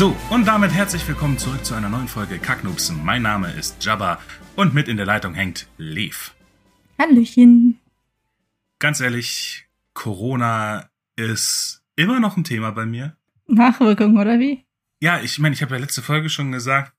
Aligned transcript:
So, 0.00 0.16
und 0.30 0.46
damit 0.46 0.72
herzlich 0.72 1.06
willkommen 1.06 1.36
zurück 1.36 1.62
zu 1.62 1.74
einer 1.74 1.90
neuen 1.90 2.08
Folge 2.08 2.38
Kacknoobs. 2.38 2.90
Mein 2.90 3.20
Name 3.20 3.52
ist 3.52 3.84
Jabba 3.84 4.18
und 4.56 4.72
mit 4.72 4.88
in 4.88 4.96
der 4.96 5.04
Leitung 5.04 5.34
hängt 5.34 5.68
Lev. 5.76 6.34
Hallöchen. 6.98 7.78
Ganz 8.78 9.00
ehrlich, 9.00 9.68
Corona 9.92 10.88
ist 11.16 11.82
immer 11.96 12.18
noch 12.18 12.38
ein 12.38 12.44
Thema 12.44 12.70
bei 12.70 12.86
mir. 12.86 13.14
Nachwirkung, 13.46 14.16
oder 14.16 14.38
wie? 14.38 14.64
Ja, 15.02 15.20
ich 15.20 15.38
meine, 15.38 15.54
ich 15.54 15.60
habe 15.60 15.74
ja 15.74 15.80
letzte 15.82 16.00
Folge 16.00 16.30
schon 16.30 16.50
gesagt, 16.50 16.94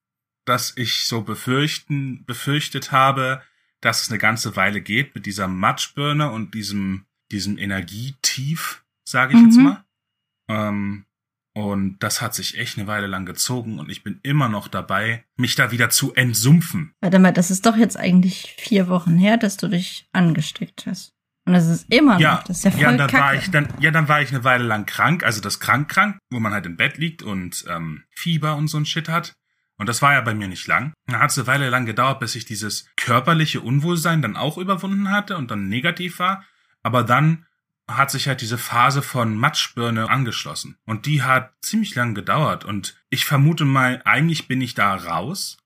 dass 0.45 0.77
ich 0.77 1.07
so 1.07 1.23
befürchten, 1.23 2.23
befürchtet 2.25 2.91
habe, 2.91 3.41
dass 3.79 4.03
es 4.03 4.09
eine 4.11 4.19
ganze 4.19 4.55
Weile 4.55 4.79
geht 4.79 5.15
mit 5.15 5.25
dieser 5.25 5.47
Matschbirne 5.47 6.29
und 6.29 6.53
diesem, 6.53 7.05
diesem 7.31 7.57
Energietief, 7.57 8.83
sage 9.05 9.33
ich 9.33 9.39
Mhm. 9.39 9.45
jetzt 9.47 9.57
mal. 9.57 9.85
Ähm, 10.47 11.05
und 11.53 11.97
das 11.99 12.21
hat 12.21 12.33
sich 12.33 12.57
echt 12.57 12.77
eine 12.77 12.87
Weile 12.87 13.07
lang 13.07 13.25
gezogen 13.25 13.79
und 13.79 13.89
ich 13.89 14.03
bin 14.03 14.19
immer 14.23 14.47
noch 14.47 14.67
dabei, 14.67 15.25
mich 15.35 15.55
da 15.55 15.71
wieder 15.71 15.89
zu 15.89 16.13
entsumpfen. 16.13 16.93
Warte 17.01 17.19
mal, 17.19 17.33
das 17.33 17.51
ist 17.51 17.65
doch 17.65 17.75
jetzt 17.75 17.97
eigentlich 17.97 18.55
vier 18.57 18.87
Wochen 18.87 19.17
her, 19.17 19.37
dass 19.37 19.57
du 19.57 19.67
dich 19.67 20.07
angesteckt 20.13 20.85
hast. 20.85 21.13
Und 21.45 21.53
das 21.53 21.67
ist 21.67 21.91
immer 21.91 22.13
noch. 22.13 22.19
Ja, 22.19 22.43
das 22.47 22.57
ist 22.57 22.63
ja 22.65 22.71
voll 22.71 22.81
ja, 22.81 22.93
dann 22.93 23.09
kacke. 23.09 23.23
war 23.23 23.35
ich 23.35 23.49
dann, 23.49 23.67
ja, 23.79 23.91
dann 23.91 24.07
war 24.07 24.21
ich 24.21 24.29
eine 24.29 24.43
Weile 24.43 24.63
lang 24.63 24.85
krank, 24.85 25.23
also 25.23 25.41
das 25.41 25.59
krank 25.59 25.89
krank, 25.89 26.17
wo 26.29 26.39
man 26.39 26.53
halt 26.53 26.65
im 26.65 26.77
Bett 26.77 26.97
liegt 26.97 27.23
und 27.23 27.65
ähm, 27.67 28.03
Fieber 28.11 28.55
und 28.55 28.67
so 28.67 28.77
ein 28.77 28.85
Shit 28.85 29.09
hat. 29.09 29.33
Und 29.77 29.89
das 29.89 30.03
war 30.03 30.13
ja 30.13 30.21
bei 30.21 30.35
mir 30.35 30.47
nicht 30.47 30.67
lang. 30.67 30.93
Dann 31.07 31.19
hat 31.19 31.31
es 31.31 31.39
eine 31.39 31.47
Weile 31.47 31.69
lang 31.69 31.87
gedauert, 31.87 32.19
bis 32.19 32.35
ich 32.35 32.45
dieses 32.45 32.85
körperliche 32.95 33.61
Unwohlsein 33.61 34.21
dann 34.21 34.35
auch 34.35 34.59
überwunden 34.59 35.09
hatte 35.09 35.37
und 35.37 35.49
dann 35.49 35.67
negativ 35.67 36.19
war. 36.19 36.45
Aber 36.83 37.03
dann 37.03 37.47
hat 37.97 38.11
sich 38.11 38.27
halt 38.27 38.41
diese 38.41 38.57
Phase 38.57 39.01
von 39.01 39.35
Matschbirne 39.35 40.09
angeschlossen. 40.09 40.77
Und 40.85 41.05
die 41.05 41.23
hat 41.23 41.53
ziemlich 41.61 41.95
lang 41.95 42.13
gedauert. 42.13 42.65
Und 42.65 43.01
ich 43.09 43.25
vermute 43.25 43.65
mal, 43.65 44.01
eigentlich 44.05 44.47
bin 44.47 44.61
ich 44.61 44.73
da 44.73 44.95
raus. 44.95 45.57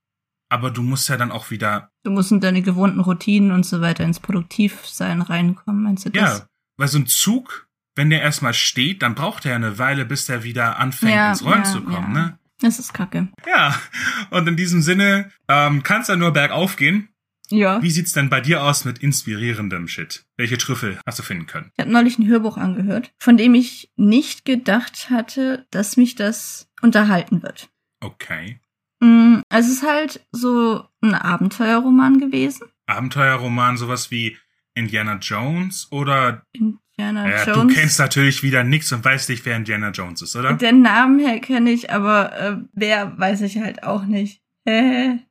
Aber 0.50 0.72
du 0.72 0.84
musst 0.84 1.10
ja 1.10 1.18
dann 1.18 1.32
auch 1.32 1.50
wieder 1.50 1.90
du 2.06 2.12
musst 2.12 2.32
in 2.32 2.40
deine 2.40 2.62
gewohnten 2.62 3.00
Routinen 3.00 3.52
und 3.52 3.66
so 3.66 3.82
weiter 3.82 4.04
ins 4.04 4.20
Produktivsein 4.20 5.22
reinkommen, 5.22 5.84
meinst 5.84 6.06
du 6.06 6.12
das? 6.12 6.40
Ja, 6.40 6.46
weil 6.78 6.88
so 6.88 7.00
ein 7.00 7.08
Zug, 7.08 7.68
wenn 7.96 8.10
der 8.10 8.22
erstmal 8.22 8.54
steht, 8.54 9.02
dann 9.02 9.16
braucht 9.16 9.46
er 9.46 9.52
ja 9.52 9.56
eine 9.56 9.78
Weile, 9.80 10.06
bis 10.06 10.26
der 10.28 10.44
wieder 10.44 10.78
anfängt, 10.80 11.14
Ja, 11.14 11.30
ins 11.32 11.44
Rollen 11.44 11.64
ja, 11.64 11.72
zu 11.72 11.82
kommen, 11.82 12.16
ja. 12.16 12.22
ne? 12.22 12.40
Das 12.62 12.80
ist 12.80 12.94
kacke. 12.94 13.28
Ja, 13.46 13.78
und 14.30 14.48
in 14.48 14.56
diesem 14.56 14.82
Sinne 14.82 15.30
ähm, 15.50 15.84
kann 15.84 16.02
es 16.02 16.08
ja 16.08 16.16
nur 16.16 16.32
bergauf 16.32 16.78
gehen. 16.78 17.10
Ja. 17.52 17.82
Wie 17.82 17.92
sieht's 17.92 18.14
denn 18.14 18.30
bei 18.30 18.42
dir 18.42 18.64
aus 18.64 18.86
mit 18.86 19.00
inspirierendem 19.00 19.88
Shit? 19.88 20.26
Welche 20.38 20.58
Trüffel 20.58 21.00
hast 21.06 21.20
du 21.20 21.24
finden 21.24 21.46
können? 21.46 21.72
Ich 21.76 21.82
habe 21.82 21.92
neulich 21.92 22.18
ein 22.20 22.28
Hörbuch 22.28 22.58
angehört, 22.58 23.12
von 23.20 23.38
dem 23.38 23.54
ich 23.56 23.92
nicht 23.96 24.46
gedacht 24.46 25.10
hatte, 25.10 25.66
dass 25.72 25.98
mich 25.98 26.16
das 26.16 26.68
unterhalten 26.82 27.44
wird. 27.44 27.70
Okay. 28.02 28.60
Mm, 29.00 29.38
Es 29.50 29.68
ist 29.68 29.84
halt 29.84 30.26
so 30.32 30.86
ein 31.02 31.14
Abenteuerroman 31.16 32.20
gewesen. 32.20 32.68
Abenteuerroman, 32.88 33.78
sowas 33.78 34.12
wie 34.12 34.38
Indiana 34.74 35.16
Jones 35.22 35.88
oder 35.92 36.44
Indiana 36.54 37.30
ja, 37.30 37.46
du 37.46 37.52
Jones. 37.52 37.74
kennst 37.76 38.00
natürlich 38.00 38.44
wieder 38.44 38.64
nix 38.64 38.92
und 38.92 39.04
weißt 39.06 39.30
nicht, 39.30 39.46
wer 39.46 39.56
Indiana 39.56 39.90
Jones 39.92 40.22
ist, 40.22 40.36
oder? 40.36 40.54
Den 40.54 40.82
Namen 40.82 41.20
her 41.20 41.40
kenne 41.40 41.72
ich, 41.72 41.92
aber 41.92 42.34
äh, 42.40 42.58
wer 42.74 43.18
weiß 43.18 43.42
ich 43.42 43.58
halt 43.60 43.84
auch 43.84 44.06
nicht. 44.06 44.42
Äh, 44.66 45.18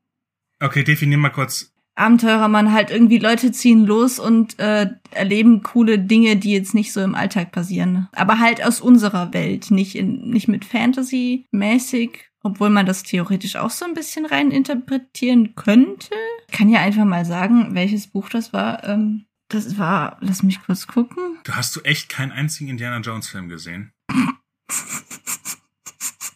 Okay, 0.60 0.84
definier 0.84 1.19
mal 1.19 1.31
kurz. 1.31 1.73
Abenteurermann 1.97 2.72
halt 2.72 2.91
irgendwie 2.91 3.19
Leute 3.19 3.53
ziehen 3.53 3.84
los 3.84 4.19
und 4.19 4.59
äh, 4.59 4.91
erleben 5.12 5.62
coole 5.62 5.99
Dinge, 5.99 6.37
die 6.37 6.53
jetzt 6.53 6.75
nicht 6.75 6.93
so 6.93 7.00
im 7.00 7.15
Alltag 7.15 7.53
passieren. 7.53 8.09
Aber 8.12 8.41
halt 8.41 8.65
aus 8.65 8.81
unserer 8.81 9.32
Welt, 9.32 9.71
nicht 9.71 9.94
in 9.94 10.31
nicht 10.31 10.49
mit 10.49 10.65
Fantasy 10.65 11.47
mäßig, 11.53 12.31
obwohl 12.43 12.71
man 12.71 12.87
das 12.87 13.05
theoretisch 13.05 13.56
auch 13.56 13.71
so 13.71 13.84
ein 13.84 13.94
bisschen 13.94 14.27
rein 14.27 14.50
interpretieren 14.50 15.55
könnte. 15.55 16.15
Ich 16.49 16.56
kann 16.56 16.69
ja 16.69 16.81
einfach 16.81 17.05
mal 17.05 17.25
sagen, 17.25 17.75
welches 17.75 18.09
Buch 18.09 18.28
das 18.28 18.53
war. 18.53 18.84
Ähm, 18.84 19.26
das 19.49 19.78
war, 19.78 20.16
lass 20.21 20.43
mich 20.43 20.62
kurz 20.62 20.87
gucken. 20.87 21.38
Du 21.44 21.53
hast 21.55 21.76
du 21.76 21.81
echt 21.82 22.09
keinen 22.09 22.32
einzigen 22.32 22.71
Indiana 22.71 22.99
Jones 23.00 23.28
Film 23.28 23.49
gesehen? 23.49 23.93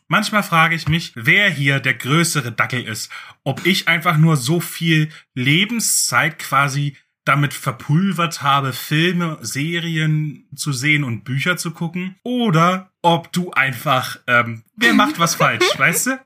Manchmal 0.08 0.42
frage 0.42 0.74
ich 0.74 0.88
mich, 0.88 1.12
wer 1.14 1.50
hier 1.50 1.80
der 1.80 1.94
größere 1.94 2.50
Dackel 2.50 2.82
ist. 2.82 3.10
Ob 3.44 3.66
ich 3.66 3.88
einfach 3.88 4.16
nur 4.16 4.36
so 4.36 4.58
viel 4.58 5.10
Lebenszeit 5.34 6.38
quasi 6.38 6.96
damit 7.28 7.52
verpulvert 7.52 8.40
habe, 8.40 8.72
Filme, 8.72 9.36
Serien 9.42 10.48
zu 10.56 10.72
sehen 10.72 11.04
und 11.04 11.24
Bücher 11.24 11.58
zu 11.58 11.72
gucken. 11.72 12.16
Oder 12.22 12.90
ob 13.02 13.30
du 13.32 13.50
einfach, 13.50 14.18
ähm, 14.26 14.64
wer 14.76 14.94
macht 14.94 15.18
was 15.18 15.34
falsch, 15.34 15.66
weißt 15.76 16.06
du? 16.06 16.20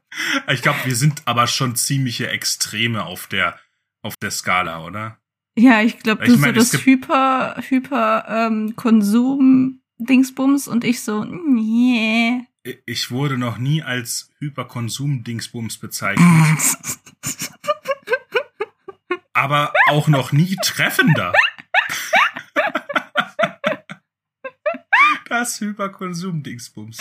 Ich 0.52 0.62
glaube, 0.62 0.78
wir 0.84 0.94
sind 0.94 1.22
aber 1.24 1.48
schon 1.48 1.74
ziemliche 1.74 2.28
Extreme 2.28 3.04
auf 3.04 3.26
der, 3.26 3.58
auf 4.02 4.16
der 4.16 4.30
Skala, 4.30 4.84
oder? 4.84 5.18
Ja, 5.58 5.82
ich 5.82 5.98
glaube, 5.98 6.24
Ich 6.24 6.32
du 6.32 6.38
mein, 6.38 6.54
so 6.54 6.60
das 6.60 6.86
Hyper, 6.86 7.56
Hyper 7.68 8.24
ähm, 8.28 8.76
Konsum 8.76 9.80
Dingsbums 9.98 10.68
und 10.68 10.84
ich 10.84 11.02
so, 11.02 11.24
nee. 11.24 12.46
Ich 12.86 13.10
wurde 13.10 13.38
noch 13.38 13.58
nie 13.58 13.82
als 13.82 14.30
Hyperkonsum-Dingsbums 14.38 15.78
bezeichnet. 15.78 16.26
aber 19.32 19.72
auch 19.88 20.06
noch 20.08 20.30
nie 20.32 20.56
treffender. 20.62 21.32
Das 25.28 25.60
Hyperkonsum-Dingsbums. 25.60 26.98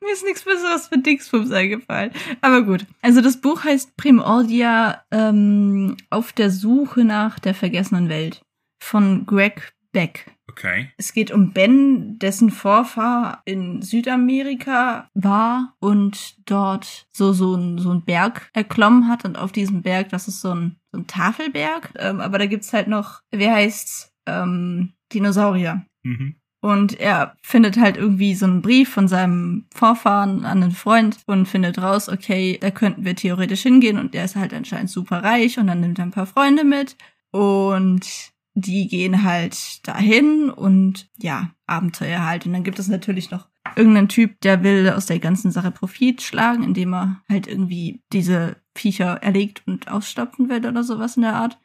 Mir 0.00 0.12
ist 0.12 0.24
nichts 0.24 0.42
Besseres 0.42 0.88
für 0.88 0.98
Dingsbums 0.98 1.50
eingefallen. 1.52 2.10
Aber 2.40 2.62
gut. 2.62 2.84
Also 3.00 3.20
das 3.20 3.40
Buch 3.40 3.64
heißt 3.64 3.96
Primordia 3.96 5.04
ähm, 5.10 5.96
auf 6.10 6.32
der 6.32 6.50
Suche 6.50 7.04
nach 7.04 7.38
der 7.38 7.54
vergessenen 7.54 8.08
Welt 8.08 8.42
von 8.82 9.24
Greg 9.24 9.72
Beck. 9.92 10.26
Okay. 10.50 10.90
Es 10.96 11.12
geht 11.12 11.30
um 11.30 11.52
Ben, 11.52 12.18
dessen 12.18 12.50
Vorfahr 12.50 13.40
in 13.44 13.82
Südamerika 13.82 15.08
war 15.14 15.76
und 15.78 16.36
dort 16.50 17.06
so, 17.12 17.32
so, 17.32 17.54
ein, 17.54 17.78
so 17.78 17.90
einen 17.90 18.04
Berg 18.04 18.50
erklommen 18.52 19.06
hat. 19.06 19.24
Und 19.24 19.38
auf 19.38 19.52
diesem 19.52 19.82
Berg, 19.82 20.08
das 20.08 20.26
ist 20.26 20.40
so 20.40 20.52
ein, 20.52 20.76
so 20.90 20.98
ein 20.98 21.06
Tafelberg. 21.06 21.92
Ähm, 21.96 22.20
aber 22.20 22.38
da 22.38 22.46
gibt's 22.46 22.72
halt 22.72 22.88
noch, 22.88 23.20
wie 23.30 23.48
heißt's, 23.48 24.12
ähm, 24.26 24.92
Dinosaurier. 25.12 25.86
Mhm. 26.02 26.34
Und 26.62 26.98
er 26.98 27.36
findet 27.42 27.78
halt 27.78 27.96
irgendwie 27.96 28.34
so 28.34 28.44
einen 28.44 28.60
Brief 28.60 28.90
von 28.90 29.06
seinem 29.06 29.66
Vorfahren 29.72 30.44
an 30.44 30.62
einen 30.62 30.72
Freund 30.72 31.18
und 31.26 31.46
findet 31.46 31.80
raus, 31.80 32.08
okay, 32.08 32.58
da 32.60 32.70
könnten 32.72 33.04
wir 33.04 33.14
theoretisch 33.14 33.62
hingehen 33.62 33.98
und 33.98 34.14
er 34.16 34.24
ist 34.24 34.36
halt 34.36 34.52
anscheinend 34.52 34.90
super 34.90 35.22
reich 35.22 35.58
und 35.58 35.68
dann 35.68 35.80
nimmt 35.80 35.98
er 35.98 36.06
ein 36.06 36.10
paar 36.10 36.26
Freunde 36.26 36.64
mit 36.64 36.96
und 37.30 38.32
die 38.54 38.88
gehen 38.88 39.22
halt 39.22 39.86
dahin 39.86 40.50
und 40.50 41.08
ja, 41.18 41.50
Abenteuer 41.66 42.24
halt. 42.24 42.46
Und 42.46 42.52
dann 42.52 42.64
gibt 42.64 42.78
es 42.78 42.88
natürlich 42.88 43.30
noch 43.30 43.48
irgendeinen 43.76 44.08
Typ, 44.08 44.40
der 44.40 44.62
will 44.62 44.88
aus 44.90 45.06
der 45.06 45.18
ganzen 45.18 45.50
Sache 45.50 45.70
Profit 45.70 46.22
schlagen, 46.22 46.62
indem 46.62 46.94
er 46.94 47.22
halt 47.28 47.46
irgendwie 47.46 48.02
diese 48.12 48.56
Viecher 48.74 49.22
erlegt 49.22 49.62
und 49.66 49.88
ausstopfen 49.88 50.48
will 50.48 50.66
oder 50.66 50.82
sowas 50.82 51.16
in 51.16 51.22
der 51.22 51.34
Art. 51.34 51.58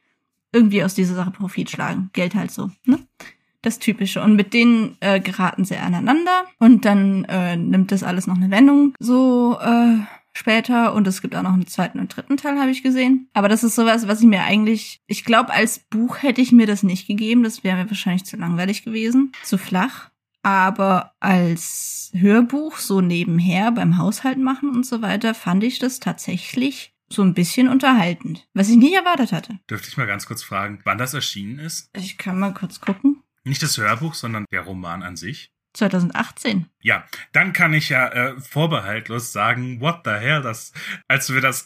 Irgendwie 0.52 0.84
aus 0.84 0.94
dieser 0.94 1.16
Sache 1.16 1.32
Profit 1.32 1.70
schlagen. 1.70 2.10
Geld 2.14 2.36
halt 2.36 2.52
so, 2.52 2.72
ne? 2.86 3.00
das 3.66 3.80
Typische. 3.80 4.22
Und 4.22 4.36
mit 4.36 4.54
denen 4.54 4.96
äh, 5.00 5.20
geraten 5.20 5.66
sie 5.66 5.78
aneinander 5.78 6.46
und 6.60 6.86
dann 6.86 7.26
äh, 7.26 7.58
nimmt 7.58 7.92
das 7.92 8.04
alles 8.04 8.28
noch 8.28 8.36
eine 8.36 8.52
Wendung 8.52 8.94
so 9.00 9.58
äh, 9.60 9.98
später 10.38 10.94
und 10.94 11.08
es 11.08 11.22
gibt 11.22 11.36
auch 11.36 11.42
noch 11.44 11.54
einen 11.54 11.68
zweiten 11.68 12.00
und 12.00 12.16
dritten 12.16 12.38
Teil, 12.38 12.60
habe 12.60 12.72
ich 12.72 12.84
gesehen. 12.84 13.30
Aber 13.34 13.50
das 13.50 13.64
ist 13.64 13.76
sowas, 13.76 14.08
was 14.08 14.22
ich 14.22 14.28
mir 14.28 14.44
eigentlich, 14.44 15.02
ich 15.08 15.24
glaube, 15.24 15.54
als 15.54 15.80
Buch 15.80 16.22
hätte 16.22 16.42
ich 16.42 16.52
mir 16.52 16.68
das 16.68 16.84
nicht 16.84 17.08
gegeben. 17.08 17.44
Das 17.44 17.64
wäre 17.64 17.78
mir 17.78 17.90
wahrscheinlich 17.90 18.26
zu 18.26 18.38
langweilig 18.38 18.84
gewesen, 18.84 19.32
zu 19.44 19.58
flach. 19.58 20.10
Aber 20.44 21.14
als 21.20 22.12
Hörbuch 22.14 22.78
so 22.78 23.02
nebenher 23.02 23.72
beim 23.72 23.98
Haushalt 23.98 24.38
machen 24.38 24.70
und 24.70 24.86
so 24.86 25.02
weiter 25.02 25.34
fand 25.34 25.64
ich 25.64 25.80
das 25.80 26.00
tatsächlich 26.00 26.94
so 27.10 27.22
ein 27.22 27.34
bisschen 27.34 27.68
unterhaltend, 27.68 28.48
was 28.54 28.70
ich 28.70 28.78
nie 28.78 28.94
erwartet 28.94 29.32
hatte. 29.32 29.60
Dürfte 29.70 29.90
ich 29.90 29.98
mal 29.98 30.08
ganz 30.08 30.26
kurz 30.26 30.44
fragen, 30.44 30.82
wann 30.84 30.98
das 30.98 31.14
erschienen 31.14 31.60
ist? 31.60 31.90
Ich 31.96 32.18
kann 32.18 32.40
mal 32.40 32.54
kurz 32.54 32.80
gucken. 32.80 33.24
Nicht 33.44 33.62
das 33.62 33.78
Hörbuch, 33.78 34.16
sondern 34.16 34.46
der 34.52 34.62
Roman 34.62 35.04
an 35.04 35.16
sich. 35.16 35.52
2018. 35.76 36.66
Ja, 36.82 37.06
dann 37.32 37.54
kann 37.54 37.74
ich 37.74 37.90
ja 37.90 38.08
äh, 38.08 38.40
vorbehaltlos 38.40 39.32
sagen, 39.32 39.82
what 39.82 40.02
the 40.06 40.12
hell, 40.12 40.42
das, 40.42 40.74
als 41.08 41.34
wir 41.34 41.42
das, 41.42 41.66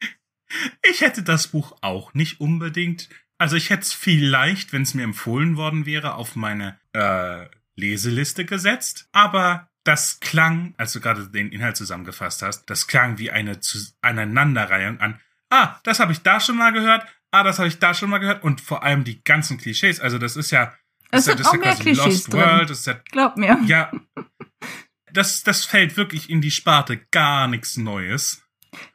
ich 0.90 1.00
hätte 1.00 1.22
das 1.22 1.48
Buch 1.48 1.76
auch 1.80 2.14
nicht 2.14 2.40
unbedingt, 2.40 3.08
also 3.38 3.56
ich 3.56 3.70
hätte 3.70 3.82
es 3.82 3.92
vielleicht, 3.92 4.72
wenn 4.72 4.82
es 4.82 4.94
mir 4.94 5.04
empfohlen 5.04 5.56
worden 5.56 5.86
wäre, 5.86 6.14
auf 6.14 6.36
meine 6.36 6.78
äh, 6.92 7.46
Leseliste 7.74 8.44
gesetzt, 8.44 9.08
aber 9.12 9.68
das 9.84 10.20
klang, 10.20 10.74
als 10.78 10.92
du 10.92 11.00
gerade 11.00 11.28
den 11.28 11.52
Inhalt 11.52 11.76
zusammengefasst 11.76 12.42
hast, 12.42 12.66
das 12.66 12.86
klang 12.86 13.18
wie 13.18 13.30
eine 13.30 13.60
Zu 13.60 13.78
Aneinanderreihung 14.00 15.00
an, 15.00 15.20
ah, 15.50 15.78
das 15.84 16.00
habe 16.00 16.12
ich 16.12 16.22
da 16.22 16.40
schon 16.40 16.56
mal 16.56 16.72
gehört, 16.72 17.06
ah, 17.30 17.42
das 17.42 17.58
habe 17.58 17.68
ich 17.68 17.78
da 17.78 17.94
schon 17.94 18.10
mal 18.10 18.18
gehört 18.18 18.42
und 18.42 18.60
vor 18.60 18.82
allem 18.82 19.04
die 19.04 19.22
ganzen 19.22 19.58
Klischees, 19.58 20.00
also 20.00 20.18
das 20.18 20.36
ist 20.36 20.50
ja 20.50 20.74
Es 21.10 21.24
das 21.24 21.36
sind 21.36 21.46
auch 21.46 21.52
mehr 21.54 21.72
quasi 21.74 21.82
Klischees 21.82 22.24
drin. 22.24 22.40
World, 22.40 23.04
Glaub 23.12 23.36
mir. 23.36 23.58
ja, 23.66 23.90
das, 25.12 25.42
das 25.42 25.64
fällt 25.64 25.96
wirklich 25.96 26.30
in 26.30 26.40
die 26.40 26.50
Sparte 26.50 26.98
gar 27.10 27.48
nichts 27.48 27.76
Neues. 27.76 28.42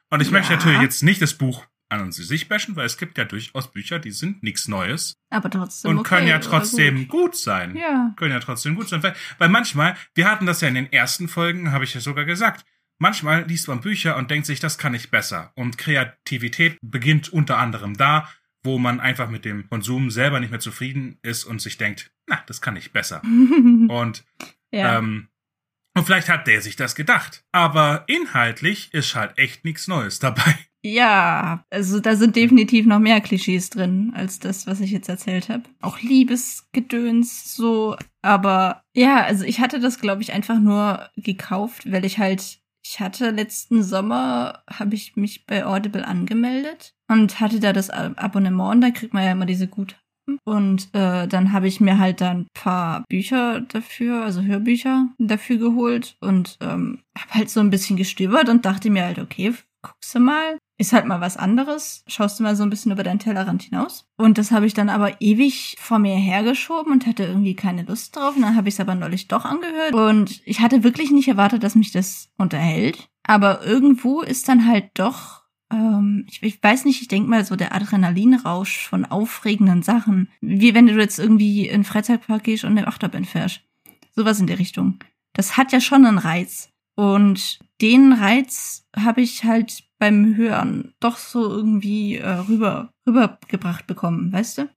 Und 0.10 0.22
ich 0.22 0.28
Ja. 0.28 0.34
möchte 0.34 0.54
natürlich 0.54 0.82
jetzt 0.82 1.04
nicht 1.04 1.22
das 1.22 1.34
Buch 1.34 1.66
an 1.90 2.02
und 2.02 2.14
für 2.14 2.24
sich 2.24 2.48
bashen, 2.48 2.76
weil 2.76 2.86
es 2.86 2.98
gibt 2.98 3.18
ja 3.18 3.26
durchaus 3.26 3.72
Bücher, 3.72 4.00
die 4.00 4.12
sind 4.12 4.44
nichts 4.44 4.68
Neues 4.68 5.18
Aber 5.30 5.50
trotzdem. 5.50 5.92
und 5.92 6.00
okay, 6.00 6.16
können 6.16 6.28
ja 6.28 6.40
trotzdem 6.40 7.08
gut. 7.08 7.32
gut. 7.32 7.36
sein. 7.38 7.76
Ja. 7.76 8.14
Können 8.16 8.32
ja 8.32 8.40
trotzdem 8.40 8.76
gut 8.76 8.88
sein. 8.90 9.04
Weil, 9.04 9.16
weil 9.40 9.50
manchmal, 9.50 9.98
wir 10.16 10.30
hatten 10.30 10.46
das 10.46 10.62
ja 10.62 10.68
in 10.70 10.76
den 10.76 10.92
ersten 10.92 11.28
Folgen, 11.28 11.72
habe 11.72 11.84
ich 11.84 11.94
ja 11.94 12.00
sogar 12.02 12.24
gesagt, 12.26 12.66
manchmal 12.98 13.44
liest 13.46 13.68
man 13.68 13.82
Bücher 13.82 14.16
und 14.16 14.32
denkt 14.32 14.46
sich, 14.46 14.60
das 14.62 14.78
kann 14.78 14.94
ich 14.94 15.12
besser. 15.12 15.52
Und 15.56 15.78
Kreativität 15.78 16.78
beginnt 16.82 17.30
unter 17.30 17.58
anderem 17.58 17.98
da, 17.98 18.30
wo 18.64 18.78
man 18.78 19.00
einfach 19.00 19.30
mit 19.30 19.46
dem 19.46 19.70
Konsum 19.70 20.12
selber 20.12 20.40
nicht 20.40 20.52
mehr 20.52 20.60
zufrieden 20.60 21.18
ist 21.22 21.44
und 21.46 21.62
sich 21.62 21.78
denkt, 21.78 22.12
na, 22.28 22.44
das 22.48 22.62
kann 22.62 22.76
ich 22.76 22.92
besser. 22.92 23.22
Und 23.24 24.24
ja. 24.72 24.98
ähm, 24.98 25.28
und 25.94 26.06
vielleicht 26.06 26.30
hat 26.30 26.48
der 26.48 26.62
sich 26.62 26.76
das 26.78 26.96
gedacht. 26.96 27.44
Aber 27.52 28.06
inhaltlich 28.08 28.94
ist 28.94 29.16
halt 29.16 29.38
echt 29.38 29.66
nichts 29.66 29.88
Neues 29.88 30.20
dabei. 30.20 30.56
Ja, 30.84 31.64
also 31.70 32.00
da 32.00 32.16
sind 32.16 32.36
definitiv 32.36 32.88
noch 32.88 32.98
mehr 32.98 33.22
Klischees 33.22 33.70
drin 33.70 34.14
als 34.16 34.40
das, 34.40 34.66
was 34.66 34.80
ich 34.80 34.90
jetzt 34.90 35.10
erzählt 35.10 35.48
habe. 35.48 35.62
Auch 35.80 36.00
Liebesgedöns 36.00 37.56
so, 37.56 37.96
aber 38.24 38.84
ja, 38.96 39.24
also 39.24 39.46
ich 39.46 39.60
hatte 39.60 39.80
das 39.80 40.00
glaube 40.00 40.24
ich 40.24 40.34
einfach 40.34 40.60
nur 40.60 41.12
gekauft, 41.18 41.92
weil 41.92 42.04
ich 42.04 42.18
halt 42.18 42.62
ich 42.84 43.00
hatte 43.00 43.30
letzten 43.30 43.84
Sommer 43.84 44.64
habe 44.68 44.96
ich 44.96 45.16
mich 45.16 45.46
bei 45.46 45.68
Audible 45.68 46.04
angemeldet 46.04 46.96
und 47.12 47.40
hatte 47.40 47.60
da 47.60 47.74
das 47.74 47.90
Ab- 47.90 48.14
Abonnement, 48.16 48.84
da 48.84 48.90
kriegt 48.92 49.14
man 49.14 49.24
ja 49.24 49.32
immer 49.32 49.46
diese 49.46 49.68
Guthaben 49.68 50.00
und 50.46 50.90
äh, 50.94 51.28
dann 51.28 51.52
habe 51.52 51.68
ich 51.68 51.82
mir 51.82 52.00
halt 52.00 52.22
dann 52.22 52.42
ein 52.42 52.48
paar 52.54 53.04
Bücher 53.10 53.62
dafür, 53.62 54.24
also 54.24 54.42
Hörbücher 54.42 55.10
dafür 55.18 55.58
geholt 55.58 56.16
und 56.22 56.58
ähm, 56.62 57.02
habe 57.18 57.34
halt 57.34 57.50
so 57.50 57.60
ein 57.60 57.70
bisschen 57.70 57.98
gestöbert 57.98 58.50
und 58.50 58.66
dachte 58.66 58.90
mir 58.90 59.04
halt, 59.06 59.20
okay, 59.20 59.54
guckst 59.82 60.14
du 60.16 60.20
mal, 60.20 60.58
ist 60.78 60.94
halt 60.94 61.06
mal 61.06 61.22
was 61.22 61.38
anderes, 61.38 62.04
schaust 62.08 62.40
du 62.40 62.44
mal 62.44 62.56
so 62.56 62.64
ein 62.64 62.70
bisschen 62.70 62.92
über 62.92 63.04
deinen 63.04 63.20
Tellerrand 63.20 63.64
hinaus. 63.64 64.08
Und 64.18 64.38
das 64.38 64.52
habe 64.52 64.66
ich 64.66 64.74
dann 64.74 64.90
aber 64.90 65.22
ewig 65.22 65.76
vor 65.80 66.00
mir 66.00 66.16
hergeschoben 66.16 66.92
und 66.92 67.06
hatte 67.06 67.24
irgendwie 67.24 67.56
keine 67.56 67.84
Lust 67.84 68.16
drauf. 68.16 68.36
Und 68.36 68.42
dann 68.42 68.56
habe 68.56 68.68
ich 68.68 68.76
es 68.76 68.80
aber 68.80 68.96
neulich 68.96 69.28
doch 69.28 69.46
angehört. 69.46 69.94
Und 69.94 70.42
ich 70.46 70.60
hatte 70.60 70.84
wirklich 70.84 71.12
nicht 71.12 71.28
erwartet, 71.28 71.64
dass 71.64 71.76
mich 71.76 71.92
das 71.92 72.32
unterhält. 72.38 73.10
Aber 73.24 73.64
irgendwo 73.64 74.22
ist 74.22 74.48
dann 74.50 74.68
halt 74.68 74.90
doch, 74.96 75.41
ähm, 75.72 76.26
ich, 76.30 76.44
ich 76.44 76.62
weiß 76.62 76.86
nicht, 76.86 77.02
ich 77.02 77.08
denke 77.08 77.30
mal 77.30 77.46
so 77.46 77.56
der 77.56 77.74
Adrenalinrausch 77.74 78.88
von 78.88 79.06
aufregenden 79.06 79.84
Sachen. 79.84 80.30
Wie 80.42 80.74
wenn 80.74 80.88
du 80.88 80.98
jetzt 80.98 81.20
irgendwie 81.20 81.68
in 81.68 81.82
den 81.82 81.84
Freizeitpark 81.84 82.44
gehst 82.44 82.64
und 82.64 82.72
eine 82.72 82.88
Achterbahn 82.88 83.26
fährst. 83.26 83.62
Sowas 84.16 84.40
in 84.40 84.48
die 84.48 84.54
Richtung. 84.54 85.00
Das 85.34 85.58
hat 85.58 85.72
ja 85.72 85.80
schon 85.80 86.06
einen 86.06 86.18
Reiz. 86.18 86.70
Und 86.96 87.60
den 87.82 88.14
Reiz 88.14 88.88
habe 88.96 89.22
ich 89.22 89.44
halt 89.44 89.84
beim 89.98 90.36
Hören 90.36 90.94
doch 91.00 91.18
so 91.18 91.50
irgendwie 91.50 92.18
äh, 92.18 92.28
rüber 92.28 92.94
rübergebracht 93.08 93.88
bekommen, 93.88 94.34
weißt 94.34 94.60
du? 94.60 94.70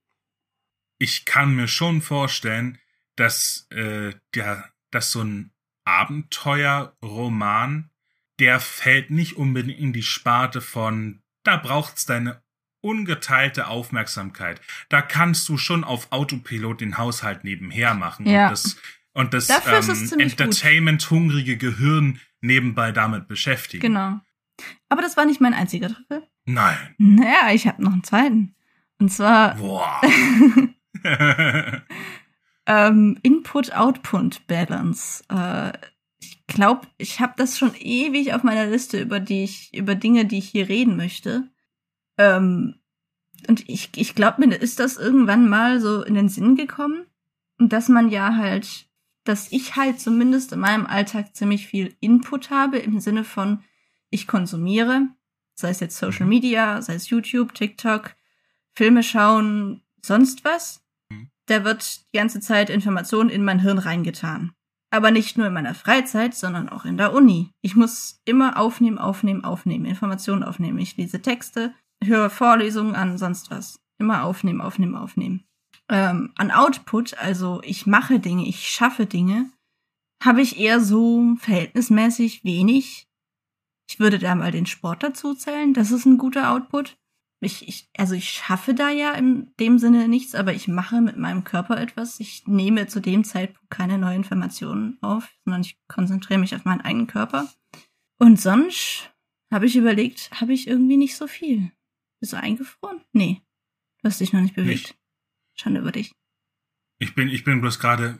Ich 0.97 1.25
kann 1.25 1.55
mir 1.55 1.67
schon 1.67 2.01
vorstellen, 2.01 2.79
dass 3.15 3.67
äh, 3.71 4.13
der, 4.33 4.71
dass 4.91 5.11
so 5.11 5.21
ein 5.21 5.51
Abenteuerroman, 5.83 7.91
der 8.39 8.59
fällt 8.59 9.11
nicht 9.11 9.37
unbedingt 9.37 9.79
in 9.79 9.93
die 9.93 10.03
Sparte 10.03 10.61
von, 10.61 11.21
da 11.43 11.57
braucht's 11.57 12.05
deine 12.05 12.41
ungeteilte 12.81 13.67
Aufmerksamkeit. 13.67 14.61
Da 14.89 15.01
kannst 15.01 15.49
du 15.49 15.57
schon 15.57 15.83
auf 15.83 16.11
Autopilot 16.11 16.81
den 16.81 16.97
Haushalt 16.97 17.43
nebenher 17.43 17.95
machen 17.95 18.27
Ja. 18.27 18.45
und 18.45 18.51
das 18.51 18.77
und 19.13 19.33
das 19.33 19.49
ähm. 19.49 20.19
Entertainment-hungrige 20.19 21.57
Gehirn 21.57 22.19
nebenbei 22.41 22.91
damit 22.91 23.27
beschäftigen. 23.27 23.81
Genau. 23.81 24.19
Aber 24.89 25.01
das 25.01 25.17
war 25.17 25.25
nicht 25.25 25.41
mein 25.41 25.53
einziger 25.53 25.89
Treffer. 25.89 26.27
Nein. 26.45 26.77
Naja, 26.97 27.51
ich 27.53 27.65
habe 27.65 27.81
noch 27.81 27.93
einen 27.93 28.03
zweiten. 28.03 28.55
Und 28.99 29.11
zwar 29.11 29.55
Boah. 29.55 30.01
ähm, 32.67 33.17
Input-Output-Balance. 33.23 35.23
Äh, 35.29 35.71
glaube, 36.55 36.87
ich 36.97 37.19
habe 37.19 37.33
das 37.37 37.59
schon 37.59 37.75
ewig 37.75 38.33
auf 38.33 38.41
meiner 38.41 38.65
Liste 38.65 38.99
über 38.99 39.19
die 39.19 39.43
ich, 39.43 39.71
über 39.75 39.93
Dinge, 39.93 40.25
die 40.25 40.39
ich 40.39 40.49
hier 40.49 40.67
reden 40.67 40.95
möchte. 40.95 41.51
Ähm, 42.17 42.75
und 43.47 43.69
ich, 43.69 43.91
ich 43.95 44.15
glaube, 44.15 44.45
mir 44.45 44.55
ist 44.55 44.79
das 44.79 44.97
irgendwann 44.97 45.47
mal 45.47 45.79
so 45.79 46.03
in 46.03 46.15
den 46.15 46.29
Sinn 46.29 46.55
gekommen, 46.55 47.05
dass 47.59 47.89
man 47.89 48.09
ja 48.09 48.35
halt, 48.37 48.87
dass 49.25 49.51
ich 49.51 49.75
halt 49.75 49.99
zumindest 49.99 50.53
in 50.53 50.59
meinem 50.59 50.87
Alltag 50.87 51.35
ziemlich 51.35 51.67
viel 51.67 51.95
Input 51.99 52.49
habe 52.49 52.79
im 52.79 52.99
Sinne 52.99 53.23
von, 53.23 53.63
ich 54.09 54.25
konsumiere, 54.25 55.07
sei 55.53 55.69
es 55.69 55.81
jetzt 55.81 55.97
Social 55.97 56.25
Media, 56.25 56.81
sei 56.81 56.95
es 56.95 57.09
YouTube, 57.09 57.53
TikTok, 57.53 58.15
Filme 58.73 59.03
schauen, 59.03 59.83
sonst 60.01 60.45
was. 60.45 60.83
Mhm. 61.09 61.29
Da 61.47 61.65
wird 61.65 62.05
die 62.13 62.17
ganze 62.17 62.39
Zeit 62.39 62.69
Information 62.69 63.29
in 63.29 63.43
mein 63.43 63.59
Hirn 63.59 63.77
reingetan. 63.77 64.55
Aber 64.95 65.11
nicht 65.11 65.37
nur 65.37 65.47
in 65.47 65.53
meiner 65.53 65.75
Freizeit, 65.75 66.33
sondern 66.35 66.69
auch 66.69 66.85
in 66.85 66.95
der 66.95 67.13
Uni. 67.13 67.51
Ich 67.61 67.75
muss 67.75 68.21
immer 68.23 68.57
aufnehmen, 68.57 68.97
aufnehmen, 68.97 69.43
aufnehmen, 69.43 69.83
Informationen 69.83 70.41
aufnehmen. 70.41 70.79
Ich 70.79 70.95
lese 70.95 71.21
Texte, 71.21 71.73
höre 72.01 72.29
Vorlesungen 72.29 72.95
an, 72.95 73.17
sonst 73.17 73.51
was. 73.51 73.77
Immer 73.99 74.23
aufnehmen, 74.23 74.61
aufnehmen, 74.61 74.95
aufnehmen. 74.95 75.43
Ähm, 75.89 76.31
an 76.37 76.49
Output, 76.49 77.17
also 77.17 77.59
ich 77.65 77.85
mache 77.85 78.21
Dinge, 78.21 78.47
ich 78.47 78.69
schaffe 78.69 79.05
Dinge, 79.05 79.49
habe 80.23 80.41
ich 80.41 80.57
eher 80.57 80.79
so 80.79 81.35
verhältnismäßig 81.39 82.45
wenig. 82.45 83.05
Ich 83.89 83.99
würde 83.99 84.17
da 84.17 84.33
mal 84.33 84.51
den 84.51 84.65
Sport 84.65 85.03
dazu 85.03 85.33
zählen. 85.33 85.73
Das 85.73 85.91
ist 85.91 86.05
ein 86.05 86.17
guter 86.17 86.51
Output. 86.51 86.95
Ich, 87.41 87.67
ich, 87.67 87.89
also 87.97 88.15
ich 88.15 88.29
schaffe 88.29 88.73
da 88.73 88.89
ja 88.89 89.13
in 89.13 89.53
dem 89.59 89.77
Sinne 89.77 90.07
nichts, 90.07 90.35
aber 90.35 90.53
ich 90.53 90.67
mache 90.67 91.01
mit 91.01 91.17
meinem 91.17 91.43
Körper 91.43 91.79
etwas. 91.79 92.19
Ich 92.19 92.47
nehme 92.47 92.87
zu 92.87 93.01
dem 93.01 93.23
Zeitpunkt 93.23 93.69
keine 93.69 93.97
neuen 93.97 94.17
Informationen 94.17 94.97
auf, 95.01 95.29
sondern 95.43 95.61
ich 95.61 95.77
konzentriere 95.87 96.39
mich 96.39 96.55
auf 96.55 96.65
meinen 96.65 96.81
eigenen 96.81 97.07
Körper. 97.07 97.47
Und 98.17 98.39
sonst 98.39 99.11
habe 99.51 99.65
ich 99.65 99.75
überlegt, 99.75 100.31
habe 100.39 100.53
ich 100.53 100.67
irgendwie 100.67 100.97
nicht 100.97 101.15
so 101.15 101.27
viel. 101.27 101.71
Bist 102.19 102.33
du 102.33 102.37
eingefroren? 102.37 103.01
Nee. 103.11 103.41
Du 104.01 104.09
hast 104.09 104.21
dich 104.21 104.33
noch 104.33 104.41
nicht 104.41 104.55
bewegt. 104.55 104.87
Nicht. 104.87 104.97
Schande 105.55 105.81
über 105.81 105.91
dich. 105.91 106.13
Ich 106.99 107.15
bin, 107.15 107.29
ich 107.29 107.43
bin 107.43 107.61
bloß 107.61 107.79
gerade. 107.79 108.19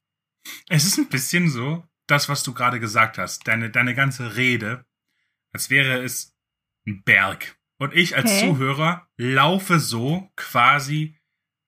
Es 0.67 0.85
ist 0.85 0.97
ein 0.97 1.09
bisschen 1.09 1.49
so, 1.49 1.83
das, 2.07 2.29
was 2.29 2.43
du 2.43 2.53
gerade 2.53 2.79
gesagt 2.79 3.17
hast, 3.17 3.47
deine, 3.47 3.69
deine 3.69 3.95
ganze 3.95 4.35
Rede, 4.35 4.85
als 5.51 5.69
wäre 5.69 6.03
es 6.03 6.35
ein 6.85 7.03
Berg. 7.03 7.57
Und 7.77 7.93
ich 7.93 8.15
als 8.15 8.31
Okay. 8.31 8.47
Zuhörer 8.47 9.07
laufe 9.17 9.79
so 9.79 10.29
quasi 10.35 11.17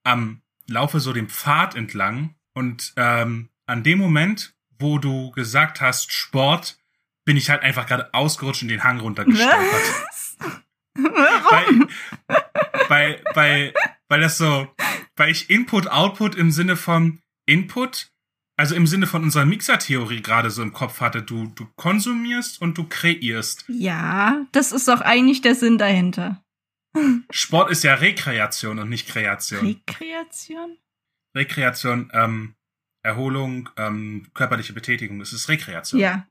am, 0.04 0.42
laufe 0.66 1.00
so 1.00 1.12
den 1.12 1.28
Pfad 1.28 1.74
entlang 1.74 2.34
und 2.54 2.92
ähm, 2.96 3.50
an 3.66 3.82
dem 3.82 3.98
Moment, 3.98 4.54
wo 4.78 4.98
du 4.98 5.30
gesagt 5.32 5.80
hast 5.80 6.12
Sport, 6.12 6.78
bin 7.24 7.36
ich 7.36 7.50
halt 7.50 7.62
einfach 7.62 7.86
gerade 7.86 8.12
ausgerutscht 8.14 8.62
und 8.62 8.68
den 8.68 8.84
Hang 8.84 9.00
runtergestolpert. 9.00 9.82
Warum? 10.94 11.88
weil, 12.26 12.40
weil, 12.88 13.24
weil, 13.34 13.74
weil 14.08 14.20
das 14.20 14.38
so, 14.38 14.74
weil 15.16 15.30
ich 15.30 15.50
Input, 15.50 15.88
Output 15.88 16.34
im 16.34 16.50
Sinne 16.50 16.76
von 16.76 17.20
Input, 17.44 18.10
also 18.58 18.74
im 18.74 18.88
Sinne 18.88 19.06
von 19.06 19.22
unserer 19.22 19.44
Mixer-Theorie 19.44 20.20
gerade 20.20 20.50
so 20.50 20.62
im 20.62 20.72
Kopf 20.72 21.00
hatte, 21.00 21.22
du, 21.22 21.46
du 21.46 21.66
konsumierst 21.76 22.60
und 22.60 22.76
du 22.76 22.88
kreierst. 22.88 23.64
Ja, 23.68 24.46
das 24.50 24.72
ist 24.72 24.88
doch 24.88 25.00
eigentlich 25.00 25.42
der 25.42 25.54
Sinn 25.54 25.78
dahinter. 25.78 26.42
Sport 27.30 27.70
ist 27.70 27.84
ja 27.84 27.94
Rekreation 27.94 28.80
und 28.80 28.88
nicht 28.88 29.08
Kreation. 29.08 29.64
Rekreation? 29.64 30.76
Rekreation, 31.36 32.10
ähm, 32.12 32.56
Erholung, 33.04 33.68
ähm, 33.76 34.26
körperliche 34.34 34.72
Betätigung, 34.72 35.20
das 35.20 35.32
ist 35.32 35.48
Rekreation. 35.48 36.00
Ja. 36.00 36.26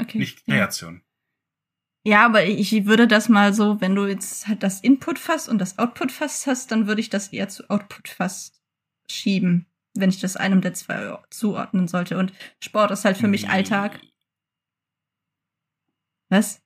Okay. 0.00 0.16
Nicht 0.16 0.42
ja. 0.46 0.54
Kreation. 0.54 1.02
ja, 2.06 2.24
aber 2.24 2.46
ich 2.46 2.86
würde 2.86 3.06
das 3.06 3.28
mal 3.28 3.52
so, 3.52 3.82
wenn 3.82 3.94
du 3.94 4.06
jetzt 4.06 4.48
halt 4.48 4.62
das 4.62 4.80
Input-Fass 4.80 5.46
und 5.50 5.58
das 5.58 5.78
Output-Fass 5.78 6.46
hast, 6.46 6.72
dann 6.72 6.86
würde 6.86 7.02
ich 7.02 7.10
das 7.10 7.28
eher 7.28 7.50
zu 7.50 7.68
Output-Fass 7.68 8.58
schieben. 9.10 9.69
Wenn 9.94 10.10
ich 10.10 10.20
das 10.20 10.36
einem 10.36 10.60
der 10.60 10.74
zwei 10.74 11.18
zuordnen 11.30 11.88
sollte. 11.88 12.18
Und 12.18 12.32
Sport 12.62 12.90
ist 12.90 13.04
halt 13.04 13.16
für 13.16 13.28
mich 13.28 13.48
Alltag. 13.48 14.00
Was? 16.28 16.62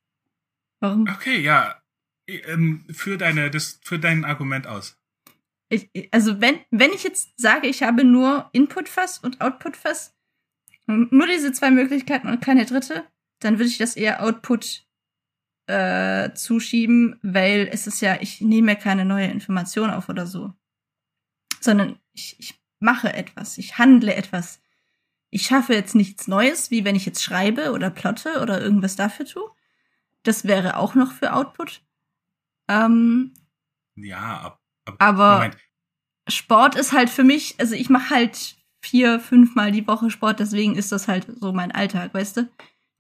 Warum? 0.81 1.09
Okay, 1.09 1.41
ja. 1.41 1.81
Ähm, 2.27 2.87
für 2.91 3.17
deine, 3.17 3.51
das, 3.51 3.81
für 3.83 3.99
dein 3.99 4.25
Argument 4.25 4.67
aus. 4.67 4.99
Ich, 5.71 5.91
also 6.13 6.41
wenn, 6.41 6.61
wenn 6.71 6.93
ich 6.93 7.03
jetzt 7.03 7.33
sage, 7.39 7.67
ich 7.67 7.83
habe 7.83 8.05
nur 8.05 8.49
Input-Fass 8.53 9.19
und 9.19 9.41
Output-Fass, 9.41 10.15
nur 10.87 11.27
diese 11.27 11.53
zwei 11.53 11.71
Möglichkeiten 11.71 12.29
und 12.29 12.43
keine 12.43 12.67
dritte, 12.67 13.05
dann 13.41 13.59
würde 13.59 13.71
ich 13.71 13.79
das 13.79 13.97
eher 13.97 14.23
Output 14.23 14.87
äh, 15.67 16.33
zuschieben, 16.35 17.19
weil 17.23 17.69
es 17.73 17.87
ist 17.87 18.01
ja, 18.03 18.21
ich 18.21 18.43
nehme 18.43 18.73
ja 18.73 18.79
keine 18.79 19.05
neue 19.05 19.29
Information 19.29 19.91
auf 19.91 20.09
oder 20.09 20.27
so. 20.27 20.53
Sondern 21.61 21.99
ich, 22.13 22.37
ich 22.39 22.64
mache 22.81 23.13
etwas, 23.13 23.59
ich 23.59 23.79
handle 23.79 24.15
etwas. 24.15 24.61
Ich 25.31 25.47
schaffe 25.47 25.75
jetzt 25.75 25.95
nichts 25.95 26.29
Neues, 26.29 26.71
wie 26.71 26.85
wenn 26.85 26.95
ich 26.95 27.07
jetzt 27.07 27.23
schreibe 27.23 27.73
oder 27.73 27.91
plotte 27.91 28.41
oder 28.41 28.61
irgendwas 28.61 28.95
dafür 28.95 29.27
tue. 29.27 29.51
Das 30.23 30.45
wäre 30.45 30.77
auch 30.77 30.95
noch 30.95 31.13
für 31.13 31.33
Output. 31.33 31.83
Ähm, 32.69 33.35
ja, 33.97 34.41
ab, 34.41 34.61
ab, 34.85 34.97
aber 34.99 35.35
Moment. 35.35 35.57
Sport 36.29 36.77
ist 36.77 36.93
halt 36.93 37.11
für 37.11 37.25
mich, 37.25 37.57
also 37.59 37.75
ich 37.75 37.91
mache 37.91 38.11
halt 38.11 38.57
vier, 38.81 39.19
fünfmal 39.19 39.73
die 39.73 39.87
Woche 39.87 40.11
Sport, 40.11 40.41
deswegen 40.41 40.77
ist 40.77 40.93
das 40.93 41.09
halt 41.09 41.27
so 41.41 41.53
mein 41.53 41.73
Alltag, 41.73 42.15
weißt 42.15 42.37
du? 42.37 42.49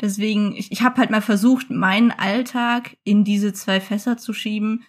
Deswegen, 0.01 0.55
ich, 0.57 0.73
ich 0.73 0.83
habe 0.83 0.97
halt 0.97 1.11
mal 1.11 1.23
versucht, 1.23 1.71
meinen 1.71 2.11
Alltag 2.11 2.97
in 3.05 3.23
diese 3.25 3.53
zwei 3.53 3.81
Fässer 3.81 4.17
zu 4.17 4.33
schieben, 4.33 4.85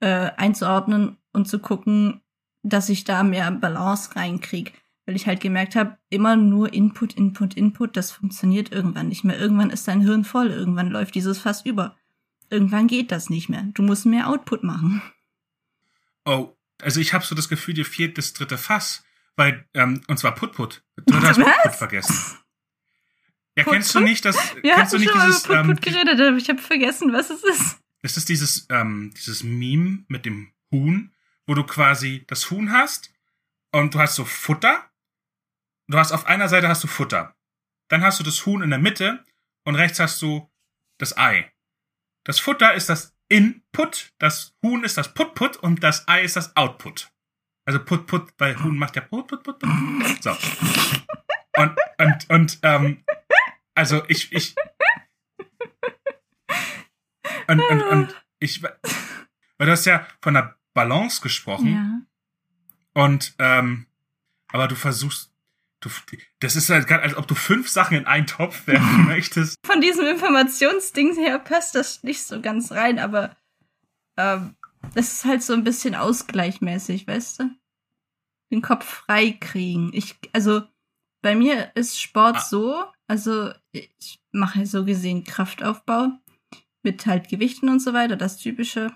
äh, 0.00 0.30
einzuordnen 0.36 1.18
und 1.32 1.48
zu 1.48 1.58
gucken, 1.58 2.21
dass 2.62 2.88
ich 2.88 3.04
da 3.04 3.22
mehr 3.22 3.50
Balance 3.50 4.14
reinkriege. 4.16 4.72
Weil 5.04 5.16
ich 5.16 5.26
halt 5.26 5.40
gemerkt 5.40 5.74
habe, 5.74 5.98
immer 6.10 6.36
nur 6.36 6.72
Input, 6.72 7.14
Input, 7.14 7.54
Input, 7.54 7.96
das 7.96 8.12
funktioniert 8.12 8.70
irgendwann 8.70 9.08
nicht 9.08 9.24
mehr. 9.24 9.38
Irgendwann 9.38 9.70
ist 9.70 9.88
dein 9.88 10.00
Hirn 10.00 10.24
voll, 10.24 10.50
irgendwann 10.50 10.90
läuft 10.90 11.14
dieses 11.14 11.38
Fass 11.38 11.64
über. 11.66 11.96
Irgendwann 12.50 12.86
geht 12.86 13.10
das 13.10 13.30
nicht 13.30 13.48
mehr. 13.48 13.64
Du 13.74 13.82
musst 13.82 14.06
mehr 14.06 14.28
Output 14.28 14.62
machen. 14.62 15.02
Oh, 16.24 16.54
also 16.80 17.00
ich 17.00 17.14
habe 17.14 17.24
so 17.24 17.34
das 17.34 17.48
Gefühl, 17.48 17.74
dir 17.74 17.84
fehlt 17.84 18.16
das 18.18 18.32
dritte 18.32 18.58
Fass. 18.58 19.02
Weil, 19.36 19.66
ähm, 19.74 20.02
und 20.08 20.18
zwar 20.18 20.34
Put-Put. 20.34 20.84
Du 21.06 21.14
hast 21.14 21.36
Put-Put 21.40 21.74
vergessen. 21.74 22.38
Ja, 23.56 23.64
Put, 23.64 23.72
kennst 23.72 23.94
du 23.94 24.00
nicht 24.00 24.24
das? 24.24 24.36
Wir 24.62 24.74
kennst 24.74 24.92
du 24.92 24.98
nicht 24.98 25.12
dieses, 25.14 25.46
über 25.46 25.60
ähm, 25.60 25.76
geredet, 25.76 26.20
aber 26.20 26.36
ich 26.36 26.48
habe 26.48 26.60
vergessen, 26.60 27.12
was 27.12 27.30
es 27.30 27.42
ist. 27.42 27.78
Es 28.02 28.16
ist 28.16 28.28
dieses, 28.28 28.66
ähm, 28.70 29.12
dieses 29.16 29.42
Meme 29.42 30.04
mit 30.08 30.26
dem 30.26 30.52
Huhn, 30.70 31.12
wo 31.46 31.54
du 31.54 31.64
quasi 31.64 32.24
das 32.26 32.50
Huhn 32.50 32.72
hast 32.72 33.12
und 33.72 33.94
du 33.94 33.98
hast 33.98 34.14
so 34.14 34.24
Futter. 34.24 34.90
Du 35.88 35.98
hast 35.98 36.12
auf 36.12 36.26
einer 36.26 36.48
Seite 36.48 36.68
hast 36.68 36.84
du 36.84 36.88
Futter. 36.88 37.36
Dann 37.88 38.02
hast 38.02 38.20
du 38.20 38.24
das 38.24 38.46
Huhn 38.46 38.62
in 38.62 38.70
der 38.70 38.78
Mitte 38.78 39.24
und 39.64 39.74
rechts 39.74 39.98
hast 40.00 40.22
du 40.22 40.50
das 40.98 41.16
Ei. 41.16 41.52
Das 42.24 42.38
Futter 42.38 42.74
ist 42.74 42.88
das 42.88 43.16
Input, 43.28 44.12
das 44.18 44.54
Huhn 44.62 44.84
ist 44.84 44.96
das 44.98 45.14
Put-Put 45.14 45.56
und 45.56 45.82
das 45.82 46.06
Ei 46.06 46.22
ist 46.22 46.36
das 46.36 46.54
Output. 46.56 47.10
Also 47.64 47.84
Put-Put, 47.84 48.34
weil 48.38 48.62
Huhn 48.62 48.76
macht 48.76 48.96
ja 48.96 49.02
Put-Put-Put. 49.02 49.62
So. 50.22 50.36
Und, 51.56 51.78
und, 51.98 52.30
und, 52.30 52.58
ähm, 52.62 53.04
also 53.74 54.02
ich, 54.08 54.32
ich. 54.32 54.54
Und, 57.48 57.60
und, 57.60 57.82
und 57.82 58.24
ich. 58.38 58.62
Weil 58.62 58.76
du 59.58 59.70
hast 59.70 59.84
ja 59.84 60.06
von 60.20 60.34
der 60.34 60.58
Balance 60.74 61.20
gesprochen. 61.20 61.74
Ja. 61.74 63.02
Und, 63.02 63.34
ähm, 63.38 63.86
aber 64.48 64.68
du 64.68 64.74
versuchst. 64.74 65.30
Du, 65.80 65.90
das 66.38 66.54
ist 66.54 66.70
halt 66.70 66.86
gerade, 66.86 67.02
als 67.02 67.16
ob 67.16 67.26
du 67.26 67.34
fünf 67.34 67.68
Sachen 67.68 67.96
in 67.96 68.06
einen 68.06 68.28
Topf 68.28 68.68
werfen 68.68 69.04
möchtest. 69.08 69.56
Von 69.66 69.80
diesem 69.80 70.06
Informationsding 70.06 71.16
her 71.16 71.40
passt 71.40 71.74
das 71.74 72.04
nicht 72.04 72.22
so 72.22 72.40
ganz 72.40 72.70
rein, 72.70 73.00
aber 73.00 73.36
ähm, 74.16 74.54
das 74.94 75.12
ist 75.12 75.24
halt 75.24 75.42
so 75.42 75.54
ein 75.54 75.64
bisschen 75.64 75.96
ausgleichmäßig, 75.96 77.08
weißt 77.08 77.40
du? 77.40 77.50
Den 78.52 78.62
Kopf 78.62 78.84
frei 78.84 79.32
kriegen. 79.32 79.90
Ich, 79.92 80.16
also 80.32 80.62
bei 81.20 81.34
mir 81.34 81.72
ist 81.74 82.00
Sport 82.00 82.36
ah. 82.36 82.40
so, 82.40 82.84
also 83.08 83.52
ich 83.72 84.20
mache 84.32 84.66
so 84.66 84.84
gesehen 84.84 85.24
Kraftaufbau 85.24 86.10
mit 86.82 87.06
halt 87.06 87.28
Gewichten 87.28 87.68
und 87.68 87.80
so 87.80 87.92
weiter, 87.92 88.16
das 88.16 88.36
typische. 88.36 88.94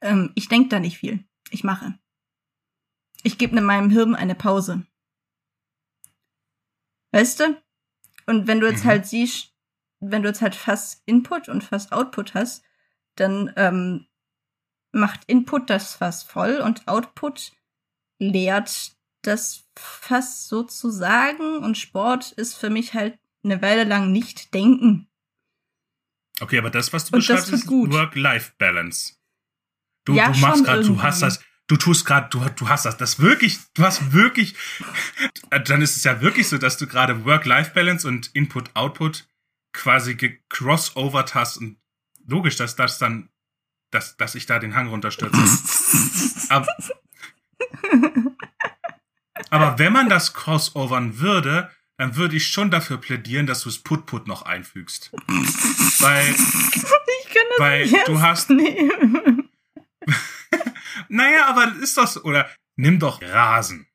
Ähm, 0.00 0.32
ich 0.34 0.48
denke 0.48 0.68
da 0.68 0.80
nicht 0.80 0.98
viel. 0.98 1.24
Ich 1.50 1.64
mache. 1.64 1.98
Ich 3.22 3.38
gebe 3.38 3.56
in 3.56 3.64
meinem 3.64 3.90
Hirn 3.90 4.14
eine 4.14 4.34
Pause. 4.34 4.86
Weißt 7.12 7.40
du? 7.40 7.60
Und 8.26 8.46
wenn 8.46 8.60
du 8.60 8.68
jetzt 8.68 8.84
mhm. 8.84 8.88
halt 8.88 9.06
siehst, 9.06 9.54
wenn 10.00 10.22
du 10.22 10.28
jetzt 10.28 10.40
halt 10.40 10.54
fast 10.54 11.02
Input 11.06 11.48
und 11.48 11.64
fast 11.64 11.92
Output 11.92 12.34
hast, 12.34 12.64
dann 13.16 13.52
ähm, 13.56 14.06
macht 14.92 15.24
Input 15.26 15.68
das 15.68 15.94
fast 15.94 16.28
voll 16.28 16.60
und 16.60 16.88
Output 16.88 17.52
leert 18.18 18.92
das 19.22 19.68
fast 19.76 20.48
sozusagen 20.48 21.58
und 21.58 21.76
Sport 21.76 22.32
ist 22.32 22.54
für 22.54 22.70
mich 22.70 22.94
halt 22.94 23.18
eine 23.42 23.60
Weile 23.62 23.84
lang 23.84 24.12
nicht 24.12 24.54
denken. 24.54 25.08
Okay, 26.40 26.58
aber 26.58 26.70
das, 26.70 26.92
was 26.92 27.04
du 27.06 27.14
und 27.14 27.20
beschreibst, 27.20 27.52
ist 27.52 27.68
Work-Life-Balance. 27.68 29.19
Du, 30.04 30.14
ja, 30.14 30.30
du 30.30 30.38
machst 30.38 30.64
gerade, 30.64 30.82
du 30.82 31.02
hast 31.02 31.22
das, 31.22 31.40
du 31.66 31.76
tust 31.76 32.04
gerade, 32.04 32.28
du, 32.30 32.44
du 32.56 32.68
hast 32.68 32.84
das, 32.84 32.96
das 32.96 33.20
wirklich, 33.20 33.58
du 33.74 33.84
hast 33.84 34.12
wirklich, 34.12 34.54
dann 35.64 35.82
ist 35.82 35.96
es 35.96 36.04
ja 36.04 36.20
wirklich 36.20 36.48
so, 36.48 36.58
dass 36.58 36.78
du 36.78 36.86
gerade 36.86 37.24
Work-Life-Balance 37.24 38.06
und 38.06 38.30
Input-Output 38.34 39.28
quasi 39.72 40.14
gecrossovert 40.14 41.34
hast 41.34 41.58
und 41.58 41.78
logisch, 42.26 42.56
dass 42.56 42.76
das 42.76 42.98
dann, 42.98 43.28
dass, 43.90 44.16
dass 44.16 44.34
ich 44.34 44.46
da 44.46 44.58
den 44.58 44.74
Hang 44.74 44.88
runterstürze. 44.88 45.38
aber, 46.48 46.66
aber 49.50 49.78
wenn 49.78 49.92
man 49.92 50.08
das 50.08 50.34
crossovern 50.34 51.18
würde, 51.18 51.70
dann 51.98 52.16
würde 52.16 52.36
ich 52.36 52.46
schon 52.46 52.70
dafür 52.70 52.96
plädieren, 52.96 53.46
dass 53.46 53.60
du 53.60 53.68
es 53.68 53.78
Put-Put 53.82 54.26
noch 54.26 54.42
einfügst. 54.42 55.10
weil, 55.98 56.34
weil 57.58 57.90
du 58.06 58.22
hast. 58.22 58.48
Nehmen. 58.48 59.39
naja, 61.08 61.46
aber 61.46 61.74
ist 61.80 61.96
das, 61.96 62.22
oder 62.24 62.50
nimm 62.76 62.98
doch 62.98 63.22
Rasen. 63.22 63.86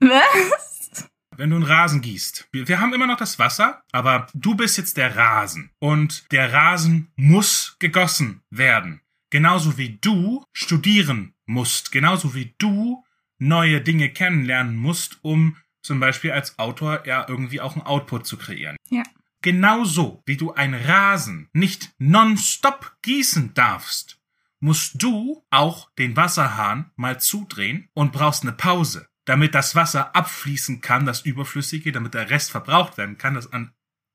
Was? 0.00 1.08
Wenn 1.36 1.50
du 1.50 1.56
einen 1.56 1.64
Rasen 1.64 2.02
gießt. 2.02 2.48
Wir, 2.52 2.68
wir 2.68 2.80
haben 2.80 2.92
immer 2.92 3.06
noch 3.06 3.16
das 3.16 3.38
Wasser, 3.38 3.82
aber 3.92 4.26
du 4.34 4.54
bist 4.54 4.76
jetzt 4.76 4.96
der 4.96 5.16
Rasen. 5.16 5.70
Und 5.78 6.30
der 6.30 6.52
Rasen 6.52 7.10
muss 7.16 7.76
gegossen 7.78 8.42
werden. 8.50 9.00
Genauso 9.30 9.78
wie 9.78 9.98
du 9.98 10.44
studieren 10.52 11.34
musst. 11.46 11.90
Genauso 11.90 12.34
wie 12.34 12.54
du 12.58 13.04
neue 13.38 13.80
Dinge 13.80 14.10
kennenlernen 14.10 14.76
musst, 14.76 15.18
um 15.22 15.56
zum 15.82 16.00
Beispiel 16.00 16.32
als 16.32 16.58
Autor 16.58 17.06
ja 17.06 17.26
irgendwie 17.28 17.60
auch 17.60 17.74
einen 17.74 17.86
Output 17.86 18.26
zu 18.26 18.36
kreieren. 18.36 18.76
Ja. 18.90 19.02
Genauso 19.42 20.22
wie 20.26 20.36
du 20.36 20.52
ein 20.52 20.74
Rasen 20.74 21.48
nicht 21.52 21.90
nonstop 21.98 22.96
gießen 23.02 23.54
darfst, 23.54 24.20
musst 24.62 25.02
du 25.02 25.44
auch 25.50 25.90
den 25.98 26.16
Wasserhahn 26.16 26.90
mal 26.94 27.20
zudrehen 27.20 27.88
und 27.94 28.12
brauchst 28.12 28.44
eine 28.44 28.52
Pause, 28.52 29.08
damit 29.24 29.56
das 29.56 29.74
Wasser 29.74 30.14
abfließen 30.14 30.80
kann, 30.80 31.04
das 31.04 31.22
Überflüssige, 31.22 31.90
damit 31.90 32.14
der 32.14 32.30
Rest 32.30 32.52
verbraucht 32.52 32.96
werden 32.96 33.18
kann, 33.18 33.34
das 33.34 33.52
an 33.52 33.72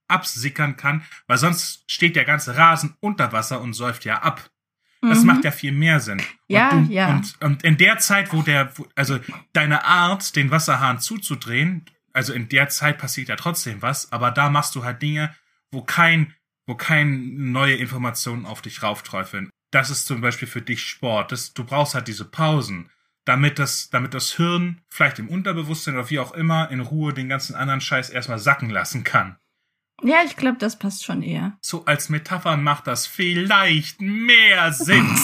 absickern 0.08 0.78
kann, 0.78 1.04
weil 1.28 1.38
sonst 1.38 1.84
steht 1.92 2.16
der 2.16 2.24
ganze 2.24 2.56
Rasen 2.56 2.96
unter 3.02 3.34
Wasser 3.34 3.60
und 3.60 3.74
säuft 3.74 4.06
ja 4.06 4.22
ab. 4.22 4.50
Das 5.02 5.20
mhm. 5.20 5.26
macht 5.26 5.44
ja 5.44 5.52
viel 5.52 5.74
mehr 5.74 6.00
Sinn. 6.00 6.20
Und 6.20 6.26
ja, 6.48 6.70
du, 6.70 6.94
ja. 6.94 7.10
Und, 7.10 7.42
und 7.42 7.64
in 7.66 7.76
der 7.76 7.98
Zeit, 7.98 8.32
wo 8.32 8.42
der, 8.42 8.72
also 8.96 9.20
deine 9.52 9.84
Art, 9.84 10.34
den 10.38 10.50
Wasserhahn 10.50 11.02
zuzudrehen, 11.02 11.84
also 12.14 12.32
in 12.32 12.48
der 12.48 12.70
Zeit 12.70 13.00
passiert 13.00 13.28
ja 13.28 13.36
trotzdem 13.36 13.82
was, 13.82 14.14
aber 14.14 14.32
da 14.32 14.50
machst 14.50 14.76
du 14.76 14.86
halt 14.86 15.02
Dinge, 15.02 15.36
wo 15.72 15.82
kein, 15.82 16.34
wo 16.66 16.76
kein 16.76 17.52
neue 17.52 17.76
Informationen 17.76 18.46
auf 18.46 18.62
dich 18.62 18.82
raufträufeln. 18.82 19.50
Das 19.78 19.92
ist 19.92 20.08
zum 20.08 20.22
Beispiel 20.22 20.48
für 20.48 20.64
dich 20.64 20.82
Sport. 20.82 21.32
Das, 21.32 21.54
du 21.54 21.64
brauchst 21.64 21.94
halt 21.94 22.08
diese 22.08 22.26
Pausen, 22.26 22.90
damit 23.26 23.60
das, 23.60 23.92
damit 23.92 24.16
das 24.16 24.32
Hirn 24.32 24.82
vielleicht 24.90 25.20
im 25.20 25.30
Unterbewusstsein 25.30 25.94
oder 25.94 26.10
wie 26.10 26.18
auch 26.18 26.34
immer 26.34 26.72
in 26.72 26.80
Ruhe 26.80 27.14
den 27.14 27.30
ganzen 27.30 27.54
anderen 27.54 27.80
Scheiß 27.80 28.10
erstmal 28.10 28.40
sacken 28.40 28.72
lassen 28.72 29.04
kann. 29.04 29.38
Ja, 30.02 30.24
ich 30.26 30.36
glaube, 30.36 30.58
das 30.58 30.80
passt 30.80 31.06
schon 31.06 31.22
eher. 31.22 31.60
So 31.62 31.86
als 31.86 32.10
Metapher 32.10 32.58
macht 32.58 32.88
das 32.88 33.06
vielleicht 33.06 34.02
mehr 34.02 34.74
Sinn. 34.74 35.08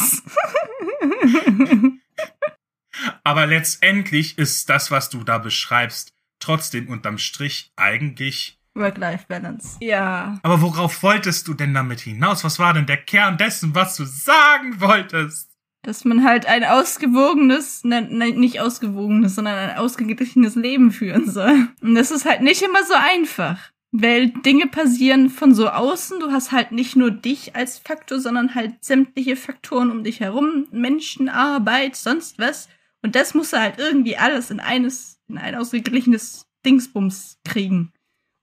Aber 3.23 3.47
letztendlich 3.47 4.37
ist 4.37 4.69
das, 4.69 4.91
was 4.91 5.09
du 5.09 5.23
da 5.23 5.39
beschreibst, 5.39 6.13
trotzdem 6.37 6.89
unterm 6.89 7.17
Strich 7.17 7.71
eigentlich 7.75 8.59
Work-Life-Balance. 8.75 9.77
Ja. 9.81 10.39
Aber 10.43 10.61
worauf 10.61 11.03
wolltest 11.03 11.47
du 11.47 11.53
denn 11.53 11.73
damit 11.73 12.01
hinaus? 12.01 12.43
Was 12.43 12.59
war 12.59 12.73
denn 12.73 12.85
der 12.85 12.97
Kern 12.97 13.37
dessen, 13.37 13.75
was 13.75 13.95
du 13.95 14.05
sagen 14.05 14.79
wolltest? 14.79 15.53
dass 15.83 16.05
man 16.05 16.23
halt 16.23 16.45
ein 16.45 16.63
ausgewogenes, 16.63 17.83
ne, 17.83 18.01
ne, 18.01 18.31
nicht 18.31 18.61
ausgewogenes, 18.61 19.35
sondern 19.35 19.55
ein 19.55 19.77
ausgeglichenes 19.77 20.55
Leben 20.55 20.91
führen 20.91 21.29
soll. 21.29 21.67
Und 21.81 21.95
das 21.95 22.09
ist 22.09 22.25
halt 22.25 22.41
nicht 22.41 22.61
immer 22.61 22.83
so 22.85 22.93
einfach. 22.93 23.59
Weil 23.91 24.29
Dinge 24.29 24.65
passieren 24.67 25.29
von 25.29 25.53
so 25.53 25.69
außen. 25.69 26.19
Du 26.19 26.31
hast 26.31 26.51
halt 26.51 26.71
nicht 26.71 26.95
nur 26.95 27.11
dich 27.11 27.55
als 27.55 27.77
Faktor, 27.77 28.19
sondern 28.19 28.55
halt 28.55 28.83
sämtliche 28.83 29.35
Faktoren 29.35 29.91
um 29.91 30.03
dich 30.03 30.21
herum. 30.21 30.67
Menschen, 30.71 31.29
Arbeit, 31.29 31.95
sonst 31.95 32.39
was. 32.39 32.69
Und 33.03 33.15
das 33.15 33.35
musst 33.35 33.53
du 33.53 33.59
halt 33.59 33.77
irgendwie 33.77 34.17
alles 34.17 34.49
in 34.49 34.59
eines, 34.61 35.19
in 35.27 35.37
ein 35.37 35.53
ausgeglichenes 35.53 36.47
Dingsbums 36.65 37.39
kriegen. 37.45 37.91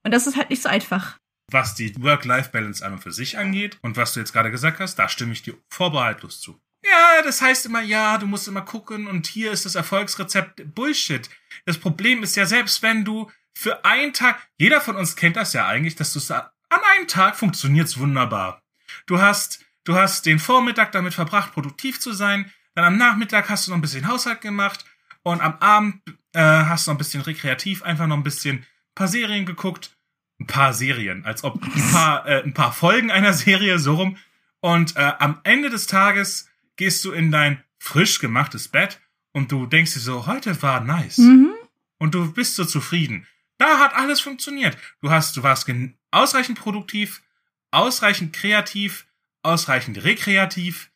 Und 0.03 0.11
das 0.11 0.27
ist 0.27 0.37
halt 0.37 0.49
nicht 0.49 0.61
so 0.61 0.69
einfach. 0.69 1.17
Was 1.51 1.75
die 1.75 1.93
Work-Life-Balance 2.01 2.83
einmal 2.83 3.01
für 3.01 3.11
sich 3.11 3.37
angeht 3.37 3.77
und 3.81 3.97
was 3.97 4.13
du 4.13 4.19
jetzt 4.19 4.33
gerade 4.33 4.51
gesagt 4.51 4.79
hast, 4.79 4.95
da 4.95 5.09
stimme 5.09 5.33
ich 5.33 5.43
dir 5.43 5.57
vorbehaltlos 5.69 6.39
zu. 6.39 6.61
Ja, 6.83 7.21
das 7.23 7.41
heißt 7.41 7.65
immer, 7.65 7.81
ja, 7.81 8.17
du 8.17 8.25
musst 8.25 8.47
immer 8.47 8.61
gucken 8.61 9.07
und 9.07 9.27
hier 9.27 9.51
ist 9.51 9.65
das 9.65 9.75
Erfolgsrezept 9.75 10.73
Bullshit. 10.73 11.29
Das 11.65 11.77
Problem 11.77 12.23
ist 12.23 12.35
ja, 12.35 12.45
selbst 12.45 12.81
wenn 12.81 13.05
du 13.05 13.29
für 13.55 13.85
einen 13.85 14.13
Tag, 14.13 14.39
jeder 14.57 14.81
von 14.81 14.95
uns 14.95 15.15
kennt 15.15 15.35
das 15.35 15.53
ja 15.53 15.67
eigentlich, 15.67 15.95
dass 15.95 16.13
du 16.13 16.33
an 16.33 16.79
einem 16.95 17.07
Tag 17.07 17.35
funktioniert's 17.35 17.99
wunderbar. 17.99 18.61
Du 19.05 19.21
hast, 19.21 19.63
du 19.83 19.95
hast 19.95 20.25
den 20.25 20.39
Vormittag 20.39 20.91
damit 20.93 21.13
verbracht, 21.13 21.53
produktiv 21.53 21.99
zu 21.99 22.13
sein, 22.13 22.51
dann 22.73 22.85
am 22.85 22.97
Nachmittag 22.97 23.49
hast 23.49 23.67
du 23.67 23.71
noch 23.71 23.77
ein 23.77 23.81
bisschen 23.81 24.07
Haushalt 24.07 24.41
gemacht 24.41 24.85
und 25.23 25.41
am 25.41 25.57
Abend 25.59 26.01
äh, 26.33 26.39
hast 26.41 26.87
du 26.87 26.91
noch 26.91 26.95
ein 26.95 26.97
bisschen 26.97 27.21
rekreativ 27.21 27.83
einfach 27.83 28.07
noch 28.07 28.17
ein 28.17 28.23
bisschen 28.23 28.65
paar 28.95 29.07
Serien 29.07 29.45
geguckt. 29.45 29.95
Ein 30.39 30.47
paar 30.47 30.73
Serien, 30.73 31.23
als 31.25 31.43
ob 31.43 31.61
ein 31.61 31.91
paar, 31.91 32.27
äh, 32.27 32.43
ein 32.43 32.53
paar 32.53 32.73
Folgen 32.73 33.11
einer 33.11 33.33
Serie 33.33 33.77
so 33.77 33.95
rum. 33.95 34.17
Und 34.59 34.95
äh, 34.95 35.13
am 35.19 35.39
Ende 35.43 35.69
des 35.69 35.87
Tages 35.87 36.49
gehst 36.77 37.05
du 37.05 37.11
in 37.11 37.31
dein 37.31 37.63
frisch 37.77 38.19
gemachtes 38.19 38.67
Bett 38.67 38.99
und 39.33 39.51
du 39.51 39.65
denkst 39.65 39.93
dir 39.93 39.99
so, 39.99 40.27
heute 40.27 40.61
war 40.61 40.81
nice. 40.81 41.17
Mhm. 41.17 41.53
Und 41.99 42.15
du 42.15 42.31
bist 42.33 42.55
so 42.55 42.65
zufrieden. 42.65 43.27
Da 43.57 43.79
hat 43.79 43.93
alles 43.95 44.19
funktioniert. 44.19 44.77
Du 45.01 45.11
hast, 45.11 45.37
du 45.37 45.43
warst 45.43 45.69
ausreichend 46.09 46.59
produktiv, 46.59 47.21
ausreichend 47.69 48.33
kreativ, 48.33 49.05
ausreichend 49.43 50.03
rekreativ. 50.03 50.91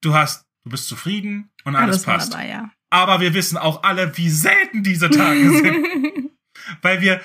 Du 0.00 0.14
hast, 0.14 0.46
du 0.64 0.70
bist 0.70 0.86
zufrieden 0.86 1.50
und 1.64 1.74
alles, 1.74 1.94
alles 1.94 2.02
passt. 2.04 2.32
Dabei, 2.32 2.48
ja. 2.48 2.70
Aber 2.90 3.20
wir 3.20 3.34
wissen 3.34 3.58
auch 3.58 3.82
alle, 3.82 4.16
wie 4.16 4.30
selten 4.30 4.84
diese 4.84 5.10
Tage 5.10 5.50
sind. 5.50 5.86
weil 6.82 7.00
wir, 7.00 7.20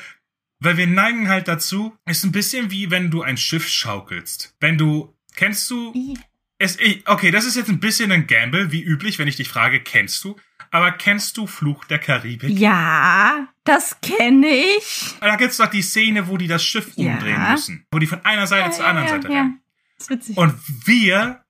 weil 0.60 0.78
wir 0.78 0.88
neigen 0.88 1.30
halt 1.30 1.48
dazu, 1.48 1.96
ist 2.06 2.24
ein 2.24 2.32
bisschen 2.32 2.72
wie 2.72 2.92
wenn 2.92 3.12
du 3.12 3.22
ein 3.22 3.38
Schiff 3.38 3.68
schaukelst. 3.68 4.56
Wenn 4.60 4.78
du, 4.78 5.16
kennst 5.36 5.70
du, 5.70 5.94
es, 6.58 6.78
okay, 7.06 7.32
das 7.32 7.46
ist 7.46 7.56
jetzt 7.56 7.70
ein 7.70 7.80
bisschen 7.80 8.12
ein 8.12 8.28
Gamble, 8.28 8.72
wie 8.72 8.84
üblich, 8.84 9.18
wenn 9.18 9.28
ich 9.28 9.38
dich 9.38 9.48
frage, 9.48 9.80
kennst 9.80 10.24
du? 10.24 10.36
Aber 10.72 10.92
kennst 10.92 11.38
du 11.38 11.48
Fluch 11.48 11.86
der 11.86 12.00
Karibik? 12.00 12.58
Ja, 12.58 13.48
das 13.64 14.00
kenne 14.02 14.48
ich. 14.48 15.16
Da 15.20 15.36
gibt's 15.36 15.58
doch 15.58 15.68
die 15.68 15.82
Szene, 15.82 16.28
wo 16.28 16.38
die 16.38 16.48
das 16.48 16.64
Schiff 16.64 16.92
ja. 16.96 17.14
umdrehen 17.14 17.52
müssen. 17.52 17.86
Wo 17.92 17.98
die 17.98 18.06
von 18.06 18.24
einer 18.24 18.46
Seite 18.46 18.70
ja, 18.70 18.72
zur 18.72 18.86
anderen 18.86 19.08
ja, 19.08 19.14
Seite 19.16 19.30
rennen. 19.30 19.62
Das 19.98 20.04
ist 20.04 20.10
witzig. 20.12 20.38
Und 20.38 20.56
wir, 20.86 21.44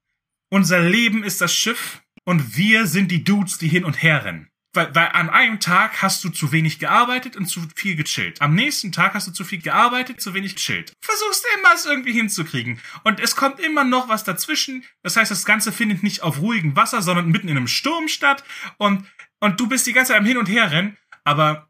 unser 0.50 0.80
Leben 0.80 1.24
ist 1.24 1.42
das 1.42 1.54
Schiff 1.54 2.02
und 2.24 2.56
wir 2.56 2.86
sind 2.86 3.12
die 3.12 3.24
Dudes, 3.24 3.58
die 3.58 3.68
hin 3.68 3.84
und 3.84 4.02
her 4.02 4.24
rennen. 4.24 4.50
Weil, 4.80 4.96
weil 4.96 5.10
an 5.12 5.30
einem 5.30 5.60
Tag 5.60 6.02
hast 6.02 6.24
du 6.24 6.30
zu 6.30 6.54
wenig 6.54 6.80
gearbeitet 6.80 7.36
und 7.36 7.48
zu 7.48 7.62
viel 7.76 7.98
gechillt. 7.98 8.42
Am 8.42 8.56
nächsten 8.56 8.94
Tag 8.94 9.14
hast 9.14 9.28
du 9.28 9.32
zu 9.32 9.44
viel 9.44 9.62
gearbeitet, 9.62 10.22
zu 10.22 10.34
wenig 10.34 10.56
gechillt. 10.56 10.94
Versuchst 11.02 11.46
immer 11.58 11.74
es 11.74 11.86
irgendwie 11.86 12.14
hinzukriegen. 12.14 12.80
Und 13.04 13.20
es 13.20 13.36
kommt 13.36 13.60
immer 13.60 13.84
noch 13.84 14.08
was 14.08 14.24
dazwischen. 14.24 14.86
Das 15.04 15.18
heißt, 15.18 15.32
das 15.32 15.44
Ganze 15.44 15.74
findet 15.74 16.02
nicht 16.02 16.24
auf 16.24 16.40
ruhigem 16.40 16.78
Wasser, 16.78 17.02
sondern 17.02 17.28
mitten 17.28 17.50
in 17.50 17.58
einem 17.58 17.68
Sturm 17.68 18.08
statt. 18.08 18.46
Und, 18.78 19.06
und 19.42 19.60
du 19.60 19.68
bist 19.68 19.86
die 19.86 19.92
ganze 19.92 20.14
Zeit 20.14 20.22
am 20.22 20.26
Hin 20.26 20.38
und 20.38 20.48
Her 20.48 20.72
rennen. 20.72 20.96
Aber 21.26 21.70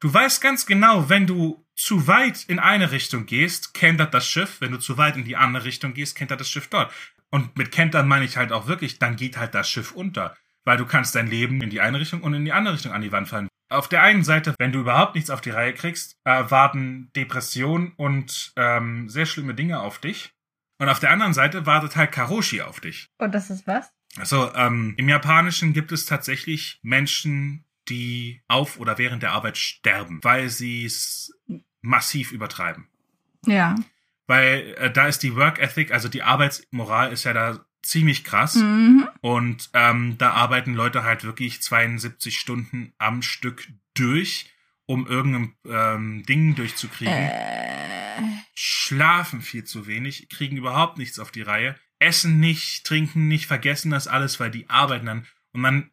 du 0.00 0.10
weißt 0.10 0.40
ganz 0.40 0.64
genau, 0.64 1.10
wenn 1.10 1.26
du 1.26 1.66
zu 1.76 2.06
weit 2.06 2.44
in 2.48 2.58
eine 2.58 2.90
Richtung 2.90 3.26
gehst, 3.26 3.74
kentert 3.74 4.14
das 4.14 4.26
Schiff. 4.26 4.62
Wenn 4.62 4.72
du 4.72 4.78
zu 4.78 4.96
weit 4.96 5.18
in 5.18 5.24
die 5.24 5.36
andere 5.36 5.66
Richtung 5.66 5.92
gehst, 5.92 6.16
kentert 6.16 6.40
das 6.40 6.48
Schiff 6.48 6.68
dort. 6.68 6.90
Und 7.28 7.58
mit 7.58 7.70
kentern 7.70 8.08
meine 8.08 8.24
ich 8.24 8.38
halt 8.38 8.50
auch 8.50 8.66
wirklich, 8.66 8.98
dann 8.98 9.16
geht 9.16 9.36
halt 9.36 9.54
das 9.54 9.68
Schiff 9.68 9.92
unter 9.92 10.38
weil 10.64 10.76
du 10.76 10.86
kannst 10.86 11.14
dein 11.14 11.26
Leben 11.26 11.60
in 11.62 11.70
die 11.70 11.80
eine 11.80 12.00
Richtung 12.00 12.22
und 12.22 12.34
in 12.34 12.44
die 12.44 12.52
andere 12.52 12.74
Richtung 12.74 12.92
an 12.92 13.02
die 13.02 13.12
Wand 13.12 13.28
fallen. 13.28 13.48
Auf 13.70 13.88
der 13.88 14.02
einen 14.02 14.24
Seite, 14.24 14.54
wenn 14.58 14.72
du 14.72 14.80
überhaupt 14.80 15.14
nichts 15.14 15.30
auf 15.30 15.40
die 15.40 15.50
Reihe 15.50 15.74
kriegst, 15.74 16.16
äh, 16.24 16.44
warten 16.48 17.10
Depression 17.14 17.92
und 17.96 18.52
ähm, 18.56 19.08
sehr 19.08 19.26
schlimme 19.26 19.54
Dinge 19.54 19.80
auf 19.80 19.98
dich. 19.98 20.32
Und 20.78 20.88
auf 20.88 20.98
der 20.98 21.10
anderen 21.10 21.34
Seite 21.34 21.66
wartet 21.66 21.94
halt 21.94 22.10
Karoshi 22.10 22.62
auf 22.62 22.80
dich. 22.80 23.06
Und 23.18 23.34
das 23.34 23.50
ist 23.50 23.66
was? 23.66 23.92
Also 24.16 24.52
ähm, 24.54 24.94
im 24.96 25.08
Japanischen 25.08 25.72
gibt 25.72 25.92
es 25.92 26.06
tatsächlich 26.06 26.80
Menschen, 26.82 27.64
die 27.88 28.42
auf 28.48 28.78
oder 28.78 28.98
während 28.98 29.22
der 29.22 29.32
Arbeit 29.32 29.56
sterben, 29.56 30.20
weil 30.22 30.48
sie 30.48 30.84
es 30.84 31.32
massiv 31.80 32.32
übertreiben. 32.32 32.88
Ja. 33.46 33.76
Weil 34.26 34.74
äh, 34.78 34.90
da 34.90 35.06
ist 35.06 35.22
die 35.22 35.36
Work 35.36 35.58
Ethic, 35.58 35.92
also 35.92 36.08
die 36.08 36.22
Arbeitsmoral 36.22 37.12
ist 37.12 37.24
ja 37.24 37.32
da 37.32 37.64
ziemlich 37.82 38.24
krass. 38.24 38.56
Mhm. 38.56 39.08
Und 39.20 39.70
ähm, 39.74 40.16
da 40.18 40.32
arbeiten 40.32 40.74
Leute 40.74 41.02
halt 41.02 41.24
wirklich 41.24 41.62
72 41.62 42.38
Stunden 42.38 42.92
am 42.98 43.22
Stück 43.22 43.68
durch, 43.94 44.50
um 44.86 45.06
irgendein 45.06 45.54
ähm, 45.66 46.22
Ding 46.24 46.54
durchzukriegen. 46.54 47.12
Äh. 47.12 48.22
Schlafen 48.54 49.40
viel 49.40 49.64
zu 49.64 49.86
wenig, 49.86 50.28
kriegen 50.28 50.56
überhaupt 50.56 50.98
nichts 50.98 51.18
auf 51.18 51.30
die 51.30 51.42
Reihe, 51.42 51.76
essen 51.98 52.40
nicht, 52.40 52.84
trinken 52.84 53.28
nicht, 53.28 53.46
vergessen 53.46 53.90
das 53.90 54.08
alles, 54.08 54.40
weil 54.40 54.50
die 54.50 54.68
arbeiten 54.68 55.06
dann. 55.06 55.26
Und 55.52 55.60
man, 55.60 55.90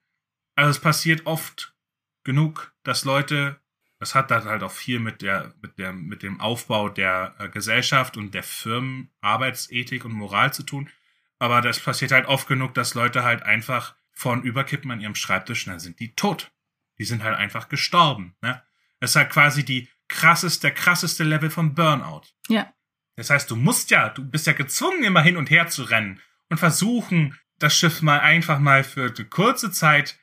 also 0.56 0.72
es 0.72 0.80
passiert 0.80 1.26
oft 1.26 1.76
genug, 2.24 2.74
dass 2.84 3.06
Leute, 3.06 3.62
das 4.00 4.16
hat 4.16 4.32
dann 4.32 4.46
halt 4.46 4.64
auch 4.64 4.72
viel 4.72 5.00
mit 5.00 5.22
der, 5.22 5.54
mit 5.62 5.78
der, 5.78 5.94
mit 5.94 6.24
dem 6.24 6.42
Aufbau 6.42 6.90
der 6.90 7.36
äh, 7.40 7.50
Gesellschaft 7.50 8.18
und 8.18 8.34
der 8.34 8.44
Firmen, 8.44 9.12
Arbeitsethik 9.22 10.04
und 10.04 10.14
Moral 10.14 10.54
zu 10.54 10.64
tun, 10.64 10.90
aber 11.40 11.62
das 11.62 11.80
passiert 11.80 12.12
halt 12.12 12.26
oft 12.26 12.48
genug, 12.48 12.74
dass 12.74 12.94
Leute 12.94 13.24
halt 13.24 13.44
einfach 13.44 13.96
vorn 14.12 14.42
überkippen 14.42 14.92
an 14.92 15.00
ihrem 15.00 15.16
Schreibtisch 15.16 15.68
und 15.68 15.72
dann 15.72 15.80
sind 15.80 16.00
die 16.00 16.16
tot. 16.16 16.52
Die 16.98 17.06
sind 17.06 17.24
halt 17.24 17.38
einfach 17.38 17.70
gestorben. 17.70 18.36
Ne? 18.42 18.64
Das 19.00 19.12
ist 19.12 19.16
halt 19.16 19.30
quasi 19.30 19.64
die 19.64 19.90
krasseste, 20.08 20.62
der 20.62 20.72
krasseste 20.72 21.24
Level 21.24 21.50
von 21.50 21.76
Burnout. 21.76 22.24
Ja. 22.48 22.74
Das 23.16 23.30
heißt, 23.30 23.50
du 23.52 23.56
musst 23.56 23.92
ja, 23.92 24.10
du 24.10 24.24
bist 24.24 24.48
ja 24.48 24.54
gezwungen, 24.54 25.04
immer 25.04 25.22
hin 25.22 25.38
und 25.38 25.50
her 25.50 25.68
zu 25.68 25.84
rennen 25.84 26.22
und 26.50 26.58
versuchen, 26.58 27.38
das 27.60 27.76
Schiff 27.76 28.02
mal 28.02 28.20
einfach 28.20 28.60
mal 28.60 28.84
für 28.84 29.14
eine 29.16 29.26
kurze 29.26 29.72
Zeit 29.72 30.20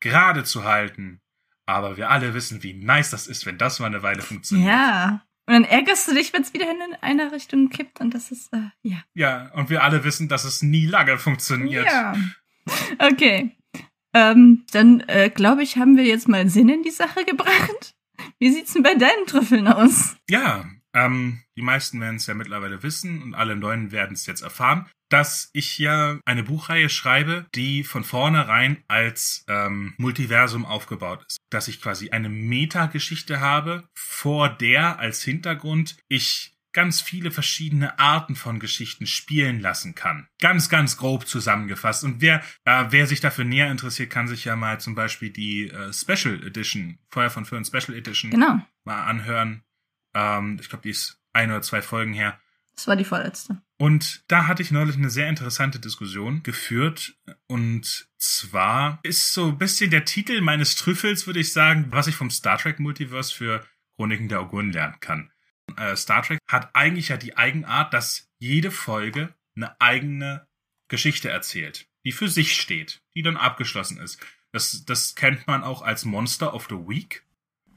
gerade 0.00 0.44
zu 0.44 0.64
halten. 0.64 1.20
Aber 1.66 1.96
wir 1.96 2.10
alle 2.10 2.32
wissen, 2.32 2.62
wie 2.62 2.72
nice 2.72 3.10
das 3.10 3.26
ist, 3.26 3.44
wenn 3.44 3.58
das 3.58 3.78
mal 3.78 3.86
eine 3.86 4.02
Weile 4.02 4.22
funktioniert. 4.22 4.68
Ja. 4.68 5.22
Und 5.48 5.54
dann 5.54 5.64
ärgerst 5.64 6.06
du 6.06 6.14
dich, 6.14 6.34
wenn 6.34 6.42
es 6.42 6.52
wieder 6.52 6.70
in 6.70 6.76
eine 7.00 7.32
Richtung 7.32 7.70
kippt 7.70 8.00
und 8.00 8.12
das 8.12 8.30
ist, 8.30 8.52
äh, 8.52 8.68
ja. 8.82 8.98
Ja, 9.14 9.50
und 9.54 9.70
wir 9.70 9.82
alle 9.82 10.04
wissen, 10.04 10.28
dass 10.28 10.44
es 10.44 10.60
nie 10.60 10.84
lange 10.84 11.16
funktioniert. 11.16 11.86
Ja. 11.86 12.14
Okay. 12.98 13.56
Ähm, 14.12 14.66
dann 14.72 15.00
äh, 15.08 15.30
glaube 15.30 15.62
ich, 15.62 15.78
haben 15.78 15.96
wir 15.96 16.04
jetzt 16.04 16.28
mal 16.28 16.50
Sinn 16.50 16.68
in 16.68 16.82
die 16.82 16.90
Sache 16.90 17.24
gebracht. 17.24 17.94
Wie 18.38 18.50
sieht's 18.50 18.74
denn 18.74 18.82
bei 18.82 18.94
deinen 18.94 19.24
Trüffeln 19.26 19.68
aus? 19.68 20.16
Ja, 20.28 20.66
ähm, 20.98 21.42
die 21.56 21.62
meisten 21.62 22.00
werden 22.00 22.16
es 22.16 22.26
ja 22.26 22.34
mittlerweile 22.34 22.82
wissen 22.82 23.22
und 23.22 23.34
alle 23.34 23.56
Neuen 23.56 23.92
werden 23.92 24.14
es 24.14 24.26
jetzt 24.26 24.42
erfahren, 24.42 24.88
dass 25.10 25.50
ich 25.52 25.78
ja 25.78 26.18
eine 26.24 26.42
Buchreihe 26.42 26.88
schreibe, 26.88 27.46
die 27.54 27.84
von 27.84 28.04
vornherein 28.04 28.82
als 28.88 29.44
ähm, 29.48 29.94
Multiversum 29.96 30.66
aufgebaut 30.66 31.24
ist. 31.28 31.38
Dass 31.50 31.68
ich 31.68 31.80
quasi 31.80 32.10
eine 32.10 32.28
Metageschichte 32.28 33.40
habe, 33.40 33.88
vor 33.94 34.48
der 34.48 34.98
als 34.98 35.22
Hintergrund 35.22 35.96
ich 36.08 36.52
ganz 36.74 37.00
viele 37.00 37.30
verschiedene 37.30 37.98
Arten 37.98 38.36
von 38.36 38.60
Geschichten 38.60 39.06
spielen 39.06 39.60
lassen 39.60 39.94
kann. 39.94 40.28
Ganz, 40.40 40.68
ganz 40.68 40.96
grob 40.96 41.26
zusammengefasst. 41.26 42.04
Und 42.04 42.20
wer, 42.20 42.42
äh, 42.64 42.84
wer 42.90 43.06
sich 43.06 43.20
dafür 43.20 43.44
näher 43.44 43.70
interessiert, 43.70 44.10
kann 44.10 44.28
sich 44.28 44.44
ja 44.44 44.54
mal 44.54 44.78
zum 44.78 44.94
Beispiel 44.94 45.30
die 45.30 45.70
äh, 45.70 45.92
Special 45.92 46.42
Edition, 46.44 46.98
Feuer 47.08 47.30
von 47.30 47.46
Föhn 47.46 47.64
Special 47.64 47.96
Edition, 47.96 48.30
genau. 48.30 48.60
mal 48.84 49.04
anhören. 49.04 49.62
Ähm, 50.14 50.58
ich 50.60 50.68
glaube, 50.68 50.82
die 50.82 50.90
ist 50.90 51.20
ein 51.32 51.50
oder 51.50 51.62
zwei 51.62 51.82
Folgen 51.82 52.12
her. 52.12 52.38
Das 52.74 52.86
war 52.86 52.96
die 52.96 53.04
vorletzte. 53.04 53.60
Und 53.78 54.22
da 54.28 54.46
hatte 54.46 54.62
ich 54.62 54.70
neulich 54.70 54.96
eine 54.96 55.10
sehr 55.10 55.28
interessante 55.28 55.80
Diskussion 55.80 56.42
geführt. 56.42 57.16
Und 57.48 58.08
zwar 58.18 59.00
ist 59.02 59.32
so 59.32 59.48
ein 59.48 59.58
bisschen 59.58 59.90
der 59.90 60.04
Titel 60.04 60.40
meines 60.40 60.76
Trüffels, 60.76 61.26
würde 61.26 61.40
ich 61.40 61.52
sagen, 61.52 61.86
was 61.90 62.06
ich 62.06 62.14
vom 62.14 62.30
Star 62.30 62.58
Trek 62.58 62.78
Multiverse 62.78 63.34
für 63.34 63.66
Chroniken 63.96 64.28
der 64.28 64.40
Auguren 64.40 64.72
lernen 64.72 65.00
kann. 65.00 65.32
Äh, 65.76 65.96
Star 65.96 66.22
Trek 66.22 66.38
hat 66.48 66.70
eigentlich 66.74 67.08
ja 67.08 67.16
die 67.16 67.36
Eigenart, 67.36 67.92
dass 67.92 68.28
jede 68.38 68.70
Folge 68.70 69.34
eine 69.56 69.80
eigene 69.80 70.46
Geschichte 70.88 71.28
erzählt, 71.28 71.88
die 72.04 72.12
für 72.12 72.28
sich 72.28 72.54
steht, 72.54 73.02
die 73.14 73.22
dann 73.22 73.36
abgeschlossen 73.36 73.98
ist. 73.98 74.20
Das, 74.52 74.84
das 74.84 75.14
kennt 75.14 75.46
man 75.46 75.62
auch 75.62 75.82
als 75.82 76.04
Monster 76.04 76.54
of 76.54 76.66
the 76.70 76.76
Week. 76.76 77.24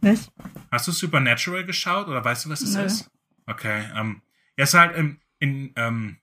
Was? 0.01 0.31
Hast 0.71 0.87
du 0.87 0.91
Supernatural 0.91 1.65
geschaut 1.65 2.07
oder 2.07 2.23
weißt 2.23 2.45
du, 2.45 2.49
was 2.49 2.61
es 2.61 2.75
Nö. 2.75 2.83
ist? 2.83 3.11
Okay, 3.45 3.89
ähm, 3.95 4.21
ja, 4.57 4.63
ist 4.63 4.73
halt 4.73 4.95
in, 4.95 5.21
in, 5.39 5.73
ähm, 5.75 6.17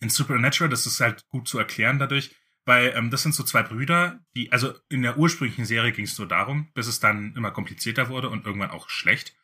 in 0.00 0.08
Supernatural, 0.08 0.70
das 0.70 0.86
ist 0.86 1.00
halt 1.00 1.28
gut 1.28 1.48
zu 1.48 1.58
erklären 1.58 1.98
dadurch, 1.98 2.34
weil 2.64 2.92
ähm, 2.96 3.10
das 3.10 3.22
sind 3.22 3.34
so 3.34 3.42
zwei 3.42 3.62
Brüder, 3.62 4.20
die, 4.34 4.52
also 4.52 4.74
in 4.88 5.02
der 5.02 5.18
ursprünglichen 5.18 5.64
Serie 5.64 5.92
ging 5.92 6.04
es 6.04 6.16
so 6.16 6.26
darum, 6.26 6.70
bis 6.74 6.86
es 6.86 7.00
dann 7.00 7.34
immer 7.36 7.50
komplizierter 7.50 8.08
wurde 8.08 8.28
und 8.28 8.44
irgendwann 8.44 8.70
auch 8.70 8.88
schlecht. 8.88 9.34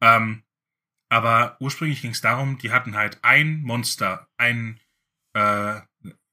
Ähm, 0.00 0.42
aber 1.08 1.56
ursprünglich 1.60 2.02
ging 2.02 2.10
es 2.10 2.20
darum, 2.20 2.58
die 2.58 2.72
hatten 2.72 2.96
halt 2.96 3.18
ein 3.22 3.62
Monster, 3.62 4.28
ein, 4.36 4.80
äh, 5.34 5.80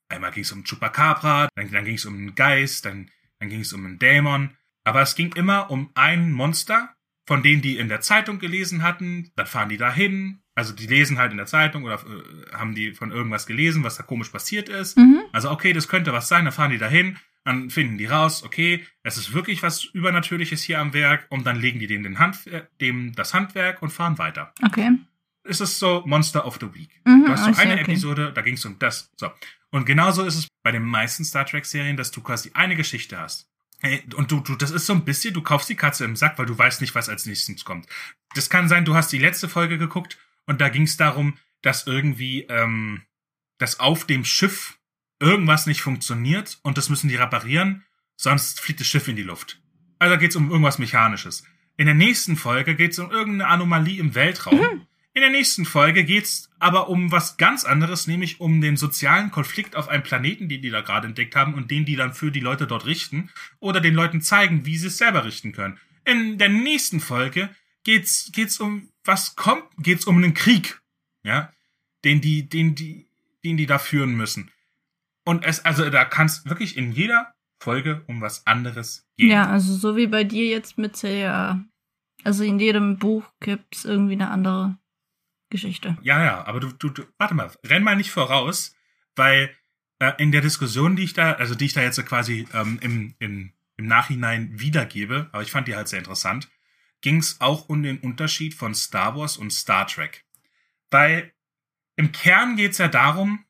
einmal 0.10 0.32
ging 0.32 0.44
es 0.44 0.52
um 0.52 0.64
Chupacabra, 0.64 1.50
dann, 1.56 1.72
dann 1.72 1.86
ging 1.86 1.96
es 1.96 2.06
um 2.06 2.16
einen 2.16 2.36
Geist, 2.36 2.86
dann, 2.86 3.12
dann 3.40 3.50
ging 3.50 3.62
es 3.62 3.74
um 3.74 3.86
einen 3.86 4.00
Dämon. 4.00 4.58
Aber 4.84 5.02
es 5.02 5.16
ging 5.16 5.34
immer 5.34 5.70
um 5.70 5.92
ein 5.94 6.32
Monster, 6.32 6.96
von 7.26 7.44
denen 7.44 7.62
die 7.62 7.78
in 7.78 7.88
der 7.88 8.02
Zeitung 8.02 8.40
gelesen 8.40 8.84
hatten, 8.84 9.32
dann 9.36 9.46
fahren 9.46 9.70
die 9.70 9.78
dahin, 9.78 10.42
also 10.56 10.74
die 10.74 10.88
lesen 10.88 11.18
halt 11.18 11.32
in 11.32 11.38
der 11.38 11.46
Zeitung 11.46 11.84
oder 11.84 11.96
äh, 11.96 12.56
haben 12.56 12.76
die 12.76 12.94
von 12.94 13.12
irgendwas 13.12 13.46
gelesen, 13.46 13.84
was 13.84 13.96
da 13.96 14.04
komisch 14.04 14.30
passiert 14.30 14.70
ist. 14.70 14.98
Mhm. 14.98 15.22
Also 15.32 15.50
okay, 15.52 15.74
das 15.74 15.88
könnte 15.88 16.14
was 16.14 16.28
sein, 16.28 16.46
dann 16.46 16.54
fahren 16.54 16.72
die 16.72 16.78
dahin, 16.78 17.18
dann 17.44 17.70
finden 17.70 17.98
die 17.98 18.06
raus, 18.06 18.44
okay, 18.44 18.86
es 19.04 19.18
ist 19.18 19.34
wirklich 19.34 19.64
was 19.64 19.84
Übernatürliches 19.84 20.62
hier 20.62 20.80
am 20.80 20.94
Werk 20.94 21.26
und 21.30 21.46
dann 21.46 21.60
legen 21.60 21.80
die 21.80 21.88
dem, 21.88 22.04
den 22.04 22.20
Hand, 22.20 22.40
dem 22.80 23.14
das 23.14 23.34
Handwerk 23.34 23.82
und 23.82 23.92
fahren 23.92 24.18
weiter. 24.18 24.54
Okay. 24.64 24.92
Es 25.44 25.60
ist 25.60 25.80
so 25.80 26.04
Monster 26.06 26.46
of 26.46 26.60
the 26.60 26.74
Week. 26.74 27.02
Mhm, 27.06 27.26
Du 27.26 27.32
hast 27.32 27.46
so 27.46 27.54
see, 27.54 27.62
eine 27.62 27.74
okay. 27.74 27.82
Episode, 27.84 28.32
da 28.34 28.42
ging 28.42 28.56
es 28.56 28.66
um 28.66 28.78
das. 28.78 29.10
So. 29.18 29.32
Und 29.72 29.86
genauso 29.86 30.24
ist 30.24 30.36
es 30.36 30.48
bei 30.64 30.72
den 30.72 30.84
meisten 30.84 31.24
Star 31.24 31.46
Trek-Serien, 31.46 31.98
dass 31.98 32.12
du 32.12 32.22
quasi 32.22 32.52
eine 32.54 32.76
Geschichte 32.76 33.18
hast. 33.18 33.51
Hey, 33.82 34.04
Und 34.16 34.32
du, 34.32 34.40
du, 34.40 34.56
das 34.56 34.72
ist 34.72 34.86
so 34.86 34.94
ein 34.94 35.06
bisschen, 35.06 35.34
du 35.34 35.42
kaufst 35.42 35.68
die 35.68 35.76
Katze 35.76 36.06
im 36.06 36.16
Sack, 36.16 36.38
weil 36.38 36.46
du 36.46 36.58
weißt 36.58 36.82
nicht, 36.82 36.94
was 36.94 37.10
als 37.10 37.26
nächstes 37.26 37.66
kommt. 37.66 37.88
Das 38.36 38.50
kann 38.50 38.70
sein, 38.70 38.86
du 38.86 38.94
hast 38.94 39.12
die 39.12 39.18
letzte 39.18 39.50
Folge 39.50 39.78
geguckt 39.78 40.18
und 40.46 40.62
da 40.62 40.70
ging 40.70 40.84
es 40.84 40.98
darum, 40.98 41.38
dass 41.62 41.88
irgendwie, 41.88 42.44
ähm, 42.44 43.02
dass 43.58 43.80
auf 43.80 44.06
dem 44.06 44.24
Schiff 44.24 44.78
irgendwas 45.20 45.66
nicht 45.66 45.82
funktioniert 45.82 46.60
und 46.64 46.78
das 46.78 46.90
müssen 46.90 47.10
die 47.10 47.16
reparieren, 47.16 47.84
sonst 48.16 48.60
fliegt 48.60 48.80
das 48.80 48.88
Schiff 48.88 49.08
in 49.08 49.16
die 49.16 49.24
Luft. 49.24 49.60
Also 50.00 50.14
da 50.14 50.20
geht 50.20 50.32
es 50.32 50.36
um 50.36 50.50
irgendwas 50.50 50.80
Mechanisches. 50.80 51.44
In 51.78 51.86
der 51.86 51.96
nächsten 51.96 52.38
Folge 52.38 52.76
geht 52.76 52.92
es 52.92 53.00
um 53.00 53.12
irgendeine 53.12 53.50
Anomalie 53.50 54.00
im 54.00 54.14
Weltraum. 54.14 54.88
In 55.14 55.22
der 55.22 55.30
nächsten 55.30 55.66
Folge 55.66 56.06
geht's 56.06 56.50
aber 56.60 56.88
um 56.88 57.12
was 57.12 57.36
ganz 57.36 57.66
anderes, 57.66 58.08
nämlich 58.08 58.40
um 58.40 58.62
den 58.62 58.78
sozialen 58.78 59.30
Konflikt 59.30 59.76
auf 59.76 59.90
einem 59.90 60.04
Planeten, 60.04 60.48
den 60.48 60.62
die 60.62 60.70
da 60.70 60.80
gerade 60.80 61.08
entdeckt 61.08 61.36
haben 61.36 61.54
und 61.54 61.70
den 61.70 61.84
die 61.84 61.98
dann 61.98 62.14
für 62.14 62.32
die 62.32 62.40
Leute 62.40 62.66
dort 62.66 62.86
richten 62.86 63.30
oder 63.60 63.82
den 63.82 63.94
Leuten 63.94 64.22
zeigen, 64.22 64.66
wie 64.66 64.78
sie 64.78 64.88
es 64.88 64.98
selber 64.98 65.26
richten 65.26 65.52
können. 65.52 65.78
In 66.06 66.38
der 66.38 66.48
nächsten 66.48 67.02
Folge 67.02 67.50
geht's 67.84 68.32
geht's 68.32 68.60
um 68.62 68.90
was 69.04 69.36
kommt, 69.36 69.66
geht's 69.80 70.06
um 70.06 70.16
einen 70.16 70.34
Krieg, 70.34 70.80
ja, 71.24 71.52
den 72.06 72.22
die 72.22 72.48
den 72.48 72.76
die 72.76 73.08
den 73.44 73.58
die 73.58 73.66
da 73.66 73.80
führen 73.80 74.16
müssen. 74.16 74.50
Und 75.26 75.44
es 75.44 75.66
also 75.66 75.90
da 75.90 76.06
kann's 76.06 76.46
wirklich 76.46 76.78
in 76.78 76.94
jeder 76.94 77.34
Folge 77.60 78.04
um 78.08 78.22
was 78.22 78.48
anderes 78.48 79.06
gehen. 79.18 79.30
Ja, 79.30 79.48
also 79.48 79.76
so 79.76 79.98
wie 79.98 80.08
bei 80.08 80.24
dir 80.24 80.46
jetzt 80.46 80.78
mit 80.78 81.04
der, 81.04 81.64
also 82.24 82.44
in 82.44 82.60
jedem 82.60 82.98
Buch 82.98 83.26
gibt's 83.40 83.86
irgendwie 83.86 84.14
eine 84.14 84.32
andere 84.32 84.78
Geschichte. 85.52 85.98
Ja, 86.02 86.24
ja, 86.24 86.44
aber 86.46 86.60
du, 86.60 86.72
du, 86.72 86.90
du, 86.90 87.04
warte 87.20 87.36
mal, 87.36 87.52
renn 87.64 87.84
mal 87.84 87.96
nicht 87.96 88.10
voraus, 88.10 88.76
weil 89.16 89.56
äh, 90.00 90.14
in 90.18 90.32
der 90.32 90.42
Diskussion, 90.42 90.96
die 90.96 91.04
ich 91.04 91.14
da, 91.14 91.34
also 91.34 91.54
die 91.54 91.66
ich 91.66 91.74
da 91.74 91.82
jetzt 91.82 92.04
quasi 92.08 92.48
ähm, 92.54 92.80
im, 92.82 93.16
im, 93.20 93.54
im 93.78 93.86
Nachhinein 93.86 94.60
wiedergebe, 94.60 95.30
aber 95.32 95.44
ich 95.44 95.52
fand 95.52 95.68
die 95.68 95.76
halt 95.76 95.88
sehr 95.88 96.00
interessant, 96.00 96.50
ging 97.02 97.18
es 97.18 97.40
auch 97.40 97.70
um 97.70 97.84
den 97.84 98.00
Unterschied 98.00 98.56
von 98.56 98.74
Star 98.74 99.16
Wars 99.16 99.38
und 99.38 99.52
Star 99.52 99.86
Trek. 99.86 100.26
Weil 100.90 101.34
im 101.96 102.12
Kern 102.12 102.56
geht 102.56 102.72
es 102.72 102.78
ja 102.80 102.88
darum, 102.88 103.46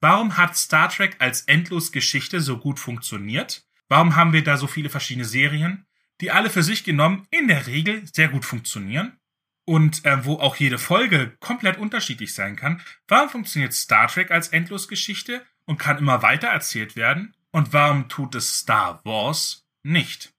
warum 0.00 0.36
hat 0.36 0.56
Star 0.56 0.90
Trek 0.90 1.16
als 1.18 1.42
Endlosgeschichte 1.42 2.40
so 2.40 2.58
gut 2.58 2.78
funktioniert? 2.78 3.64
Warum 3.88 4.16
haben 4.16 4.32
wir 4.32 4.42
da 4.42 4.56
so 4.56 4.66
viele 4.66 4.90
verschiedene 4.90 5.24
Serien, 5.24 5.86
die 6.20 6.30
alle 6.30 6.50
für 6.50 6.62
sich 6.62 6.84
genommen 6.84 7.26
in 7.30 7.48
der 7.48 7.66
Regel 7.66 8.02
sehr 8.12 8.28
gut 8.28 8.44
funktionieren? 8.44 9.18
Und 9.66 10.04
äh, 10.04 10.24
wo 10.24 10.34
auch 10.36 10.56
jede 10.56 10.78
Folge 10.78 11.36
komplett 11.40 11.76
unterschiedlich 11.76 12.34
sein 12.34 12.56
kann. 12.56 12.80
Warum 13.08 13.28
funktioniert 13.28 13.74
Star 13.74 14.08
Trek 14.08 14.30
als 14.30 14.48
Endlosgeschichte 14.48 15.44
und 15.66 15.78
kann 15.78 15.98
immer 15.98 16.22
weiter 16.22 16.48
erzählt 16.48 16.96
werden? 16.96 17.34
Und 17.50 17.72
warum 17.72 18.08
tut 18.08 18.34
es 18.34 18.60
Star 18.60 19.00
Wars 19.04 19.66
nicht? 19.82 20.32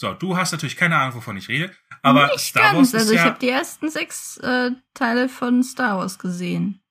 So, 0.00 0.14
du 0.14 0.36
hast 0.36 0.52
natürlich 0.52 0.76
keine 0.76 0.96
Ahnung, 0.96 1.14
wovon 1.14 1.36
ich 1.36 1.48
rede, 1.48 1.72
aber 2.02 2.28
Nicht 2.28 2.40
Star 2.40 2.72
ganz. 2.72 2.76
Wars 2.76 2.88
ist 2.88 2.94
also 2.94 3.12
ich 3.12 3.18
ja 3.18 3.24
habe 3.26 3.38
die 3.38 3.48
ersten 3.50 3.90
sechs 3.90 4.38
äh, 4.38 4.70
Teile 4.94 5.28
von 5.28 5.62
Star 5.62 5.98
Wars 5.98 6.18
gesehen. 6.18 6.82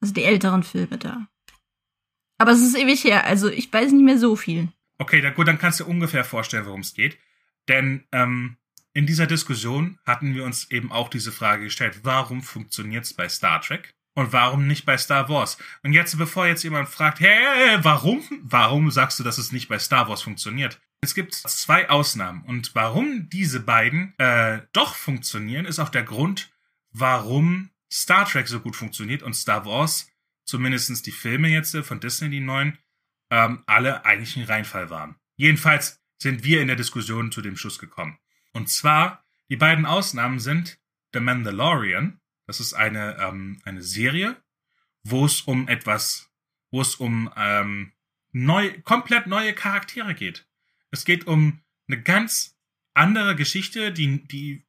Also 0.00 0.14
die 0.14 0.24
älteren 0.24 0.62
Filme 0.62 0.98
da. 0.98 1.26
Aber 2.38 2.52
es 2.52 2.60
ist 2.60 2.76
ewig 2.76 3.02
her, 3.04 3.24
also 3.24 3.48
ich 3.48 3.72
weiß 3.72 3.90
nicht 3.92 4.04
mehr 4.04 4.18
so 4.18 4.36
viel. 4.36 4.68
Okay, 4.98 5.20
dann 5.22 5.34
gut, 5.34 5.48
dann 5.48 5.58
kannst 5.58 5.80
du 5.80 5.86
ungefähr 5.86 6.24
vorstellen, 6.24 6.66
worum 6.66 6.80
es 6.80 6.94
geht. 6.94 7.18
Denn 7.68 8.06
ähm, 8.12 8.58
in 8.96 9.04
dieser 9.04 9.26
Diskussion 9.26 9.98
hatten 10.06 10.34
wir 10.34 10.42
uns 10.42 10.70
eben 10.70 10.90
auch 10.90 11.10
diese 11.10 11.30
Frage 11.30 11.64
gestellt, 11.64 12.00
warum 12.04 12.42
funktioniert 12.42 13.04
es 13.04 13.12
bei 13.12 13.28
Star 13.28 13.60
Trek 13.60 13.92
und 14.14 14.32
warum 14.32 14.66
nicht 14.66 14.86
bei 14.86 14.96
Star 14.96 15.28
Wars? 15.28 15.58
Und 15.82 15.92
jetzt, 15.92 16.16
bevor 16.16 16.46
jetzt 16.46 16.62
jemand 16.62 16.88
fragt, 16.88 17.20
hey, 17.20 17.78
warum, 17.82 18.24
warum 18.42 18.90
sagst 18.90 19.20
du, 19.20 19.22
dass 19.22 19.36
es 19.36 19.52
nicht 19.52 19.68
bei 19.68 19.78
Star 19.78 20.08
Wars 20.08 20.22
funktioniert? 20.22 20.80
Es 21.02 21.14
gibt 21.14 21.34
zwei 21.34 21.90
Ausnahmen 21.90 22.42
und 22.46 22.74
warum 22.74 23.28
diese 23.28 23.60
beiden 23.60 24.18
äh, 24.18 24.62
doch 24.72 24.94
funktionieren, 24.94 25.66
ist 25.66 25.78
auch 25.78 25.90
der 25.90 26.02
Grund, 26.02 26.50
warum 26.90 27.68
Star 27.92 28.24
Trek 28.24 28.48
so 28.48 28.60
gut 28.60 28.76
funktioniert 28.76 29.22
und 29.22 29.34
Star 29.34 29.66
Wars, 29.66 30.10
zumindestens 30.46 31.02
die 31.02 31.12
Filme 31.12 31.48
jetzt 31.48 31.76
von 31.76 32.00
Disney, 32.00 32.30
die 32.30 32.40
neuen, 32.40 32.78
ähm, 33.30 33.62
alle 33.66 34.06
eigentlich 34.06 34.36
ein 34.38 34.44
Reinfall 34.44 34.88
waren. 34.88 35.16
Jedenfalls 35.36 36.00
sind 36.16 36.44
wir 36.44 36.62
in 36.62 36.68
der 36.68 36.76
Diskussion 36.76 37.30
zu 37.30 37.42
dem 37.42 37.58
Schluss 37.58 37.78
gekommen. 37.78 38.18
Und 38.56 38.70
zwar, 38.70 39.22
die 39.50 39.56
beiden 39.56 39.84
Ausnahmen 39.84 40.40
sind 40.40 40.80
The 41.12 41.20
Mandalorian, 41.20 42.22
das 42.46 42.58
ist 42.58 42.72
eine, 42.72 43.18
ähm, 43.18 43.60
eine 43.64 43.82
Serie, 43.82 44.42
wo 45.04 45.26
es 45.26 45.42
um 45.42 45.68
etwas, 45.68 46.32
wo 46.70 46.80
es 46.80 46.94
um 46.94 47.30
ähm, 47.36 47.92
neu, 48.32 48.80
komplett 48.80 49.26
neue 49.26 49.52
Charaktere 49.52 50.14
geht. 50.14 50.48
Es 50.90 51.04
geht 51.04 51.26
um 51.26 51.60
eine 51.86 52.00
ganz 52.00 52.56
andere 52.94 53.36
Geschichte, 53.36 53.92
die, 53.92 54.26
die 54.26 54.64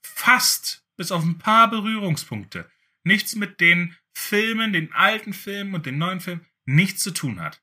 fast 0.00 0.86
bis 0.96 1.12
auf 1.12 1.22
ein 1.22 1.36
paar 1.36 1.68
Berührungspunkte 1.68 2.70
nichts 3.04 3.34
mit 3.34 3.60
den 3.60 3.94
Filmen, 4.14 4.72
den 4.72 4.90
alten 4.94 5.34
Filmen 5.34 5.74
und 5.74 5.84
den 5.84 5.98
neuen 5.98 6.20
Filmen, 6.20 6.46
nichts 6.64 7.02
zu 7.02 7.10
tun 7.10 7.42
hat. 7.42 7.62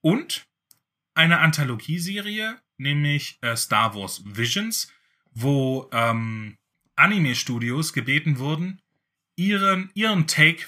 Und 0.00 0.48
eine 1.14 1.38
Anthologieserie, 1.38 2.60
nämlich 2.78 3.38
äh, 3.42 3.56
Star 3.56 3.94
Wars 3.94 4.22
Visions, 4.24 4.92
wo 5.32 5.88
ähm, 5.92 6.56
Anime-Studios 6.96 7.92
gebeten 7.92 8.38
wurden, 8.38 8.80
ihren, 9.36 9.90
ihren 9.94 10.26
Take 10.26 10.64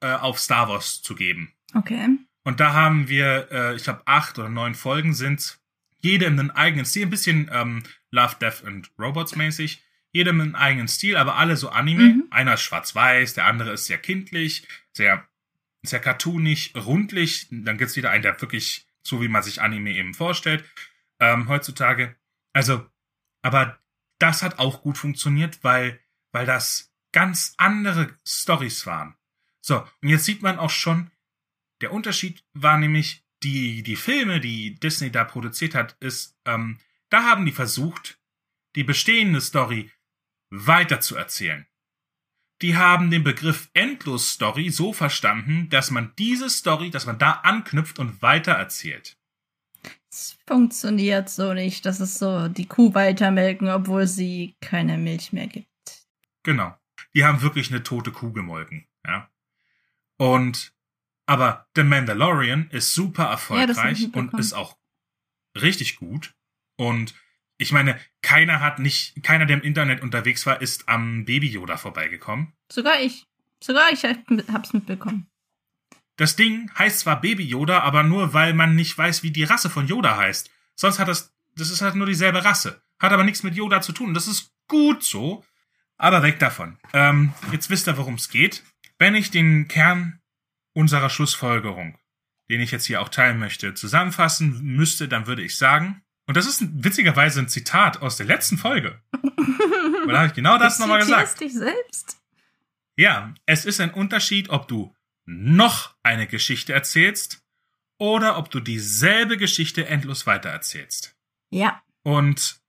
äh, 0.00 0.12
auf 0.12 0.38
Star 0.38 0.68
Wars 0.68 1.02
zu 1.02 1.14
geben. 1.14 1.52
Okay. 1.74 2.08
Und 2.44 2.60
da 2.60 2.72
haben 2.72 3.08
wir, 3.08 3.48
äh, 3.50 3.76
ich 3.76 3.84
glaube, 3.84 4.02
acht 4.04 4.38
oder 4.38 4.48
neun 4.48 4.74
Folgen 4.74 5.14
sind, 5.14 5.58
jede 6.00 6.26
in 6.26 6.38
einem 6.38 6.50
eigenen 6.50 6.84
Stil, 6.84 7.06
ein 7.06 7.10
bisschen 7.10 7.50
ähm, 7.52 7.82
Love, 8.10 8.36
Death 8.40 8.64
and 8.64 8.90
Robots 8.98 9.34
mäßig, 9.34 9.82
jede 10.12 10.32
mit 10.32 10.42
einem 10.42 10.54
eigenen 10.54 10.88
Stil, 10.88 11.16
aber 11.16 11.36
alle 11.36 11.56
so 11.56 11.70
Anime. 11.70 12.02
Mhm. 12.02 12.24
Einer 12.30 12.54
ist 12.54 12.62
schwarz-weiß, 12.62 13.34
der 13.34 13.46
andere 13.46 13.72
ist 13.72 13.86
sehr 13.86 13.98
kindlich, 13.98 14.66
sehr, 14.92 15.26
sehr 15.82 16.00
cartoonig, 16.00 16.74
rundlich. 16.76 17.48
Dann 17.50 17.78
gibt's 17.78 17.96
wieder 17.96 18.10
einen, 18.10 18.22
der 18.22 18.40
wirklich 18.40 18.86
so, 19.02 19.20
wie 19.22 19.28
man 19.28 19.42
sich 19.42 19.60
Anime 19.60 19.92
eben 19.92 20.14
vorstellt, 20.14 20.64
ähm, 21.20 21.48
heutzutage. 21.48 22.16
Also, 22.52 22.88
aber 23.42 23.78
das 24.18 24.42
hat 24.42 24.58
auch 24.58 24.82
gut 24.82 24.98
funktioniert, 24.98 25.62
weil, 25.62 26.00
weil 26.32 26.46
das 26.46 26.92
ganz 27.12 27.54
andere 27.58 28.16
Stories 28.26 28.86
waren. 28.86 29.16
So, 29.60 29.86
und 30.02 30.08
jetzt 30.08 30.24
sieht 30.24 30.42
man 30.42 30.58
auch 30.58 30.70
schon, 30.70 31.10
der 31.80 31.92
Unterschied 31.92 32.44
war 32.52 32.78
nämlich, 32.78 33.24
die, 33.42 33.82
die 33.82 33.96
Filme, 33.96 34.40
die 34.40 34.74
Disney 34.76 35.10
da 35.10 35.24
produziert 35.24 35.74
hat, 35.74 35.96
ist, 36.00 36.38
ähm, 36.46 36.78
da 37.10 37.24
haben 37.24 37.44
die 37.44 37.52
versucht, 37.52 38.18
die 38.74 38.84
bestehende 38.84 39.40
Story 39.40 39.92
weiter 40.50 41.00
zu 41.00 41.16
erzählen. 41.16 41.66
Die 42.62 42.76
haben 42.76 43.10
den 43.10 43.24
Begriff 43.24 43.68
Endlos-Story 43.74 44.70
so 44.70 44.92
verstanden, 44.92 45.68
dass 45.68 45.90
man 45.90 46.14
diese 46.16 46.48
Story, 46.48 46.90
dass 46.90 47.04
man 47.04 47.18
da 47.18 47.32
anknüpft 47.32 47.98
und 47.98 48.22
weiter 48.22 48.52
erzählt. 48.52 49.18
Funktioniert 50.46 51.28
so 51.28 51.52
nicht. 51.54 51.84
Das 51.86 52.00
ist 52.00 52.18
so 52.18 52.48
die 52.48 52.66
Kuh 52.66 52.94
weitermelken, 52.94 53.68
obwohl 53.68 54.06
sie 54.06 54.54
keine 54.60 54.98
Milch 54.98 55.32
mehr 55.32 55.46
gibt. 55.46 55.68
Genau. 56.42 56.74
Die 57.14 57.24
haben 57.24 57.42
wirklich 57.42 57.70
eine 57.70 57.82
tote 57.82 58.12
Kuh 58.12 58.32
gemolken, 58.32 58.86
ja. 59.06 59.28
Und, 60.16 60.72
aber 61.26 61.66
The 61.76 61.82
Mandalorian 61.84 62.68
ist 62.70 62.94
super 62.94 63.24
Ja, 63.24 63.30
erfolgreich 63.32 64.04
und 64.04 64.14
mitbekommen. 64.16 64.40
ist 64.40 64.52
auch 64.52 64.76
richtig 65.60 65.96
gut. 65.96 66.34
Und 66.76 67.14
ich 67.56 67.72
meine, 67.72 67.98
keiner 68.22 68.60
hat 68.60 68.78
nicht, 68.78 69.22
keiner, 69.22 69.46
der 69.46 69.56
im 69.58 69.62
Internet 69.62 70.02
unterwegs 70.02 70.44
war, 70.46 70.60
ist 70.60 70.88
am 70.88 71.24
Baby 71.24 71.48
Yoda 71.48 71.76
vorbeigekommen. 71.76 72.52
Sogar 72.70 73.00
ich. 73.00 73.26
Sogar 73.62 73.92
ich 73.92 74.04
hab- 74.04 74.18
hab's 74.52 74.72
mitbekommen. 74.72 75.26
Das 76.16 76.36
Ding 76.36 76.70
heißt 76.78 77.00
zwar 77.00 77.20
Baby 77.20 77.44
Yoda, 77.44 77.80
aber 77.80 78.02
nur 78.02 78.32
weil 78.34 78.54
man 78.54 78.74
nicht 78.74 78.96
weiß, 78.96 79.22
wie 79.22 79.30
die 79.30 79.44
Rasse 79.44 79.70
von 79.70 79.86
Yoda 79.86 80.16
heißt. 80.16 80.50
Sonst 80.76 80.98
hat 80.98 81.08
das, 81.08 81.34
das 81.56 81.70
ist 81.70 81.82
halt 81.82 81.94
nur 81.94 82.06
dieselbe 82.06 82.44
Rasse. 82.44 82.82
Hat 82.98 83.12
aber 83.12 83.24
nichts 83.24 83.42
mit 83.42 83.54
Yoda 83.54 83.80
zu 83.80 83.92
tun. 83.92 84.14
Das 84.14 84.28
ist 84.28 84.52
gut 84.68 85.02
so. 85.02 85.44
Aber 85.96 86.22
weg 86.22 86.38
davon. 86.38 86.78
Ähm, 86.92 87.32
jetzt 87.52 87.70
wisst 87.70 87.88
ihr, 87.88 87.96
worum 87.96 88.14
es 88.14 88.28
geht. 88.28 88.62
Wenn 88.98 89.14
ich 89.14 89.30
den 89.30 89.68
Kern 89.68 90.20
unserer 90.72 91.10
Schlussfolgerung, 91.10 91.98
den 92.50 92.60
ich 92.60 92.70
jetzt 92.70 92.86
hier 92.86 93.00
auch 93.00 93.08
teilen 93.08 93.38
möchte, 93.38 93.74
zusammenfassen 93.74 94.60
müsste, 94.62 95.08
dann 95.08 95.26
würde 95.26 95.42
ich 95.42 95.56
sagen, 95.56 96.02
und 96.26 96.36
das 96.36 96.46
ist 96.46 96.84
witzigerweise 96.84 97.40
ein 97.40 97.48
Zitat 97.48 98.02
aus 98.02 98.16
der 98.16 98.26
letzten 98.26 98.58
Folge. 98.58 99.00
Weil 99.12 100.12
da 100.12 100.18
habe 100.18 100.28
ich 100.28 100.34
genau 100.34 100.58
das 100.58 100.78
nochmal 100.78 101.00
gesagt. 101.00 101.40
dich 101.40 101.52
selbst? 101.52 102.18
Ja, 102.96 103.34
es 103.46 103.64
ist 103.64 103.80
ein 103.80 103.90
Unterschied, 103.90 104.50
ob 104.50 104.68
du 104.68 104.93
noch 105.26 105.94
eine 106.02 106.26
Geschichte 106.26 106.72
erzählst 106.72 107.44
oder 107.98 108.38
ob 108.38 108.50
du 108.50 108.60
dieselbe 108.60 109.36
Geschichte 109.36 109.86
endlos 109.86 110.26
weitererzählst. 110.26 111.16
Ja. 111.50 111.82
Und, 112.02 112.60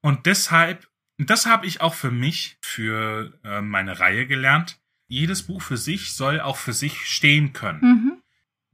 und 0.00 0.26
deshalb, 0.26 0.88
das 1.18 1.46
habe 1.46 1.66
ich 1.66 1.80
auch 1.80 1.94
für 1.94 2.10
mich, 2.10 2.58
für 2.60 3.38
äh, 3.44 3.60
meine 3.60 4.00
Reihe 4.00 4.26
gelernt. 4.26 4.80
Jedes 5.06 5.44
Buch 5.44 5.62
für 5.62 5.76
sich 5.76 6.14
soll 6.14 6.40
auch 6.40 6.56
für 6.56 6.72
sich 6.72 7.06
stehen 7.06 7.52
können. 7.52 7.80
Mhm. 7.80 8.22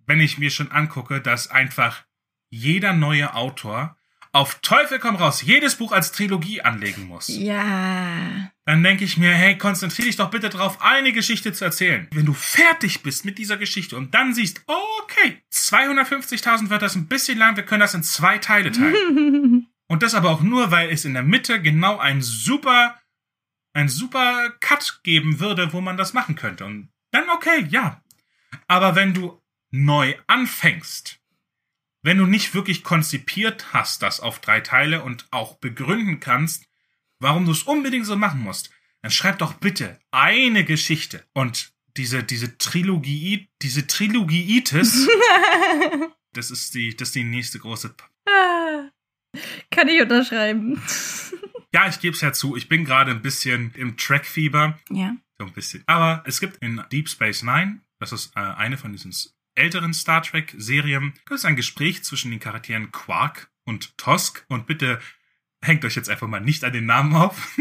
Wenn 0.06 0.20
ich 0.20 0.38
mir 0.38 0.50
schon 0.50 0.70
angucke, 0.70 1.20
dass 1.20 1.48
einfach 1.48 2.04
jeder 2.48 2.92
neue 2.92 3.34
Autor 3.34 3.96
auf 4.32 4.60
Teufel 4.60 4.98
komm 4.98 5.16
raus 5.16 5.42
jedes 5.42 5.76
Buch 5.76 5.92
als 5.92 6.12
Trilogie 6.12 6.62
anlegen 6.62 7.06
muss. 7.06 7.28
Ja. 7.28 8.52
Dann 8.64 8.82
denke 8.82 9.04
ich 9.04 9.16
mir, 9.16 9.32
hey, 9.32 9.58
konzentrier 9.58 10.04
dich 10.04 10.16
doch 10.16 10.30
bitte 10.30 10.48
darauf, 10.48 10.80
eine 10.80 11.12
Geschichte 11.12 11.52
zu 11.52 11.64
erzählen. 11.64 12.06
Wenn 12.12 12.26
du 12.26 12.32
fertig 12.32 13.02
bist 13.02 13.24
mit 13.24 13.38
dieser 13.38 13.56
Geschichte 13.56 13.96
und 13.96 14.14
dann 14.14 14.32
siehst, 14.32 14.62
okay, 14.66 15.42
250.000 15.52 16.70
wird 16.70 16.82
das 16.82 16.94
ein 16.94 17.08
bisschen 17.08 17.38
lang, 17.38 17.56
wir 17.56 17.64
können 17.64 17.80
das 17.80 17.94
in 17.94 18.04
zwei 18.04 18.38
Teile 18.38 18.70
teilen. 18.70 19.66
und 19.88 20.02
das 20.02 20.14
aber 20.14 20.30
auch 20.30 20.42
nur, 20.42 20.70
weil 20.70 20.90
es 20.90 21.04
in 21.04 21.14
der 21.14 21.24
Mitte 21.24 21.60
genau 21.60 21.98
ein 21.98 22.22
super, 22.22 23.00
ein 23.72 23.88
super 23.88 24.50
Cut 24.60 25.00
geben 25.02 25.40
würde, 25.40 25.72
wo 25.72 25.80
man 25.80 25.96
das 25.96 26.12
machen 26.12 26.36
könnte. 26.36 26.64
Und 26.64 26.90
dann 27.10 27.28
okay, 27.30 27.66
ja. 27.68 28.02
Aber 28.68 28.94
wenn 28.94 29.14
du 29.14 29.42
neu 29.72 30.14
anfängst, 30.28 31.19
wenn 32.02 32.18
du 32.18 32.26
nicht 32.26 32.54
wirklich 32.54 32.82
konzipiert 32.82 33.72
hast, 33.72 34.02
das 34.02 34.20
auf 34.20 34.38
drei 34.40 34.60
Teile 34.60 35.02
und 35.02 35.26
auch 35.30 35.58
begründen 35.58 36.20
kannst, 36.20 36.66
warum 37.18 37.44
du 37.44 37.52
es 37.52 37.64
unbedingt 37.64 38.06
so 38.06 38.16
machen 38.16 38.40
musst, 38.40 38.70
dann 39.02 39.10
schreib 39.10 39.38
doch 39.38 39.54
bitte 39.54 39.98
eine 40.10 40.64
Geschichte. 40.64 41.24
Und 41.32 41.72
diese, 41.96 42.22
diese 42.22 42.58
Trilogie, 42.58 43.48
diese 43.62 43.86
Trilogiitis, 43.86 45.08
das 46.32 46.50
ist 46.50 46.74
die, 46.74 46.96
das 46.96 47.08
ist 47.08 47.14
die 47.14 47.24
nächste 47.24 47.58
große. 47.58 47.94
Kann 49.70 49.88
ich 49.88 50.00
unterschreiben. 50.00 50.80
Ja, 51.72 51.88
ich 51.88 52.00
gebe 52.00 52.16
es 52.16 52.20
ja 52.20 52.32
zu, 52.32 52.56
ich 52.56 52.68
bin 52.68 52.84
gerade 52.84 53.12
ein 53.12 53.22
bisschen 53.22 53.72
im 53.76 53.96
Trackfieber. 53.96 54.76
Ja. 54.90 55.16
So 55.38 55.44
ein 55.44 55.52
bisschen. 55.52 55.84
Aber 55.86 56.24
es 56.26 56.40
gibt 56.40 56.56
in 56.56 56.82
Deep 56.90 57.08
Space 57.08 57.44
Nine, 57.44 57.80
das 58.00 58.10
ist 58.10 58.34
äh, 58.34 58.40
eine 58.40 58.76
von 58.76 58.90
diesen 58.90 59.12
älteren 59.54 59.94
Star 59.94 60.22
Trek-Serien, 60.22 61.12
gibt 61.12 61.32
es 61.32 61.44
ein 61.44 61.56
Gespräch 61.56 62.04
zwischen 62.04 62.30
den 62.30 62.40
Charakteren 62.40 62.92
Quark 62.92 63.50
und 63.64 63.96
Tosk. 63.98 64.44
Und 64.48 64.66
bitte 64.66 65.00
hängt 65.62 65.84
euch 65.84 65.96
jetzt 65.96 66.08
einfach 66.08 66.28
mal 66.28 66.40
nicht 66.40 66.64
an 66.64 66.72
den 66.72 66.86
Namen 66.86 67.14
auf. 67.14 67.56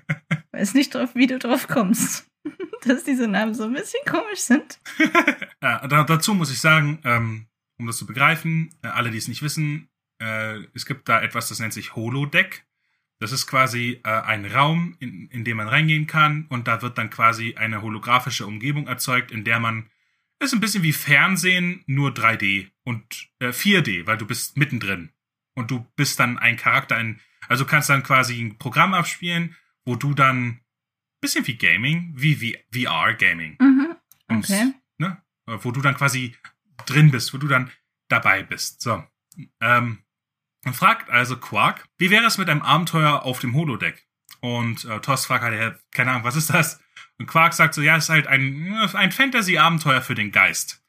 Weiß 0.52 0.74
nicht 0.74 0.94
drauf, 0.94 1.14
wie 1.14 1.26
du 1.26 1.38
drauf 1.38 1.68
kommst. 1.68 2.30
Dass 2.84 3.04
diese 3.04 3.28
Namen 3.28 3.54
so 3.54 3.64
ein 3.64 3.72
bisschen 3.72 4.04
komisch 4.06 4.40
sind. 4.40 4.80
da, 5.60 5.86
dazu 5.86 6.34
muss 6.34 6.50
ich 6.50 6.60
sagen, 6.60 6.98
ähm, 7.04 7.46
um 7.78 7.86
das 7.86 7.96
zu 7.96 8.06
begreifen, 8.06 8.74
äh, 8.82 8.88
alle, 8.88 9.10
die 9.10 9.18
es 9.18 9.28
nicht 9.28 9.42
wissen, 9.42 9.88
äh, 10.20 10.58
es 10.74 10.86
gibt 10.86 11.08
da 11.08 11.22
etwas, 11.22 11.48
das 11.48 11.60
nennt 11.60 11.72
sich 11.72 11.94
Holodeck. 11.94 12.64
Das 13.18 13.30
ist 13.30 13.46
quasi 13.46 14.00
äh, 14.04 14.08
ein 14.08 14.44
Raum, 14.46 14.96
in, 14.98 15.28
in 15.28 15.44
den 15.44 15.56
man 15.56 15.68
reingehen 15.68 16.08
kann 16.08 16.46
und 16.48 16.66
da 16.66 16.82
wird 16.82 16.98
dann 16.98 17.08
quasi 17.08 17.54
eine 17.54 17.80
holographische 17.80 18.46
Umgebung 18.46 18.88
erzeugt, 18.88 19.30
in 19.30 19.44
der 19.44 19.60
man 19.60 19.88
ist 20.42 20.52
ein 20.52 20.60
bisschen 20.60 20.82
wie 20.82 20.92
Fernsehen, 20.92 21.82
nur 21.86 22.10
3D 22.10 22.70
und 22.84 23.30
äh, 23.38 23.48
4D, 23.48 24.06
weil 24.06 24.18
du 24.18 24.26
bist 24.26 24.56
mittendrin 24.56 25.10
und 25.54 25.70
du 25.70 25.86
bist 25.96 26.18
dann 26.20 26.38
ein 26.38 26.56
Charakter, 26.56 26.96
ein, 26.96 27.20
also 27.48 27.64
kannst 27.64 27.88
dann 27.90 28.02
quasi 28.02 28.40
ein 28.40 28.58
Programm 28.58 28.94
abspielen, 28.94 29.56
wo 29.84 29.96
du 29.96 30.14
dann 30.14 30.60
bisschen 31.20 31.46
wie 31.46 31.56
Gaming, 31.56 32.12
wie, 32.16 32.40
wie 32.70 32.84
VR 32.84 33.14
Gaming, 33.14 33.56
Mhm. 33.60 33.96
Okay. 34.28 34.72
ne, 34.98 35.22
wo 35.46 35.70
du 35.70 35.80
dann 35.80 35.94
quasi 35.94 36.34
drin 36.86 37.10
bist, 37.10 37.32
wo 37.34 37.38
du 37.38 37.46
dann 37.46 37.70
dabei 38.08 38.42
bist. 38.42 38.80
So, 38.80 39.04
ähm, 39.60 39.98
fragt 40.72 41.10
also 41.10 41.36
Quark, 41.36 41.86
wie 41.98 42.10
wäre 42.10 42.24
es 42.24 42.38
mit 42.38 42.48
einem 42.48 42.62
Abenteuer 42.62 43.22
auf 43.22 43.38
dem 43.40 43.54
Holodeck? 43.54 44.06
Und 44.42 44.84
äh, 44.86 45.00
Toss 45.00 45.26
fragt 45.26 45.44
halt, 45.44 45.58
ja, 45.58 45.74
keine 45.92 46.10
Ahnung, 46.10 46.24
was 46.24 46.36
ist 46.36 46.50
das? 46.50 46.80
Und 47.18 47.26
Quark 47.26 47.54
sagt 47.54 47.74
so, 47.74 47.80
ja, 47.80 47.96
es 47.96 48.04
ist 48.04 48.10
halt 48.10 48.26
ein, 48.26 48.74
ein 48.92 49.12
Fantasy-Abenteuer 49.12 50.02
für 50.02 50.16
den 50.16 50.32
Geist. 50.32 50.82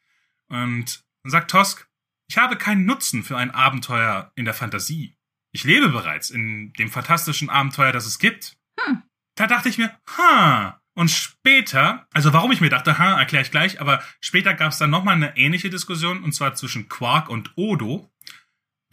Und 0.50 1.04
dann 1.22 1.32
sagt 1.32 1.52
Tosk, 1.52 1.88
ich 2.28 2.38
habe 2.38 2.58
keinen 2.58 2.86
Nutzen 2.86 3.24
für 3.24 3.38
ein 3.38 3.52
Abenteuer 3.52 4.32
in 4.36 4.46
der 4.46 4.56
Fantasie. 4.56 5.16
Ich 5.52 5.64
lebe 5.64 5.90
bereits 5.90 6.32
in 6.32 6.74
dem 6.74 6.90
fantastischen 6.90 7.52
Abenteuer, 7.52 7.92
das 7.92 8.08
es 8.08 8.18
gibt. 8.18 8.58
Hm. 8.80 9.04
Da 9.36 9.46
dachte 9.46 9.70
ich 9.70 9.78
mir, 9.78 9.96
ha. 10.18 10.82
Und 10.96 11.12
später, 11.12 12.08
also 12.12 12.34
warum 12.34 12.52
ich 12.52 12.62
mir 12.62 12.70
dachte, 12.70 12.98
ha, 12.98 13.20
erkläre 13.20 13.44
ich 13.44 13.52
gleich, 13.52 13.80
aber 13.80 14.04
später 14.20 14.56
gab 14.56 14.72
es 14.72 14.80
dann 14.80 14.90
nochmal 14.90 15.16
eine 15.16 15.38
ähnliche 15.38 15.70
Diskussion, 15.70 16.24
und 16.24 16.34
zwar 16.34 16.56
zwischen 16.56 16.90
Quark 16.90 17.30
und 17.30 17.52
Odo. 17.56 18.12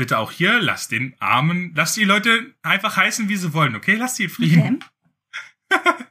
Bitte 0.00 0.16
auch 0.16 0.32
hier, 0.32 0.62
lass 0.62 0.88
den 0.88 1.14
Armen, 1.20 1.74
lass 1.74 1.92
die 1.92 2.04
Leute 2.04 2.54
einfach 2.62 2.96
heißen, 2.96 3.28
wie 3.28 3.36
sie 3.36 3.52
wollen, 3.52 3.76
okay? 3.76 3.96
Lass 3.96 4.16
sie 4.16 4.24
in 4.24 4.30
Frieden. 4.30 4.84
Okay. 5.70 5.90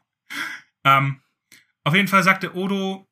Ähm, 0.85 1.19
auf 1.83 1.93
jeden 1.93 2.07
Fall 2.07 2.23
sagte 2.23 2.55
Odo, 2.55 3.05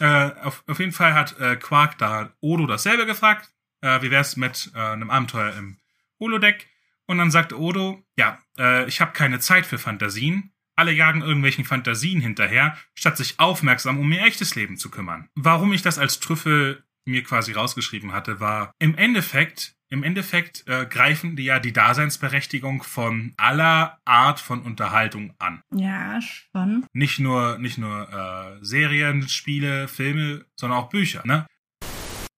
äh, 0.00 0.32
auf, 0.42 0.64
auf 0.66 0.80
jeden 0.80 0.90
Fall 0.92 1.14
hat 1.14 1.38
äh, 1.38 1.54
Quark 1.54 1.96
da 1.98 2.34
Odo 2.40 2.66
dasselbe 2.66 3.06
gefragt. 3.06 3.52
Äh, 3.82 4.02
wie 4.02 4.10
wär's 4.10 4.36
mit 4.36 4.72
äh, 4.74 4.78
einem 4.78 5.10
Abenteuer 5.10 5.54
im 5.54 5.78
Holodeck? 6.18 6.68
Und 7.06 7.18
dann 7.18 7.30
sagte 7.30 7.60
Odo, 7.60 8.02
ja, 8.16 8.40
äh, 8.58 8.88
ich 8.88 9.00
habe 9.00 9.12
keine 9.12 9.38
Zeit 9.38 9.64
für 9.64 9.78
Fantasien. 9.78 10.52
Alle 10.74 10.90
jagen 10.90 11.22
irgendwelchen 11.22 11.64
Fantasien 11.64 12.20
hinterher, 12.20 12.76
statt 12.94 13.16
sich 13.16 13.38
aufmerksam 13.38 14.00
um 14.00 14.10
ihr 14.10 14.24
echtes 14.24 14.56
Leben 14.56 14.76
zu 14.76 14.90
kümmern. 14.90 15.28
Warum 15.34 15.72
ich 15.72 15.82
das 15.82 15.98
als 15.98 16.18
Trüffel 16.18 16.82
mir 17.04 17.22
quasi 17.22 17.52
rausgeschrieben 17.52 18.12
hatte, 18.12 18.40
war 18.40 18.72
im 18.80 18.96
Endeffekt, 18.96 19.73
im 19.94 20.02
Endeffekt 20.02 20.64
äh, 20.66 20.86
greifen 20.86 21.36
die 21.36 21.44
ja 21.44 21.60
die 21.60 21.72
Daseinsberechtigung 21.72 22.82
von 22.82 23.32
aller 23.36 23.98
Art 24.04 24.40
von 24.40 24.60
Unterhaltung 24.60 25.32
an 25.38 25.62
Ja, 25.72 26.20
schon. 26.20 26.84
nicht 26.92 27.20
nur 27.20 27.58
nicht 27.58 27.78
nur 27.78 28.08
äh, 28.12 28.64
Serien, 28.64 29.28
Spiele, 29.28 29.86
Filme, 29.88 30.44
sondern 30.56 30.80
auch 30.80 30.88
Bücher, 30.88 31.22
ne? 31.24 31.46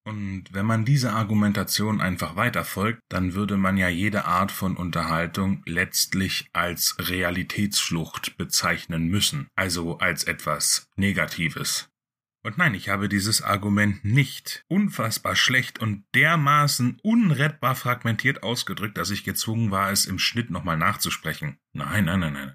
Und 0.05 0.45
wenn 0.53 0.67
man 0.67 0.85
diese 0.85 1.13
Argumentation 1.15 2.01
einfach 2.01 2.37
weiterfolgt, 2.37 3.01
dann 3.09 3.35
würde 3.35 3.57
man 3.57 3.77
ja 3.77 3.89
jede 3.89 4.25
Art 4.27 4.53
von 4.53 4.77
Unterhaltung 4.77 5.63
letztlich 5.67 6.47
als 6.53 6.95
Realitätsschlucht 7.01 8.37
bezeichnen 8.37 9.09
müssen, 9.09 9.49
also 9.57 9.99
als 9.99 10.23
etwas 10.23 10.87
Negatives. 10.95 11.89
Und 12.47 12.59
nein, 12.59 12.75
ich 12.75 12.91
habe 12.91 13.09
dieses 13.09 13.43
Argument 13.43 14.05
nicht 14.05 14.65
unfassbar 14.69 15.35
schlecht 15.35 15.81
und 15.81 16.05
dermaßen 16.15 17.01
unrettbar 17.03 17.75
fragmentiert 17.75 18.45
ausgedrückt, 18.45 18.97
dass 18.99 19.11
ich 19.11 19.25
gezwungen 19.25 19.73
war, 19.73 19.91
es 19.91 20.07
im 20.07 20.21
Schnitt 20.21 20.49
nochmal 20.51 20.77
nachzusprechen. 20.77 21.59
Nein, 21.73 22.05
nein, 22.05 22.21
nein, 22.21 22.35
nein. 22.35 22.55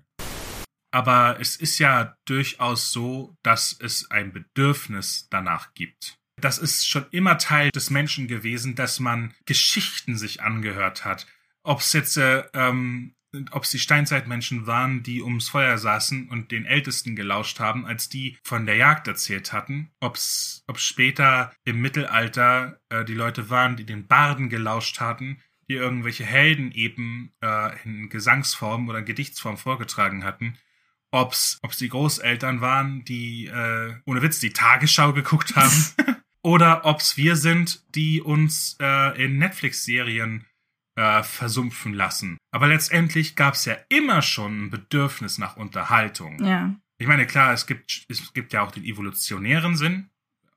Aber 0.92 1.42
es 1.42 1.58
ist 1.58 1.78
ja 1.78 2.16
durchaus 2.24 2.94
so, 2.94 3.36
dass 3.44 3.78
es 3.82 4.10
ein 4.10 4.32
Bedürfnis 4.32 5.28
danach 5.30 5.74
gibt. 5.74 6.18
Das 6.40 6.58
ist 6.58 6.88
schon 6.88 7.06
immer 7.12 7.38
Teil 7.38 7.70
des 7.72 7.90
Menschen 7.90 8.30
gewesen, 8.30 8.76
dass 8.76 9.02
man 9.02 9.34
Geschichten 9.46 10.16
sich 10.16 10.42
angehört 10.42 11.04
hat. 11.04 11.28
Ob 11.64 11.82
es 11.82 11.92
jetzt, 11.92 12.16
äh, 12.16 12.46
ähm, 12.54 13.14
ob 13.52 13.64
es 13.64 13.72
die 13.72 13.80
Steinzeitmenschen 13.80 14.68
waren, 14.68 15.04
die 15.04 15.22
ums 15.22 15.50
Feuer 15.50 15.78
saßen 15.78 16.30
und 16.30 16.52
den 16.52 16.66
Ältesten 16.66 17.16
gelauscht 17.16 17.60
haben, 17.60 17.86
als 17.86 18.10
die 18.10 18.38
von 18.44 18.66
der 18.66 18.76
Jagd 18.76 19.08
erzählt 19.08 19.54
hatten. 19.54 19.92
Ob 20.00 20.16
es 20.16 20.64
später 20.76 21.54
im 21.64 21.82
Mittelalter 21.82 22.80
äh, 22.90 23.06
die 23.06 23.14
Leute 23.14 23.50
waren, 23.50 23.76
die 23.78 23.86
den 23.86 24.08
Barden 24.08 24.50
gelauscht 24.50 25.00
hatten, 25.00 25.42
die 25.70 25.76
irgendwelche 25.76 26.26
Helden 26.26 26.72
eben 26.72 27.34
äh, 27.42 27.72
in 27.86 28.10
Gesangsform 28.10 28.90
oder 28.90 29.02
Gedichtsform 29.02 29.58
vorgetragen 29.58 30.24
hatten 30.24 30.58
ob's, 31.12 31.60
ob's 31.62 31.78
die 31.78 31.90
Großeltern 31.90 32.62
waren, 32.62 33.04
die 33.06 33.48
äh, 33.48 33.94
ohne 34.06 34.22
Witz 34.22 34.40
die 34.40 34.54
Tagesschau 34.54 35.14
geguckt 35.14 35.56
haben, 35.56 35.86
oder 36.42 36.86
ob's 36.86 37.18
wir 37.18 37.36
sind, 37.36 37.84
die 37.94 38.22
uns 38.22 38.78
äh, 38.82 39.24
in 39.24 39.38
Netflix-Serien 39.38 40.46
äh, 40.96 41.24
versumpfen 41.24 41.94
lassen. 41.94 42.38
Aber 42.52 42.68
letztendlich 42.68 43.36
gab's 43.36 43.66
ja 43.66 43.78
immer 43.90 44.22
schon 44.22 44.66
ein 44.66 44.70
Bedürfnis 44.70 45.38
nach 45.38 45.58
Unterhaltung. 45.58 46.44
Ja. 46.44 46.76
Ich 46.98 47.08
meine, 47.08 47.26
klar, 47.26 47.54
es 47.54 47.66
gibt, 47.66 48.06
es 48.10 48.34
gibt 48.34 48.54
ja 48.54 48.62
auch 48.62 48.72
den 48.72 48.84
evolutionären 48.84 49.76
Sinn, 49.76 50.10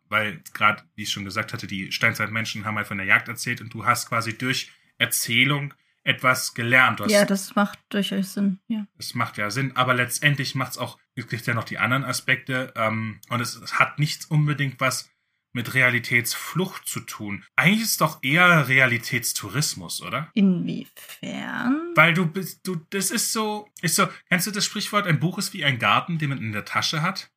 weil 0.09 0.43
gerade, 0.53 0.83
wie 0.95 1.05
ich 1.05 1.11
schon 1.11 1.25
gesagt 1.25 1.53
hatte, 1.53 1.67
die 1.67 1.91
Steinzeitmenschen 1.91 2.65
haben 2.65 2.77
halt 2.77 2.87
von 2.87 2.99
der 2.99 3.07
Jagd 3.07 3.29
erzählt 3.29 3.61
und 3.61 3.73
du 3.73 3.87
hast 3.87 4.09
quasi 4.09 4.37
durch 4.37 4.71
Erzählung 4.99 5.73
etwas 6.03 6.53
gelernt. 6.53 7.01
Hast, 7.01 7.11
Ja, 7.11 7.25
das 7.25 7.55
macht 7.55 7.79
durchaus 7.89 8.35
Sinn, 8.35 8.59
ja. 8.69 8.87
Das 8.97 9.15
macht 9.15 9.39
ja 9.39 9.51
Sinn, 9.51 9.75
aber 9.75 9.95
letztendlich 9.95 10.55
macht 10.55 10.73
es 10.73 10.79
auch, 10.79 10.99
es 11.15 11.27
gibt 11.27 11.47
ja 11.47 11.55
noch 11.55 11.65
die 11.65 11.79
anderen 11.79 12.05
Aspekte 12.05 12.73
ähm, 12.77 13.21
und 13.31 13.41
es, 13.41 13.57
es 13.57 13.79
hat 13.79 13.99
nichts 13.99 14.27
unbedingt 14.27 14.81
was 14.81 15.11
mit 15.55 15.73
Realitätsflucht 15.73 16.87
zu 16.87 17.01
tun. 17.01 17.45
Eigentlich 17.57 17.83
ist 17.83 17.91
es 17.93 17.97
doch 17.97 18.23
eher 18.23 18.69
Realitätstourismus, 18.69 20.03
oder? 20.03 20.31
Inwiefern? 20.35 21.93
Weil 21.95 22.13
du 22.13 22.27
bist, 22.27 22.67
du, 22.67 22.77
das 22.91 23.11
ist 23.11 23.33
so, 23.33 23.69
ist 23.81 23.97
so, 23.97 24.09
kennst 24.29 24.47
du 24.47 24.51
das 24.51 24.65
Sprichwort, 24.65 25.07
ein 25.07 25.21
Buch 25.21 25.39
ist 25.39 25.55
wie 25.55 25.65
ein 25.65 25.79
Garten, 25.79 26.19
den 26.19 26.31
man 26.31 26.39
in 26.39 26.53
der 26.53 26.65
Tasche 26.65 27.03
hat? 27.03 27.31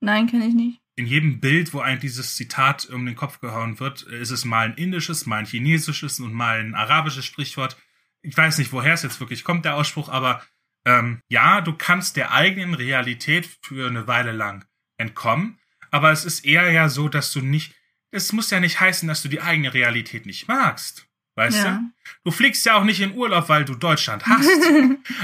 Nein, 0.00 0.26
kenne 0.26 0.48
ich 0.48 0.54
nicht. 0.54 0.80
In 0.96 1.06
jedem 1.06 1.40
Bild, 1.40 1.72
wo 1.72 1.80
ein 1.80 2.00
dieses 2.00 2.34
Zitat 2.34 2.86
um 2.90 3.06
den 3.06 3.14
Kopf 3.14 3.40
gehauen 3.40 3.78
wird, 3.80 4.02
ist 4.02 4.30
es 4.30 4.44
mal 4.44 4.66
ein 4.66 4.74
indisches, 4.74 5.24
mal 5.24 5.38
ein 5.38 5.46
chinesisches 5.46 6.20
und 6.20 6.34
mal 6.34 6.60
ein 6.60 6.74
arabisches 6.74 7.24
Sprichwort. 7.24 7.76
Ich 8.22 8.36
weiß 8.36 8.58
nicht, 8.58 8.72
woher 8.72 8.94
es 8.94 9.02
jetzt 9.02 9.20
wirklich 9.20 9.44
kommt, 9.44 9.64
der 9.64 9.76
Ausspruch, 9.76 10.08
aber 10.08 10.42
ähm, 10.84 11.22
ja, 11.28 11.60
du 11.60 11.72
kannst 11.72 12.16
der 12.16 12.32
eigenen 12.32 12.74
Realität 12.74 13.48
für 13.62 13.86
eine 13.86 14.06
Weile 14.06 14.32
lang 14.32 14.64
entkommen, 14.98 15.58
aber 15.90 16.10
es 16.12 16.24
ist 16.24 16.44
eher 16.44 16.70
ja 16.70 16.88
so, 16.88 17.08
dass 17.08 17.32
du 17.32 17.40
nicht, 17.40 17.74
es 18.10 18.32
muss 18.32 18.50
ja 18.50 18.60
nicht 18.60 18.80
heißen, 18.80 19.06
dass 19.08 19.22
du 19.22 19.28
die 19.28 19.40
eigene 19.40 19.72
Realität 19.74 20.26
nicht 20.26 20.48
magst. 20.48 21.06
Weißt 21.36 21.58
Ja. 21.58 21.74
du? 21.78 21.80
Du 22.24 22.30
fliegst 22.32 22.66
ja 22.66 22.74
auch 22.74 22.84
nicht 22.84 23.00
in 23.00 23.14
Urlaub, 23.14 23.48
weil 23.48 23.64
du 23.64 23.74
Deutschland 23.74 24.26
hast. 24.26 24.48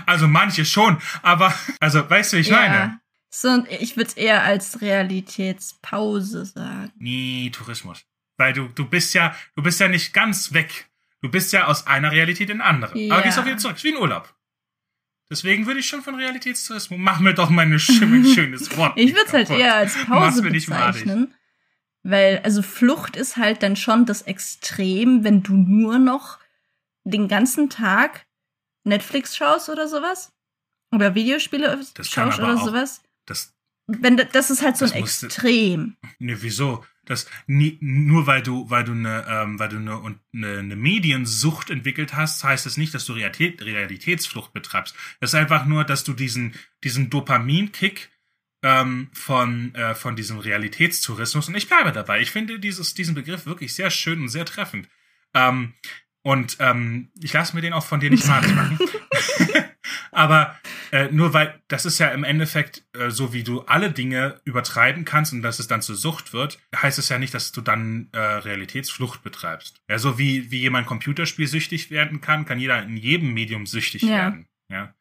also 0.07 0.29
manche 0.29 0.65
schon, 0.65 0.99
aber, 1.23 1.53
also, 1.81 2.09
weißt 2.09 2.33
du, 2.33 2.37
wie 2.37 2.41
ich 2.43 2.51
meine? 2.51 2.75
Ja. 2.75 3.01
So, 3.29 3.67
ich 3.69 3.97
würde 3.97 4.09
es 4.09 4.15
eher 4.15 4.45
als 4.45 4.81
Realitätspause 4.81 6.45
sagen. 6.47 6.93
Nee, 6.99 7.51
Tourismus. 7.53 8.05
Weil 8.39 8.53
du, 8.53 8.69
du 8.69 8.87
bist 8.87 9.15
ja, 9.15 9.35
du 9.57 9.63
bist 9.63 9.81
ja 9.81 9.89
nicht 9.89 10.13
ganz 10.13 10.53
weg. 10.53 10.89
Du 11.23 11.31
bist 11.31 11.53
ja 11.53 11.67
aus 11.67 11.87
einer 11.87 12.13
Realität 12.13 12.51
in 12.51 12.61
eine 12.61 12.65
andere. 12.71 12.99
Ja. 12.99 13.15
Aber 13.15 13.23
gehst 13.23 13.39
auch 13.39 13.45
wieder 13.47 13.57
zurück. 13.59 13.77
Ist 13.77 13.85
wie 13.85 13.93
ein 13.95 14.01
Urlaub. 14.01 14.33
Deswegen 15.31 15.67
würde 15.67 15.81
ich 15.81 15.87
schon 15.87 16.03
von 16.03 16.15
Realitätstourismus. 16.15 16.99
Mach 17.01 17.19
mir 17.21 17.35
doch 17.35 17.51
mal 17.51 17.63
ein 17.67 17.79
schön- 17.79 18.25
schönes 18.35 18.77
Wort. 18.77 18.97
Ich 18.97 19.13
würde 19.13 19.27
es 19.27 19.33
halt 19.33 19.51
eher 19.51 19.75
als 19.75 19.95
Pause 20.07 20.43
bezeichnen. 20.43 21.35
Weil, 22.05 22.39
also 22.45 22.63
Flucht 22.63 23.17
ist 23.17 23.37
halt 23.37 23.63
dann 23.65 23.75
schon 23.75 24.07
das 24.07 24.23
Extrem, 24.23 25.25
wenn 25.25 25.43
du 25.43 25.55
nur 25.55 25.99
noch 25.99 26.39
den 27.03 27.27
ganzen 27.27 27.69
Tag 27.71 28.27
Netflix 28.85 29.37
schaust 29.37 29.69
oder 29.69 29.89
sowas. 29.89 30.33
Oder 30.93 31.17
Videospiele 31.17 31.77
Das 31.95 32.09
schaust 32.09 32.39
oder 32.39 32.55
auch- 32.55 32.65
sowas. 32.65 33.03
Das, 33.27 33.53
Wenn, 33.87 34.17
da- 34.17 34.25
das 34.25 34.51
ist 34.51 34.63
halt 34.63 34.77
so 34.77 34.85
Das 34.85 34.93
ein 34.95 35.01
musste- 35.01 35.27
Extrem. 35.27 35.97
ne, 36.19 36.37
wieso? 36.43 36.85
Das, 37.05 37.27
nie, 37.47 37.79
nur 37.81 38.27
weil 38.27 38.43
du, 38.43 38.69
weil 38.69 38.83
du 38.83 38.91
eine, 38.91 39.25
ähm, 39.29 39.59
weil 39.61 39.69
du 39.69 39.77
eine, 39.77 40.17
eine, 40.35 40.59
eine 40.59 40.75
Mediensucht 40.77 41.71
entwickelt 41.71 42.15
hast, 42.17 42.43
heißt 42.43 42.67
es 42.67 42.77
nicht, 42.77 42.93
dass 42.95 43.05
du 43.05 43.13
Realität, 43.13 43.63
Realitätsflucht 43.63 44.53
betreibst. 44.53 44.97
Es 45.21 45.31
ist 45.31 45.35
einfach 45.37 45.67
nur, 45.67 45.85
dass 45.85 46.03
du 46.03 46.15
diesen, 46.15 46.55
diesen 46.83 47.09
Dopaminkick 47.09 48.11
ähm, 48.65 49.09
von, 49.13 49.73
äh, 49.77 49.95
von 49.95 50.17
diesem 50.17 50.39
Realitätstourismus, 50.39 51.47
und 51.47 51.55
ich 51.57 51.69
bleibe 51.69 51.93
dabei, 51.93 52.21
ich 52.21 52.33
finde 52.33 52.59
dieses, 52.59 52.95
diesen 52.95 53.15
Begriff 53.15 53.47
wirklich 53.47 53.73
sehr 53.75 53.91
schön 53.91 54.21
und 54.23 54.29
sehr 54.29 54.45
treffend. 54.45 54.89
Ähm, 55.33 55.75
und 56.23 56.57
ähm, 56.59 57.11
ich 57.23 57.33
lasse 57.33 57.55
mir 57.55 57.63
den 57.63 57.73
auch 57.73 57.87
von 57.87 58.01
dir 58.01 58.11
nicht 58.11 58.27
malig 58.27 58.53
machen. 58.53 58.79
Aber 60.13 60.57
äh, 60.93 61.09
nur 61.11 61.33
weil, 61.35 61.61
das 61.69 61.85
ist 61.87 61.99
ja 61.99 62.09
im 62.09 62.25
Endeffekt 62.25 62.85
äh, 62.95 63.11
so, 63.11 63.33
wie 63.33 63.43
du 63.43 63.63
alle 63.63 63.91
Dinge 63.91 64.41
übertreiben 64.45 65.05
kannst 65.05 65.33
und 65.33 65.43
dass 65.43 65.59
es 65.59 65.67
dann 65.67 65.83
zur 65.83 65.97
Sucht 65.97 66.33
wird, 66.33 66.59
heißt 66.75 66.99
es 66.99 67.09
ja 67.09 67.19
nicht, 67.19 67.35
dass 67.35 67.53
du 67.53 67.61
dann 67.61 68.09
äh, 68.13 68.19
Realitätsflucht 68.19 69.23
betreibst. 69.23 69.81
Ja, 69.89 69.99
so 69.99 70.19
wie, 70.19 70.51
wie 70.51 70.61
jemand 70.61 70.87
Computerspiel 70.87 71.47
süchtig 71.47 71.91
werden 71.91 72.21
kann, 72.21 72.45
kann 72.45 72.59
jeder 72.59 72.83
in 72.83 72.97
jedem 72.97 73.33
Medium 73.35 73.67
süchtig 73.67 74.03
Ja. 74.03 74.09
werden. 74.09 74.49
Ja. 74.69 74.95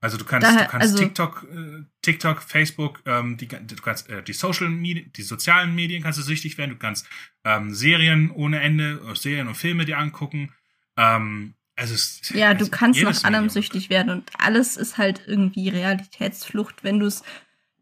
Also 0.00 0.16
du 0.16 0.24
kannst, 0.24 0.48
Daher- 0.48 0.64
du 0.64 0.70
kannst 0.70 0.92
also- 0.92 0.98
TikTok, 0.98 1.46
äh, 1.54 1.84
TikTok, 2.02 2.42
Facebook, 2.42 3.02
ähm, 3.06 3.36
die, 3.36 3.46
du 3.46 3.76
kannst 3.82 4.10
äh, 4.10 4.22
die 4.22 4.32
Social 4.32 4.68
Medien, 4.68 5.12
die 5.12 5.22
sozialen 5.22 5.74
Medien 5.76 6.02
kannst 6.02 6.18
du 6.18 6.22
süchtig 6.24 6.58
werden, 6.58 6.70
du 6.70 6.76
kannst 6.76 7.06
ähm, 7.44 7.72
Serien 7.72 8.30
ohne 8.32 8.60
Ende, 8.60 9.00
äh, 9.08 9.14
Serien 9.14 9.46
und 9.46 9.54
Filme 9.54 9.84
dir 9.84 9.98
angucken. 9.98 10.52
Ähm, 10.96 11.54
also 11.82 11.94
es, 11.94 12.30
Ja, 12.32 12.54
du 12.54 12.60
also 12.60 12.70
kannst 12.70 13.02
nach 13.02 13.24
allem 13.24 13.50
süchtig 13.50 13.90
werden 13.90 14.10
und 14.10 14.30
alles 14.38 14.76
ist 14.76 14.98
halt 14.98 15.22
irgendwie 15.26 15.68
Realitätsflucht, 15.68 16.84
wenn 16.84 17.00
du 17.00 17.06
es 17.06 17.22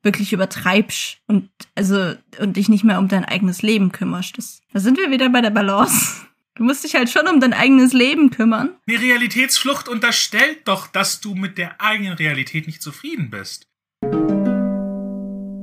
wirklich 0.02 0.32
übertreibst 0.32 1.18
und 1.26 1.50
also 1.74 2.14
und 2.38 2.56
dich 2.56 2.70
nicht 2.70 2.82
mehr 2.82 2.98
um 2.98 3.08
dein 3.08 3.26
eigenes 3.26 3.60
Leben 3.60 3.92
kümmerst. 3.92 4.38
Das, 4.38 4.62
da 4.72 4.80
sind 4.80 4.96
wir 4.96 5.10
wieder 5.10 5.28
bei 5.28 5.42
der 5.42 5.50
Balance. 5.50 6.22
Du 6.54 6.64
musst 6.64 6.82
dich 6.84 6.94
halt 6.94 7.10
schon 7.10 7.28
um 7.28 7.40
dein 7.40 7.52
eigenes 7.52 7.92
Leben 7.92 8.30
kümmern. 8.30 8.70
Die 8.88 8.96
Realitätsflucht 8.96 9.88
unterstellt 9.88 10.60
doch, 10.64 10.86
dass 10.88 11.20
du 11.20 11.34
mit 11.34 11.58
der 11.58 11.80
eigenen 11.80 12.14
Realität 12.14 12.66
nicht 12.66 12.82
zufrieden 12.82 13.30
bist. 13.30 13.66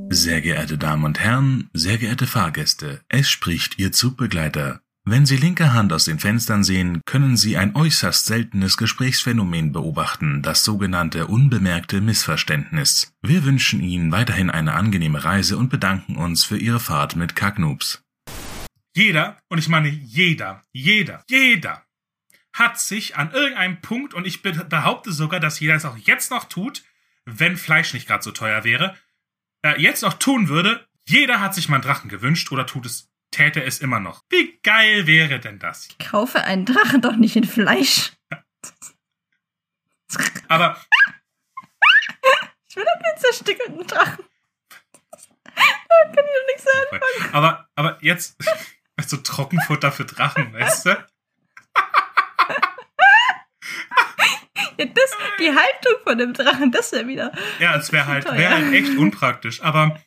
Sehr 0.10 0.42
geehrte 0.42 0.78
Damen 0.78 1.04
und 1.04 1.20
Herren, 1.20 1.70
sehr 1.74 1.98
geehrte 1.98 2.28
Fahrgäste, 2.28 3.02
es 3.10 3.30
spricht 3.30 3.78
Ihr 3.78 3.92
Zugbegleiter. 3.92 4.82
Wenn 5.10 5.26
Sie 5.26 5.38
linke 5.38 5.72
Hand 5.72 5.94
aus 5.94 6.04
den 6.04 6.20
Fenstern 6.20 6.66
sehen, 6.66 7.02
können 7.06 7.38
Sie 7.38 7.56
ein 7.56 7.78
äußerst 7.78 8.26
seltenes 8.26 8.76
Gesprächsphänomen 8.76 9.72
beobachten, 9.72 10.42
das 10.42 10.66
sogenannte 10.66 11.28
unbemerkte 11.28 12.02
Missverständnis. 12.02 13.14
Wir 13.22 13.46
wünschen 13.46 13.80
Ihnen 13.80 14.12
weiterhin 14.12 14.50
eine 14.50 14.74
angenehme 14.74 15.24
Reise 15.24 15.58
und 15.58 15.70
bedanken 15.70 16.18
uns 16.18 16.44
für 16.44 16.58
Ihre 16.58 16.82
Fahrt 16.82 17.16
mit 17.16 17.38
Kacknoobs. 17.38 18.04
Jeder, 18.98 19.40
und 19.48 19.60
ich 19.60 19.70
meine 19.70 19.88
jeder, 19.88 20.62
jeder, 20.74 21.24
jeder 21.30 21.86
hat 22.52 22.78
sich 22.78 23.16
an 23.16 23.32
irgendeinem 23.32 23.80
Punkt, 23.80 24.14
und 24.14 24.28
ich 24.28 24.42
be- 24.42 24.66
behaupte 24.66 25.14
sogar, 25.14 25.40
dass 25.40 25.62
jeder 25.62 25.76
es 25.76 25.86
auch 25.86 25.96
jetzt 25.96 26.32
noch 26.32 26.50
tut, 26.50 26.84
wenn 27.24 27.56
Fleisch 27.56 27.94
nicht 27.94 28.08
gerade 28.08 28.24
so 28.26 28.32
teuer 28.32 28.66
wäre, 28.66 28.98
äh, 29.62 29.82
jetzt 29.82 30.02
noch 30.02 30.16
tun 30.16 30.50
würde, 30.50 30.86
jeder 31.08 31.40
hat 31.40 31.56
sich 31.56 31.70
mal 31.70 31.78
einen 31.78 31.84
Drachen 31.86 32.10
gewünscht 32.10 32.52
oder 32.52 32.66
tut 32.66 32.86
es, 32.86 33.08
täte 33.38 33.64
es 33.64 33.80
immer 33.80 34.00
noch. 34.00 34.24
Wie 34.30 34.60
geil 34.64 35.06
wäre 35.06 35.40
denn 35.40 35.60
das? 35.60 35.88
Ich 36.00 36.00
kaufe 36.00 36.44
einen 36.44 36.66
Drachen 36.66 37.02
doch 37.02 37.16
nicht 37.16 37.36
in 37.36 37.44
Fleisch. 37.44 38.14
Aber 40.48 40.82
Ich 42.70 42.76
will 42.76 42.86
einen 42.88 43.18
zerstückelten 43.20 43.86
Drachen. 43.86 44.26
da 45.54 45.62
kann 46.06 46.12
ich 46.12 46.16
doch 46.16 46.48
nichts 46.48 46.64
sagen. 46.64 47.34
Aber, 47.34 47.70
aber 47.76 47.98
jetzt, 48.02 48.38
so 49.06 49.18
Trockenfutter 49.18 49.92
für 49.92 50.06
Drachen, 50.06 50.54
weißt 50.54 50.86
du? 50.88 51.08
Ja, 54.80 54.86
das, 54.86 55.12
die 55.40 55.50
Haltung 55.50 55.94
von 56.04 56.18
dem 56.20 56.34
Drachen, 56.34 56.72
das 56.72 56.92
wäre 56.92 57.08
wieder. 57.08 57.32
Ja, 57.60 57.76
es 57.76 57.92
wäre 57.92 58.06
halt, 58.06 58.26
wäre 58.32 58.56
halt 58.56 58.74
echt 58.74 58.96
unpraktisch. 58.98 59.62
Aber, 59.62 60.00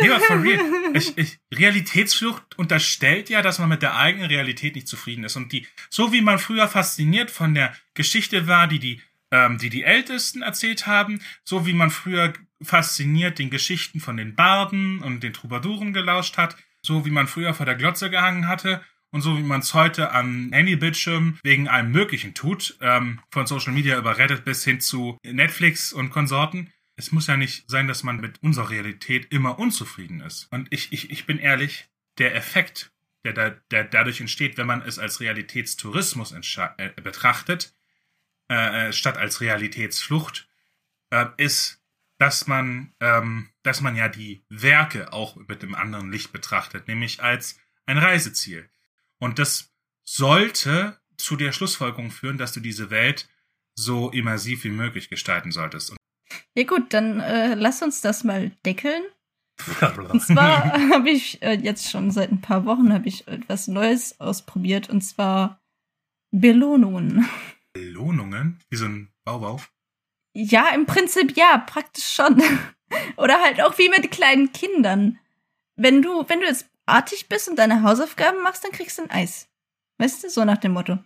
nee, 0.00 0.10
aber 0.10 0.20
for 0.20 0.42
real. 0.42 0.60
Ich, 0.94 1.16
ich, 1.16 1.38
Realitätsflucht 1.52 2.58
unterstellt 2.58 3.28
ja, 3.28 3.42
dass 3.42 3.58
man 3.58 3.68
mit 3.68 3.82
der 3.82 3.96
eigenen 3.96 4.28
Realität 4.28 4.74
nicht 4.74 4.88
zufrieden 4.88 5.24
ist. 5.24 5.36
Und 5.36 5.52
die, 5.52 5.66
so 5.90 6.12
wie 6.12 6.20
man 6.20 6.38
früher 6.38 6.68
fasziniert 6.68 7.30
von 7.30 7.54
der 7.54 7.74
Geschichte 7.94 8.46
war, 8.46 8.68
die 8.68 8.78
die, 8.78 9.02
ähm, 9.30 9.58
die 9.58 9.70
die 9.70 9.84
Ältesten 9.84 10.42
erzählt 10.42 10.86
haben, 10.86 11.20
so 11.44 11.66
wie 11.66 11.74
man 11.74 11.90
früher 11.90 12.32
fasziniert 12.62 13.38
den 13.38 13.50
Geschichten 13.50 14.00
von 14.00 14.16
den 14.16 14.34
Barden 14.34 15.00
und 15.00 15.22
den 15.22 15.32
Troubadouren 15.32 15.92
gelauscht 15.92 16.36
hat, 16.38 16.56
so 16.82 17.04
wie 17.04 17.10
man 17.10 17.28
früher 17.28 17.54
vor 17.54 17.66
der 17.66 17.74
Glotze 17.74 18.10
gehangen 18.10 18.48
hatte 18.48 18.82
und 19.10 19.20
so 19.22 19.38
wie 19.38 19.42
man 19.42 19.60
es 19.60 19.74
heute 19.74 20.12
am 20.12 20.50
Handybildschirm 20.52 21.38
wegen 21.42 21.68
allem 21.68 21.90
Möglichen 21.92 22.34
tut, 22.34 22.76
ähm, 22.80 23.20
von 23.30 23.46
Social 23.46 23.72
Media 23.72 23.98
über 23.98 24.18
Reddit 24.18 24.44
bis 24.44 24.64
hin 24.64 24.80
zu 24.80 25.18
Netflix 25.22 25.92
und 25.92 26.10
Konsorten. 26.10 26.72
Es 26.98 27.12
muss 27.12 27.28
ja 27.28 27.36
nicht 27.36 27.70
sein, 27.70 27.86
dass 27.86 28.02
man 28.02 28.16
mit 28.16 28.42
unserer 28.42 28.70
Realität 28.70 29.32
immer 29.32 29.60
unzufrieden 29.60 30.20
ist. 30.20 30.48
Und 30.50 30.66
ich, 30.70 30.92
ich, 30.92 31.10
ich 31.10 31.26
bin 31.26 31.38
ehrlich, 31.38 31.88
der 32.18 32.34
Effekt, 32.34 32.92
der, 33.24 33.32
da, 33.32 33.50
der 33.70 33.84
dadurch 33.84 34.20
entsteht, 34.20 34.56
wenn 34.58 34.66
man 34.66 34.82
es 34.82 34.98
als 34.98 35.20
Realitätstourismus 35.20 36.32
äh, 36.32 36.90
betrachtet, 37.00 37.72
äh, 38.50 38.88
äh, 38.88 38.92
statt 38.92 39.16
als 39.16 39.40
Realitätsflucht, 39.40 40.48
äh, 41.10 41.26
ist, 41.36 41.80
dass 42.18 42.48
man, 42.48 42.92
ähm, 42.98 43.50
dass 43.62 43.80
man 43.80 43.94
ja 43.94 44.08
die 44.08 44.44
Werke 44.48 45.12
auch 45.12 45.36
mit 45.36 45.62
dem 45.62 45.76
anderen 45.76 46.10
Licht 46.10 46.32
betrachtet, 46.32 46.88
nämlich 46.88 47.22
als 47.22 47.60
ein 47.86 47.98
Reiseziel. 47.98 48.68
Und 49.18 49.38
das 49.38 49.72
sollte 50.02 50.98
zu 51.16 51.36
der 51.36 51.52
Schlussfolgerung 51.52 52.10
führen, 52.10 52.38
dass 52.38 52.52
du 52.52 52.58
diese 52.58 52.90
Welt 52.90 53.28
so 53.76 54.10
immersiv 54.10 54.64
wie 54.64 54.70
möglich 54.70 55.08
gestalten 55.08 55.52
solltest. 55.52 55.97
Ja 56.54 56.64
gut, 56.64 56.92
dann 56.92 57.20
äh, 57.20 57.54
lass 57.54 57.82
uns 57.82 58.00
das 58.00 58.24
mal 58.24 58.50
deckeln. 58.64 59.02
Und 60.12 60.22
zwar 60.22 60.72
habe 60.92 61.10
ich 61.10 61.42
äh, 61.42 61.54
jetzt 61.54 61.90
schon 61.90 62.10
seit 62.10 62.30
ein 62.30 62.40
paar 62.40 62.64
Wochen 62.64 62.92
habe 62.92 63.08
ich 63.08 63.26
etwas 63.26 63.68
Neues 63.68 64.20
ausprobiert 64.20 64.88
und 64.88 65.00
zwar 65.00 65.60
Belohnungen. 66.30 67.28
Belohnungen, 67.72 68.60
wie 68.70 68.76
so 68.76 68.84
ein 68.84 69.08
Baubau. 69.24 69.60
Ja, 70.34 70.68
im 70.74 70.86
Prinzip 70.86 71.36
ja, 71.36 71.58
praktisch 71.58 72.08
schon. 72.08 72.42
Oder 73.16 73.40
halt 73.42 73.60
auch 73.60 73.76
wie 73.78 73.88
mit 73.88 74.10
kleinen 74.10 74.52
Kindern. 74.52 75.18
Wenn 75.76 76.02
du, 76.02 76.24
wenn 76.28 76.40
du 76.40 76.46
jetzt 76.46 76.68
artig 76.86 77.28
bist 77.28 77.48
und 77.48 77.56
deine 77.56 77.82
Hausaufgaben 77.82 78.42
machst, 78.42 78.64
dann 78.64 78.72
kriegst 78.72 78.98
du 78.98 79.02
ein 79.02 79.10
Eis. 79.10 79.48
Weißt 79.98 80.22
du, 80.22 80.30
so 80.30 80.44
nach 80.44 80.58
dem 80.58 80.72
Motto. 80.72 80.98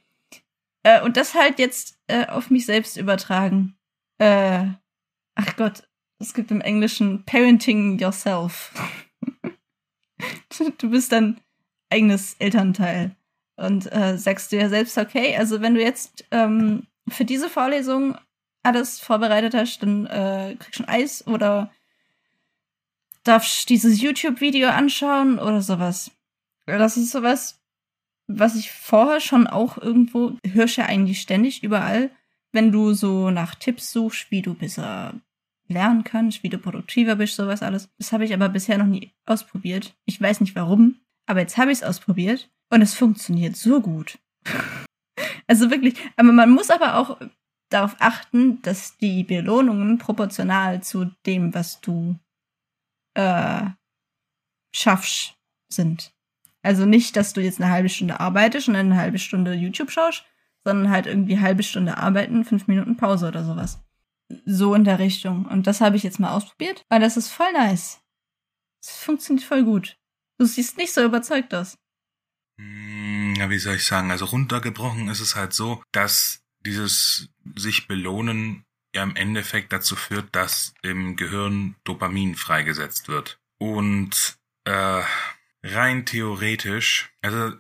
Äh, 0.83 1.03
und 1.03 1.17
das 1.17 1.35
halt 1.35 1.59
jetzt 1.59 1.99
äh, 2.09 2.27
auf 2.27 2.51
mich 2.51 2.67
selbst 2.67 2.97
übertragen. 2.97 3.77
Äh, 4.19 4.67
ach 5.35 5.57
Gott, 5.57 5.89
es 6.19 6.35
gibt 6.35 6.51
im 6.51 6.61
Englischen 6.61 7.25
Parenting 7.25 7.99
Yourself. 7.99 8.73
du 10.79 10.91
bist 10.91 11.13
dein 11.13 11.41
eigenes 11.91 12.35
Elternteil 12.39 13.17
und 13.57 13.91
äh, 13.93 14.17
sagst 14.17 14.53
ja 14.53 14.69
selbst, 14.69 14.97
okay, 14.99 15.37
also 15.37 15.61
wenn 15.61 15.75
du 15.75 15.83
jetzt 15.83 16.25
ähm, 16.31 16.87
für 17.09 17.25
diese 17.25 17.49
Vorlesung 17.49 18.17
alles 18.63 19.01
vorbereitet 19.01 19.55
hast, 19.55 19.83
dann 19.83 20.07
äh, 20.07 20.57
kriegst 20.59 20.79
du 20.79 20.85
ein 20.85 20.89
Eis 20.89 21.27
oder 21.27 21.71
darfst 23.25 23.69
dieses 23.69 24.01
YouTube-Video 24.01 24.69
anschauen 24.69 25.39
oder 25.39 25.61
sowas. 25.61 26.11
Das 26.67 26.97
ist 26.97 27.11
sowas, 27.11 27.61
was 28.27 28.57
ich 28.57 28.73
vorher 28.73 29.21
schon 29.21 29.47
auch 29.47 29.79
irgendwo, 29.79 30.37
hörst 30.47 30.77
ja 30.77 30.87
eigentlich 30.87 31.21
ständig 31.21 31.63
überall, 31.63 32.11
wenn 32.53 32.71
du 32.71 32.93
so 32.95 33.31
nach 33.31 33.55
Tipps 33.55 33.93
suchst, 33.93 34.31
wie 34.31 34.43
du 34.43 34.55
besser 34.55 35.15
lernen 35.69 36.05
kannst, 36.05 36.43
wie 36.43 36.49
du 36.49 36.59
produktiver 36.59 37.17
bist, 37.17 37.37
sowas 37.37 37.63
alles. 37.63 37.91
Das 37.99 38.13
habe 38.13 38.25
ich 38.25 38.35
aber 38.35 38.49
bisher 38.49 38.79
noch 38.79 38.87
nie 38.87 39.13
ausprobiert. 39.27 39.97
Ich 40.05 40.21
weiß 40.21 40.41
nicht 40.41 40.55
warum, 40.55 41.01
aber 41.27 41.41
jetzt 41.41 41.57
habe 41.57 41.73
ich 41.73 41.79
es 41.79 41.85
ausprobiert 41.85 42.51
und 42.71 42.83
es 42.83 42.95
funktioniert 42.95 43.57
so 43.57 43.81
gut. 43.81 44.19
also 45.47 45.71
wirklich, 45.71 45.95
aber 46.17 46.33
man 46.33 46.51
muss 46.51 46.71
aber 46.71 46.97
auch 46.97 47.19
darauf 47.71 47.97
achten, 48.01 48.61
dass 48.63 48.99
die 48.99 49.25
Belohnungen 49.25 49.99
proportional 49.99 50.83
zu 50.83 51.07
dem, 51.25 51.55
was 51.55 51.81
du 51.81 52.19
äh, 53.15 53.65
schaffst, 54.75 55.37
sind. 55.69 56.13
Also 56.63 56.85
nicht, 56.85 57.17
dass 57.17 57.33
du 57.33 57.41
jetzt 57.41 57.61
eine 57.61 57.73
halbe 57.73 57.89
Stunde 57.89 58.21
arbeitest 58.21 58.69
und 58.69 58.77
eine 58.77 58.97
halbe 58.97 59.19
Stunde 59.19 59.55
YouTube 59.55 59.91
schaust, 59.91 60.25
sondern 60.65 60.91
halt 60.91 61.07
irgendwie 61.07 61.41
halbe 61.41 61.63
Stunde 61.63 61.99
arbeiten, 61.99 62.45
fünf 62.45 62.69
Minuten 62.69 62.97
Pause 62.97 63.29
oder 63.29 63.45
sowas. 63.45 63.81
So 64.45 64.75
in 64.75 64.85
der 64.85 64.99
Richtung. 64.99 65.47
Und 65.47 65.67
das 65.67 65.81
habe 65.81 65.97
ich 65.97 66.03
jetzt 66.03 66.21
mal 66.21 66.33
ausprobiert, 66.33 66.85
weil 66.89 67.01
das 67.01 67.17
ist 67.17 67.29
voll 67.29 67.53
nice. 67.53 68.01
Es 68.83 68.91
funktioniert 68.91 69.45
voll 69.45 69.65
gut. 69.65 69.99
Du 70.39 70.47
siehst 70.47 70.77
nicht 70.77 70.93
so 70.93 71.05
überzeugt 71.05 71.55
aus. 71.55 71.77
Hm, 72.59 73.35
ja, 73.37 73.51
wie 73.51 73.59
soll 73.59 73.77
ich 73.77 73.87
sagen? 73.87 74.11
Also 74.11 74.25
runtergebrochen 74.25 75.09
ist 75.09 75.21
es 75.21 75.37
halt 75.37 75.53
so, 75.53 75.83
dass 75.93 76.43
dieses 76.65 77.29
sich 77.57 77.89
belohnen 77.89 78.65
ja 78.95 79.03
im 79.03 79.17
Endeffekt 79.17 79.73
dazu 79.73 79.97
führt, 79.97 80.35
dass 80.35 80.75
im 80.83 81.17
Gehirn 81.17 81.77
Dopamin 81.85 82.35
freigesetzt 82.35 83.09
wird. 83.09 83.39
Und 83.59 84.37
äh, 84.65 85.03
rein 85.63 86.07
theoretisch, 86.07 87.13
also 87.23 87.53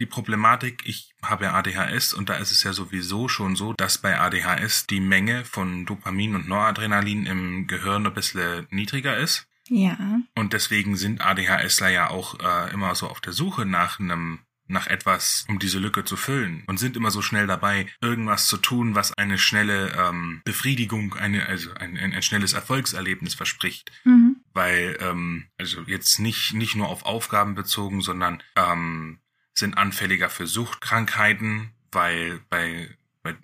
die 0.00 0.06
Problematik, 0.06 0.82
ich 0.86 1.14
habe 1.22 1.52
ADHS 1.52 2.14
und 2.14 2.30
da 2.30 2.34
ist 2.34 2.50
es 2.50 2.62
ja 2.62 2.72
sowieso 2.72 3.28
schon 3.28 3.54
so, 3.54 3.74
dass 3.74 3.98
bei 3.98 4.18
ADHS 4.18 4.86
die 4.86 5.00
Menge 5.00 5.44
von 5.44 5.84
Dopamin 5.84 6.34
und 6.34 6.48
Noradrenalin 6.48 7.26
im 7.26 7.66
Gehirn 7.66 8.06
ein 8.06 8.14
bisschen 8.14 8.66
niedriger 8.70 9.18
ist. 9.18 9.46
Ja. 9.68 9.96
Und 10.34 10.52
deswegen 10.54 10.96
sind 10.96 11.20
ADHSler 11.20 11.90
ja 11.90 12.10
auch 12.10 12.40
äh, 12.40 12.72
immer 12.72 12.94
so 12.94 13.08
auf 13.08 13.20
der 13.20 13.34
Suche 13.34 13.66
nach 13.66 14.00
einem 14.00 14.40
nach 14.70 14.86
etwas, 14.86 15.44
um 15.48 15.58
diese 15.58 15.80
Lücke 15.80 16.04
zu 16.04 16.16
füllen 16.16 16.62
und 16.68 16.78
sind 16.78 16.96
immer 16.96 17.10
so 17.10 17.22
schnell 17.22 17.48
dabei, 17.48 17.86
irgendwas 18.00 18.46
zu 18.46 18.56
tun, 18.56 18.94
was 18.94 19.12
eine 19.12 19.36
schnelle 19.36 19.92
ähm, 19.98 20.42
Befriedigung, 20.44 21.14
eine, 21.14 21.46
also 21.46 21.74
ein, 21.74 21.98
ein, 21.98 22.12
ein 22.12 22.22
schnelles 22.22 22.52
Erfolgserlebnis 22.52 23.34
verspricht. 23.34 23.90
Mhm. 24.04 24.36
Weil, 24.52 24.96
ähm, 25.00 25.46
also 25.58 25.82
jetzt 25.82 26.20
nicht, 26.20 26.54
nicht 26.54 26.76
nur 26.76 26.88
auf 26.88 27.04
Aufgaben 27.04 27.56
bezogen, 27.56 28.00
sondern 28.00 28.44
ähm, 28.54 29.18
sind 29.54 29.76
anfälliger 29.76 30.30
für 30.30 30.46
Suchtkrankheiten, 30.46 31.70
weil 31.92 32.40
bei, 32.48 32.88
bei 33.22 33.36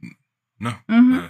ne, 0.58 0.78
Mhm. 0.86 1.14
äh, 1.20 1.28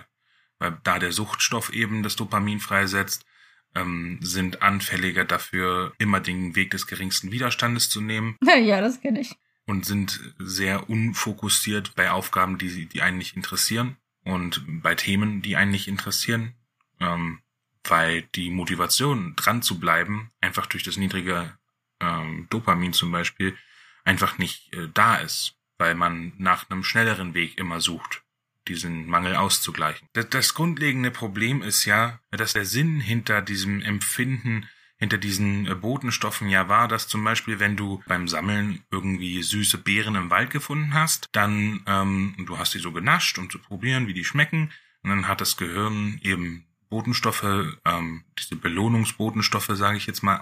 weil 0.59 0.79
da 0.85 0.99
der 0.99 1.13
Suchtstoff 1.13 1.71
eben 1.73 2.03
das 2.03 2.17
Dopamin 2.17 2.61
freisetzt, 2.61 3.27
ähm, 3.75 4.19
sind 4.23 4.63
anfälliger 4.63 5.25
dafür, 5.25 5.93
immer 5.99 6.21
den 6.21 6.55
Weg 6.57 6.71
des 6.71 6.87
geringsten 6.87 7.31
Widerstandes 7.31 7.91
zu 7.91 8.01
nehmen 8.01 8.37
Ja, 8.63 8.81
das 8.81 9.01
kenne 9.01 9.21
ich. 9.21 9.37
und 9.67 9.85
sind 9.85 10.35
sehr 10.39 10.89
unfokussiert 10.89 11.95
bei 11.95 12.11
Aufgaben, 12.11 12.57
die, 12.59 12.87
die 12.87 13.03
einen 13.03 13.19
nicht 13.19 13.37
interessieren 13.37 13.97
und 14.25 14.63
bei 14.83 14.95
Themen, 14.95 15.43
die 15.43 15.57
einen 15.57 15.71
nicht 15.73 15.89
interessieren, 15.89 16.55
ähm, 17.01 17.41
weil 17.85 18.23
die 18.35 18.51
Motivation 18.51 19.35
dran 19.37 19.63
zu 19.63 19.79
bleiben, 19.79 20.31
einfach 20.41 20.67
durch 20.67 20.83
das 20.83 20.97
niedrige 20.97 21.57
ähm, 22.01 22.47
Dopamin 22.51 22.93
zum 22.93 23.13
Beispiel, 23.13 23.57
einfach 24.07 24.39
nicht 24.39 24.73
äh, 24.75 24.89
da 24.93 25.17
ist, 25.17 25.55
weil 25.79 25.95
man 25.95 26.33
nach 26.39 26.71
einem 26.71 26.85
schnelleren 26.85 27.35
Weg 27.35 27.59
immer 27.59 27.81
sucht, 27.81 28.23
diesen 28.69 29.07
Mangel 29.07 29.37
auszugleichen. 29.37 30.09
Das, 30.15 30.55
grundlegende 30.55 31.11
Problem 31.11 31.63
ist 31.63 31.85
ja, 31.85 32.21
dass 32.31 32.55
der 32.55 32.65
Sinn 32.65 33.01
hinter 33.01 33.43
diesem 33.43 33.83
Empfinden 33.83 34.69
hinter 34.99 35.19
diesen 35.19 35.67
äh, 35.67 35.75
Botenstoffen 35.75 36.49
ja 36.49 36.71
war, 36.71 36.89
dass 36.89 37.07
zum 37.07 37.23
Beispiel, 37.23 37.59
wenn 37.59 37.77
du 37.77 38.03
beim 38.07 38.29
Sammeln 38.29 38.83
irgendwie 38.91 39.43
süße 39.43 39.77
Beeren 39.77 40.15
im 40.15 40.31
Wald 40.31 40.49
gefunden 40.49 40.95
hast, 40.95 41.29
dann 41.33 41.83
ähm, 41.87 42.35
du 42.47 42.59
hast 42.59 42.73
die 42.73 42.79
so 42.79 42.93
genascht, 42.93 43.37
um 43.39 43.51
zu 43.51 43.59
probieren, 43.59 44.07
wie 44.07 44.15
die 44.15 44.25
schmecken, 44.25 44.73
und 45.03 45.11
dann 45.11 45.29
hat 45.29 45.41
das 45.41 45.57
Gehirn 45.57 46.19
eben 46.23 46.67
Botenstoffe, 46.89 47.77
ähm, 47.85 48.25
diese 48.39 48.57
Belohnungsbotenstoffe, 48.57 49.71
sage 49.73 49.99
ich 49.99 50.07
jetzt 50.07 50.23
mal, 50.23 50.41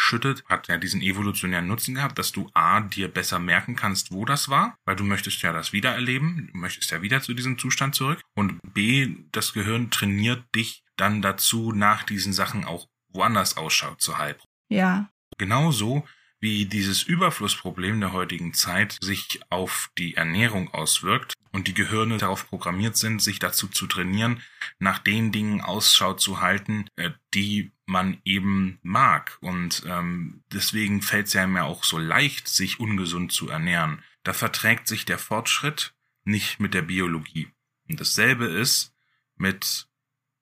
ausgeschüttet, 0.00 0.44
hat 0.46 0.68
ja 0.68 0.78
diesen 0.78 1.02
evolutionären 1.02 1.66
Nutzen 1.66 1.94
gehabt, 1.94 2.18
dass 2.18 2.32
du 2.32 2.50
A, 2.54 2.80
dir 2.80 3.08
besser 3.08 3.38
merken 3.38 3.76
kannst, 3.76 4.12
wo 4.12 4.24
das 4.24 4.48
war, 4.48 4.76
weil 4.84 4.96
du 4.96 5.04
möchtest 5.04 5.42
ja 5.42 5.52
das 5.52 5.72
wiedererleben, 5.72 6.48
du 6.52 6.58
möchtest 6.58 6.90
ja 6.90 7.02
wieder 7.02 7.20
zu 7.20 7.34
diesem 7.34 7.58
Zustand 7.58 7.94
zurück, 7.94 8.20
und 8.34 8.58
B, 8.72 9.14
das 9.32 9.52
Gehirn 9.52 9.90
trainiert 9.90 10.42
dich 10.54 10.82
dann 10.96 11.22
dazu, 11.22 11.72
nach 11.72 12.02
diesen 12.02 12.32
Sachen 12.32 12.64
auch 12.64 12.88
woanders 13.12 13.56
Ausschau 13.56 13.94
zu 13.96 14.18
halten. 14.18 14.42
Ja. 14.68 15.10
Genauso 15.38 16.06
wie 16.40 16.64
dieses 16.64 17.02
Überflussproblem 17.02 18.00
der 18.00 18.12
heutigen 18.12 18.54
Zeit 18.54 18.96
sich 19.02 19.40
auf 19.50 19.90
die 19.98 20.16
Ernährung 20.16 20.72
auswirkt 20.72 21.34
und 21.52 21.66
die 21.68 21.74
Gehirne 21.74 22.16
darauf 22.16 22.48
programmiert 22.48 22.96
sind, 22.96 23.20
sich 23.20 23.38
dazu 23.38 23.68
zu 23.68 23.86
trainieren, 23.86 24.42
nach 24.78 24.98
den 24.98 25.32
Dingen 25.32 25.60
Ausschau 25.60 26.14
zu 26.14 26.40
halten, 26.40 26.86
äh, 26.96 27.10
die 27.34 27.72
man 27.90 28.18
eben 28.24 28.78
mag. 28.82 29.36
Und 29.40 29.82
ähm, 29.86 30.42
deswegen 30.52 31.02
fällt 31.02 31.26
es 31.26 31.34
ja 31.34 31.44
immer 31.44 31.64
auch 31.64 31.84
so 31.84 31.98
leicht, 31.98 32.48
sich 32.48 32.80
ungesund 32.80 33.32
zu 33.32 33.50
ernähren. 33.50 34.02
Da 34.22 34.32
verträgt 34.32 34.88
sich 34.88 35.04
der 35.04 35.18
Fortschritt 35.18 35.94
nicht 36.24 36.60
mit 36.60 36.72
der 36.72 36.82
Biologie. 36.82 37.48
Und 37.88 38.00
dasselbe 38.00 38.46
ist 38.46 38.94
mit 39.36 39.88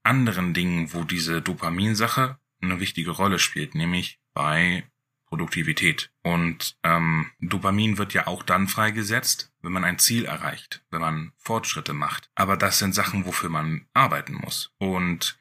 anderen 0.02 0.54
Dingen, 0.54 0.92
wo 0.92 1.04
diese 1.04 1.40
Dopaminsache 1.40 2.38
eine 2.60 2.80
wichtige 2.80 3.10
Rolle 3.10 3.38
spielt, 3.38 3.74
nämlich 3.74 4.20
bei 4.34 4.84
Produktivität. 5.26 6.10
Und 6.22 6.76
ähm, 6.82 7.30
Dopamin 7.40 7.98
wird 7.98 8.14
ja 8.14 8.26
auch 8.26 8.42
dann 8.42 8.68
freigesetzt, 8.68 9.52
wenn 9.62 9.72
man 9.72 9.84
ein 9.84 9.98
Ziel 9.98 10.24
erreicht, 10.24 10.84
wenn 10.90 11.00
man 11.00 11.32
Fortschritte 11.36 11.92
macht. 11.92 12.30
Aber 12.34 12.56
das 12.56 12.78
sind 12.78 12.94
Sachen, 12.94 13.24
wofür 13.24 13.48
man 13.48 13.86
arbeiten 13.94 14.34
muss. 14.34 14.72
Und 14.78 15.38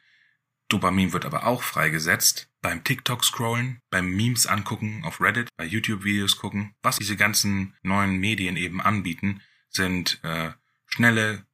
Dopamin 0.68 1.12
wird 1.12 1.24
aber 1.24 1.46
auch 1.46 1.62
freigesetzt 1.62 2.50
beim 2.60 2.84
TikTok-Scrollen, 2.84 3.80
beim 3.90 4.10
Memes 4.10 4.46
angucken 4.46 5.02
auf 5.04 5.20
Reddit, 5.20 5.48
bei 5.56 5.64
YouTube-Videos 5.64 6.36
gucken. 6.36 6.74
Was 6.82 6.96
diese 6.98 7.16
ganzen 7.16 7.74
neuen 7.82 8.18
Medien 8.18 8.56
eben 8.56 8.80
anbieten, 8.80 9.40
sind 9.70 10.20
äh, 10.24 10.50
schnelle, 10.86 11.46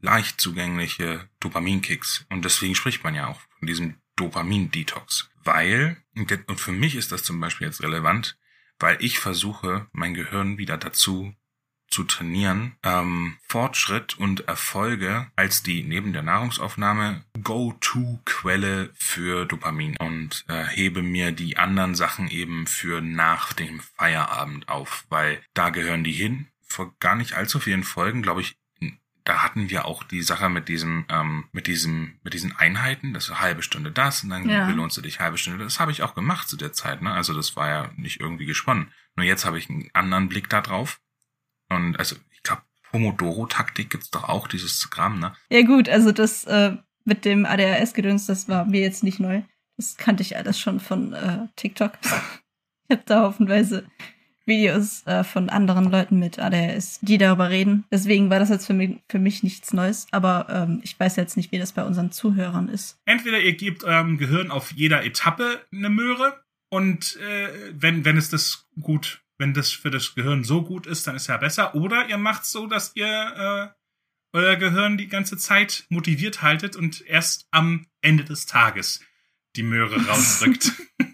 leicht 0.00 0.40
zugängliche 0.40 1.28
Dopaminkicks. 1.40 2.26
Und 2.30 2.44
deswegen 2.44 2.74
spricht 2.74 3.02
man 3.02 3.14
ja 3.14 3.26
auch 3.26 3.40
von 3.58 3.66
diesem 3.66 3.96
Dopamin-Detox. 4.16 5.30
Weil, 5.42 5.96
und 6.14 6.60
für 6.60 6.72
mich 6.72 6.94
ist 6.94 7.12
das 7.12 7.22
zum 7.22 7.40
Beispiel 7.40 7.66
jetzt 7.66 7.82
relevant, 7.82 8.38
weil 8.78 8.96
ich 9.00 9.18
versuche, 9.18 9.88
mein 9.92 10.14
Gehirn 10.14 10.58
wieder 10.58 10.78
dazu 10.78 11.34
zu 11.90 12.04
trainieren, 12.04 12.76
ähm, 12.84 13.36
Fortschritt 13.48 14.16
und 14.18 14.46
Erfolge 14.48 15.26
als 15.36 15.62
die 15.62 15.82
neben 15.82 16.12
der 16.12 16.22
Nahrungsaufnahme 16.22 17.24
Go-To-Quelle 17.42 18.90
für 18.94 19.44
Dopamin 19.46 19.96
und 19.98 20.44
äh, 20.48 20.64
hebe 20.64 21.02
mir 21.02 21.32
die 21.32 21.56
anderen 21.56 21.94
Sachen 21.94 22.28
eben 22.28 22.66
für 22.66 23.00
nach 23.00 23.52
dem 23.52 23.80
Feierabend 23.80 24.68
auf, 24.68 25.04
weil 25.08 25.40
da 25.54 25.70
gehören 25.70 26.04
die 26.04 26.12
hin. 26.12 26.46
Vor 26.62 26.94
gar 27.00 27.16
nicht 27.16 27.34
allzu 27.34 27.58
vielen 27.58 27.82
Folgen, 27.84 28.22
glaube 28.22 28.40
ich, 28.42 28.56
da 29.24 29.42
hatten 29.42 29.68
wir 29.68 29.84
auch 29.84 30.02
die 30.02 30.22
Sache 30.22 30.48
mit 30.48 30.68
diesem, 30.68 31.04
ähm, 31.08 31.44
mit 31.52 31.66
diesem, 31.66 32.18
mit 32.22 32.32
diesen 32.32 32.56
Einheiten, 32.56 33.12
das 33.12 33.28
eine 33.28 33.40
halbe 33.40 33.62
Stunde 33.62 33.90
das 33.92 34.22
und 34.24 34.30
dann 34.30 34.48
Ja. 34.48 34.66
belohnst 34.66 34.96
du 34.96 35.02
dich 35.02 35.20
halbe 35.20 35.36
Stunde. 35.38 35.62
Das 35.62 35.78
habe 35.78 35.92
ich 35.92 36.02
auch 36.02 36.14
gemacht 36.14 36.48
zu 36.48 36.56
der 36.56 36.72
Zeit, 36.72 37.02
ne? 37.02 37.12
Also 37.12 37.34
das 37.34 37.54
war 37.54 37.68
ja 37.68 37.90
nicht 37.96 38.20
irgendwie 38.20 38.46
gesponnen. 38.46 38.90
Nur 39.16 39.26
jetzt 39.26 39.44
habe 39.44 39.58
ich 39.58 39.68
einen 39.68 39.90
anderen 39.92 40.28
Blick 40.28 40.48
da 40.48 40.60
drauf. 40.62 41.00
Und 41.70 41.98
also, 41.98 42.16
ich 42.32 42.42
glaube, 42.42 42.62
Pomodoro-Taktik 42.90 43.90
gibt's 43.90 44.10
doch 44.10 44.28
auch, 44.28 44.48
dieses 44.48 44.90
Gramm, 44.90 45.20
ne? 45.20 45.32
Ja 45.48 45.62
gut, 45.62 45.88
also 45.88 46.12
das 46.12 46.44
äh, 46.44 46.76
mit 47.04 47.24
dem 47.24 47.46
ADHS-Gedöns, 47.46 48.26
das 48.26 48.48
war 48.48 48.64
mir 48.66 48.80
jetzt 48.80 49.02
nicht 49.02 49.20
neu. 49.20 49.42
Das 49.76 49.96
kannte 49.96 50.22
ich 50.22 50.36
alles 50.36 50.58
schon 50.58 50.80
von 50.80 51.12
äh, 51.12 51.46
TikTok. 51.56 51.92
Ich 52.88 52.96
habe 52.96 53.04
da 53.06 53.20
haufenweise 53.22 53.84
Videos 54.46 55.06
äh, 55.06 55.22
von 55.22 55.48
anderen 55.48 55.90
Leuten 55.90 56.18
mit 56.18 56.38
ADHS, 56.40 56.98
die 57.00 57.18
darüber 57.18 57.50
reden. 57.50 57.84
Deswegen 57.90 58.30
war 58.30 58.40
das 58.40 58.48
jetzt 58.48 58.66
für 58.66 58.74
mich, 58.74 58.98
für 59.08 59.20
mich 59.20 59.44
nichts 59.44 59.72
Neues, 59.72 60.08
aber 60.10 60.48
ähm, 60.50 60.80
ich 60.82 60.98
weiß 60.98 61.14
jetzt 61.16 61.36
nicht, 61.36 61.52
wie 61.52 61.58
das 61.58 61.72
bei 61.72 61.84
unseren 61.84 62.10
Zuhörern 62.10 62.68
ist. 62.68 62.98
Entweder 63.04 63.40
ihr 63.40 63.54
gebt 63.54 63.84
eurem 63.84 64.18
Gehirn 64.18 64.50
auf 64.50 64.72
jeder 64.72 65.04
Etappe 65.04 65.60
eine 65.72 65.88
Möhre 65.88 66.40
und 66.68 67.16
äh, 67.16 67.48
wenn, 67.72 68.04
wenn 68.04 68.16
es 68.16 68.28
das 68.28 68.66
gut, 68.80 69.22
wenn 69.40 69.54
das 69.54 69.72
für 69.72 69.90
das 69.90 70.14
Gehirn 70.14 70.44
so 70.44 70.62
gut 70.62 70.86
ist, 70.86 71.06
dann 71.06 71.16
ist 71.16 71.26
ja 71.26 71.38
besser. 71.38 71.74
Oder 71.74 72.08
ihr 72.08 72.18
macht 72.18 72.44
so, 72.44 72.66
dass 72.66 72.92
ihr 72.94 73.06
äh, 73.06 73.68
euer 74.36 74.56
Gehirn 74.56 74.98
die 74.98 75.08
ganze 75.08 75.38
Zeit 75.38 75.86
motiviert 75.88 76.42
haltet 76.42 76.76
und 76.76 77.00
erst 77.00 77.48
am 77.50 77.86
Ende 78.02 78.24
des 78.24 78.46
Tages 78.46 79.00
die 79.56 79.62
Möhre 79.62 79.96
rausdrückt. 80.06 80.72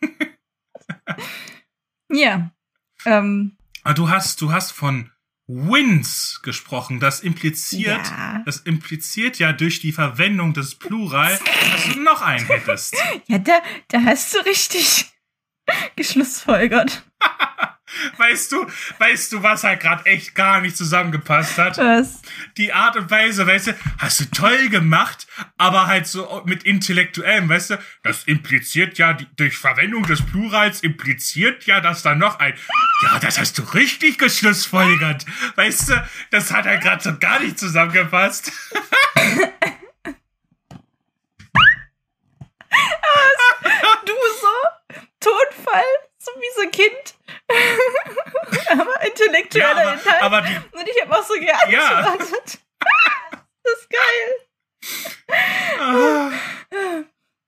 ja, 2.12 2.50
ähm, 3.04 3.56
ah, 3.84 3.94
du 3.94 4.10
hast, 4.10 4.40
du 4.40 4.52
hast 4.52 4.72
von 4.72 5.10
Wins 5.46 6.40
gesprochen. 6.42 6.98
Das 6.98 7.20
impliziert, 7.20 8.08
Ja. 8.08 8.42
das 8.44 8.58
impliziert 8.58 9.38
ja 9.38 9.52
durch 9.52 9.78
die 9.78 9.92
Verwendung 9.92 10.52
des 10.52 10.74
Plural, 10.74 11.38
dass 11.70 11.94
du 11.94 12.00
noch 12.00 12.22
einen 12.22 12.44
hättest. 12.46 12.96
ja, 13.28 13.38
da, 13.38 13.60
da 13.88 14.02
hast 14.02 14.34
du 14.34 14.44
richtig 14.44 15.12
geschlussfolgert. 15.94 17.04
Weißt 18.16 18.50
du, 18.50 18.66
weißt 18.98 19.32
du, 19.32 19.42
was 19.42 19.62
halt 19.62 19.80
gerade 19.80 20.04
echt 20.06 20.34
gar 20.34 20.60
nicht 20.60 20.76
zusammengepasst 20.76 21.56
hat? 21.56 21.78
Was? 21.78 22.20
Die 22.56 22.72
Art 22.72 22.96
und 22.96 23.10
Weise, 23.10 23.46
weißt 23.46 23.68
du, 23.68 23.74
hast 23.98 24.20
du 24.20 24.24
toll 24.30 24.68
gemacht, 24.68 25.26
aber 25.56 25.86
halt 25.86 26.06
so 26.06 26.42
mit 26.46 26.64
intellektuellem, 26.64 27.48
weißt 27.48 27.70
du, 27.70 27.78
das 28.02 28.24
impliziert 28.24 28.98
ja, 28.98 29.12
die, 29.12 29.26
durch 29.36 29.56
Verwendung 29.56 30.02
des 30.04 30.24
Plurals 30.24 30.80
impliziert 30.80 31.64
ja, 31.66 31.80
dass 31.80 32.02
da 32.02 32.14
noch 32.14 32.40
ein, 32.40 32.54
ja, 33.02 33.18
das 33.20 33.38
hast 33.38 33.58
du 33.58 33.62
richtig 33.62 34.18
geschlussfolgert, 34.18 35.24
weißt 35.54 35.90
du, 35.90 36.08
das 36.32 36.52
hat 36.52 36.66
halt 36.66 36.82
gerade 36.82 37.02
so 37.02 37.16
gar 37.18 37.40
nicht 37.40 37.58
zusammengepasst. 37.58 38.52
Du 44.06 44.12
so? 44.40 45.00
Tonfall? 45.18 46.05
So 46.26 46.32
wie 46.40 46.54
so 46.56 46.62
ein 46.62 46.70
Kind? 46.72 47.14
aber 48.70 49.06
intellektueller 49.06 49.68
Ja, 49.68 49.92
aber, 49.92 49.92
Inhalt. 50.02 50.22
aber 50.22 50.42
die, 50.42 50.56
Und 50.76 50.88
ich 50.88 51.00
habe 51.02 51.16
auch 51.16 51.22
so 51.24 51.34
geantwortet. 51.34 51.70
Ja. 51.72 52.16
das 53.62 53.72
ist 53.78 53.88
geil. 53.90 55.78
ah, 55.78 56.30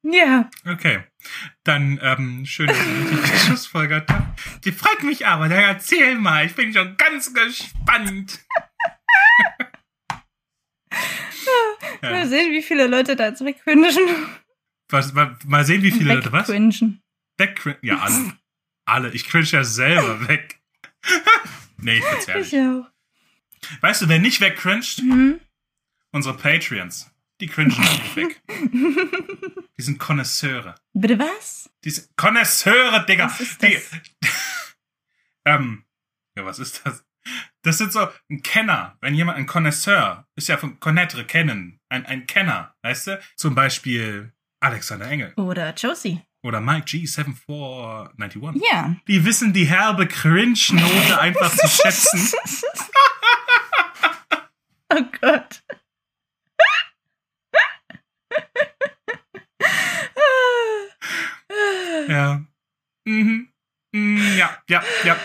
Ja. 0.03 0.49
okay. 0.71 1.03
Dann, 1.65 1.99
ähm, 2.03 2.47
schön, 2.47 2.69
dass 2.69 2.79
du 2.79 2.85
richtig 2.85 3.33
geschlussfolgert 3.33 4.09
hast. 4.11 4.65
Die 4.65 4.71
freut 4.73 5.03
mich 5.03 5.27
aber, 5.27 5.49
dann 5.49 5.59
erzähl 5.59 6.15
mal, 6.15 6.47
ich 6.47 6.55
bin 6.55 6.73
schon 6.73 6.97
ganz 6.97 7.35
gespannt. 7.35 8.39
Ja. 12.03 12.11
Mal 12.11 12.27
sehen, 12.29 12.53
wie 12.53 12.63
viele 12.63 12.87
Leute 12.87 13.17
da 13.17 13.27
jetzt 13.29 13.45
wegcringen. 13.45 13.85
Was, 14.91 15.13
mal, 15.15 15.37
mal 15.47 15.65
sehen, 15.65 15.83
wie 15.83 15.91
viele 15.91 16.15
Leute 16.15 16.31
was? 16.31 16.49
Wegcringen. 16.49 17.03
Wegcringe. 17.39 17.79
Ja, 17.83 17.99
alle. 17.99 18.37
Alle. 18.89 19.11
Ich 19.13 19.27
cringe 19.29 19.47
ja 19.47 19.65
selber 19.65 20.29
weg. 20.29 20.61
nee, 21.79 21.99
ich 21.99 22.05
bin's 22.11 22.29
ehrlich. 22.29 22.53
Ich 22.53 22.59
auch. 22.61 22.87
Weißt 23.81 24.03
du, 24.03 24.09
wer 24.09 24.19
nicht 24.19 24.41
wegcringed? 24.41 25.03
Mhm. 25.03 25.41
Unsere 26.13 26.37
Patreons. 26.37 27.11
Die 27.41 27.47
cringen 27.47 27.73
auch 27.73 27.79
nicht 28.03 28.17
weg. 28.17 28.43
Die 29.79 29.83
sind 29.83 29.99
Konnoisseure. 29.99 30.75
Bitte 30.93 31.19
was? 31.19 31.71
Die 31.85 31.91
sind 31.91 32.09
Konnoisseure, 32.17 33.05
Digga. 33.07 33.27
Was 33.27 33.41
ist 33.41 33.63
Die, 33.63 33.75
das? 33.75 34.01
ähm, 35.45 35.85
ja, 36.37 36.45
was 36.45 36.59
ist 36.59 36.83
das? 36.85 37.05
Das 37.63 37.79
sind 37.79 37.93
so 37.93 38.09
ein 38.31 38.43
Kenner. 38.43 38.97
Wenn 39.01 39.15
jemand 39.15 39.39
ein 39.39 39.47
Connoisseur 39.47 40.27
ist 40.35 40.49
ja 40.49 40.57
von 40.57 40.81
Connaître, 40.81 41.25
kennen. 41.25 41.79
Ein, 41.89 42.07
ein 42.07 42.27
Kenner, 42.27 42.75
weißt 42.83 43.07
du? 43.09 43.21
Zum 43.37 43.55
Beispiel 43.55 44.33
Alexander 44.61 45.07
Engel 45.09 45.33
Oder 45.37 45.75
Josie. 45.75 46.23
Oder 46.43 46.61
Mike 46.61 46.87
G7491. 46.87 48.63
Ja. 48.71 48.97
Die 49.07 49.25
wissen 49.25 49.53
die 49.53 49.67
herbe 49.67 50.07
Cringe-Note 50.07 51.19
einfach 51.21 51.55
zu 51.55 51.69
schätzen. 51.69 52.31
oh 54.95 55.03
Gott. 55.21 55.63
Ja. 62.09 62.43
Mhm. 63.05 63.49
Mm, 63.95 64.39
ja, 64.39 64.57
ja, 64.69 64.83
ja. 65.05 65.17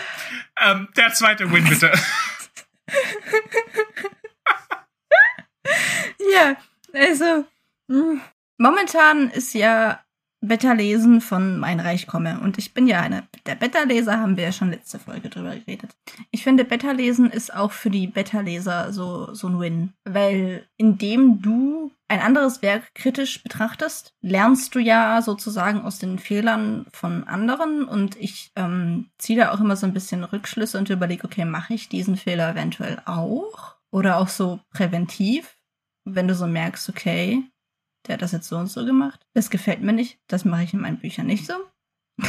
Ähm, 0.60 0.88
der 0.96 1.12
zweite 1.14 1.50
Win, 1.50 1.64
bitte. 1.68 1.92
Ja, 6.32 6.56
also 6.92 7.46
mh, 7.88 8.20
momentan 8.58 9.30
ist 9.30 9.54
ja 9.54 10.04
Beta-Lesen 10.48 11.20
von 11.20 11.58
Mein 11.58 11.80
Reich 11.80 12.06
komme 12.06 12.40
und 12.40 12.58
ich 12.58 12.74
bin 12.74 12.86
ja 12.86 13.00
eine 13.00 13.24
der 13.46 13.54
Beta-Leser, 13.54 14.20
haben 14.20 14.36
wir 14.36 14.44
ja 14.44 14.52
schon 14.52 14.70
letzte 14.70 14.98
Folge 14.98 15.28
drüber 15.28 15.54
geredet. 15.56 15.90
Ich 16.30 16.42
finde, 16.42 16.64
Beta-Lesen 16.64 17.30
ist 17.30 17.54
auch 17.54 17.72
für 17.72 17.90
die 17.90 18.06
Beta-Leser 18.06 18.92
so, 18.92 19.32
so 19.32 19.48
ein 19.48 19.60
Win, 19.60 19.92
weil 20.04 20.66
indem 20.76 21.40
du 21.40 21.92
ein 22.08 22.20
anderes 22.20 22.62
Werk 22.62 22.94
kritisch 22.94 23.42
betrachtest, 23.42 24.14
lernst 24.20 24.74
du 24.74 24.78
ja 24.78 25.20
sozusagen 25.22 25.82
aus 25.82 25.98
den 25.98 26.18
Fehlern 26.18 26.86
von 26.92 27.24
anderen 27.24 27.84
und 27.84 28.16
ich 28.16 28.52
ähm, 28.56 29.10
ziehe 29.18 29.38
da 29.38 29.52
auch 29.52 29.60
immer 29.60 29.76
so 29.76 29.86
ein 29.86 29.94
bisschen 29.94 30.24
Rückschlüsse 30.24 30.78
und 30.78 30.90
überlege, 30.90 31.24
okay, 31.24 31.44
mache 31.44 31.74
ich 31.74 31.88
diesen 31.88 32.16
Fehler 32.16 32.50
eventuell 32.50 33.00
auch? 33.06 33.76
Oder 33.90 34.18
auch 34.18 34.28
so 34.28 34.60
präventiv, 34.72 35.56
wenn 36.04 36.28
du 36.28 36.34
so 36.34 36.46
merkst, 36.46 36.88
okay, 36.88 37.44
der 38.06 38.14
hat 38.14 38.22
das 38.22 38.32
jetzt 38.32 38.48
so 38.48 38.56
und 38.56 38.66
so 38.66 38.84
gemacht. 38.84 39.26
Das 39.34 39.50
gefällt 39.50 39.82
mir 39.82 39.92
nicht. 39.92 40.18
Das 40.26 40.44
mache 40.44 40.64
ich 40.64 40.74
in 40.74 40.80
meinen 40.80 40.98
Büchern 40.98 41.26
nicht 41.26 41.46
so. 41.46 41.54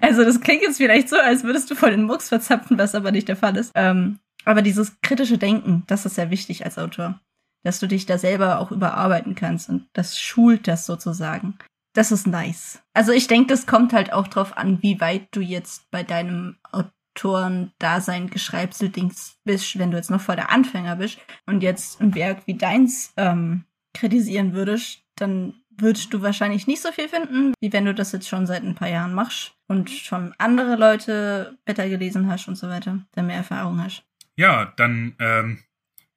also 0.00 0.24
das 0.24 0.40
klingt 0.40 0.62
jetzt 0.62 0.78
vielleicht 0.78 1.08
so, 1.08 1.16
als 1.16 1.44
würdest 1.44 1.70
du 1.70 1.74
voll 1.74 1.90
den 1.90 2.04
Mucks 2.04 2.28
verzapfen, 2.28 2.78
was 2.78 2.94
aber 2.94 3.12
nicht 3.12 3.28
der 3.28 3.36
Fall 3.36 3.56
ist. 3.56 3.72
Ähm, 3.74 4.18
aber 4.44 4.62
dieses 4.62 5.00
kritische 5.00 5.38
Denken, 5.38 5.84
das 5.86 6.06
ist 6.06 6.16
sehr 6.16 6.30
wichtig 6.30 6.64
als 6.64 6.78
Autor. 6.78 7.20
Dass 7.62 7.80
du 7.80 7.86
dich 7.86 8.04
da 8.04 8.18
selber 8.18 8.58
auch 8.58 8.70
überarbeiten 8.70 9.34
kannst 9.34 9.70
und 9.70 9.88
das 9.94 10.18
schult 10.20 10.68
das 10.68 10.84
sozusagen. 10.86 11.58
Das 11.94 12.12
ist 12.12 12.26
nice. 12.26 12.82
Also 12.92 13.12
ich 13.12 13.28
denke, 13.28 13.46
das 13.46 13.66
kommt 13.66 13.92
halt 13.92 14.12
auch 14.12 14.26
drauf 14.26 14.56
an, 14.56 14.82
wie 14.82 15.00
weit 15.00 15.28
du 15.30 15.40
jetzt 15.40 15.90
bei 15.90 16.02
deinem 16.02 16.56
Autoren-Dasein 16.72 18.28
Geschreibsel-Dings 18.28 19.38
bist, 19.44 19.78
wenn 19.78 19.92
du 19.92 19.96
jetzt 19.96 20.10
noch 20.10 20.20
voll 20.20 20.36
der 20.36 20.50
Anfänger 20.50 20.96
bist 20.96 21.18
und 21.46 21.62
jetzt 21.62 22.00
ein 22.00 22.14
Werk 22.14 22.46
wie 22.46 22.54
deins 22.54 23.12
ähm, 23.16 23.64
kritisieren 23.94 24.52
würdest, 24.52 25.02
dann 25.16 25.54
würdest 25.76 26.12
du 26.12 26.22
wahrscheinlich 26.22 26.66
nicht 26.66 26.82
so 26.82 26.92
viel 26.92 27.08
finden, 27.08 27.54
wie 27.60 27.72
wenn 27.72 27.84
du 27.84 27.94
das 27.94 28.12
jetzt 28.12 28.28
schon 28.28 28.46
seit 28.46 28.62
ein 28.62 28.74
paar 28.74 28.88
Jahren 28.88 29.14
machst 29.14 29.54
und 29.66 29.90
schon 29.90 30.34
andere 30.38 30.76
Leute 30.76 31.58
besser 31.64 31.88
gelesen 31.88 32.30
hast 32.30 32.48
und 32.48 32.56
so 32.56 32.68
weiter, 32.68 33.04
dann 33.12 33.26
mehr 33.26 33.36
Erfahrung 33.36 33.82
hast. 33.82 34.04
Ja, 34.36 34.72
dann, 34.76 35.14
ähm, 35.18 35.62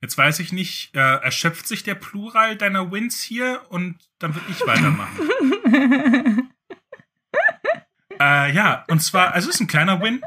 jetzt 0.01 0.17
weiß 0.17 0.39
ich 0.39 0.51
nicht, 0.51 0.95
äh, 0.95 0.99
erschöpft 0.99 1.67
sich 1.67 1.83
der 1.83 1.95
Plural 1.95 2.55
deiner 2.55 2.91
Wins 2.91 3.21
hier 3.21 3.61
und 3.69 3.97
dann 4.19 4.35
würde 4.35 4.47
ich 4.49 4.65
weitermachen. 4.65 5.29
äh, 8.19 8.53
ja, 8.53 8.85
und 8.89 9.01
zwar, 9.01 9.33
also 9.33 9.49
es 9.49 9.55
ist 9.55 9.61
ein 9.61 9.67
kleiner 9.67 10.01
Win. 10.01 10.21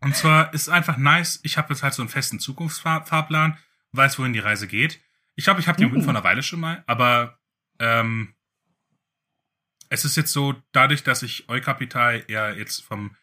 Und 0.00 0.14
zwar 0.16 0.52
ist 0.52 0.68
einfach 0.68 0.98
nice, 0.98 1.40
ich 1.44 1.56
habe 1.56 1.72
jetzt 1.72 1.82
halt 1.82 1.94
so 1.94 2.02
einen 2.02 2.10
festen 2.10 2.38
Zukunftsfahrplan, 2.38 3.56
weiß, 3.92 4.18
wohin 4.18 4.34
die 4.34 4.38
Reise 4.38 4.66
geht. 4.66 5.00
Ich 5.36 5.44
glaube, 5.44 5.60
ich 5.60 5.68
habe 5.68 5.78
den 5.78 5.90
Win 5.92 6.00
Mhm. 6.00 6.04
vor 6.04 6.10
einer 6.12 6.24
Weile 6.24 6.42
schon 6.42 6.60
mal, 6.60 6.84
aber 6.86 7.38
ähm, 7.78 8.34
es 9.88 10.04
ist 10.04 10.16
jetzt 10.16 10.32
so, 10.32 10.54
dadurch, 10.72 11.02
dass 11.02 11.22
ich 11.22 11.48
Eukapital 11.48 12.24
ja 12.28 12.50
jetzt 12.50 12.82
vom, 12.84 13.16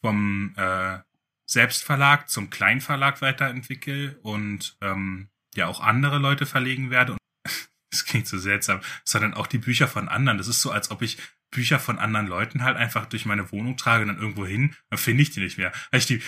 vom 0.00 0.54
äh, 0.56 0.98
Selbstverlag 1.46 2.28
zum 2.28 2.50
Kleinverlag 2.50 3.20
weiterentwickle 3.20 4.18
und 4.22 4.76
ähm, 4.80 5.28
ja 5.54 5.66
auch 5.66 5.80
andere 5.80 6.18
Leute 6.18 6.46
verlegen 6.46 6.90
werde. 6.90 7.12
Und 7.12 7.18
das 7.90 8.04
klingt 8.04 8.26
so 8.26 8.38
seltsam, 8.38 8.80
sondern 9.04 9.34
auch 9.34 9.46
die 9.46 9.58
Bücher 9.58 9.88
von 9.88 10.08
anderen. 10.08 10.38
Das 10.38 10.48
ist 10.48 10.62
so, 10.62 10.70
als 10.70 10.90
ob 10.90 11.02
ich 11.02 11.18
Bücher 11.50 11.78
von 11.78 11.98
anderen 11.98 12.26
Leuten 12.26 12.62
halt 12.62 12.76
einfach 12.76 13.06
durch 13.06 13.26
meine 13.26 13.52
Wohnung 13.52 13.76
trage 13.76 14.02
und 14.02 14.08
dann 14.08 14.18
irgendwo 14.18 14.46
hin, 14.46 14.74
dann 14.90 14.98
finde 14.98 15.22
ich 15.22 15.30
die 15.30 15.40
nicht 15.40 15.58
mehr. 15.58 15.72
Weil 15.90 16.00
ich 16.00 16.06
die, 16.06 16.16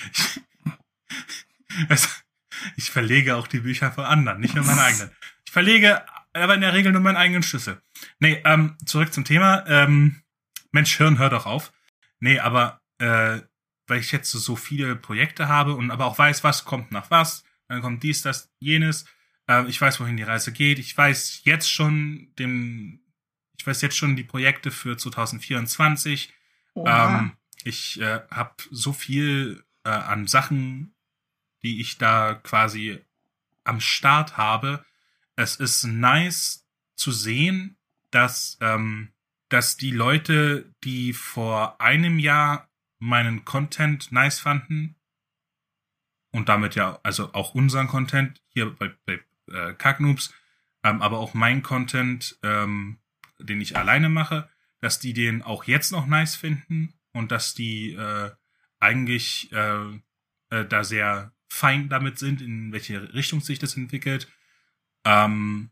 ich, 1.68 1.90
also, 1.90 2.08
ich 2.76 2.90
verlege 2.90 3.36
auch 3.36 3.46
die 3.46 3.60
Bücher 3.60 3.92
von 3.92 4.04
anderen, 4.04 4.40
nicht 4.40 4.54
nur 4.54 4.64
meine 4.64 4.82
eigenen. 4.82 5.10
Ich 5.44 5.52
verlege 5.52 6.02
aber 6.32 6.54
in 6.54 6.60
der 6.60 6.74
Regel 6.74 6.92
nur 6.92 7.00
meinen 7.00 7.16
eigenen 7.16 7.42
Schlüssel. 7.42 7.80
Nee, 8.18 8.42
ähm, 8.44 8.76
zurück 8.84 9.12
zum 9.12 9.24
Thema. 9.24 9.64
Ähm, 9.66 10.22
Mensch, 10.72 10.96
Hirn, 10.96 11.18
hör 11.18 11.30
doch 11.30 11.46
auf. 11.46 11.72
Nee, 12.20 12.38
aber 12.38 12.80
äh, 12.98 13.40
weil 13.86 14.00
ich 14.00 14.12
jetzt 14.12 14.30
so, 14.32 14.56
viele 14.56 14.96
Projekte 14.96 15.48
habe 15.48 15.74
und 15.74 15.90
aber 15.90 16.06
auch 16.06 16.18
weiß, 16.18 16.44
was 16.44 16.64
kommt 16.64 16.92
nach 16.92 17.10
was, 17.10 17.44
dann 17.68 17.82
kommt 17.82 18.02
dies, 18.02 18.22
das, 18.22 18.50
jenes. 18.58 19.06
Äh, 19.48 19.66
ich 19.68 19.80
weiß, 19.80 20.00
wohin 20.00 20.16
die 20.16 20.24
Reise 20.24 20.52
geht. 20.52 20.78
Ich 20.78 20.96
weiß 20.96 21.42
jetzt 21.44 21.70
schon 21.70 22.32
dem, 22.38 23.00
ich 23.58 23.66
weiß 23.66 23.80
jetzt 23.82 23.96
schon 23.96 24.16
die 24.16 24.24
Projekte 24.24 24.70
für 24.70 24.96
2024. 24.96 26.32
Oha. 26.74 27.18
Ähm, 27.18 27.32
Ich 27.64 28.00
äh, 28.00 28.20
habe 28.30 28.54
so 28.70 28.92
viel 28.92 29.64
äh, 29.84 29.90
an 29.90 30.26
Sachen, 30.26 30.94
die 31.66 31.80
ich 31.80 31.98
da 31.98 32.34
quasi 32.34 33.00
am 33.64 33.80
Start 33.80 34.36
habe. 34.36 34.84
Es 35.34 35.56
ist 35.56 35.82
nice 35.82 36.64
zu 36.94 37.10
sehen, 37.10 37.76
dass, 38.12 38.56
ähm, 38.60 39.12
dass 39.48 39.76
die 39.76 39.90
Leute, 39.90 40.72
die 40.84 41.12
vor 41.12 41.80
einem 41.80 42.20
Jahr 42.20 42.70
meinen 43.00 43.44
Content 43.44 44.12
nice 44.12 44.38
fanden 44.38 44.94
und 46.30 46.48
damit 46.48 46.76
ja 46.76 47.00
also 47.02 47.34
auch 47.34 47.56
unseren 47.56 47.88
Content 47.88 48.40
hier 48.46 48.70
bei, 48.70 48.92
bei 49.04 49.20
äh, 49.52 49.74
Kacknoobs, 49.74 50.32
ähm, 50.84 51.02
aber 51.02 51.18
auch 51.18 51.34
mein 51.34 51.64
Content, 51.64 52.38
ähm, 52.44 53.00
den 53.40 53.60
ich 53.60 53.76
alleine 53.76 54.08
mache, 54.08 54.48
dass 54.80 55.00
die 55.00 55.14
den 55.14 55.42
auch 55.42 55.64
jetzt 55.64 55.90
noch 55.90 56.06
nice 56.06 56.36
finden 56.36 56.94
und 57.10 57.32
dass 57.32 57.54
die 57.54 57.94
äh, 57.94 58.30
eigentlich 58.78 59.50
äh, 59.50 60.00
äh, 60.50 60.64
da 60.64 60.84
sehr 60.84 61.32
fein 61.48 61.88
damit 61.88 62.18
sind, 62.18 62.40
in 62.40 62.72
welche 62.72 63.14
Richtung 63.14 63.40
sich 63.40 63.58
das 63.58 63.76
entwickelt. 63.76 64.28
Ähm, 65.04 65.70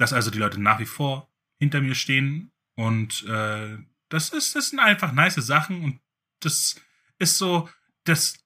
dass 0.00 0.14
also 0.14 0.30
die 0.30 0.38
Leute 0.38 0.60
nach 0.60 0.78
wie 0.78 0.86
vor 0.86 1.30
hinter 1.58 1.82
mir 1.82 1.94
stehen 1.94 2.50
und 2.74 3.22
äh, 3.26 3.76
das 4.08 4.30
ist 4.30 4.56
das 4.56 4.70
sind 4.70 4.78
einfach 4.78 5.12
nice 5.12 5.34
Sachen 5.34 5.84
und 5.84 6.00
das 6.40 6.76
ist 7.18 7.36
so 7.36 7.68
das 8.04 8.42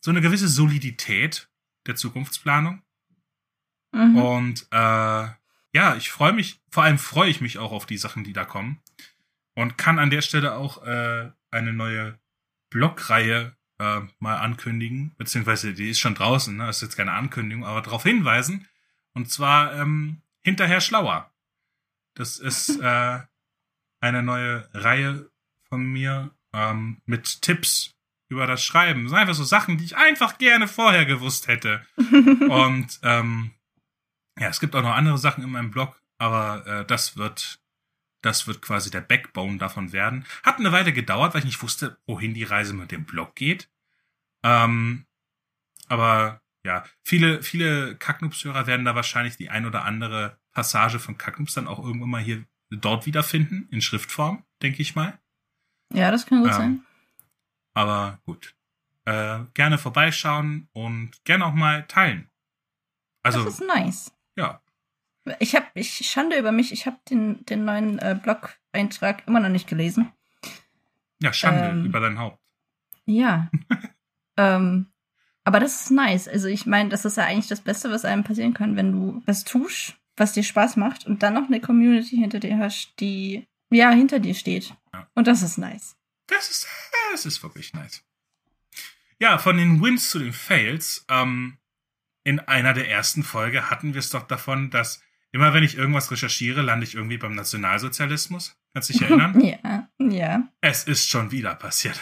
so 0.00 0.10
eine 0.10 0.20
gewisse 0.20 0.46
Solidität 0.46 1.48
der 1.86 1.96
Zukunftsplanung 1.96 2.82
mhm. 3.92 4.16
und 4.16 4.66
äh, 4.72 4.76
ja 4.76 5.96
ich 5.96 6.10
freue 6.10 6.34
mich 6.34 6.60
vor 6.70 6.82
allem 6.82 6.98
freue 6.98 7.30
ich 7.30 7.40
mich 7.40 7.56
auch 7.56 7.72
auf 7.72 7.86
die 7.86 7.96
Sachen 7.96 8.22
die 8.22 8.34
da 8.34 8.44
kommen 8.44 8.82
und 9.54 9.78
kann 9.78 9.98
an 9.98 10.10
der 10.10 10.20
Stelle 10.20 10.54
auch 10.54 10.84
äh, 10.84 11.30
eine 11.50 11.72
neue 11.72 12.18
Blogreihe 12.68 13.56
äh, 13.78 14.00
mal 14.18 14.36
ankündigen, 14.36 15.14
beziehungsweise 15.16 15.74
die 15.74 15.90
ist 15.90 15.98
schon 15.98 16.14
draußen, 16.14 16.56
ne? 16.56 16.66
das 16.66 16.76
ist 16.76 16.82
jetzt 16.82 16.96
keine 16.96 17.12
Ankündigung, 17.12 17.64
aber 17.64 17.82
darauf 17.82 18.02
hinweisen. 18.02 18.68
Und 19.14 19.30
zwar 19.30 19.74
ähm, 19.74 20.22
hinterher 20.42 20.80
schlauer. 20.80 21.32
Das 22.14 22.38
ist 22.38 22.80
äh, 22.80 23.20
eine 24.00 24.22
neue 24.22 24.68
Reihe 24.74 25.30
von 25.68 25.84
mir 25.84 26.30
ähm, 26.52 27.00
mit 27.06 27.42
Tipps 27.42 27.94
über 28.28 28.46
das 28.46 28.62
Schreiben. 28.64 29.04
Das 29.04 29.10
sind 29.10 29.18
einfach 29.18 29.34
so 29.34 29.44
Sachen, 29.44 29.78
die 29.78 29.84
ich 29.84 29.96
einfach 29.96 30.38
gerne 30.38 30.68
vorher 30.68 31.06
gewusst 31.06 31.48
hätte. 31.48 31.84
Und 31.96 32.98
ähm, 33.02 33.52
ja, 34.38 34.48
es 34.48 34.60
gibt 34.60 34.74
auch 34.74 34.82
noch 34.82 34.94
andere 34.94 35.18
Sachen 35.18 35.44
in 35.44 35.50
meinem 35.50 35.70
Blog, 35.70 36.00
aber 36.18 36.66
äh, 36.66 36.84
das 36.84 37.16
wird 37.16 37.60
das 38.24 38.46
wird 38.46 38.62
quasi 38.62 38.90
der 38.90 39.00
Backbone 39.00 39.58
davon 39.58 39.92
werden. 39.92 40.24
Hat 40.42 40.58
eine 40.58 40.72
Weile 40.72 40.92
gedauert, 40.92 41.34
weil 41.34 41.40
ich 41.40 41.46
nicht 41.46 41.62
wusste, 41.62 41.98
wohin 42.06 42.34
die 42.34 42.44
Reise 42.44 42.74
mit 42.74 42.90
dem 42.90 43.04
Blog 43.04 43.34
geht. 43.34 43.70
Ähm, 44.42 45.06
aber 45.88 46.40
ja, 46.64 46.84
viele, 47.02 47.42
viele 47.42 47.96
Kacknoobs-Hörer 47.96 48.66
werden 48.66 48.86
da 48.86 48.94
wahrscheinlich 48.94 49.36
die 49.36 49.50
ein 49.50 49.66
oder 49.66 49.84
andere 49.84 50.38
Passage 50.52 50.98
von 50.98 51.18
Kacknoobs 51.18 51.54
dann 51.54 51.68
auch 51.68 51.84
irgendwann 51.84 52.10
mal 52.10 52.22
hier 52.22 52.44
dort 52.70 53.06
wiederfinden, 53.06 53.68
in 53.70 53.82
Schriftform, 53.82 54.44
denke 54.62 54.80
ich 54.80 54.94
mal. 54.94 55.18
Ja, 55.92 56.10
das 56.10 56.26
kann 56.26 56.40
gut 56.40 56.48
ähm, 56.48 56.56
sein. 56.56 56.86
Aber 57.74 58.20
gut. 58.24 58.54
Äh, 59.04 59.40
gerne 59.52 59.76
vorbeischauen 59.76 60.68
und 60.72 61.22
gerne 61.24 61.44
auch 61.44 61.52
mal 61.52 61.86
teilen. 61.86 62.30
Also, 63.22 63.44
das 63.44 63.60
ist 63.60 63.66
nice. 63.66 64.13
Ich 65.38 65.54
habe, 65.54 65.66
ich 65.74 66.08
schande 66.08 66.38
über 66.38 66.52
mich, 66.52 66.72
ich 66.72 66.86
habe 66.86 66.98
den, 67.08 67.44
den 67.46 67.64
neuen 67.64 67.98
äh, 67.98 68.18
Blog-Eintrag 68.20 69.26
immer 69.26 69.40
noch 69.40 69.48
nicht 69.48 69.68
gelesen. 69.68 70.12
Ja, 71.22 71.32
Schande 71.32 71.68
ähm, 71.70 71.86
über 71.86 72.00
dein 72.00 72.18
Haupt. 72.18 72.38
Ja. 73.06 73.50
ähm, 74.36 74.92
aber 75.44 75.60
das 75.60 75.82
ist 75.82 75.90
nice. 75.90 76.28
Also 76.28 76.48
ich 76.48 76.66
meine, 76.66 76.90
das 76.90 77.04
ist 77.04 77.16
ja 77.16 77.24
eigentlich 77.24 77.48
das 77.48 77.60
Beste, 77.60 77.90
was 77.90 78.04
einem 78.04 78.24
passieren 78.24 78.54
kann, 78.54 78.76
wenn 78.76 78.92
du 78.92 79.22
was 79.26 79.44
tust, 79.44 79.96
was 80.16 80.32
dir 80.32 80.42
Spaß 80.42 80.76
macht 80.76 81.06
und 81.06 81.22
dann 81.22 81.34
noch 81.34 81.46
eine 81.46 81.60
Community 81.60 82.16
hinter 82.16 82.40
dir 82.40 82.58
hast, 82.58 82.94
die 83.00 83.46
ja 83.70 83.90
hinter 83.90 84.20
dir 84.20 84.34
steht. 84.34 84.74
Ja. 84.92 85.08
Und 85.14 85.26
das 85.26 85.42
ist 85.42 85.58
nice. 85.58 85.96
Das 86.26 86.50
ist, 86.50 86.66
das 87.12 87.26
ist 87.26 87.42
wirklich 87.42 87.72
nice. 87.74 88.02
Ja, 89.18 89.38
von 89.38 89.56
den 89.56 89.82
Wins 89.82 90.10
zu 90.10 90.18
den 90.18 90.32
Fails. 90.32 91.04
Ähm, 91.08 91.58
in 92.24 92.40
einer 92.40 92.72
der 92.72 92.88
ersten 92.88 93.22
Folge 93.22 93.68
hatten 93.68 93.92
wir 93.92 93.98
es 93.98 94.08
doch 94.08 94.26
davon, 94.26 94.70
dass 94.70 95.02
Immer 95.34 95.52
wenn 95.52 95.64
ich 95.64 95.76
irgendwas 95.76 96.12
recherchiere, 96.12 96.62
lande 96.62 96.86
ich 96.86 96.94
irgendwie 96.94 97.18
beim 97.18 97.34
Nationalsozialismus. 97.34 98.56
Kannst 98.72 98.88
du 98.88 98.92
dich 98.92 99.02
erinnern? 99.02 99.34
Ja, 99.44 99.88
ja. 99.98 100.48
Es 100.60 100.84
ist 100.84 101.10
schon 101.10 101.32
wieder 101.32 101.56
passiert. 101.56 102.00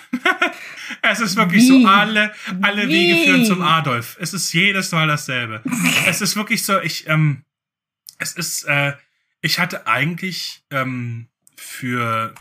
es 1.03 1.19
ist 1.19 1.37
wirklich 1.37 1.63
Wie? 1.63 1.83
so, 1.83 1.89
alle, 1.89 2.35
alle 2.61 2.87
Wie? 2.89 2.93
Wege 2.93 3.25
führen 3.25 3.47
zum 3.47 3.63
Adolf. 3.63 4.19
Es 4.21 4.35
ist 4.35 4.53
jedes 4.53 4.93
Mal 4.93 5.09
dasselbe. 5.09 5.63
es 6.07 6.21
ist 6.21 6.37
wirklich 6.37 6.63
so, 6.63 6.79
ich, 6.83 7.09
ähm, 7.09 7.47
es 8.19 8.35
ist, 8.35 8.65
äh, 8.65 8.93
ich 9.41 9.59
hatte 9.59 9.87
eigentlich 9.87 10.63
ähm, 10.71 11.29
für 11.57 12.35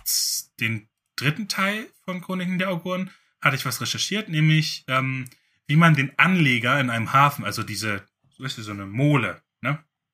den 0.60 0.90
dritten 1.16 1.48
Teil 1.48 1.88
von 2.04 2.20
Chroniken 2.20 2.60
der 2.60 2.70
Auguren 2.70 3.12
hatte 3.40 3.56
ich 3.56 3.66
was 3.66 3.80
recherchiert, 3.80 4.28
nämlich 4.28 4.84
ähm, 4.90 5.30
wie 5.68 5.78
man 5.78 5.94
den 5.94 6.12
Anleger 6.20 6.82
in 6.82 6.90
einem 6.90 7.14
Hafen, 7.14 7.46
also 7.46 7.64
diese, 7.64 8.04
weißt 8.40 8.58
du, 8.58 8.62
so 8.62 8.72
eine 8.74 8.88
Mole? 8.88 9.42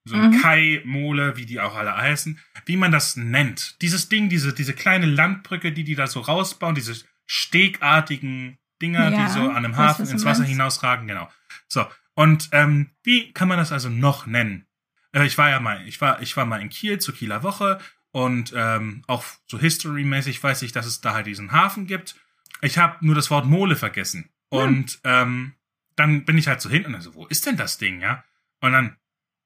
So 0.08 0.16
ein 0.16 0.32
mhm. 0.32 0.42
Kai-Mole, 0.42 1.38
wie 1.38 1.46
die 1.46 1.60
auch 1.60 1.76
alle 1.76 1.96
heißen, 1.96 2.40
wie 2.66 2.78
man 2.78 2.92
das 2.92 3.16
nennt. 3.16 3.82
Dieses 3.82 4.10
Ding, 4.10 4.30
diese, 4.30 4.54
diese 4.54 4.74
kleine 4.74 5.06
Landbrücke, 5.06 5.72
die 5.72 5.84
die 5.84 5.96
da 5.96 6.08
so 6.08 6.22
rausbauen, 6.22 6.76
diese 6.76 6.96
stegartigen 7.26 8.58
Dinger, 8.82 9.12
ja, 9.12 9.26
die 9.26 9.32
so 9.32 9.50
an 9.50 9.58
einem 9.58 9.78
Hafen 9.78 10.08
ins 10.08 10.26
Wasser 10.26 10.44
hinausragen, 10.44 11.08
genau. 11.08 11.30
So. 11.68 11.86
Und 12.14 12.50
ähm, 12.52 12.92
wie 13.04 13.32
kann 13.34 13.48
man 13.48 13.58
das 13.58 13.72
also 13.72 13.90
noch 13.90 14.26
nennen? 14.26 14.66
Äh, 15.12 15.26
ich 15.26 15.38
war 15.38 15.50
ja 15.50 15.60
mal, 15.60 15.86
ich 15.88 16.02
war, 16.02 16.22
ich 16.22 16.36
war 16.38 16.46
mal 16.46 16.62
in 16.62 16.70
Kiel 16.70 17.00
zur 17.00 17.14
Kieler 17.14 17.44
Woche 17.44 17.80
und 18.12 18.54
ähm, 18.56 19.04
auch 19.08 19.24
so 19.48 19.60
history-mäßig 19.60 20.42
weiß 20.42 20.62
ich, 20.64 20.72
dass 20.72 20.86
es 20.86 21.02
da 21.02 21.14
halt 21.14 21.28
diesen 21.28 21.52
Hafen 21.52 21.86
gibt. 21.86 22.16
Ich 22.62 22.78
habe 22.78 23.06
nur 23.06 23.16
das 23.16 23.30
Wort 23.30 23.46
Mole 23.46 23.76
vergessen. 23.76 24.30
Hm. 24.52 24.60
Und 24.60 25.00
ähm, 25.04 25.54
dann 25.96 26.26
bin 26.26 26.38
ich 26.38 26.48
halt 26.48 26.62
so 26.62 26.70
hinten 26.70 26.96
und 26.96 27.02
so, 27.02 27.16
wo 27.16 27.26
ist 27.26 27.46
denn 27.46 27.58
das 27.58 27.78
Ding, 27.78 28.02
ja? 28.02 28.24
Und 28.62 28.72
dann 28.72 28.98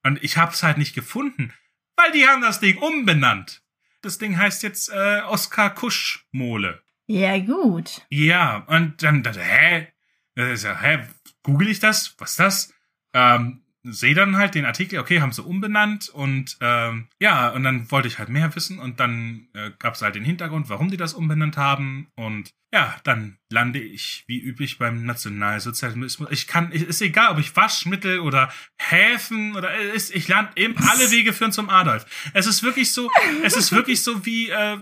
und 0.04 0.24
ich 0.24 0.38
hab's 0.38 0.64
halt 0.64 0.78
nicht 0.78 0.93
gefunden, 0.93 1.54
weil 1.95 2.12
die 2.12 2.28
haben 2.28 2.41
das 2.41 2.60
Ding 2.60 2.78
umbenannt. 2.78 3.64
Das 4.02 4.18
Ding 4.18 4.38
heißt 4.38 4.64
jetzt 4.64 4.89
äh, 4.89 5.22
Oskar 5.22 5.74
Kusch 5.76 6.26
Mole. 6.32 6.82
Ja, 7.08 7.38
gut. 7.39 8.02
Ja, 8.10 8.64
und 8.68 9.04
dann, 9.04 9.22
dann 9.22 9.36
hä? 9.36 9.88
Das 10.36 10.49
ist 10.49 10.64
ja, 10.64 10.80
hä? 10.80 11.08
Google 11.43 11.70
ich 11.70 11.80
das? 11.80 12.16
Was 12.18 12.32
ist 12.32 12.39
das? 12.39 12.74
Ähm, 13.14 13.64
sehe 13.84 14.13
dann 14.13 14.38
halt 14.38 14.55
den 14.55 14.65
Artikel, 14.65 14.99
okay, 14.99 15.21
haben 15.21 15.32
sie 15.32 15.43
umbenannt 15.43 16.09
und 16.09 16.57
ähm, 16.61 17.07
ja, 17.19 17.49
und 17.49 17.63
dann 17.63 17.89
wollte 17.89 18.07
ich 18.07 18.19
halt 18.19 18.29
mehr 18.29 18.53
wissen 18.55 18.79
und 18.79 18.99
dann 18.99 19.47
äh, 19.53 19.71
gab 19.79 19.95
es 19.95 20.01
halt 20.01 20.15
den 20.15 20.23
Hintergrund, 20.23 20.69
warum 20.69 20.89
die 20.89 20.97
das 20.97 21.13
umbenannt 21.13 21.57
haben 21.57 22.07
und 22.15 22.51
ja, 22.73 22.95
dann 23.03 23.38
lande 23.49 23.79
ich 23.79 24.23
wie 24.27 24.39
üblich 24.39 24.77
beim 24.77 25.03
Nationalsozialismus. 25.03 26.29
Ich 26.32 26.47
kann, 26.47 26.71
ist 26.71 27.01
egal, 27.01 27.32
ob 27.34 27.39
ich 27.39 27.55
Waschmittel 27.55 28.19
oder 28.19 28.51
Häfen 28.77 29.55
oder 29.55 29.75
ist, 29.75 30.15
ich 30.15 30.27
lande 30.27 30.51
eben, 30.55 30.77
alle 30.77 31.11
Wege 31.11 31.34
führen 31.34 31.51
zum 31.51 31.69
Adolf. 31.69 32.05
Es 32.34 32.45
ist 32.45 32.63
wirklich 32.63 32.93
so, 32.93 33.11
es 33.43 33.57
ist 33.57 33.71
wirklich 33.73 34.01
so 34.01 34.25
wie, 34.25 34.49
äh, 34.49 34.77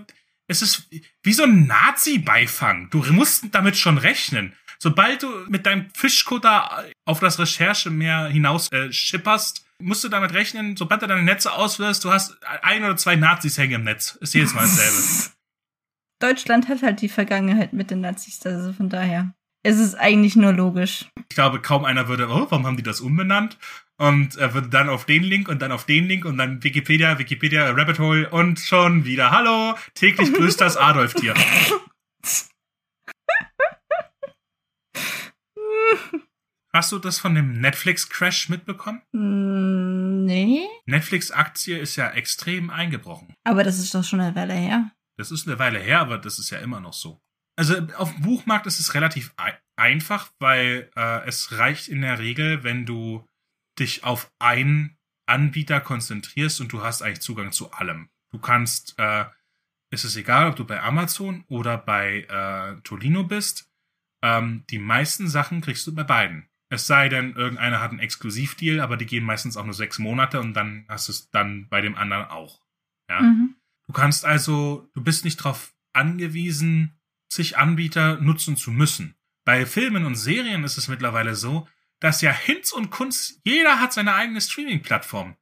es 0.46 0.62
ist 0.62 0.88
wie 1.22 1.32
so 1.32 1.44
ein 1.44 1.66
Nazi-Beifang. 1.66 2.90
Du 2.90 3.02
musst 3.12 3.46
damit 3.52 3.76
schon 3.76 3.98
rechnen 3.98 4.52
sobald 4.82 5.22
du 5.22 5.28
mit 5.48 5.66
deinem 5.66 5.88
Fischkutter 5.94 6.84
auf 7.04 7.20
das 7.20 7.38
Recherchemeer 7.38 8.28
hinaus 8.28 8.70
äh, 8.72 8.92
schipperst, 8.92 9.66
musst 9.80 10.04
du 10.04 10.08
damit 10.08 10.34
rechnen, 10.34 10.76
sobald 10.76 11.02
du 11.02 11.06
deine 11.06 11.22
Netze 11.22 11.52
auswirfst, 11.52 12.04
du 12.04 12.10
hast 12.10 12.36
ein 12.62 12.84
oder 12.84 12.96
zwei 12.96 13.16
Nazis 13.16 13.58
hängen 13.58 13.74
im 13.74 13.84
Netz. 13.84 14.16
Ist 14.20 14.34
jedes 14.34 14.54
Mal 14.54 14.62
dasselbe. 14.62 15.32
Deutschland 16.20 16.68
hat 16.68 16.82
halt 16.82 17.00
die 17.00 17.08
Vergangenheit 17.08 17.72
mit 17.72 17.90
den 17.90 18.02
Nazis, 18.02 18.44
also 18.44 18.72
von 18.72 18.90
daher. 18.90 19.32
Es 19.62 19.78
ist 19.78 19.94
eigentlich 19.94 20.36
nur 20.36 20.52
logisch. 20.52 21.06
Ich 21.28 21.34
glaube, 21.34 21.60
kaum 21.60 21.84
einer 21.84 22.08
würde, 22.08 22.28
oh, 22.28 22.46
warum 22.48 22.66
haben 22.66 22.76
die 22.76 22.82
das 22.82 23.00
umbenannt? 23.00 23.58
Und 23.98 24.36
er 24.36 24.54
würde 24.54 24.68
dann 24.68 24.88
auf 24.88 25.04
den 25.04 25.22
Link 25.22 25.48
und 25.48 25.60
dann 25.60 25.72
auf 25.72 25.84
den 25.84 26.06
Link 26.08 26.24
und 26.24 26.38
dann 26.38 26.62
Wikipedia, 26.62 27.18
Wikipedia, 27.18 27.70
Rabbit 27.70 27.98
Hole 27.98 28.30
und 28.30 28.58
schon 28.58 29.04
wieder. 29.04 29.30
Hallo, 29.30 29.76
täglich 29.94 30.32
grüßt 30.32 30.60
das 30.60 30.76
Adolf-Tier. 30.78 31.34
Hast 36.72 36.92
du 36.92 36.98
das 36.98 37.18
von 37.18 37.34
dem 37.34 37.60
Netflix-Crash 37.60 38.48
mitbekommen? 38.48 39.02
Mm, 39.12 40.24
nee. 40.24 40.68
Netflix-Aktie 40.86 41.76
ist 41.78 41.96
ja 41.96 42.10
extrem 42.10 42.70
eingebrochen. 42.70 43.34
Aber 43.44 43.64
das 43.64 43.78
ist 43.78 43.94
doch 43.94 44.04
schon 44.04 44.20
eine 44.20 44.36
Weile 44.36 44.54
her. 44.54 44.92
Das 45.16 45.32
ist 45.32 45.48
eine 45.48 45.58
Weile 45.58 45.80
her, 45.80 46.00
aber 46.00 46.18
das 46.18 46.38
ist 46.38 46.50
ja 46.50 46.58
immer 46.58 46.80
noch 46.80 46.92
so. 46.92 47.20
Also 47.56 47.76
auf 47.96 48.12
dem 48.12 48.22
Buchmarkt 48.22 48.66
ist 48.66 48.78
es 48.78 48.94
relativ 48.94 49.34
einfach, 49.76 50.30
weil 50.38 50.90
äh, 50.96 51.26
es 51.26 51.58
reicht 51.58 51.88
in 51.88 52.02
der 52.02 52.18
Regel, 52.18 52.62
wenn 52.62 52.86
du 52.86 53.26
dich 53.78 54.04
auf 54.04 54.32
einen 54.38 54.96
Anbieter 55.26 55.80
konzentrierst 55.80 56.60
und 56.60 56.72
du 56.72 56.82
hast 56.82 57.02
eigentlich 57.02 57.20
Zugang 57.20 57.52
zu 57.52 57.72
allem. 57.72 58.08
Du 58.32 58.38
kannst 58.38 58.94
äh, 58.98 59.24
ist 59.90 60.04
es 60.04 60.16
egal, 60.16 60.48
ob 60.48 60.56
du 60.56 60.64
bei 60.64 60.80
Amazon 60.82 61.44
oder 61.48 61.76
bei 61.76 62.22
äh, 62.22 62.80
Tolino 62.82 63.24
bist. 63.24 63.69
Ähm, 64.22 64.64
die 64.70 64.78
meisten 64.78 65.28
Sachen 65.28 65.60
kriegst 65.60 65.86
du 65.86 65.94
bei 65.94 66.04
beiden. 66.04 66.48
Es 66.68 66.86
sei 66.86 67.08
denn, 67.08 67.34
irgendeiner 67.34 67.80
hat 67.80 67.90
einen 67.90 67.98
Exklusivdeal, 68.00 68.80
aber 68.80 68.96
die 68.96 69.06
gehen 69.06 69.24
meistens 69.24 69.56
auch 69.56 69.64
nur 69.64 69.74
sechs 69.74 69.98
Monate 69.98 70.40
und 70.40 70.54
dann 70.54 70.84
hast 70.88 71.08
du 71.08 71.12
es 71.12 71.30
dann 71.30 71.68
bei 71.68 71.80
dem 71.80 71.96
anderen 71.96 72.26
auch. 72.26 72.60
Ja. 73.08 73.22
Mhm. 73.22 73.56
Du 73.86 73.92
kannst 73.92 74.24
also, 74.24 74.88
du 74.94 75.02
bist 75.02 75.24
nicht 75.24 75.40
darauf 75.40 75.74
angewiesen, 75.92 77.00
sich 77.28 77.58
Anbieter 77.58 78.20
nutzen 78.20 78.56
zu 78.56 78.70
müssen. 78.70 79.16
Bei 79.44 79.66
Filmen 79.66 80.04
und 80.04 80.14
Serien 80.16 80.62
ist 80.64 80.78
es 80.78 80.86
mittlerweile 80.88 81.34
so, 81.34 81.66
dass 81.98 82.20
ja 82.20 82.30
Hinz 82.32 82.72
und 82.72 82.90
Kunst, 82.90 83.40
jeder 83.44 83.80
hat 83.80 83.92
seine 83.92 84.14
eigene 84.14 84.40
Streaming-Plattform. 84.40 85.36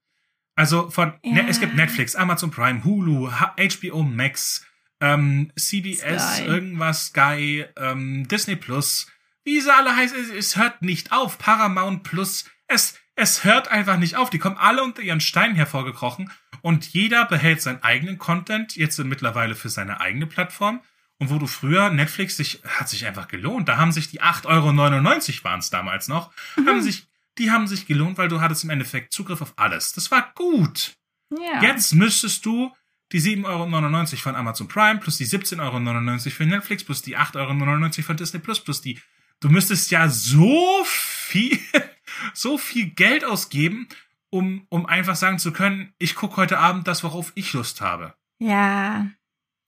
Also 0.55 0.91
von, 0.91 1.13
Ja. 1.23 1.35
ne, 1.35 1.49
es 1.49 1.61
gibt 1.61 1.75
Netflix, 1.77 2.17
Amazon 2.17 2.51
Prime, 2.51 2.85
Hulu, 2.85 3.31
HBO 3.31 4.03
Max, 4.03 4.67
ähm, 5.01 5.53
CBS, 5.57 6.37
Sky. 6.37 6.45
irgendwas, 6.45 7.07
Sky, 7.07 7.65
ähm, 7.77 8.27
Disney 8.29 8.57
Plus, 8.57 9.07
wie 9.45 9.61
sie 9.61 9.73
alle 9.73 9.95
heißen, 9.95 10.19
es, 10.19 10.31
es 10.31 10.57
hört 10.57 10.83
nicht 10.83 11.13
auf. 11.13 11.39
Paramount 11.39 12.03
Plus, 12.03 12.45
es, 12.67 12.99
es 13.15 13.45
hört 13.45 13.69
einfach 13.69 13.97
nicht 13.97 14.17
auf. 14.17 14.31
Die 14.31 14.39
kommen 14.39 14.57
alle 14.59 14.83
unter 14.83 15.03
ihren 15.03 15.21
Steinen 15.21 15.57
hervorgekrochen 15.57 16.31
und 16.63 16.87
jeder 16.93 17.25
behält 17.25 17.63
seinen 17.63 17.83
eigenen 17.83 18.19
Content 18.19 18.77
jetzt 18.77 18.99
mittlerweile 18.99 19.55
für 19.55 19.69
seine 19.69 20.01
eigene 20.01 20.27
Plattform. 20.27 20.81
Und 21.21 21.31
wo 21.31 21.39
du 21.39 21.49
früher, 21.49 21.91
Netflix 21.91 22.37
sich, 22.37 22.63
hat 22.65 22.89
sich 22.89 23.07
einfach 23.07 23.27
gelohnt. 23.27 23.69
Da 23.69 23.77
haben 23.77 23.91
sich 23.91 24.09
die 24.09 24.23
8,99 24.23 24.47
Euro 24.47 25.45
waren 25.45 25.59
es 25.59 25.71
damals 25.71 26.07
noch, 26.07 26.31
haben 26.65 26.81
sich, 26.81 27.09
die 27.39 27.51
haben 27.51 27.67
sich 27.67 27.87
gelohnt, 27.87 28.19
weil 28.19 28.29
du 28.29 28.41
hattest 28.41 28.65
im 28.65 28.71
Endeffekt 28.71 29.13
Zugriff 29.13 29.43
auf 29.43 29.55
alles. 29.57 29.93
Das 29.95 30.13
war 30.13 30.31
gut. 30.35 30.95
Ja. 31.31 31.63
Jetzt 31.63 31.93
müsstest 31.95 32.47
du 32.47 32.73
die 33.13 33.21
7,99 33.21 33.45
Euro 33.47 34.17
von 34.17 34.37
Amazon 34.37 34.69
Prime 34.69 35.01
plus 35.01 35.17
die 35.17 35.27
17,99 35.27 35.61
Euro 35.61 36.31
für 36.31 36.47
Netflix 36.47 36.85
plus 36.85 37.03
die 37.03 37.17
8,99 37.17 37.37
Euro 37.39 38.03
von 38.03 38.17
Disney 38.17 38.41
Plus 38.41 38.61
plus 38.61 38.81
die. 38.81 39.01
Du 39.41 39.49
müsstest 39.49 39.91
ja 39.91 40.09
so 40.09 40.85
viel, 40.85 41.59
so 42.35 42.59
viel 42.59 42.91
Geld 42.91 43.25
ausgeben, 43.25 43.89
um, 44.31 44.67
um 44.69 44.87
einfach 44.87 45.17
sagen 45.17 45.39
zu 45.39 45.53
können, 45.53 45.93
ich 45.99 46.15
gucke 46.15 46.37
heute 46.37 46.59
Abend 46.59 46.87
das, 46.87 47.03
worauf 47.05 47.33
ich 47.35 47.53
Lust 47.53 47.81
habe. 47.81 48.15
Ja, 48.39 49.11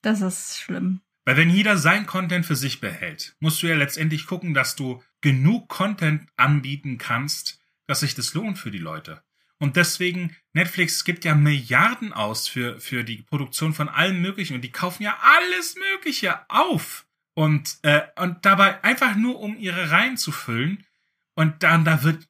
das 0.02 0.20
ist 0.20 0.58
schlimm. 0.58 1.00
Weil 1.24 1.36
wenn 1.36 1.50
jeder 1.50 1.76
sein 1.76 2.06
Content 2.06 2.46
für 2.46 2.56
sich 2.56 2.80
behält, 2.80 3.36
musst 3.40 3.62
du 3.62 3.68
ja 3.68 3.76
letztendlich 3.76 4.26
gucken, 4.26 4.54
dass 4.54 4.74
du 4.74 5.02
genug 5.20 5.68
Content 5.68 6.26
anbieten 6.36 6.98
kannst, 6.98 7.60
dass 7.86 8.00
sich 8.00 8.14
das 8.14 8.34
lohnt 8.34 8.58
für 8.58 8.70
die 8.70 8.78
Leute. 8.78 9.22
Und 9.60 9.76
deswegen, 9.76 10.34
Netflix 10.54 11.04
gibt 11.04 11.24
ja 11.24 11.34
Milliarden 11.34 12.12
aus 12.12 12.48
für, 12.48 12.80
für 12.80 13.04
die 13.04 13.18
Produktion 13.22 13.74
von 13.74 13.88
allem 13.88 14.20
Möglichen 14.22 14.54
und 14.54 14.62
die 14.62 14.72
kaufen 14.72 15.02
ja 15.02 15.18
alles 15.22 15.76
Mögliche 15.76 16.40
auf. 16.50 17.06
Und, 17.34 17.78
äh, 17.82 18.02
und 18.16 18.44
dabei 18.44 18.82
einfach 18.82 19.14
nur, 19.16 19.38
um 19.38 19.56
ihre 19.58 19.90
Reihen 19.90 20.16
zu 20.16 20.32
füllen. 20.32 20.84
Und 21.34 21.62
dann, 21.62 21.84
da 21.84 22.02
wird, 22.02 22.26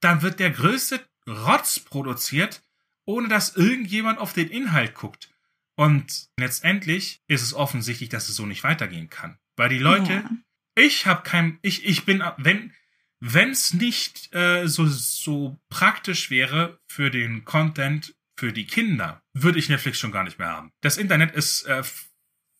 dann 0.00 0.22
wird 0.22 0.38
der 0.38 0.50
größte 0.50 1.00
Rotz 1.28 1.80
produziert, 1.80 2.62
ohne 3.06 3.28
dass 3.28 3.56
irgendjemand 3.56 4.18
auf 4.18 4.32
den 4.34 4.48
Inhalt 4.48 4.94
guckt. 4.94 5.30
Und 5.76 6.28
letztendlich 6.38 7.20
ist 7.26 7.42
es 7.42 7.54
offensichtlich, 7.54 8.08
dass 8.08 8.28
es 8.28 8.36
so 8.36 8.46
nicht 8.46 8.64
weitergehen 8.64 9.10
kann. 9.10 9.38
Weil 9.56 9.68
die 9.70 9.78
Leute, 9.78 10.12
Ja. 10.12 10.30
ich 10.74 11.06
habe 11.06 11.22
kein, 11.22 11.58
ich, 11.62 11.84
ich 11.84 12.04
bin, 12.04 12.22
wenn, 12.36 12.72
wenn's 13.20 13.74
nicht 13.74 14.34
äh, 14.34 14.66
so, 14.66 14.86
so 14.86 15.58
praktisch 15.68 16.30
wäre 16.30 16.78
für 16.88 17.10
den 17.10 17.44
Content 17.44 18.14
für 18.38 18.52
die 18.52 18.66
Kinder, 18.66 19.22
würde 19.32 19.58
ich 19.58 19.68
Netflix 19.68 19.98
schon 19.98 20.12
gar 20.12 20.24
nicht 20.24 20.38
mehr 20.38 20.48
haben. 20.48 20.70
Das 20.82 20.98
Internet 20.98 21.34
ist 21.34 21.64
äh, 21.66 21.82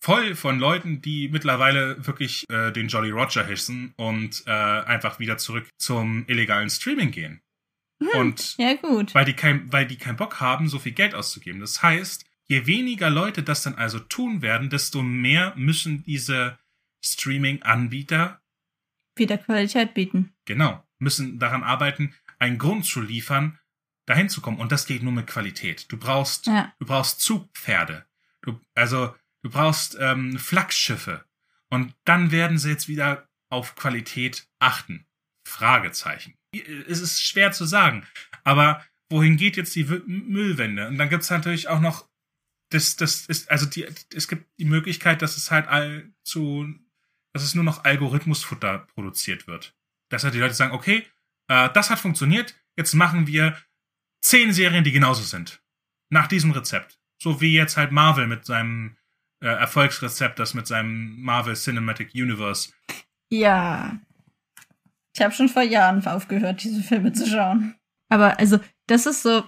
voll 0.03 0.35
von 0.35 0.59
Leuten, 0.59 1.03
die 1.03 1.29
mittlerweile 1.29 2.07
wirklich 2.07 2.45
äh, 2.49 2.71
den 2.73 2.89
Jolly 2.89 3.11
Roger 3.11 3.45
hissen 3.45 3.93
und 3.97 4.43
äh, 4.47 4.51
einfach 4.51 5.19
wieder 5.19 5.37
zurück 5.37 5.69
zum 5.79 6.25
illegalen 6.29 6.71
Streaming 6.71 7.11
gehen. 7.11 7.41
Und 8.15 8.57
Ja, 8.59 8.75
gut. 8.75 9.15
weil 9.15 9.25
die 9.25 9.33
kein, 9.35 9.73
weil 9.73 9.87
die 9.87 9.97
keinen 9.97 10.17
Bock 10.17 10.41
haben, 10.41 10.69
so 10.69 10.79
viel 10.79 10.93
Geld 10.93 11.15
auszugeben. 11.15 11.61
Das 11.61 11.83
heißt, 11.83 12.25
je 12.47 12.67
weniger 12.67 13.11
Leute 13.11 13.43
das 13.43 13.63
dann 13.63 13.75
also 13.75 13.99
tun 13.99 14.43
werden, 14.43 14.71
desto 14.71 15.03
mehr 15.03 15.55
müssen 15.57 16.03
diese 16.05 16.59
Streaming-Anbieter, 17.05 18.41
Wieder 19.17 19.39
Qualität 19.39 19.95
bieten. 19.95 20.35
genau, 20.45 20.83
müssen 20.99 21.39
daran 21.39 21.63
arbeiten, 21.63 22.15
einen 22.39 22.59
Grund 22.59 22.85
zu 22.87 23.01
liefern, 23.01 23.59
dahin 24.07 24.29
zu 24.29 24.41
kommen. 24.41 24.59
Und 24.61 24.73
das 24.73 24.87
geht 24.87 25.03
nur 25.03 25.13
mit 25.13 25.27
Qualität. 25.27 25.91
Du 25.91 25.97
brauchst, 25.97 26.47
Ja. 26.47 26.73
du 26.79 26.87
brauchst 26.87 27.21
Zugpferde. 27.21 28.07
Du, 28.43 28.61
also, 28.75 29.15
du 29.43 29.51
brauchst 29.51 29.97
ähm, 30.01 30.39
Flaggschiffe. 30.39 31.25
Und 31.71 31.95
dann 32.05 32.31
werden 32.31 32.59
sie 32.59 32.71
jetzt 32.71 32.89
wieder 32.89 33.29
auf 33.49 33.75
Qualität 33.75 34.49
achten. 34.59 35.07
Fragezeichen. 35.47 36.35
Es 36.89 37.01
ist 37.01 37.23
schwer 37.23 37.53
zu 37.53 37.65
sagen. 37.65 38.05
Aber 38.45 38.85
wohin 39.11 39.37
geht 39.37 39.57
jetzt 39.57 39.75
die 39.75 39.85
Müllwende? 39.85 40.89
Und 40.89 40.99
dann 40.99 41.09
gibt's 41.09 41.31
natürlich 41.31 41.69
auch 41.69 41.81
noch 41.81 42.09
das, 42.71 42.97
das 42.97 43.27
ist, 43.27 43.51
also 43.51 43.65
die, 43.67 43.87
es 44.15 44.27
gibt 44.29 44.47
die 44.59 44.65
Möglichkeit, 44.65 45.23
dass 45.23 45.37
es 45.37 45.51
halt 45.53 45.69
all 45.69 46.11
zu, 46.25 46.67
dass 47.37 47.45
es 47.45 47.55
nur 47.55 47.65
noch 47.65 47.85
Algorithmusfutter 47.85 48.87
produziert 48.95 49.47
wird. 49.47 49.75
Dass 50.09 50.25
halt 50.25 50.35
die 50.35 50.39
Leute 50.39 50.55
sagen, 50.55 50.73
okay, 50.73 51.07
äh, 51.49 51.69
das 51.75 51.91
hat 51.91 51.99
funktioniert, 51.99 52.55
jetzt 52.77 52.95
machen 52.95 53.27
wir 53.27 53.57
zehn 54.23 54.53
Serien, 54.53 54.85
die 54.85 54.93
genauso 54.93 55.23
sind. 55.23 55.63
Nach 56.11 56.27
diesem 56.27 56.53
Rezept. 56.53 56.99
So 57.21 57.41
wie 57.41 57.55
jetzt 57.55 57.77
halt 57.77 57.93
Marvel 57.93 58.27
mit 58.27 58.45
seinem 58.45 58.97
äh, 59.43 59.49
Erfolgsrezept, 59.49 60.39
das 60.39 60.55
mit 60.55 60.67
seinem 60.67 61.21
Marvel 61.21 61.55
Cinematic 61.55 62.15
Universe. 62.15 62.71
Ja. 63.31 63.99
Ich 65.15 65.23
habe 65.23 65.35
schon 65.35 65.49
vor 65.49 65.63
Jahren 65.63 66.07
aufgehört, 66.07 66.63
diese 66.63 66.83
Filme 66.83 67.13
zu 67.13 67.27
schauen. 67.27 67.75
Aber 68.09 68.39
also, 68.39 68.61
das 68.87 69.07
ist 69.07 69.23
so, 69.23 69.45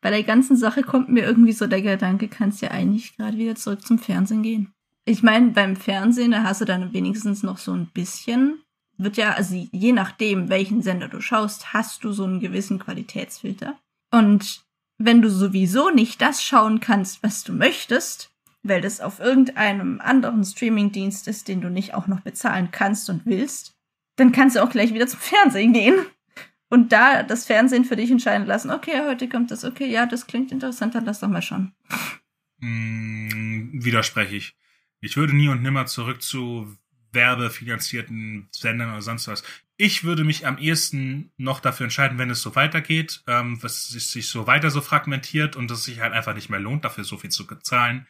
bei 0.00 0.10
der 0.10 0.22
ganzen 0.22 0.56
Sache 0.56 0.82
kommt 0.82 1.08
mir 1.08 1.24
irgendwie 1.24 1.52
so 1.52 1.66
der 1.66 1.82
Gedanke, 1.82 2.28
kannst 2.28 2.62
ja 2.62 2.70
eigentlich 2.70 3.16
gerade 3.16 3.38
wieder 3.38 3.54
zurück 3.54 3.86
zum 3.86 3.98
Fernsehen 3.98 4.42
gehen. 4.42 4.74
Ich 5.04 5.22
meine, 5.22 5.50
beim 5.50 5.76
Fernsehen, 5.76 6.30
da 6.30 6.44
hast 6.44 6.60
du 6.60 6.64
dann 6.64 6.92
wenigstens 6.92 7.42
noch 7.42 7.58
so 7.58 7.72
ein 7.72 7.86
bisschen, 7.86 8.62
wird 8.98 9.16
ja, 9.16 9.32
also 9.32 9.54
je 9.72 9.92
nachdem, 9.92 10.48
welchen 10.48 10.82
Sender 10.82 11.08
du 11.08 11.20
schaust, 11.20 11.72
hast 11.72 12.04
du 12.04 12.12
so 12.12 12.24
einen 12.24 12.40
gewissen 12.40 12.78
Qualitätsfilter. 12.78 13.78
Und 14.12 14.62
wenn 14.98 15.22
du 15.22 15.30
sowieso 15.30 15.90
nicht 15.90 16.22
das 16.22 16.42
schauen 16.42 16.78
kannst, 16.78 17.22
was 17.22 17.42
du 17.42 17.52
möchtest, 17.52 18.30
weil 18.62 18.80
das 18.80 19.00
auf 19.00 19.18
irgendeinem 19.18 20.00
anderen 20.00 20.44
Streamingdienst 20.44 21.26
ist, 21.26 21.48
den 21.48 21.60
du 21.60 21.68
nicht 21.68 21.94
auch 21.94 22.06
noch 22.06 22.20
bezahlen 22.20 22.68
kannst 22.70 23.10
und 23.10 23.26
willst, 23.26 23.74
dann 24.16 24.30
kannst 24.30 24.54
du 24.54 24.62
auch 24.62 24.70
gleich 24.70 24.94
wieder 24.94 25.08
zum 25.08 25.18
Fernsehen 25.20 25.72
gehen 25.72 25.96
und 26.68 26.92
da 26.92 27.24
das 27.24 27.44
Fernsehen 27.44 27.84
für 27.84 27.96
dich 27.96 28.10
entscheiden 28.10 28.46
lassen. 28.46 28.70
Okay, 28.70 29.02
heute 29.04 29.28
kommt 29.28 29.50
das. 29.50 29.64
Okay, 29.64 29.90
ja, 29.90 30.06
das 30.06 30.28
klingt 30.28 30.52
interessant, 30.52 30.94
dann 30.94 31.04
lass 31.04 31.18
doch 31.20 31.28
mal 31.28 31.42
schauen. 31.42 31.72
Mh, 32.60 33.84
widerspreche 33.84 34.36
ich. 34.36 34.56
Ich 35.02 35.16
würde 35.16 35.34
nie 35.34 35.48
und 35.48 35.62
nimmer 35.62 35.86
zurück 35.86 36.22
zu 36.22 36.78
werbefinanzierten 37.12 38.48
Sendern 38.52 38.90
oder 38.92 39.02
sonst 39.02 39.28
was. 39.28 39.42
Ich 39.76 40.04
würde 40.04 40.22
mich 40.22 40.46
am 40.46 40.58
ehesten 40.58 41.32
noch 41.36 41.58
dafür 41.60 41.84
entscheiden, 41.84 42.18
wenn 42.18 42.30
es 42.30 42.40
so 42.40 42.54
weitergeht, 42.54 43.22
ähm, 43.26 43.58
dass 43.60 43.90
es 43.90 44.12
sich 44.12 44.28
so 44.28 44.46
weiter 44.46 44.70
so 44.70 44.80
fragmentiert 44.80 45.56
und 45.56 45.70
es 45.70 45.84
sich 45.84 46.00
halt 46.00 46.12
einfach 46.12 46.34
nicht 46.34 46.48
mehr 46.48 46.60
lohnt, 46.60 46.84
dafür 46.84 47.04
so 47.04 47.18
viel 47.18 47.30
zu 47.30 47.44
zahlen, 47.62 48.06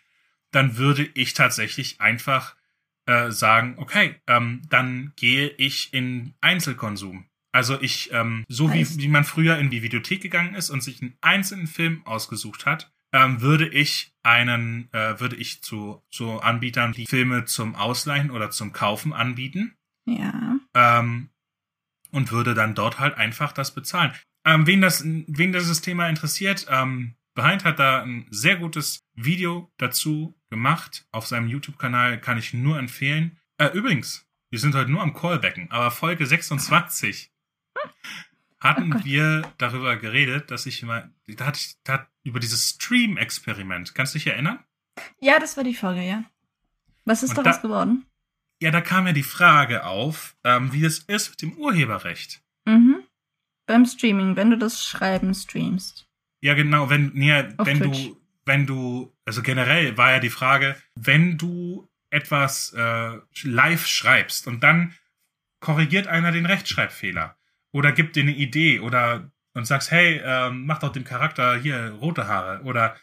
dann 0.51 0.76
würde 0.76 1.09
ich 1.14 1.32
tatsächlich 1.32 2.01
einfach 2.01 2.57
äh, 3.07 3.30
sagen, 3.30 3.76
okay, 3.78 4.16
ähm, 4.26 4.61
dann 4.68 5.14
gehe 5.16 5.49
ich 5.49 5.95
in 5.95 6.34
Einzelkonsum. 6.43 7.26
Also 7.53 7.80
ich, 7.80 8.12
ähm, 8.12 8.45
so 8.49 8.72
wie, 8.72 8.86
wie 8.99 9.09
man 9.09 9.24
früher 9.24 9.59
in 9.59 9.70
die 9.70 9.82
Videothek 9.82 10.20
gegangen 10.20 10.55
ist 10.55 10.68
und 10.68 10.82
sich 10.82 11.01
einen 11.01 11.16
einzelnen 11.22 11.66
Film 11.66 12.05
ausgesucht 12.07 12.66
hat, 12.66 12.93
ähm, 13.12 13.40
würde 13.40 13.68
ich 13.68 14.12
einen, 14.22 14.92
äh, 14.92 15.18
würde 15.20 15.36
ich 15.36 15.62
zu, 15.62 16.02
zu 16.10 16.40
Anbietern, 16.40 16.92
die 16.92 17.06
Filme 17.06 17.44
zum 17.44 17.74
Ausleihen 17.74 18.30
oder 18.30 18.50
zum 18.50 18.72
Kaufen 18.72 19.12
anbieten, 19.12 19.76
Ja. 20.06 20.58
ähm, 20.74 21.30
und 22.10 22.30
würde 22.30 22.54
dann 22.54 22.74
dort 22.74 22.98
halt 22.98 23.16
einfach 23.16 23.52
das 23.52 23.74
bezahlen. 23.74 24.12
Ähm, 24.44 24.66
wen 24.66 24.80
das, 24.80 25.04
wen 25.04 25.52
dieses 25.52 25.80
Thema 25.80 26.08
interessiert, 26.08 26.66
ähm, 26.68 27.14
Behind 27.34 27.64
hat 27.64 27.78
da 27.78 28.02
ein 28.02 28.26
sehr 28.30 28.56
gutes 28.56 29.00
Video 29.14 29.72
dazu 29.78 30.38
gemacht. 30.50 31.06
Auf 31.12 31.26
seinem 31.26 31.48
YouTube-Kanal 31.48 32.20
kann 32.20 32.36
ich 32.36 32.52
nur 32.52 32.78
empfehlen. 32.78 33.38
Äh, 33.56 33.68
übrigens, 33.68 34.26
wir 34.50 34.58
sind 34.58 34.74
heute 34.74 34.90
nur 34.90 35.00
am 35.00 35.14
Callbacken, 35.14 35.70
aber 35.70 35.90
Folge 35.90 36.26
26 36.26 37.30
hatten 38.62 38.94
Oh 38.94 39.04
wir 39.04 39.42
darüber 39.58 39.96
geredet, 39.96 40.50
dass 40.50 40.66
ich 40.66 40.82
immer, 40.82 41.10
da 41.26 41.46
hatte 41.46 41.58
ich, 41.60 41.76
da 41.84 42.06
über 42.22 42.40
dieses 42.40 42.68
Stream-Experiment. 42.70 43.94
Kannst 43.94 44.14
du 44.14 44.18
dich 44.18 44.26
erinnern? 44.28 44.58
Ja, 45.20 45.38
das 45.38 45.56
war 45.56 45.64
die 45.64 45.74
Folge, 45.74 46.02
ja. 46.02 46.24
Was 47.04 47.22
ist 47.22 47.30
Und 47.30 47.38
daraus 47.38 47.56
da- 47.56 47.62
geworden? 47.62 48.06
Ja, 48.62 48.70
da 48.70 48.80
kam 48.80 49.06
ja 49.08 49.12
die 49.12 49.24
Frage 49.24 49.84
auf, 49.84 50.36
ähm, 50.44 50.72
wie 50.72 50.84
es 50.84 51.00
ist 51.00 51.30
mit 51.30 51.42
dem 51.42 51.52
Urheberrecht. 51.54 52.40
Mhm. 52.64 53.02
Beim 53.66 53.84
Streaming, 53.86 54.36
wenn 54.36 54.50
du 54.50 54.58
das 54.58 54.86
Schreiben 54.86 55.34
streamst. 55.34 56.06
Ja, 56.40 56.54
genau, 56.54 56.88
wenn, 56.88 57.10
nee, 57.14 57.32
wenn 57.58 57.78
Twitch. 57.78 58.04
du, 58.04 58.20
wenn 58.44 58.66
du, 58.66 59.12
also 59.24 59.42
generell 59.42 59.96
war 59.96 60.12
ja 60.12 60.20
die 60.20 60.30
Frage, 60.30 60.76
wenn 60.94 61.38
du 61.38 61.88
etwas 62.10 62.72
äh, 62.74 63.18
live 63.42 63.86
schreibst 63.86 64.46
und 64.46 64.62
dann 64.62 64.94
korrigiert 65.60 66.06
einer 66.06 66.30
den 66.30 66.46
Rechtschreibfehler 66.46 67.36
oder 67.72 67.92
gibt 67.92 68.16
dir 68.16 68.22
eine 68.22 68.34
Idee 68.34 68.80
oder 68.80 69.30
und 69.54 69.66
sagst, 69.66 69.90
hey, 69.90 70.20
ähm, 70.24 70.66
mach 70.66 70.78
doch 70.78 70.92
dem 70.92 71.04
Charakter 71.04 71.58
hier 71.58 71.90
rote 72.00 72.26
Haare 72.26 72.62
oder 72.62 72.96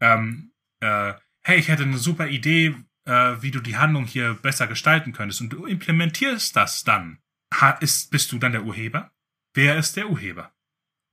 ähm, 0.00 0.52
äh, 0.80 1.14
hey, 1.42 1.58
ich 1.58 1.68
hätte 1.68 1.82
eine 1.82 1.98
super 1.98 2.28
Idee, 2.28 2.76
äh, 3.06 3.36
wie 3.40 3.50
du 3.50 3.60
die 3.60 3.76
Handlung 3.76 4.04
hier 4.04 4.34
besser 4.34 4.66
gestalten 4.66 5.12
könntest 5.12 5.40
und 5.40 5.50
du 5.50 5.66
implementierst 5.66 6.54
das 6.54 6.84
dann. 6.84 7.18
Ha, 7.54 7.70
ist, 7.70 8.10
bist 8.10 8.32
du 8.32 8.38
dann 8.38 8.52
der 8.52 8.64
Urheber? 8.64 9.12
Wer 9.54 9.76
ist 9.78 9.96
der 9.96 10.10
Urheber? 10.10 10.52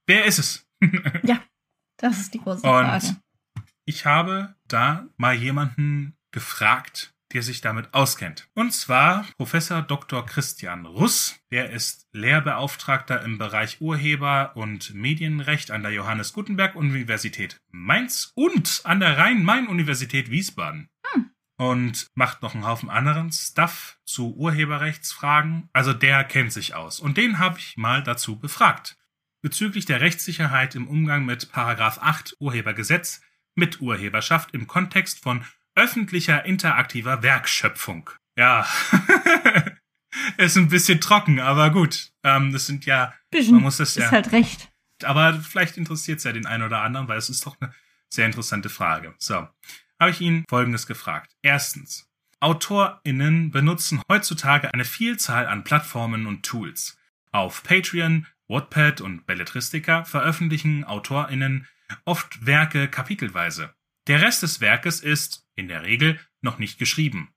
Wer 0.07 0.25
ist 0.25 0.39
es? 0.39 0.67
ja, 1.23 1.41
das 1.97 2.19
ist 2.19 2.33
die 2.33 2.39
große 2.39 2.67
und 2.67 2.85
Frage. 2.85 3.17
Ich 3.85 4.05
habe 4.05 4.55
da 4.67 5.07
mal 5.17 5.35
jemanden 5.35 6.17
gefragt, 6.31 7.12
der 7.33 7.41
sich 7.43 7.61
damit 7.61 7.93
auskennt. 7.93 8.47
Und 8.53 8.71
zwar 8.71 9.25
Professor 9.37 9.81
Dr. 9.81 10.25
Christian 10.25 10.85
Russ. 10.85 11.39
Der 11.51 11.71
ist 11.71 12.07
Lehrbeauftragter 12.13 13.21
im 13.23 13.37
Bereich 13.37 13.81
Urheber 13.81 14.55
und 14.55 14.93
Medienrecht 14.93 15.71
an 15.71 15.81
der 15.81 15.91
Johannes 15.91 16.33
Gutenberg 16.33 16.75
Universität 16.75 17.59
Mainz 17.71 18.31
und 18.35 18.81
an 18.83 18.99
der 18.99 19.17
Rhein-Main-Universität 19.17 20.29
Wiesbaden. 20.29 20.89
Hm. 21.11 21.31
Und 21.57 22.07
macht 22.13 22.41
noch 22.41 22.53
einen 22.53 22.65
Haufen 22.65 22.89
anderen 22.89 23.31
Stuff 23.31 23.99
zu 24.05 24.35
Urheberrechtsfragen. 24.35 25.69
Also 25.73 25.93
der 25.93 26.23
kennt 26.23 26.53
sich 26.53 26.75
aus. 26.75 26.99
Und 26.99 27.17
den 27.17 27.39
habe 27.39 27.59
ich 27.59 27.77
mal 27.77 28.03
dazu 28.03 28.39
befragt. 28.39 28.97
Bezüglich 29.41 29.85
der 29.85 30.01
Rechtssicherheit 30.01 30.75
im 30.75 30.87
Umgang 30.87 31.25
mit 31.25 31.51
Paragraph 31.51 31.97
8 32.01 32.37
Urhebergesetz 32.39 33.21
mit 33.55 33.81
Urheberschaft 33.81 34.53
im 34.53 34.67
Kontext 34.67 35.19
von 35.21 35.43
öffentlicher 35.75 36.45
interaktiver 36.45 37.23
Werkschöpfung. 37.23 38.09
Ja, 38.37 38.67
ist 40.37 40.57
ein 40.57 40.69
bisschen 40.69 41.01
trocken, 41.01 41.39
aber 41.39 41.69
gut. 41.69 42.11
Ähm, 42.23 42.51
das 42.51 42.65
sind 42.65 42.85
ja, 42.85 43.13
Bisschen 43.31 43.55
man 43.55 43.63
muss 43.63 43.77
das 43.77 43.95
ja. 43.95 44.05
ist 44.05 44.11
halt 44.11 44.31
recht. 44.31 44.71
aber 45.03 45.33
vielleicht 45.41 45.77
interessiert 45.77 46.19
es 46.19 46.23
ja 46.23 46.31
den 46.31 46.45
einen 46.45 46.63
oder 46.63 46.81
anderen, 46.81 47.07
weil 47.07 47.17
es 47.17 47.29
ist 47.29 47.45
doch 47.45 47.57
eine 47.59 47.73
sehr 48.09 48.25
interessante 48.25 48.69
Frage. 48.69 49.13
So, 49.17 49.47
habe 49.99 50.11
ich 50.11 50.21
ihn 50.21 50.45
Folgendes 50.49 50.87
gefragt. 50.87 51.35
Erstens, 51.41 52.07
AutorInnen 52.39 53.51
benutzen 53.51 54.01
heutzutage 54.09 54.73
eine 54.73 54.85
Vielzahl 54.85 55.47
an 55.47 55.63
Plattformen 55.63 56.27
und 56.27 56.43
Tools. 56.43 56.97
Auf 57.31 57.63
Patreon, 57.63 58.27
Wattpad 58.47 59.01
und 59.01 59.25
Belletristica 59.25 60.03
veröffentlichen 60.03 60.83
AutorInnen 60.83 61.67
oft 62.05 62.45
Werke 62.45 62.87
kapitelweise. 62.87 63.73
Der 64.07 64.21
Rest 64.21 64.43
des 64.43 64.61
Werkes 64.61 64.99
ist, 64.99 65.47
in 65.55 65.67
der 65.67 65.83
Regel, 65.83 66.19
noch 66.41 66.59
nicht 66.59 66.77
geschrieben. 66.77 67.29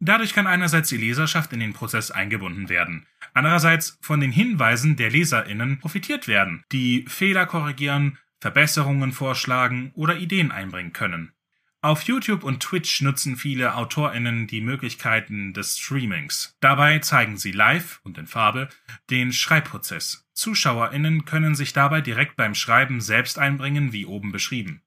Dadurch 0.00 0.34
kann 0.34 0.46
einerseits 0.46 0.88
die 0.88 0.96
Leserschaft 0.96 1.52
in 1.52 1.60
den 1.60 1.72
Prozess 1.72 2.10
eingebunden 2.10 2.68
werden, 2.68 3.06
andererseits 3.32 3.98
von 4.00 4.20
den 4.20 4.32
Hinweisen 4.32 4.96
der 4.96 5.10
LeserInnen 5.10 5.78
profitiert 5.78 6.28
werden, 6.28 6.62
die 6.72 7.04
Fehler 7.08 7.46
korrigieren, 7.46 8.18
Verbesserungen 8.40 9.12
vorschlagen 9.12 9.92
oder 9.94 10.18
Ideen 10.18 10.52
einbringen 10.52 10.92
können. 10.92 11.32
Auf 11.80 12.02
YouTube 12.02 12.44
und 12.44 12.60
Twitch 12.60 13.02
nutzen 13.02 13.36
viele 13.36 13.74
AutorInnen 13.74 14.46
die 14.46 14.60
Möglichkeiten 14.60 15.52
des 15.52 15.78
Streamings. 15.78 16.56
Dabei 16.60 16.98
zeigen 17.00 17.36
sie 17.36 17.52
live 17.52 18.00
und 18.04 18.16
in 18.16 18.26
Farbe 18.26 18.68
den 19.10 19.32
Schreibprozess. 19.32 20.26
ZuschauerInnen 20.32 21.24
können 21.24 21.54
sich 21.54 21.72
dabei 21.72 22.00
direkt 22.00 22.36
beim 22.36 22.54
Schreiben 22.54 23.00
selbst 23.00 23.38
einbringen, 23.38 23.92
wie 23.92 24.06
oben 24.06 24.32
beschrieben. 24.32 24.83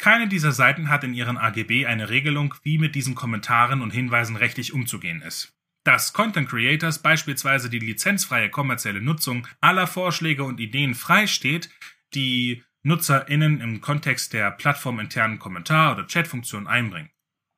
Keine 0.00 0.28
dieser 0.28 0.52
Seiten 0.52 0.88
hat 0.88 1.04
in 1.04 1.12
ihren 1.12 1.36
AGB 1.36 1.84
eine 1.84 2.08
Regelung, 2.08 2.54
wie 2.62 2.78
mit 2.78 2.94
diesen 2.94 3.14
Kommentaren 3.14 3.82
und 3.82 3.90
Hinweisen 3.90 4.34
rechtlich 4.34 4.72
umzugehen 4.72 5.20
ist. 5.20 5.52
Dass 5.84 6.14
Content 6.14 6.48
Creators 6.48 7.02
beispielsweise 7.02 7.68
die 7.68 7.80
lizenzfreie 7.80 8.48
kommerzielle 8.48 9.02
Nutzung 9.02 9.46
aller 9.60 9.86
Vorschläge 9.86 10.44
und 10.44 10.58
Ideen 10.58 10.94
freisteht, 10.94 11.68
die 12.14 12.64
NutzerInnen 12.82 13.60
im 13.60 13.82
Kontext 13.82 14.32
der 14.32 14.50
plattforminternen 14.52 15.38
Kommentar- 15.38 15.92
oder 15.92 16.06
Chatfunktion 16.06 16.66
einbringen. 16.66 17.10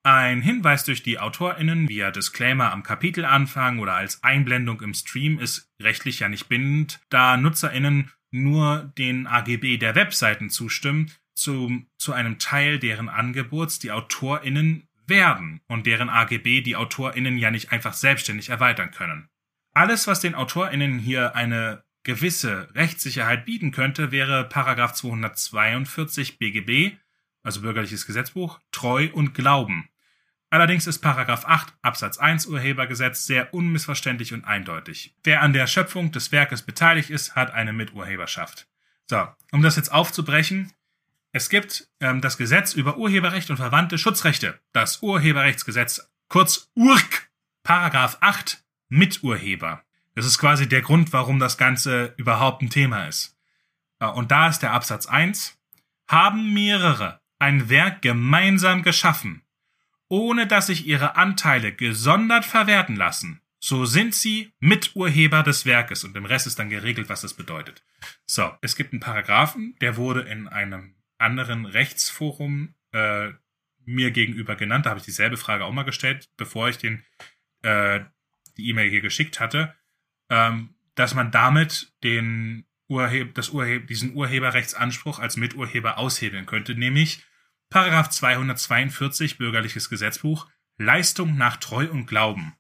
Ein 0.03 0.43
Hinweis 0.43 0.83
durch 0.83 1.05
die 1.05 1.21
AutorInnen 1.21 1.89
via 1.89 2.11
Disclaimer 2.11 2.73
am 2.73 2.83
Kapitelanfang 2.83 3.79
oder 3.79 3.95
als 3.95 4.21
Einblendung 4.25 4.81
im 4.81 4.95
Stream 4.95 5.39
ist 5.39 5.71
rechtlich 5.81 6.19
ja 6.19 6.29
nicht 6.29 6.49
bindend, 6.49 7.01
da 7.09 7.37
NutzerInnen 7.37 8.11
nur 8.33 8.93
den 8.99 9.29
AGB 9.29 9.77
der 9.77 9.95
Webseiten 9.95 10.51
zustimmen 10.51 11.13
zu, 11.43 11.83
zu 11.99 12.13
einem 12.13 12.39
Teil 12.39 12.79
deren 12.79 13.09
Angebots 13.09 13.79
die 13.79 13.91
AutorInnen 13.91 14.89
werden 15.07 15.61
und 15.67 15.87
deren 15.87 16.09
AGB 16.09 16.63
die 16.63 16.77
AutorInnen 16.77 17.37
ja 17.37 17.51
nicht 17.51 17.73
einfach 17.73 17.93
selbstständig 17.93 18.49
erweitern 18.49 18.91
können. 18.91 19.29
Alles, 19.75 20.07
was 20.07 20.21
den 20.21 20.35
AutorInnen 20.35 20.99
hier 20.99 21.35
eine 21.35 21.85
gewisse 22.05 22.69
Rechtssicherheit 22.75 23.45
bieten 23.45 23.71
könnte, 23.71 24.11
wäre 24.11 24.49
Paragraph 24.49 24.95
242 24.95 26.39
BGB, 26.39 26.97
also 27.43 27.63
Bürgerliches 27.63 28.07
Gesetzbuch, 28.07 28.61
Treu 28.71 29.09
und 29.13 29.35
Glauben. 29.35 29.89
Allerdings 30.51 30.87
ist 30.87 30.99
Paragraph 30.99 31.47
8 31.47 31.73
Absatz 31.81 32.19
1 32.19 32.47
Urhebergesetz 32.47 33.25
sehr 33.25 33.55
unmissverständlich 33.55 34.35
und 34.35 34.45
eindeutig. 34.45 35.15
Wer 35.25 35.41
an 35.41 35.55
der 35.55 35.67
Schöpfung 35.67 36.13
des 36.13 36.31
Werkes 36.31 36.63
beteiligt 36.63 37.09
ist, 37.09 37.35
hat 37.35 37.53
eine 37.53 37.73
Miturheberschaft. 37.73 38.69
So, 39.07 39.27
um 39.51 39.63
das 39.63 39.77
jetzt 39.77 39.93
aufzubrechen, 39.93 40.71
es 41.33 41.49
gibt 41.49 41.89
ähm, 42.01 42.21
das 42.21 42.37
Gesetz 42.37 42.75
über 42.75 42.99
Urheberrecht 42.99 43.51
und 43.51 43.57
verwandte 43.57 43.99
Schutzrechte, 43.99 44.61
das 44.73 45.03
Urheberrechtsgesetz, 45.03 46.11
kurz 46.29 46.71
URK, 46.75 47.31
Paragraph 47.63 48.19
8, 48.21 48.63
Miturheber. 48.89 49.83
Das 50.15 50.27
ist 50.27 50.39
quasi 50.39 50.69
der 50.69 50.83
Grund, 50.83 51.13
warum 51.13 51.39
das 51.39 51.57
Ganze 51.57 52.15
überhaupt 52.19 52.63
ein 52.63 52.71
Thema 52.71 53.07
ist. 53.07 53.37
Äh, 53.99 54.07
und 54.07 54.31
da 54.31 54.49
ist 54.49 54.61
der 54.61 54.73
Absatz 54.73 55.07
1. 55.07 55.59
Haben 56.07 56.53
mehrere 56.53 57.21
ein 57.39 57.69
Werk 57.71 58.03
gemeinsam 58.03 58.83
geschaffen, 58.83 59.43
ohne 60.09 60.47
dass 60.47 60.67
sich 60.67 60.87
ihre 60.87 61.17
Anteile 61.17 61.73
gesondert 61.73 62.45
verwerten 62.45 62.95
lassen, 62.95 63.41
so 63.59 63.85
sind 63.85 64.15
sie 64.15 64.53
Miturheber 64.59 65.43
des 65.43 65.65
Werkes 65.65 66.05
und 66.05 66.17
im 66.17 66.25
Rest 66.25 66.47
ist 66.47 66.59
dann 66.59 66.69
geregelt, 66.69 67.09
was 67.09 67.23
das 67.23 67.35
bedeutet. 67.35 67.83
So, 68.27 68.53
es 68.61 68.77
gibt 68.77 68.93
einen 68.93 69.01
Paragraphen, 69.01 69.77
der 69.81 69.97
wurde 69.97 70.23
in 70.23 70.49
einem 70.49 70.95
anderen 71.23 71.65
Rechtsforum 71.67 72.75
äh, 72.93 73.31
mir 73.85 74.11
gegenüber 74.11 74.57
genannt. 74.57 74.87
Da 74.87 74.91
habe 74.91 75.01
ich 75.01 75.07
dieselbe 75.07 75.37
Frage 75.37 75.65
auch 75.65 75.73
mal 75.73 75.83
gestellt, 75.85 76.29
bevor 76.37 76.69
ich 76.69 76.79
den 76.79 77.05
äh, 77.63 78.01
die 78.57 78.69
E-Mail 78.69 78.91
hier 78.91 79.01
geschickt 79.01 79.41
hatte, 79.41 79.75
ähm, 80.29 80.75
dass 80.95 81.15
man 81.15 81.31
damit 81.31 81.93
den 82.03 82.67
Urheb, 82.89 83.35
das 83.35 83.51
Urheb, 83.51 83.87
diesen 83.87 84.15
Urheberrechtsanspruch 84.15 85.19
als 85.19 85.37
Miturheber 85.37 85.99
aushebeln 85.99 86.47
könnte, 86.47 86.75
nämlich 86.75 87.25
Paragraph 87.71 88.11
242 88.11 89.39
Bürgerliches 89.39 89.89
Gesetzbuch 89.89 90.47
Leistung 90.77 91.37
nach 91.37 91.57
Treu 91.57 91.89
und 91.91 92.07
Glauben. 92.07 92.55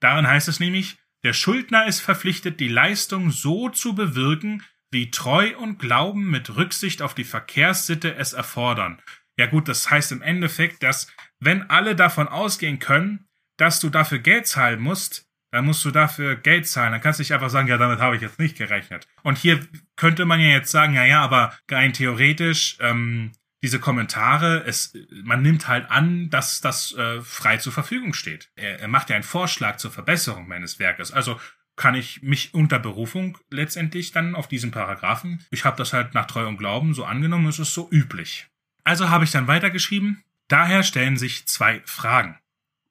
Darin 0.00 0.28
heißt 0.28 0.48
es 0.48 0.60
nämlich, 0.60 0.98
der 1.24 1.32
Schuldner 1.32 1.86
ist 1.86 2.00
verpflichtet, 2.00 2.60
die 2.60 2.68
Leistung 2.68 3.30
so 3.30 3.68
zu 3.68 3.94
bewirken, 3.94 4.62
wie 4.90 5.10
Treu 5.10 5.56
und 5.56 5.78
Glauben 5.78 6.30
mit 6.30 6.56
Rücksicht 6.56 7.02
auf 7.02 7.14
die 7.14 7.24
Verkehrssitte 7.24 8.14
es 8.14 8.32
erfordern. 8.32 9.00
Ja 9.38 9.46
gut, 9.46 9.68
das 9.68 9.90
heißt 9.90 10.12
im 10.12 10.22
Endeffekt, 10.22 10.82
dass 10.82 11.12
wenn 11.40 11.70
alle 11.70 11.94
davon 11.94 12.28
ausgehen 12.28 12.78
können, 12.78 13.28
dass 13.56 13.80
du 13.80 13.90
dafür 13.90 14.18
Geld 14.18 14.46
zahlen 14.46 14.80
musst, 14.80 15.26
dann 15.50 15.64
musst 15.64 15.84
du 15.84 15.90
dafür 15.90 16.36
Geld 16.36 16.66
zahlen. 16.68 16.92
Dann 16.92 17.00
kannst 17.00 17.18
du 17.18 17.22
nicht 17.22 17.32
einfach 17.32 17.50
sagen, 17.50 17.68
ja, 17.68 17.78
damit 17.78 18.00
habe 18.00 18.16
ich 18.16 18.22
jetzt 18.22 18.38
nicht 18.38 18.58
gerechnet. 18.58 19.06
Und 19.22 19.38
hier 19.38 19.66
könnte 19.96 20.24
man 20.24 20.40
ja 20.40 20.48
jetzt 20.48 20.70
sagen, 20.70 20.94
ja, 20.94 21.04
ja, 21.04 21.22
aber 21.22 21.56
rein 21.70 21.92
theoretisch, 21.92 22.76
ähm, 22.80 23.32
diese 23.62 23.80
Kommentare, 23.80 24.62
es, 24.66 24.94
man 25.24 25.42
nimmt 25.42 25.66
halt 25.66 25.90
an, 25.90 26.30
dass 26.30 26.60
das 26.60 26.94
äh, 26.94 27.20
frei 27.22 27.56
zur 27.56 27.72
Verfügung 27.72 28.12
steht. 28.12 28.50
Er, 28.54 28.80
er 28.80 28.88
macht 28.88 29.10
ja 29.10 29.16
einen 29.16 29.24
Vorschlag 29.24 29.76
zur 29.76 29.90
Verbesserung 29.90 30.46
meines 30.46 30.78
Werkes. 30.78 31.10
Also 31.10 31.40
kann 31.78 31.94
ich 31.94 32.22
mich 32.22 32.52
unter 32.52 32.78
Berufung 32.78 33.38
letztendlich 33.50 34.12
dann 34.12 34.34
auf 34.34 34.48
diesen 34.48 34.70
Paragraphen, 34.70 35.44
ich 35.50 35.64
habe 35.64 35.76
das 35.76 35.92
halt 35.92 36.12
nach 36.12 36.26
Treu 36.26 36.46
und 36.46 36.58
Glauben 36.58 36.92
so 36.92 37.04
angenommen, 37.04 37.46
es 37.46 37.58
ist 37.58 37.72
so 37.72 37.88
üblich. 37.90 38.48
Also 38.84 39.08
habe 39.08 39.24
ich 39.24 39.30
dann 39.30 39.46
weitergeschrieben, 39.46 40.22
daher 40.48 40.82
stellen 40.82 41.16
sich 41.16 41.46
zwei 41.46 41.80
Fragen. 41.84 42.38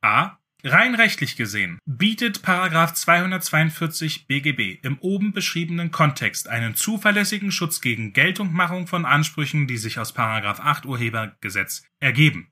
A. 0.02 0.38
Rein 0.64 0.96
rechtlich 0.96 1.36
gesehen 1.36 1.80
bietet 1.86 2.42
Paragraph 2.42 2.94
242 2.94 4.26
BGB 4.26 4.84
im 4.84 4.98
oben 5.00 5.32
beschriebenen 5.32 5.92
Kontext 5.92 6.48
einen 6.48 6.74
zuverlässigen 6.74 7.52
Schutz 7.52 7.80
gegen 7.80 8.12
Geltungmachung 8.12 8.88
von 8.88 9.06
Ansprüchen, 9.06 9.68
die 9.68 9.78
sich 9.78 10.00
aus 10.00 10.14
Paragraph 10.14 10.60
8 10.60 10.86
Urhebergesetz 10.86 11.84
ergeben. 12.00 12.52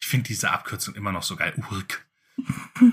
Ich 0.00 0.08
finde 0.08 0.28
diese 0.28 0.50
Abkürzung 0.50 0.96
immer 0.96 1.12
noch 1.12 1.22
so 1.22 1.36
geil. 1.36 1.54
Urk. 1.70 2.06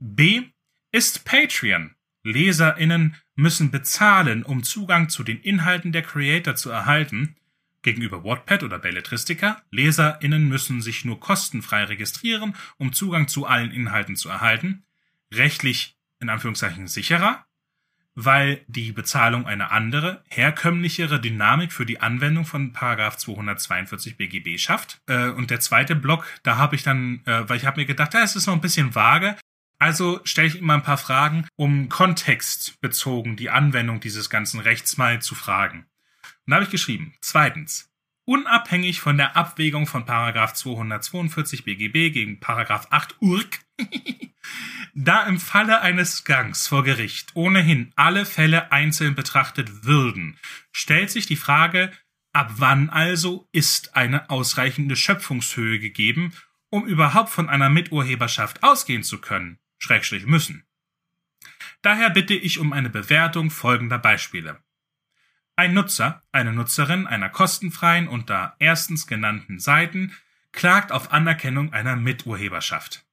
B 0.00 0.53
ist 0.94 1.24
Patreon. 1.24 1.96
LeserInnen 2.22 3.16
müssen 3.34 3.72
bezahlen, 3.72 4.44
um 4.44 4.62
Zugang 4.62 5.08
zu 5.08 5.24
den 5.24 5.40
Inhalten 5.40 5.90
der 5.90 6.02
Creator 6.02 6.54
zu 6.54 6.70
erhalten. 6.70 7.34
Gegenüber 7.82 8.22
Wattpad 8.22 8.62
oder 8.62 8.78
Belletristica, 8.78 9.60
LeserInnen 9.72 10.48
müssen 10.48 10.80
sich 10.80 11.04
nur 11.04 11.18
kostenfrei 11.18 11.82
registrieren, 11.82 12.54
um 12.78 12.92
Zugang 12.92 13.26
zu 13.26 13.44
allen 13.44 13.72
Inhalten 13.72 14.14
zu 14.14 14.28
erhalten. 14.28 14.84
Rechtlich 15.32 15.96
in 16.20 16.28
Anführungszeichen 16.28 16.86
sicherer, 16.86 17.44
weil 18.14 18.64
die 18.68 18.92
Bezahlung 18.92 19.46
eine 19.46 19.72
andere, 19.72 20.22
herkömmlichere 20.28 21.20
Dynamik 21.20 21.72
für 21.72 21.86
die 21.86 22.00
Anwendung 22.00 22.44
von 22.44 22.72
Paragraph 22.72 23.16
242 23.16 24.16
BGB 24.16 24.58
schafft. 24.60 25.02
Äh, 25.08 25.30
und 25.30 25.50
der 25.50 25.58
zweite 25.58 25.96
Block, 25.96 26.24
da 26.44 26.56
habe 26.56 26.76
ich 26.76 26.84
dann, 26.84 27.20
äh, 27.26 27.48
weil 27.48 27.56
ich 27.56 27.66
habe 27.66 27.80
mir 27.80 27.86
gedacht, 27.86 28.14
das 28.14 28.36
ist 28.36 28.46
noch 28.46 28.54
ein 28.54 28.60
bisschen 28.60 28.94
vage, 28.94 29.36
also 29.78 30.20
stelle 30.24 30.48
ich 30.48 30.58
immer 30.58 30.74
ein 30.74 30.82
paar 30.82 30.98
Fragen, 30.98 31.46
um 31.56 31.88
kontextbezogen 31.88 33.36
die 33.36 33.50
Anwendung 33.50 34.00
dieses 34.00 34.30
ganzen 34.30 34.60
Rechts 34.60 34.96
mal 34.96 35.20
zu 35.20 35.34
fragen. 35.34 35.86
Und 36.46 36.50
da 36.50 36.56
habe 36.56 36.64
ich 36.64 36.70
geschrieben, 36.70 37.14
zweitens, 37.20 37.90
unabhängig 38.24 39.00
von 39.00 39.16
der 39.16 39.36
Abwägung 39.36 39.86
von 39.86 40.04
Paragraph 40.04 40.54
242 40.54 41.64
BGB 41.64 42.12
gegen 42.12 42.40
Paragraph 42.40 42.86
8 42.90 43.16
URK, 43.20 43.60
da 44.94 45.26
im 45.26 45.38
Falle 45.38 45.80
eines 45.80 46.24
Gangs 46.24 46.66
vor 46.66 46.84
Gericht 46.84 47.34
ohnehin 47.34 47.92
alle 47.96 48.24
Fälle 48.24 48.72
einzeln 48.72 49.14
betrachtet 49.14 49.84
würden, 49.84 50.38
stellt 50.72 51.10
sich 51.10 51.26
die 51.26 51.36
Frage, 51.36 51.90
ab 52.32 52.52
wann 52.56 52.90
also 52.90 53.48
ist 53.52 53.96
eine 53.96 54.30
ausreichende 54.30 54.96
Schöpfungshöhe 54.96 55.78
gegeben, 55.78 56.32
um 56.70 56.86
überhaupt 56.86 57.30
von 57.30 57.48
einer 57.48 57.68
Miturheberschaft 57.68 58.62
ausgehen 58.62 59.02
zu 59.02 59.20
können, 59.20 59.58
Schrägstrich 59.84 60.26
müssen. 60.26 60.64
Daher 61.82 62.08
bitte 62.08 62.34
ich 62.34 62.58
um 62.58 62.72
eine 62.72 62.88
Bewertung 62.88 63.50
folgender 63.50 63.98
Beispiele. 63.98 64.58
Ein 65.56 65.74
Nutzer, 65.74 66.22
eine 66.32 66.52
Nutzerin 66.52 67.06
einer 67.06 67.28
kostenfreien 67.28 68.08
unter 68.08 68.56
erstens 68.58 69.06
genannten 69.06 69.60
Seiten 69.60 70.16
klagt 70.52 70.90
auf 70.90 71.12
Anerkennung 71.12 71.72
einer 71.72 71.96
Miturheberschaft. 71.96 73.04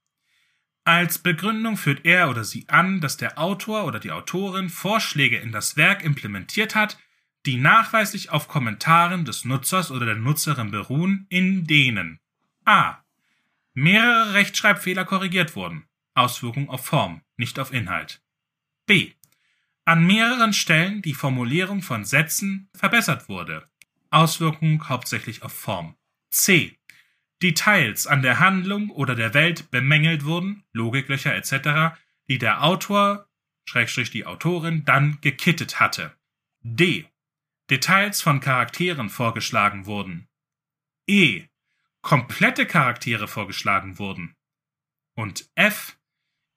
Als 0.85 1.19
Begründung 1.19 1.75
führt 1.75 2.05
er 2.05 2.29
oder 2.29 2.43
sie 2.45 2.67
an, 2.69 3.01
dass 3.01 3.17
der 3.17 3.37
Autor 3.37 3.83
oder 3.85 3.99
die 3.99 4.11
Autorin 4.11 4.69
Vorschläge 4.69 5.37
in 5.37 5.51
das 5.51 5.75
Werk 5.77 6.03
implementiert 6.03 6.73
hat, 6.73 6.97
die 7.45 7.57
nachweislich 7.57 8.31
auf 8.31 8.47
Kommentaren 8.47 9.25
des 9.25 9.45
Nutzers 9.45 9.91
oder 9.91 10.05
der 10.05 10.15
Nutzerin 10.15 10.71
beruhen, 10.71 11.25
in 11.29 11.67
denen 11.67 12.19
a. 12.65 13.03
mehrere 13.73 14.33
Rechtschreibfehler 14.33 15.05
korrigiert 15.05 15.55
wurden, 15.55 15.85
Auswirkung 16.13 16.69
auf 16.69 16.85
Form, 16.85 17.21
nicht 17.37 17.59
auf 17.59 17.73
Inhalt. 17.73 18.21
b 18.85 19.13
an 19.85 20.05
mehreren 20.05 20.53
Stellen 20.53 21.01
die 21.01 21.15
Formulierung 21.15 21.81
von 21.81 22.05
Sätzen 22.05 22.69
verbessert 22.75 23.29
wurde. 23.29 23.67
Auswirkung 24.11 24.87
hauptsächlich 24.87 25.43
auf 25.43 25.53
Form. 25.53 25.95
C. 26.29 26.77
Details 27.41 28.05
an 28.05 28.21
der 28.21 28.39
Handlung 28.39 28.91
oder 28.91 29.15
der 29.15 29.33
Welt 29.33 29.71
bemängelt 29.71 30.23
wurden, 30.23 30.63
Logiklöcher 30.71 31.35
etc., 31.35 31.97
die 32.27 32.37
der 32.37 32.63
Autor, 32.63 33.27
Schrägstrich 33.65 34.11
die 34.11 34.25
Autorin, 34.25 34.85
dann 34.85 35.19
gekittet 35.21 35.79
hatte. 35.79 36.15
D. 36.61 37.07
Details 37.69 38.21
von 38.21 38.39
Charakteren 38.39 39.09
vorgeschlagen 39.09 39.87
wurden. 39.87 40.27
E. 41.07 41.47
Komplette 42.01 42.65
Charaktere 42.65 43.27
vorgeschlagen 43.27 43.97
wurden. 43.97 44.35
Und 45.15 45.49
F. 45.55 45.97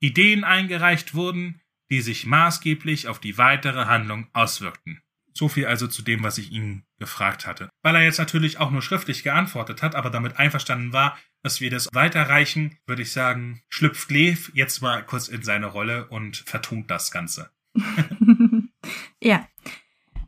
Ideen 0.04 0.44
eingereicht 0.44 1.14
wurden, 1.14 1.62
die 1.90 2.02
sich 2.02 2.26
maßgeblich 2.26 3.08
auf 3.08 3.18
die 3.18 3.38
weitere 3.38 3.86
Handlung 3.86 4.26
auswirkten. 4.34 5.00
So 5.32 5.48
viel 5.48 5.66
also 5.66 5.88
zu 5.88 6.02
dem, 6.02 6.22
was 6.22 6.36
ich 6.36 6.52
ihn 6.52 6.84
gefragt 6.98 7.46
hatte. 7.46 7.70
Weil 7.82 7.96
er 7.96 8.02
jetzt 8.04 8.18
natürlich 8.18 8.58
auch 8.60 8.70
nur 8.70 8.82
schriftlich 8.82 9.22
geantwortet 9.22 9.82
hat, 9.82 9.94
aber 9.94 10.10
damit 10.10 10.38
einverstanden 10.38 10.92
war, 10.92 11.18
dass 11.42 11.60
wir 11.60 11.70
das 11.70 11.88
weiterreichen, 11.92 12.78
würde 12.86 13.02
ich 13.02 13.12
sagen, 13.12 13.62
schlüpft 13.70 14.10
Lev 14.10 14.52
jetzt 14.54 14.82
mal 14.82 15.02
kurz 15.04 15.28
in 15.28 15.42
seine 15.42 15.66
Rolle 15.66 16.06
und 16.08 16.36
vertont 16.36 16.90
das 16.90 17.10
Ganze. 17.10 17.50
ja. 19.22 19.48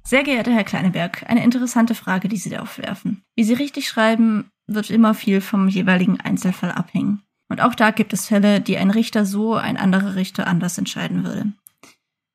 Sehr 0.03 0.23
geehrter 0.23 0.55
Herr 0.55 0.65
Kleineberg, 0.65 1.25
eine 1.29 1.45
interessante 1.45 1.95
Frage, 1.95 2.29
die 2.29 2.37
Sie 2.37 2.49
da 2.49 2.61
aufwerfen. 2.61 3.25
Wie 3.35 3.45
Sie 3.45 3.55
richtig 3.55 3.89
schreiben, 3.89 4.51
wird 4.67 4.89
immer 4.89 5.15
viel 5.15 5.41
vom 5.41 5.69
jeweiligen 5.69 6.21
Einzelfall 6.21 6.73
abhängen. 6.73 7.26
Und 7.49 7.61
auch 7.61 7.75
da 7.75 7.91
gibt 7.91 8.13
es 8.13 8.27
Fälle, 8.27 8.61
die 8.61 8.77
ein 8.77 8.91
Richter 8.91 9.25
so, 9.25 9.55
ein 9.55 9.77
anderer 9.77 10.17
Richter 10.17 10.47
anders 10.47 10.79
entscheiden 10.79 11.25
würde. 11.25 11.53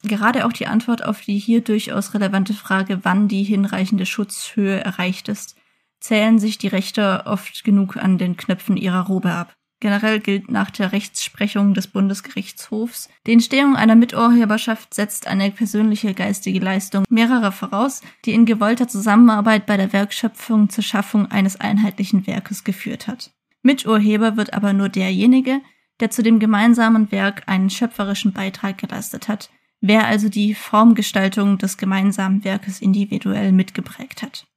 Gerade 0.04 0.46
auch 0.46 0.54
die 0.54 0.68
Antwort 0.68 1.04
auf 1.06 1.22
die 1.22 1.38
hier 1.38 1.62
durchaus 1.62 2.14
relevante 2.14 2.54
Frage, 2.54 3.00
wann 3.04 3.28
die 3.28 3.44
hinreichende 3.44 4.06
Schutzhöhe 4.06 4.80
erreicht 4.80 5.28
ist, 5.28 5.56
zählen 6.00 6.40
sich 6.40 6.58
die 6.58 6.70
Richter 6.70 7.24
oft 7.28 7.64
genug 7.64 7.98
an 7.98 8.18
den 8.18 8.36
Knöpfen 8.36 8.78
ihrer 8.78 9.02
Robe 9.02 9.32
ab. 9.32 9.54
Generell 9.80 10.20
gilt 10.20 10.52
nach 10.52 10.70
der 10.70 10.92
Rechtsprechung 10.92 11.74
des 11.74 11.88
Bundesgerichtshofs, 11.88 13.10
die 13.26 13.34
Entstehung 13.34 13.76
einer 13.76 13.96
Miturheberschaft 13.96 14.94
setzt 14.94 15.26
eine 15.26 15.50
persönliche 15.50 16.14
geistige 16.14 16.60
Leistung 16.60 17.04
mehrerer 17.10 17.52
voraus, 17.52 18.02
die 18.26 18.34
in 18.34 18.46
gewollter 18.46 18.88
Zusammenarbeit 18.88 19.66
bei 19.66 19.78
der 19.78 19.92
Werkschöpfung 19.92 20.70
zur 20.70 20.84
Schaffung 20.84 21.32
eines 21.32 21.60
einheitlichen 21.60 22.28
Werkes 22.28 22.64
geführt 22.64 23.08
hat. 23.08 23.32
Miturheber 23.64 24.38
wird 24.38 24.54
aber 24.54 24.74
nur 24.74 24.90
derjenige, 24.90 25.62
der 26.00 26.10
zu 26.10 26.24
dem 26.24 26.40
gemeinsamen 26.40 27.12
Werk 27.12 27.44
einen 27.48 27.70
schöpferischen 27.70 28.34
Beitrag 28.34 28.78
geleistet 28.78 29.28
hat, 29.28 29.50
wer 29.82 30.08
also 30.08 30.30
die 30.30 30.54
Formgestaltung 30.54 31.58
des 31.58 31.78
gemeinsamen 31.78 32.44
Werkes 32.44 32.82
individuell 32.82 33.52
mitgeprägt 33.52 34.22
hat. 34.22 34.48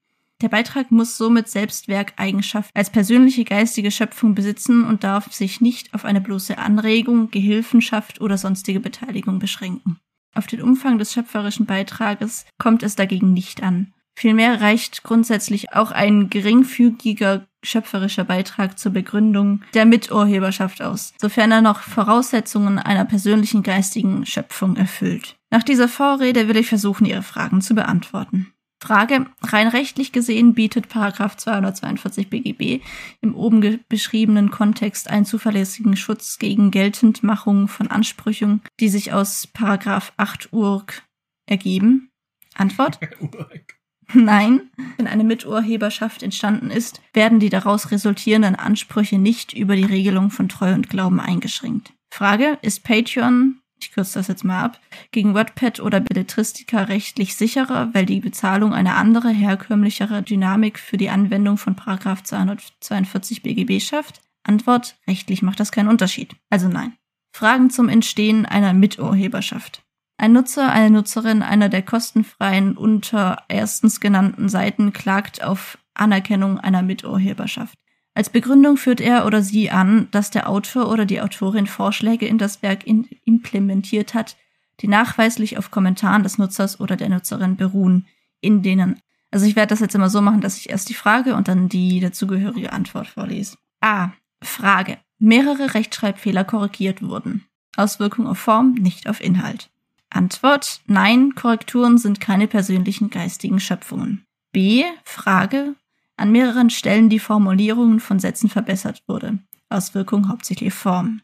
Der 0.42 0.48
Beitrag 0.48 0.90
muss 0.90 1.16
somit 1.16 1.48
Selbstwerkeigenschaft 1.48 2.70
als 2.74 2.90
persönliche 2.90 3.44
geistige 3.44 3.90
Schöpfung 3.90 4.34
besitzen 4.34 4.84
und 4.84 5.04
darf 5.04 5.32
sich 5.32 5.60
nicht 5.60 5.94
auf 5.94 6.04
eine 6.04 6.20
bloße 6.20 6.58
Anregung, 6.58 7.30
Gehilfenschaft 7.30 8.20
oder 8.20 8.36
sonstige 8.36 8.80
Beteiligung 8.80 9.38
beschränken. 9.38 9.98
Auf 10.34 10.46
den 10.46 10.60
Umfang 10.60 10.98
des 10.98 11.12
schöpferischen 11.12 11.64
Beitrages 11.64 12.44
kommt 12.58 12.82
es 12.82 12.96
dagegen 12.96 13.32
nicht 13.32 13.62
an. 13.62 13.93
Vielmehr 14.16 14.60
reicht 14.60 15.02
grundsätzlich 15.02 15.72
auch 15.72 15.90
ein 15.90 16.30
geringfügiger 16.30 17.46
schöpferischer 17.64 18.24
Beitrag 18.24 18.78
zur 18.78 18.92
Begründung 18.92 19.62
der 19.74 19.86
Miturheberschaft 19.86 20.82
aus, 20.82 21.14
sofern 21.18 21.50
er 21.50 21.62
noch 21.62 21.80
Voraussetzungen 21.80 22.78
einer 22.78 23.04
persönlichen 23.04 23.62
geistigen 23.62 24.24
Schöpfung 24.26 24.76
erfüllt. 24.76 25.36
Nach 25.50 25.62
dieser 25.62 25.88
Vorrede 25.88 26.48
will 26.48 26.56
ich 26.56 26.68
versuchen, 26.68 27.06
Ihre 27.06 27.22
Fragen 27.22 27.60
zu 27.60 27.74
beantworten. 27.74 28.54
Frage. 28.84 29.26
Rein 29.42 29.68
rechtlich 29.68 30.12
gesehen 30.12 30.52
bietet 30.52 30.90
Paragraph 30.90 31.36
242 31.36 32.28
BGB 32.28 32.84
im 33.22 33.34
oben 33.34 33.80
beschriebenen 33.88 34.50
Kontext 34.50 35.08
einen 35.08 35.24
zuverlässigen 35.24 35.96
Schutz 35.96 36.38
gegen 36.38 36.70
Geltendmachung 36.70 37.66
von 37.68 37.90
Ansprüchen, 37.90 38.60
die 38.80 38.90
sich 38.90 39.14
aus 39.14 39.46
Paragraph 39.46 40.12
8 40.18 40.52
URG 40.52 41.02
ergeben. 41.46 42.10
Antwort. 42.54 43.00
Nein, 44.14 44.62
wenn 44.96 45.06
eine 45.06 45.24
Miturheberschaft 45.24 46.22
entstanden 46.22 46.70
ist, 46.70 47.00
werden 47.12 47.40
die 47.40 47.48
daraus 47.48 47.90
resultierenden 47.90 48.54
Ansprüche 48.54 49.18
nicht 49.18 49.52
über 49.52 49.76
die 49.76 49.84
Regelung 49.84 50.30
von 50.30 50.48
Treu 50.48 50.74
und 50.74 50.90
Glauben 50.90 51.20
eingeschränkt. 51.20 51.92
Frage, 52.10 52.58
ist 52.62 52.84
Patreon, 52.84 53.60
ich 53.80 53.92
kürze 53.92 54.18
das 54.18 54.28
jetzt 54.28 54.44
mal 54.44 54.62
ab, 54.62 54.80
gegen 55.10 55.34
WordPad 55.34 55.80
oder 55.80 56.00
Belletristica 56.00 56.82
rechtlich 56.82 57.36
sicherer, 57.36 57.92
weil 57.92 58.06
die 58.06 58.20
Bezahlung 58.20 58.72
eine 58.72 58.94
andere, 58.94 59.30
herkömmlichere 59.30 60.22
Dynamik 60.22 60.78
für 60.78 60.96
die 60.96 61.10
Anwendung 61.10 61.58
von 61.58 61.76
Paragraph 61.76 62.22
242 62.22 63.42
BGB 63.42 63.80
schafft? 63.80 64.20
Antwort, 64.42 64.96
rechtlich 65.08 65.42
macht 65.42 65.60
das 65.60 65.72
keinen 65.72 65.88
Unterschied. 65.88 66.36
Also 66.50 66.68
nein. 66.68 66.94
Fragen 67.32 67.70
zum 67.70 67.88
Entstehen 67.88 68.46
einer 68.46 68.72
Miturheberschaft. 68.74 69.82
Ein 70.16 70.32
Nutzer, 70.32 70.70
eine 70.70 70.90
Nutzerin 70.90 71.42
einer 71.42 71.68
der 71.68 71.82
kostenfreien 71.82 72.76
unter 72.76 73.42
erstens 73.48 74.00
genannten 74.00 74.48
Seiten 74.48 74.92
klagt 74.92 75.42
auf 75.42 75.78
Anerkennung 75.94 76.58
einer 76.58 76.82
Miturheberschaft. 76.82 77.74
Als 78.14 78.30
Begründung 78.30 78.76
führt 78.76 79.00
er 79.00 79.26
oder 79.26 79.42
sie 79.42 79.70
an, 79.70 80.08
dass 80.12 80.30
der 80.30 80.48
Autor 80.48 80.88
oder 80.88 81.04
die 81.04 81.20
Autorin 81.20 81.66
Vorschläge 81.66 82.26
in 82.26 82.38
das 82.38 82.62
Werk 82.62 82.86
in 82.86 83.08
implementiert 83.24 84.14
hat, 84.14 84.36
die 84.80 84.88
nachweislich 84.88 85.58
auf 85.58 85.72
Kommentaren 85.72 86.22
des 86.22 86.38
Nutzers 86.38 86.78
oder 86.78 86.96
der 86.96 87.08
Nutzerin 87.08 87.56
beruhen, 87.56 88.06
in 88.40 88.62
denen 88.62 89.00
also 89.34 89.46
ich 89.46 89.56
werde 89.56 89.70
das 89.70 89.80
jetzt 89.80 89.96
immer 89.96 90.10
so 90.10 90.20
machen, 90.20 90.42
dass 90.42 90.58
ich 90.58 90.70
erst 90.70 90.88
die 90.88 90.94
Frage 90.94 91.34
und 91.34 91.48
dann 91.48 91.68
die 91.68 91.98
dazugehörige 91.98 92.72
Antwort 92.72 93.08
vorlese. 93.08 93.56
A. 93.80 94.12
Frage. 94.40 94.96
Mehrere 95.18 95.74
Rechtschreibfehler 95.74 96.44
korrigiert 96.44 97.02
wurden. 97.02 97.44
Auswirkung 97.76 98.28
auf 98.28 98.38
Form, 98.38 98.74
nicht 98.74 99.08
auf 99.08 99.20
Inhalt. 99.20 99.72
Antwort: 100.14 100.80
Nein, 100.86 101.34
Korrekturen 101.34 101.98
sind 101.98 102.20
keine 102.20 102.46
persönlichen 102.46 103.10
geistigen 103.10 103.58
Schöpfungen. 103.58 104.24
B. 104.52 104.84
Frage: 105.02 105.74
An 106.16 106.30
mehreren 106.30 106.70
Stellen 106.70 107.08
die 107.08 107.18
Formulierungen 107.18 107.98
von 107.98 108.20
Sätzen 108.20 108.48
verbessert 108.48 109.02
wurde. 109.08 109.40
Auswirkung 109.70 110.28
hauptsächlich 110.28 110.72
Form. 110.72 111.22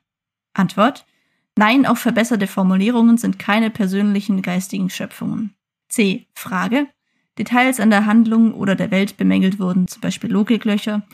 Antwort: 0.55 1.07
Nein, 1.57 1.86
auch 1.86 1.99
verbesserte 1.99 2.49
Formulierungen 2.49 3.16
sind 3.16 3.38
keine 3.38 3.70
persönlichen 3.70 4.43
geistigen 4.43 4.91
Schöpfungen. 4.91 5.55
C. 5.88 6.26
Frage: 6.34 6.88
Details 7.38 7.78
an 7.78 7.91
der 7.91 8.07
Handlung 8.07 8.53
oder 8.55 8.74
der 8.74 8.91
Welt 8.91 9.16
bemängelt 9.16 9.61
wurden, 9.61 9.86
zum 9.86 10.01
Beispiel 10.01 10.32
Logiklöcher, 10.32 11.07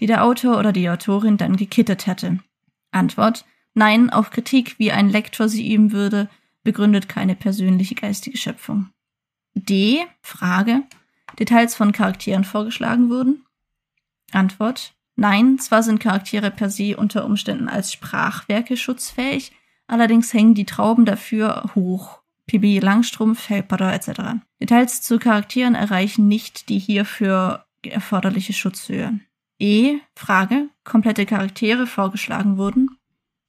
die 0.00 0.06
der 0.06 0.24
Autor 0.24 0.58
oder 0.58 0.72
die 0.72 0.90
Autorin 0.90 1.36
dann 1.36 1.54
gekittet 1.54 2.08
hätte. 2.08 2.40
Antwort 2.90 3.44
Nein, 3.72 4.10
auch 4.10 4.30
Kritik, 4.30 4.74
wie 4.78 4.90
ein 4.90 5.08
Lektor 5.08 5.48
sie 5.48 5.72
üben 5.72 5.92
würde, 5.92 6.28
begründet 6.62 7.08
keine 7.08 7.34
persönliche 7.34 7.94
geistige 7.94 8.38
Schöpfung. 8.38 8.90
D. 9.54 10.04
Frage. 10.22 10.82
Details 11.38 11.74
von 11.74 11.92
Charakteren 11.92 12.44
vorgeschlagen 12.44 13.10
wurden? 13.10 13.44
Antwort. 14.32 14.94
Nein, 15.16 15.58
zwar 15.58 15.82
sind 15.82 16.00
Charaktere 16.00 16.50
per 16.50 16.70
se 16.70 16.96
unter 16.96 17.24
Umständen 17.24 17.68
als 17.68 17.92
Sprachwerke 17.92 18.76
schutzfähig, 18.76 19.52
allerdings 19.86 20.32
hängen 20.32 20.54
die 20.54 20.64
Trauben 20.64 21.04
dafür 21.04 21.70
hoch. 21.74 22.20
Pippi 22.46 22.78
Langstrumpf, 22.78 23.48
Potter 23.68 23.92
etc. 23.92 24.40
Details 24.60 25.02
zu 25.02 25.18
Charakteren 25.18 25.74
erreichen 25.74 26.26
nicht 26.26 26.68
die 26.68 26.78
hierfür 26.78 27.66
erforderliche 27.84 28.52
Schutzhöhe. 28.52 29.20
E. 29.58 29.98
Frage. 30.16 30.68
Komplette 30.84 31.26
Charaktere 31.26 31.86
vorgeschlagen 31.86 32.56
wurden? 32.56 32.98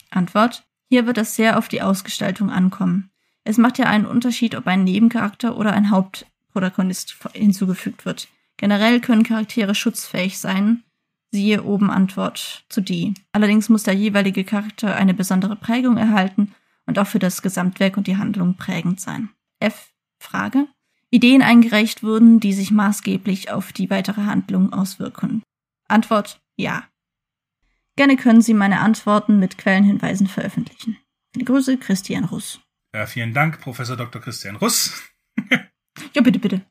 Antwort. 0.10 0.64
Hier 0.92 1.08
wird 1.08 1.18
es 1.18 1.38
sehr 1.38 1.58
auf 1.58 1.70
die 1.70 1.82
Ausgestaltung 1.82 2.50
ankommen. 2.50 3.12
Es 3.46 3.58
macht 3.58 3.78
ja 3.78 3.86
einen 3.86 4.06
Unterschied, 4.06 4.56
ob 4.56 4.68
ein 4.68 4.84
Nebencharakter 4.84 5.56
oder 5.56 5.72
ein 5.72 5.90
Hauptprotagonist 5.90 7.16
hinzugefügt 7.32 8.06
wird. 8.06 8.28
Generell 8.58 9.00
können 9.00 9.24
Charaktere 9.24 9.74
schutzfähig 9.74 10.38
sein. 10.38 10.84
Siehe 11.32 11.64
oben 11.64 11.90
Antwort 11.90 12.66
zu 12.68 12.82
D. 12.82 13.14
Allerdings 13.32 13.70
muss 13.70 13.84
der 13.84 13.94
jeweilige 13.94 14.44
Charakter 14.44 14.94
eine 14.98 15.14
besondere 15.14 15.56
Prägung 15.56 15.96
erhalten 15.96 16.54
und 16.86 17.00
auch 17.00 17.08
für 17.08 17.20
das 17.20 17.42
Gesamtwerk 17.42 17.96
und 17.96 18.08
die 18.08 18.18
Handlung 18.18 18.56
prägend 18.56 19.00
sein. 19.00 19.30
F. 19.62 19.94
Frage. 20.20 20.68
Ideen 21.10 21.42
eingereicht 21.42 22.04
wurden, 22.04 22.42
die 22.42 22.52
sich 22.52 22.70
maßgeblich 22.70 23.50
auf 23.50 23.72
die 23.72 23.90
weitere 23.90 24.26
Handlung 24.26 24.74
auswirken. 24.74 25.42
Antwort 25.88 26.42
ja. 26.58 26.84
Gerne 28.02 28.18
können 28.18 28.42
Sie 28.42 28.56
meine 28.56 28.80
Antworten 28.80 29.38
mit 29.38 29.60
Quellenhinweisen 29.60 30.26
veröffentlichen. 30.26 30.98
Viele 31.34 31.46
Grüße, 31.46 31.78
Christian 31.78 32.26
Russ. 32.26 32.60
Ja, 32.96 33.06
vielen 33.06 33.36
Dank, 33.36 33.62
Professor 33.62 33.96
Dr. 33.96 34.20
Christian 34.20 34.56
Russ. 34.56 35.04
ja, 36.16 36.22
bitte, 36.24 36.40
bitte. 36.40 36.66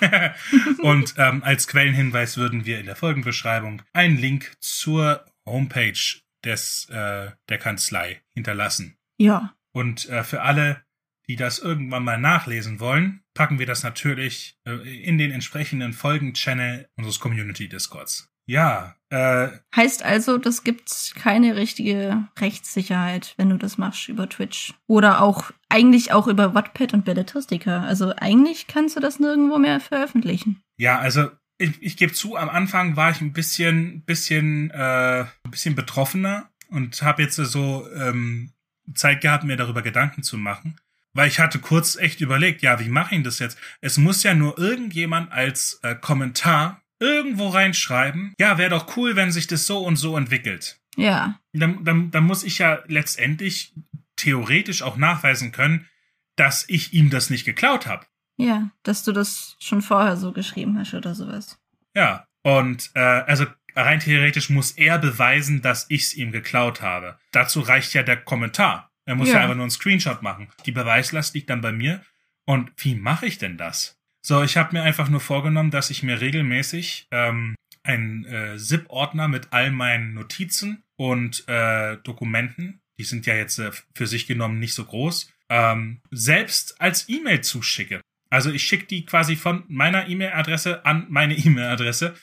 und 0.78 1.16
ähm, 1.18 1.44
als 1.44 1.68
Quellenhinweis 1.68 2.38
würden 2.38 2.64
wir 2.64 2.80
in 2.80 2.86
der 2.86 2.96
Folgenbeschreibung 2.96 3.82
einen 3.92 4.16
Link 4.16 4.56
zur 4.58 5.26
Homepage 5.44 6.22
des 6.46 6.88
äh, 6.88 7.32
der 7.50 7.58
Kanzlei 7.58 8.22
hinterlassen. 8.32 8.96
Ja. 9.18 9.54
Und 9.74 10.08
äh, 10.08 10.24
für 10.24 10.40
alle, 10.40 10.82
die 11.28 11.36
das 11.36 11.58
irgendwann 11.58 12.04
mal 12.04 12.16
nachlesen 12.16 12.80
wollen, 12.80 13.22
packen 13.34 13.58
wir 13.58 13.66
das 13.66 13.82
natürlich 13.82 14.56
äh, 14.66 15.02
in 15.02 15.18
den 15.18 15.30
entsprechenden 15.30 15.92
Folgen-Channel 15.92 16.88
unseres 16.96 17.20
Community-Discords. 17.20 18.30
Ja. 18.46 18.96
Äh, 19.14 19.60
heißt 19.76 20.02
also, 20.02 20.38
das 20.38 20.64
gibt 20.64 21.12
keine 21.14 21.54
richtige 21.54 22.26
Rechtssicherheit, 22.40 23.34
wenn 23.36 23.48
du 23.48 23.56
das 23.56 23.78
machst 23.78 24.08
über 24.08 24.28
Twitch. 24.28 24.74
Oder 24.88 25.22
auch 25.22 25.52
eigentlich 25.68 26.12
auch 26.12 26.26
über 26.26 26.52
Wattpad 26.52 26.94
und 26.94 27.04
Belletristica. 27.04 27.84
Also 27.84 28.12
eigentlich 28.16 28.66
kannst 28.66 28.96
du 28.96 29.00
das 29.00 29.20
nirgendwo 29.20 29.58
mehr 29.58 29.78
veröffentlichen. 29.78 30.60
Ja, 30.78 30.98
also 30.98 31.30
ich, 31.58 31.80
ich 31.80 31.96
gebe 31.96 32.12
zu, 32.12 32.34
am 32.34 32.48
Anfang 32.48 32.96
war 32.96 33.12
ich 33.12 33.20
ein 33.20 33.32
bisschen, 33.32 34.02
bisschen, 34.02 34.72
äh, 34.72 35.26
ein 35.44 35.50
bisschen 35.50 35.76
betroffener 35.76 36.50
und 36.68 37.00
habe 37.02 37.22
jetzt 37.22 37.36
so 37.36 37.86
ähm, 37.94 38.50
Zeit 38.96 39.20
gehabt, 39.20 39.44
mir 39.44 39.56
darüber 39.56 39.82
Gedanken 39.82 40.24
zu 40.24 40.36
machen. 40.36 40.80
Weil 41.12 41.28
ich 41.28 41.38
hatte 41.38 41.60
kurz 41.60 41.94
echt 41.94 42.20
überlegt, 42.20 42.62
ja, 42.62 42.80
wie 42.80 42.88
mache 42.88 43.14
ich 43.14 43.22
das 43.22 43.38
jetzt? 43.38 43.56
Es 43.80 43.96
muss 43.96 44.24
ja 44.24 44.34
nur 44.34 44.58
irgendjemand 44.58 45.30
als 45.30 45.78
äh, 45.84 45.94
Kommentar 45.94 46.80
irgendwo 46.98 47.48
reinschreiben, 47.48 48.34
ja, 48.38 48.58
wäre 48.58 48.70
doch 48.70 48.96
cool, 48.96 49.16
wenn 49.16 49.32
sich 49.32 49.46
das 49.46 49.66
so 49.66 49.78
und 49.78 49.96
so 49.96 50.16
entwickelt. 50.16 50.78
Ja. 50.96 51.40
Dann, 51.52 51.84
dann, 51.84 52.10
dann 52.10 52.24
muss 52.24 52.44
ich 52.44 52.58
ja 52.58 52.82
letztendlich 52.86 53.74
theoretisch 54.16 54.82
auch 54.82 54.96
nachweisen 54.96 55.52
können, 55.52 55.88
dass 56.36 56.68
ich 56.68 56.92
ihm 56.92 57.10
das 57.10 57.30
nicht 57.30 57.44
geklaut 57.44 57.86
habe. 57.86 58.06
Ja, 58.36 58.70
dass 58.82 59.04
du 59.04 59.12
das 59.12 59.56
schon 59.60 59.82
vorher 59.82 60.16
so 60.16 60.32
geschrieben 60.32 60.78
hast 60.78 60.94
oder 60.94 61.14
sowas. 61.14 61.58
Ja, 61.94 62.26
und 62.42 62.90
äh, 62.94 63.00
also 63.00 63.46
rein 63.76 64.00
theoretisch 64.00 64.50
muss 64.50 64.72
er 64.72 64.98
beweisen, 64.98 65.62
dass 65.62 65.86
ich 65.88 66.02
es 66.02 66.14
ihm 66.14 66.32
geklaut 66.32 66.82
habe. 66.82 67.18
Dazu 67.32 67.60
reicht 67.60 67.94
ja 67.94 68.02
der 68.02 68.16
Kommentar. 68.16 68.90
Er 69.04 69.14
muss 69.14 69.28
ja. 69.28 69.36
ja 69.36 69.40
einfach 69.42 69.54
nur 69.54 69.64
einen 69.64 69.70
Screenshot 69.70 70.22
machen. 70.22 70.48
Die 70.66 70.72
Beweislast 70.72 71.34
liegt 71.34 71.50
dann 71.50 71.60
bei 71.60 71.72
mir. 71.72 72.02
Und 72.46 72.72
wie 72.76 72.94
mache 72.94 73.26
ich 73.26 73.38
denn 73.38 73.56
das? 73.56 73.98
So, 74.26 74.42
ich 74.42 74.56
habe 74.56 74.74
mir 74.74 74.82
einfach 74.82 75.10
nur 75.10 75.20
vorgenommen, 75.20 75.70
dass 75.70 75.90
ich 75.90 76.02
mir 76.02 76.22
regelmäßig 76.22 77.08
ähm, 77.10 77.54
einen 77.82 78.24
äh, 78.24 78.56
ZIP-Ordner 78.56 79.28
mit 79.28 79.48
all 79.50 79.70
meinen 79.70 80.14
Notizen 80.14 80.82
und 80.96 81.46
äh, 81.46 81.98
Dokumenten, 81.98 82.80
die 82.98 83.04
sind 83.04 83.26
ja 83.26 83.34
jetzt 83.34 83.58
äh, 83.58 83.70
für 83.94 84.06
sich 84.06 84.26
genommen 84.26 84.58
nicht 84.58 84.72
so 84.72 84.86
groß, 84.86 85.30
ähm, 85.50 86.00
selbst 86.10 86.80
als 86.80 87.06
E-Mail 87.10 87.42
zuschicke. 87.42 88.00
Also 88.30 88.50
ich 88.50 88.62
schicke 88.62 88.86
die 88.86 89.04
quasi 89.04 89.36
von 89.36 89.64
meiner 89.68 90.08
E-Mail-Adresse 90.08 90.86
an 90.86 91.04
meine 91.10 91.34
E-Mail-Adresse 91.36 92.14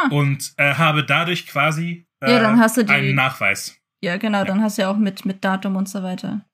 huh. 0.00 0.12
und 0.12 0.54
äh, 0.56 0.74
habe 0.74 1.04
dadurch 1.04 1.46
quasi 1.46 2.04
äh, 2.18 2.32
ja, 2.32 2.40
dann 2.40 2.58
hast 2.58 2.78
du 2.78 2.84
die, 2.84 2.92
einen 2.92 3.14
Nachweis. 3.14 3.78
Ja, 4.02 4.16
genau, 4.16 4.38
ja. 4.38 4.44
dann 4.44 4.60
hast 4.60 4.78
du 4.78 4.82
ja 4.82 4.90
auch 4.90 4.98
mit, 4.98 5.24
mit 5.24 5.44
Datum 5.44 5.76
und 5.76 5.88
so 5.88 6.02
weiter. 6.02 6.44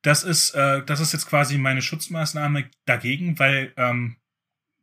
Das 0.00 0.24
ist, 0.24 0.54
äh, 0.54 0.82
das 0.82 1.00
ist 1.00 1.12
jetzt 1.12 1.26
quasi 1.26 1.58
meine 1.58 1.82
Schutzmaßnahme 1.82 2.70
dagegen, 2.86 3.38
weil 3.38 3.74
ähm, 3.76 4.16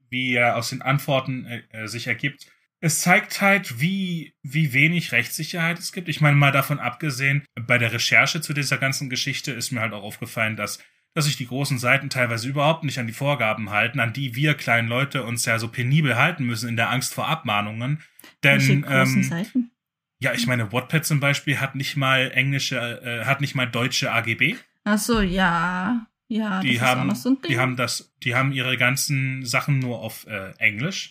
wie 0.10 0.34
er 0.34 0.55
aus 0.55 0.70
den 0.70 0.82
Antworten 0.82 1.45
äh, 1.45 1.62
äh, 1.72 1.88
sich 1.88 2.08
ergibt. 2.08 2.47
Es 2.80 3.01
zeigt 3.01 3.41
halt, 3.41 3.80
wie, 3.82 4.36
wie 4.43 4.72
wenig 4.74 5.12
Rechtssicherheit 5.12 5.80
es 5.80 5.91
gibt. 5.91 6.10
Ich 6.10 6.22
meine, 6.22 6.36
mal 6.36 6.51
davon 6.51 6.80
abgesehen, 6.80 7.43
bei 7.55 7.78
der 7.78 7.91
Recherche 7.91 8.39
zu 8.39 8.53
dieser 8.53 8.78
ganzen 8.78 9.10
Geschichte 9.10 9.51
ist 9.51 9.72
mir 9.72 9.82
halt 9.82 9.93
auch 9.93 10.03
aufgefallen, 10.03 10.55
dass, 10.55 10.80
dass 11.16 11.26
sich 11.26 11.38
die 11.38 11.47
großen 11.47 11.80
Seiten 11.80 12.12
teilweise 12.12 12.47
überhaupt 12.47 12.84
nicht 12.84 12.99
an 12.99 13.08
die 13.08 13.14
Vorgaben 13.14 13.72
halten, 13.72 13.99
an 13.99 14.14
die 14.14 14.36
wir 14.36 14.53
kleinen 14.53 14.88
Leute 14.88 15.24
uns 15.24 15.45
ja 15.45 15.58
so 15.58 15.70
penibel 15.70 16.18
halten 16.18 16.45
müssen 16.45 16.70
in 16.70 16.76
der 16.76 16.91
Angst 16.91 17.16
vor 17.16 17.28
Abmahnungen. 17.28 18.03
Denn, 18.43 18.60
Welche 18.60 18.82
großen 18.82 19.18
ähm, 19.18 19.24
Seiten? 19.24 19.72
Ja, 20.20 20.34
ich 20.34 20.47
meine, 20.47 20.72
Wattpad 20.72 21.05
zum 21.05 21.20
Beispiel 21.20 21.60
hat 21.60 21.76
nicht 21.76 21.95
mal 21.95 22.32
englische, 22.32 22.78
äh, 22.78 23.26
hat 23.26 23.41
nicht 23.41 23.55
mal 23.55 23.66
deutsche 23.68 24.12
AGB. 24.12 24.55
Ach 24.84 24.97
so, 24.97 25.22
ja. 25.22 26.08
Ja, 26.28 26.59
die 26.61 26.82
haben, 26.82 27.13
so 27.15 27.36
die 27.47 27.57
haben 27.57 27.78
das, 27.78 28.13
die 28.23 28.36
haben 28.36 28.51
ihre 28.51 28.78
ganzen 28.78 29.45
Sachen 29.45 29.80
nur 29.80 29.99
auf 29.99 30.28
äh, 30.28 30.51
Englisch. 30.57 31.09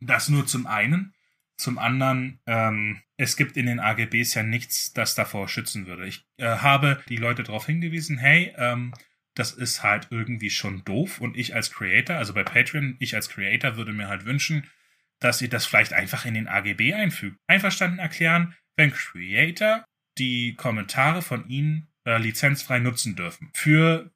Das 0.00 0.28
nur 0.28 0.46
zum 0.46 0.66
einen. 0.66 1.14
Zum 1.56 1.78
anderen, 1.78 2.40
ähm, 2.46 3.02
es 3.16 3.36
gibt 3.36 3.56
in 3.56 3.66
den 3.66 3.80
AGBs 3.80 4.34
ja 4.34 4.44
nichts, 4.44 4.92
das 4.92 5.16
davor 5.16 5.48
schützen 5.48 5.86
würde. 5.86 6.06
Ich 6.06 6.24
äh, 6.36 6.46
habe 6.46 7.02
die 7.08 7.16
Leute 7.16 7.42
darauf 7.42 7.66
hingewiesen, 7.66 8.16
hey, 8.16 8.54
ähm, 8.56 8.94
das 9.34 9.52
ist 9.52 9.82
halt 9.82 10.08
irgendwie 10.10 10.50
schon 10.50 10.84
doof 10.84 11.20
und 11.20 11.36
ich 11.36 11.54
als 11.54 11.72
Creator, 11.72 12.16
also 12.16 12.34
bei 12.34 12.44
Patreon, 12.44 12.96
ich 13.00 13.14
als 13.14 13.28
Creator 13.28 13.76
würde 13.76 13.92
mir 13.92 14.08
halt 14.08 14.24
wünschen, 14.24 14.68
dass 15.20 15.42
ihr 15.42 15.48
das 15.48 15.66
vielleicht 15.66 15.92
einfach 15.92 16.24
in 16.24 16.34
den 16.34 16.48
AGB 16.48 16.94
einfügt. 16.94 17.38
Einverstanden 17.46 17.98
erklären, 17.98 18.54
wenn 18.76 18.92
Creator 18.92 19.84
die 20.16 20.54
Kommentare 20.54 21.22
von 21.22 21.48
ihnen 21.48 21.88
äh, 22.04 22.18
lizenzfrei 22.18 22.78
nutzen 22.78 23.16
dürfen. 23.16 23.50
Für 23.52 24.12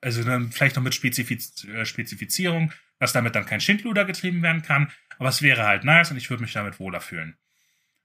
also 0.00 0.24
dann 0.24 0.52
vielleicht 0.52 0.76
noch 0.76 0.82
mit 0.82 0.94
Spezifiz 0.94 1.64
äh, 1.64 1.84
Spezifizierung, 1.84 2.72
dass 2.98 3.12
damit 3.12 3.34
dann 3.34 3.46
kein 3.46 3.60
Schindluder 3.60 4.04
getrieben 4.04 4.42
werden 4.42 4.62
kann. 4.62 4.90
Aber 5.18 5.28
es 5.28 5.42
wäre 5.42 5.66
halt 5.66 5.84
nice 5.84 6.10
und 6.10 6.16
ich 6.16 6.30
würde 6.30 6.42
mich 6.42 6.52
damit 6.52 6.78
wohler 6.80 7.00
fühlen. 7.00 7.36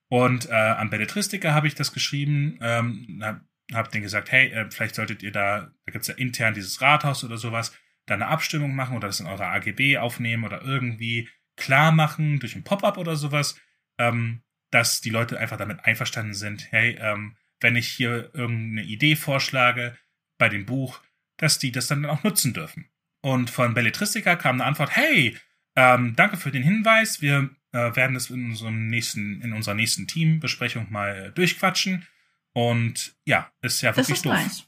Und 0.07 0.49
äh, 0.49 0.53
an 0.53 0.89
Belletristica 0.89 1.53
habe 1.53 1.67
ich 1.67 1.75
das 1.75 1.93
geschrieben, 1.93 2.59
ähm, 2.61 3.21
habe 3.23 3.41
hab 3.73 3.91
denen 3.91 4.03
gesagt, 4.03 4.31
hey, 4.31 4.47
äh, 4.51 4.69
vielleicht 4.69 4.95
solltet 4.95 5.23
ihr 5.23 5.31
da, 5.31 5.71
da 5.85 5.91
gibt's 5.91 6.07
ja 6.07 6.15
intern 6.15 6.53
dieses 6.53 6.81
Rathaus 6.81 7.23
oder 7.23 7.37
sowas, 7.37 7.73
da 8.05 8.13
eine 8.13 8.27
Abstimmung 8.27 8.75
machen 8.75 8.95
oder 8.95 9.07
das 9.07 9.19
in 9.19 9.25
eurer 9.25 9.47
AGB 9.47 9.97
aufnehmen 9.97 10.43
oder 10.43 10.61
irgendwie 10.61 11.29
klar 11.55 11.91
machen 11.91 12.39
durch 12.39 12.55
ein 12.55 12.63
Pop-up 12.63 12.97
oder 12.97 13.15
sowas, 13.15 13.59
ähm, 13.97 14.43
dass 14.71 15.01
die 15.01 15.09
Leute 15.09 15.39
einfach 15.39 15.57
damit 15.57 15.83
einverstanden 15.85 16.33
sind, 16.33 16.71
hey, 16.71 16.97
ähm, 16.99 17.35
wenn 17.61 17.75
ich 17.75 17.87
hier 17.87 18.29
irgendeine 18.33 18.83
Idee 18.83 19.15
vorschlage 19.15 19.97
bei 20.37 20.49
dem 20.49 20.65
Buch, 20.65 21.01
dass 21.37 21.59
die 21.59 21.71
das 21.71 21.87
dann 21.87 22.05
auch 22.05 22.23
nutzen 22.23 22.53
dürfen. 22.53 22.89
Und 23.21 23.49
von 23.49 23.73
Belletristica 23.73 24.35
kam 24.35 24.55
eine 24.55 24.65
Antwort, 24.65 24.95
hey, 24.95 25.37
ähm, 25.75 26.15
danke 26.15 26.37
für 26.37 26.51
den 26.51 26.63
Hinweis, 26.63 27.21
wir 27.21 27.49
äh, 27.71 27.95
werden 27.95 28.15
es 28.15 28.29
in 28.29 28.45
unserem 28.45 28.87
nächsten, 28.87 29.41
in 29.41 29.53
unserer 29.53 29.75
nächsten 29.75 30.07
Teambesprechung 30.07 30.91
mal 30.91 31.31
durchquatschen. 31.33 32.07
Und 32.53 33.15
ja, 33.25 33.51
ist 33.61 33.81
ja 33.81 33.95
wirklich 33.95 34.17
ist 34.17 34.25
doof. 34.25 34.33
Nice. 34.33 34.67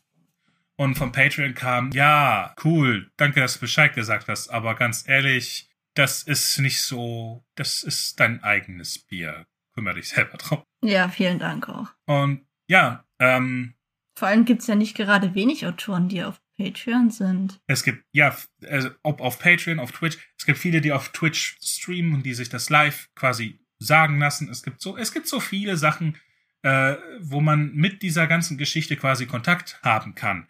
Und 0.76 0.95
von 0.95 1.11
Patreon 1.11 1.56
kam, 1.56 1.91
ja, 1.91 2.53
cool, 2.64 3.11
danke, 3.18 3.39
dass 3.39 3.56
du 3.56 3.61
Bescheid 3.61 3.95
gesagt 3.95 4.27
hast, 4.27 4.49
aber 4.49 4.76
ganz 4.76 5.07
ehrlich, 5.07 5.69
das 5.95 6.22
ist 6.22 6.60
nicht 6.60 6.81
so, 6.81 7.44
das 7.56 7.81
ist 7.81 8.19
dein 8.19 8.44
eigenes 8.44 8.99
Bier. 8.99 9.48
Kümmere 9.73 9.95
dich 9.95 10.10
selber 10.10 10.38
drauf. 10.38 10.64
Ja, 10.84 11.10
vielen 11.10 11.39
Dank 11.39 11.69
auch. 11.69 11.89
Und 12.06 12.45
ja, 12.68 13.06
ähm, 13.19 13.73
vor 14.18 14.27
allem 14.27 14.45
gibt's 14.45 14.68
ja 14.68 14.76
nicht 14.76 14.95
gerade 14.95 15.34
wenig 15.34 15.65
Autoren, 15.65 16.10
die 16.10 16.23
auf 16.23 16.39
Patreon 16.58 17.10
sind. 17.10 17.60
Es 17.68 17.84
gibt, 17.84 18.04
ja, 18.12 18.36
also 18.68 18.90
ob 19.04 19.22
auf 19.22 19.40
Patreon, 19.40 19.80
auf 19.80 19.92
Twitch, 19.92 20.18
es 20.38 20.46
gibt 20.46 20.58
viele, 20.58 20.82
die 20.82 20.92
auf 20.92 21.12
Twitch 21.12 21.58
streamen 21.62 22.16
und 22.16 22.26
die 22.26 22.34
sich 22.34 22.50
das 22.50 22.70
live 22.70 23.10
quasi 23.16 23.60
sagen 23.80 24.20
lassen. 24.20 24.50
Es 24.50 24.64
gibt 24.64 24.82
so, 24.82 24.98
es 24.98 25.14
gibt 25.14 25.28
so 25.28 25.40
viele 25.40 25.78
Sachen, 25.78 26.18
äh, 26.64 26.96
wo 27.20 27.42
man 27.42 27.74
mit 27.74 28.02
dieser 28.02 28.28
ganzen 28.28 28.58
Geschichte 28.58 28.98
quasi 28.98 29.28
Kontakt 29.28 29.80
haben 29.84 30.16
kann. 30.16 30.48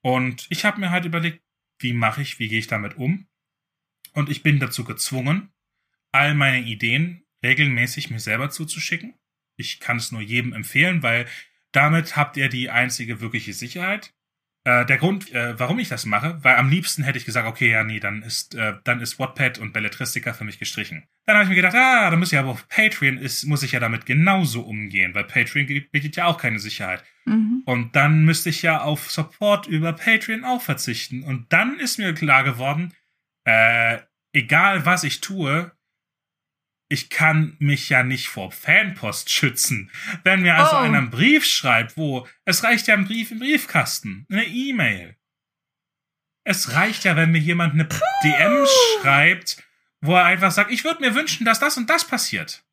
Und 0.00 0.46
ich 0.48 0.64
habe 0.64 0.80
mir 0.80 0.90
halt 0.90 1.04
überlegt, 1.04 1.42
wie 1.78 1.92
mache 1.92 2.22
ich, 2.22 2.38
wie 2.38 2.48
gehe 2.48 2.58
ich 2.58 2.66
damit 2.66 2.96
um? 2.96 3.26
Und 4.12 4.30
ich 4.30 4.42
bin 4.42 4.58
dazu 4.58 4.84
gezwungen, 4.84 5.52
all 6.12 6.34
meine 6.34 6.66
Ideen 6.66 7.24
regelmäßig 7.42 8.10
mir 8.10 8.20
selber 8.20 8.50
zuzuschicken. 8.50 9.14
Ich 9.56 9.80
kann 9.80 9.98
es 9.98 10.10
nur 10.10 10.20
jedem 10.20 10.52
empfehlen, 10.52 11.02
weil 11.02 11.26
damit 11.72 12.16
habt 12.16 12.36
ihr 12.36 12.48
die 12.48 12.70
einzige 12.70 13.20
wirkliche 13.20 13.52
Sicherheit. 13.52 14.14
Äh, 14.64 14.84
der 14.84 14.98
Grund, 14.98 15.32
äh, 15.32 15.58
warum 15.58 15.78
ich 15.78 15.88
das 15.88 16.04
mache, 16.04 16.38
weil 16.42 16.56
am 16.56 16.68
liebsten 16.68 17.02
hätte 17.02 17.16
ich 17.16 17.24
gesagt, 17.24 17.48
okay, 17.48 17.70
ja, 17.70 17.82
nee, 17.82 17.98
dann 17.98 18.22
ist, 18.22 18.54
äh, 18.54 18.74
dann 18.84 19.00
ist 19.00 19.18
Wattpad 19.18 19.58
und 19.58 19.72
Belletristica 19.72 20.34
für 20.34 20.44
mich 20.44 20.58
gestrichen. 20.58 21.04
Dann 21.24 21.36
habe 21.36 21.44
ich 21.44 21.48
mir 21.48 21.56
gedacht, 21.56 21.74
ah, 21.74 22.10
dann 22.10 22.18
muss 22.18 22.30
ich 22.32 22.38
aber 22.38 22.50
auf 22.50 22.68
Patreon 22.68 23.16
ist, 23.16 23.44
muss 23.46 23.62
ich 23.62 23.72
ja 23.72 23.80
damit 23.80 24.04
genauso 24.04 24.60
umgehen, 24.62 25.14
weil 25.14 25.24
Patreon 25.24 25.66
bietet 25.66 26.16
ja 26.16 26.26
auch 26.26 26.36
keine 26.36 26.58
Sicherheit. 26.58 27.02
Mhm. 27.24 27.62
Und 27.64 27.96
dann 27.96 28.24
müsste 28.24 28.50
ich 28.50 28.60
ja 28.60 28.82
auf 28.82 29.10
Support 29.10 29.66
über 29.66 29.94
Patreon 29.94 30.44
auch 30.44 30.60
verzichten. 30.60 31.22
Und 31.22 31.50
dann 31.54 31.78
ist 31.78 31.98
mir 31.98 32.12
klar 32.12 32.44
geworden, 32.44 32.92
äh, 33.44 33.98
egal 34.34 34.84
was 34.84 35.04
ich 35.04 35.22
tue, 35.22 35.72
ich 36.90 37.08
kann 37.08 37.56
mich 37.60 37.88
ja 37.88 38.02
nicht 38.02 38.28
vor 38.28 38.50
Fanpost 38.50 39.30
schützen. 39.30 39.90
Wenn 40.24 40.42
mir 40.42 40.56
also 40.56 40.74
oh. 40.74 40.80
einer 40.80 40.98
einen 40.98 41.10
Brief 41.10 41.46
schreibt, 41.46 41.96
wo, 41.96 42.26
es 42.44 42.64
reicht 42.64 42.88
ja 42.88 42.94
ein 42.94 43.04
Brief 43.04 43.30
im 43.30 43.38
Briefkasten, 43.38 44.26
eine 44.28 44.44
E-Mail. 44.44 45.16
Es 46.42 46.74
reicht 46.74 47.04
ja, 47.04 47.14
wenn 47.14 47.30
mir 47.30 47.38
jemand 47.38 47.74
eine 47.74 47.84
Puh. 47.84 48.00
DM 48.24 48.66
schreibt, 49.00 49.62
wo 50.00 50.16
er 50.16 50.24
einfach 50.24 50.50
sagt, 50.50 50.72
ich 50.72 50.82
würde 50.82 51.00
mir 51.00 51.14
wünschen, 51.14 51.44
dass 51.44 51.60
das 51.60 51.76
und 51.76 51.88
das 51.88 52.04
passiert. 52.04 52.64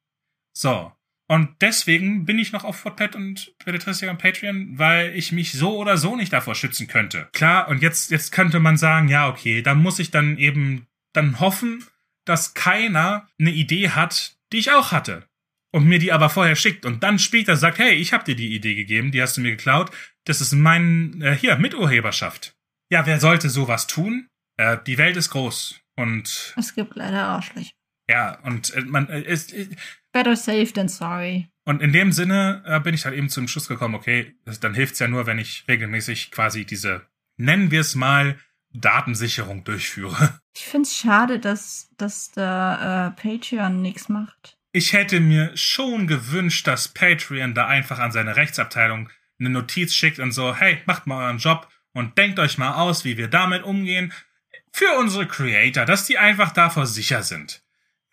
So. 0.51 0.91
Und 1.27 1.61
deswegen 1.61 2.25
bin 2.25 2.39
ich 2.39 2.53
noch 2.53 2.63
auf 2.63 2.77
Fortpad 2.77 3.15
und 3.15 3.53
Belletristik 3.63 4.09
und 4.09 4.17
Patreon, 4.17 4.79
weil 4.79 5.15
ich 5.15 5.31
mich 5.31 5.51
so 5.51 5.77
oder 5.77 5.97
so 5.97 6.15
nicht 6.15 6.33
davor 6.33 6.55
schützen 6.55 6.87
könnte. 6.87 7.29
Klar, 7.33 7.67
und 7.67 7.83
jetzt, 7.83 8.09
jetzt 8.09 8.31
könnte 8.31 8.59
man 8.59 8.77
sagen, 8.77 9.09
ja, 9.09 9.29
okay, 9.29 9.61
dann 9.61 9.77
muss 9.77 9.99
ich 9.99 10.09
dann 10.09 10.37
eben 10.37 10.87
dann 11.13 11.39
hoffen, 11.39 11.83
dass 12.29 12.53
keiner 12.53 13.27
eine 13.39 13.51
Idee 13.51 13.89
hat, 13.89 14.37
die 14.51 14.57
ich 14.57 14.71
auch 14.71 14.91
hatte. 14.91 15.27
Und 15.71 15.85
mir 15.85 15.99
die 15.99 16.11
aber 16.11 16.29
vorher 16.29 16.55
schickt 16.55 16.85
und 16.85 17.03
dann 17.03 17.19
später 17.19 17.57
sagt, 17.57 17.77
hey, 17.77 17.93
ich 17.93 18.13
hab 18.13 18.25
dir 18.25 18.35
die 18.35 18.55
Idee 18.55 18.75
gegeben, 18.75 19.11
die 19.11 19.21
hast 19.21 19.37
du 19.37 19.41
mir 19.41 19.51
geklaut. 19.51 19.91
Das 20.23 20.41
ist 20.41 20.53
mein, 20.53 21.21
äh, 21.21 21.35
hier, 21.35 21.57
Miturheberschaft. 21.57 22.55
Ja, 22.89 23.05
wer 23.05 23.19
sollte 23.19 23.49
sowas 23.49 23.85
tun? 23.85 24.27
Äh, 24.57 24.77
die 24.87 24.97
Welt 24.97 25.17
ist 25.17 25.29
groß 25.29 25.79
und... 25.95 26.53
Es 26.57 26.73
gibt 26.73 26.95
leider 26.95 27.27
Arschlöcher. 27.27 27.71
Ja, 28.09 28.39
und 28.39 28.73
äh, 28.73 28.81
man 28.81 29.09
äh, 29.09 29.21
ist... 29.21 29.53
Äh, 29.53 29.67
Better 30.13 30.35
safe 30.35 30.71
than 30.71 30.87
sorry. 30.87 31.49
Und 31.65 31.81
in 31.81 31.91
dem 31.91 32.13
Sinne 32.13 32.63
äh, 32.65 32.79
bin 32.79 32.95
ich 32.95 33.05
halt 33.05 33.15
eben 33.15 33.29
zum 33.29 33.47
Schluss 33.49 33.67
gekommen, 33.67 33.93
okay, 33.93 34.35
dann 34.61 34.73
hilft's 34.73 34.99
ja 34.99 35.09
nur, 35.09 35.25
wenn 35.25 35.37
ich 35.37 35.65
regelmäßig 35.67 36.31
quasi 36.31 36.65
diese, 36.65 37.05
nennen 37.35 37.71
wir 37.71 37.81
es 37.81 37.93
mal, 37.93 38.39
Datensicherung 38.81 39.63
durchführe. 39.63 40.39
Ich 40.59 40.65
finde 40.65 40.87
es 40.87 40.97
schade, 40.97 41.39
dass, 41.39 41.87
dass 41.97 42.31
da 42.31 43.09
äh, 43.09 43.11
Patreon 43.11 43.79
nichts 43.79 44.09
macht. 44.09 44.57
Ich 44.71 44.91
hätte 44.91 45.19
mir 45.19 45.55
schon 45.55 46.07
gewünscht, 46.07 46.65
dass 46.65 46.87
Patreon 46.87 47.53
da 47.53 47.67
einfach 47.67 47.99
an 47.99 48.11
seine 48.11 48.35
Rechtsabteilung 48.35 49.07
eine 49.39 49.49
Notiz 49.51 49.93
schickt 49.93 50.17
und 50.17 50.31
so, 50.31 50.55
hey, 50.55 50.81
macht 50.87 51.05
mal 51.05 51.25
euren 51.25 51.37
Job 51.37 51.67
und 51.93 52.17
denkt 52.17 52.39
euch 52.39 52.57
mal 52.57 52.73
aus, 52.73 53.05
wie 53.05 53.17
wir 53.17 53.27
damit 53.27 53.63
umgehen. 53.63 54.13
Für 54.71 54.97
unsere 54.97 55.27
Creator, 55.27 55.85
dass 55.85 56.05
die 56.05 56.17
einfach 56.17 56.51
davor 56.51 56.87
sicher 56.87 57.21
sind. 57.21 57.63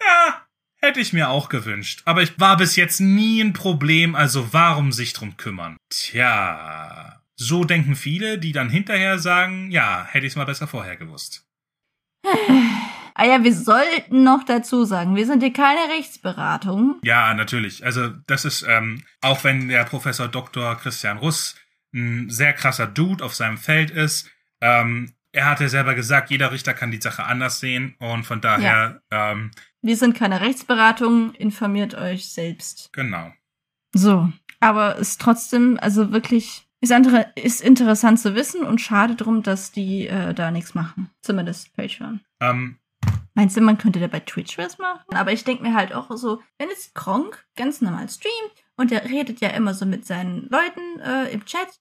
Ja, 0.01 0.47
hätte 0.77 1.01
ich 1.01 1.13
mir 1.13 1.31
auch 1.31 1.49
gewünscht. 1.49 2.03
Aber 2.05 2.23
ich 2.23 2.39
war 2.39 2.57
bis 2.57 2.77
jetzt 2.77 3.01
nie 3.01 3.41
ein 3.41 3.53
Problem, 3.53 4.15
also 4.15 4.53
warum 4.53 4.93
sich 4.93 5.13
drum 5.13 5.37
kümmern? 5.37 5.77
Tja. 5.89 7.23
So 7.37 7.65
denken 7.65 7.97
viele, 7.97 8.39
die 8.39 8.53
dann 8.53 8.71
hinterher 8.71 9.19
sagen, 9.19 9.71
ja, 9.71 10.07
hätte 10.09 10.27
ich 10.27 10.33
es 10.33 10.37
mal 10.37 10.45
besser 10.45 10.67
vorher 10.67 10.97
gewusst. 10.97 11.47
Ah 13.17 13.27
ja, 13.27 13.45
wir 13.45 13.55
sollten 13.55 14.25
noch 14.25 14.43
dazu 14.45 14.85
sagen, 14.85 15.15
wir 15.15 15.25
sind 15.25 15.41
hier 15.41 15.53
keine 15.53 15.95
Rechtsberatung. 15.97 16.97
Ja, 17.05 17.33
natürlich. 17.35 17.85
Also 17.85 18.09
das 18.27 18.45
ist, 18.45 18.67
ähm, 18.69 19.05
auch 19.21 19.45
wenn 19.45 19.69
der 19.69 19.85
Professor 19.85 20.27
Dr. 20.27 20.75
Christian 20.77 21.19
Russ 21.19 21.55
ein 21.95 22.29
sehr 22.29 22.53
krasser 22.53 22.89
Dude 22.89 23.25
auf 23.25 23.35
seinem 23.35 23.57
Feld 23.57 23.93
ist, 23.93 24.29
ähm, 24.61 25.15
er 25.31 25.47
hat 25.47 25.61
ja 25.61 25.69
selber 25.69 25.95
gesagt, 25.95 26.31
jeder 26.31 26.51
Richter 26.51 26.75
kann 26.75 26.91
die 26.91 27.01
Sache 27.01 27.25
anders 27.25 27.61
sehen 27.61 27.95
und 27.99 28.25
von 28.25 28.41
daher. 28.41 29.01
Ja. 29.13 29.33
Ähm, 29.33 29.53
wir 29.83 29.97
sind 29.97 30.17
keine 30.17 30.41
Rechtsberatung, 30.41 31.35
informiert 31.35 31.95
euch 31.95 32.29
selbst. 32.29 32.93
Genau. 32.93 33.33
So, 33.93 34.33
aber 34.61 34.97
ist 34.97 35.21
trotzdem, 35.21 35.79
also 35.81 36.11
wirklich 36.11 36.67
ist, 36.85 36.93
andere, 36.93 37.27
ist 37.35 37.61
interessant 37.61 38.21
zu 38.21 38.35
wissen 38.35 38.65
und 38.65 38.81
schade 38.81 39.15
drum, 39.15 39.43
dass 39.43 39.73
die 39.73 40.07
äh, 40.07 40.35
da 40.35 40.51
nichts 40.51 40.75
machen. 40.75 41.11
Zumindest 41.23 41.75
Patreon. 41.75 42.21
Ähm, 42.41 42.77
Meinst 43.35 43.57
du, 43.57 43.61
man 43.61 43.79
könnte 43.79 43.99
da 43.99 44.07
bei 44.07 44.21
Twitch 44.21 44.59
was 44.59 44.79
machen? 44.79 45.15
Aber 45.15 45.33
ich 45.33 45.43
denke 45.43 45.65
mir 45.65 45.75
halt 45.75 45.93
auch 45.93 46.09
so, 46.17 46.41
wenn 46.59 46.69
jetzt 46.69 46.95
Kronk 46.95 47.45
ganz 47.57 47.81
normal 47.81 48.09
streamt 48.09 48.65
und 48.77 48.93
er 48.93 49.05
redet 49.05 49.41
ja 49.41 49.49
immer 49.49 49.75
so 49.75 49.87
mit 49.87 50.07
seinen 50.07 50.49
Leuten 50.51 51.01
äh, 51.01 51.33
im 51.33 51.45
Chat 51.45 51.81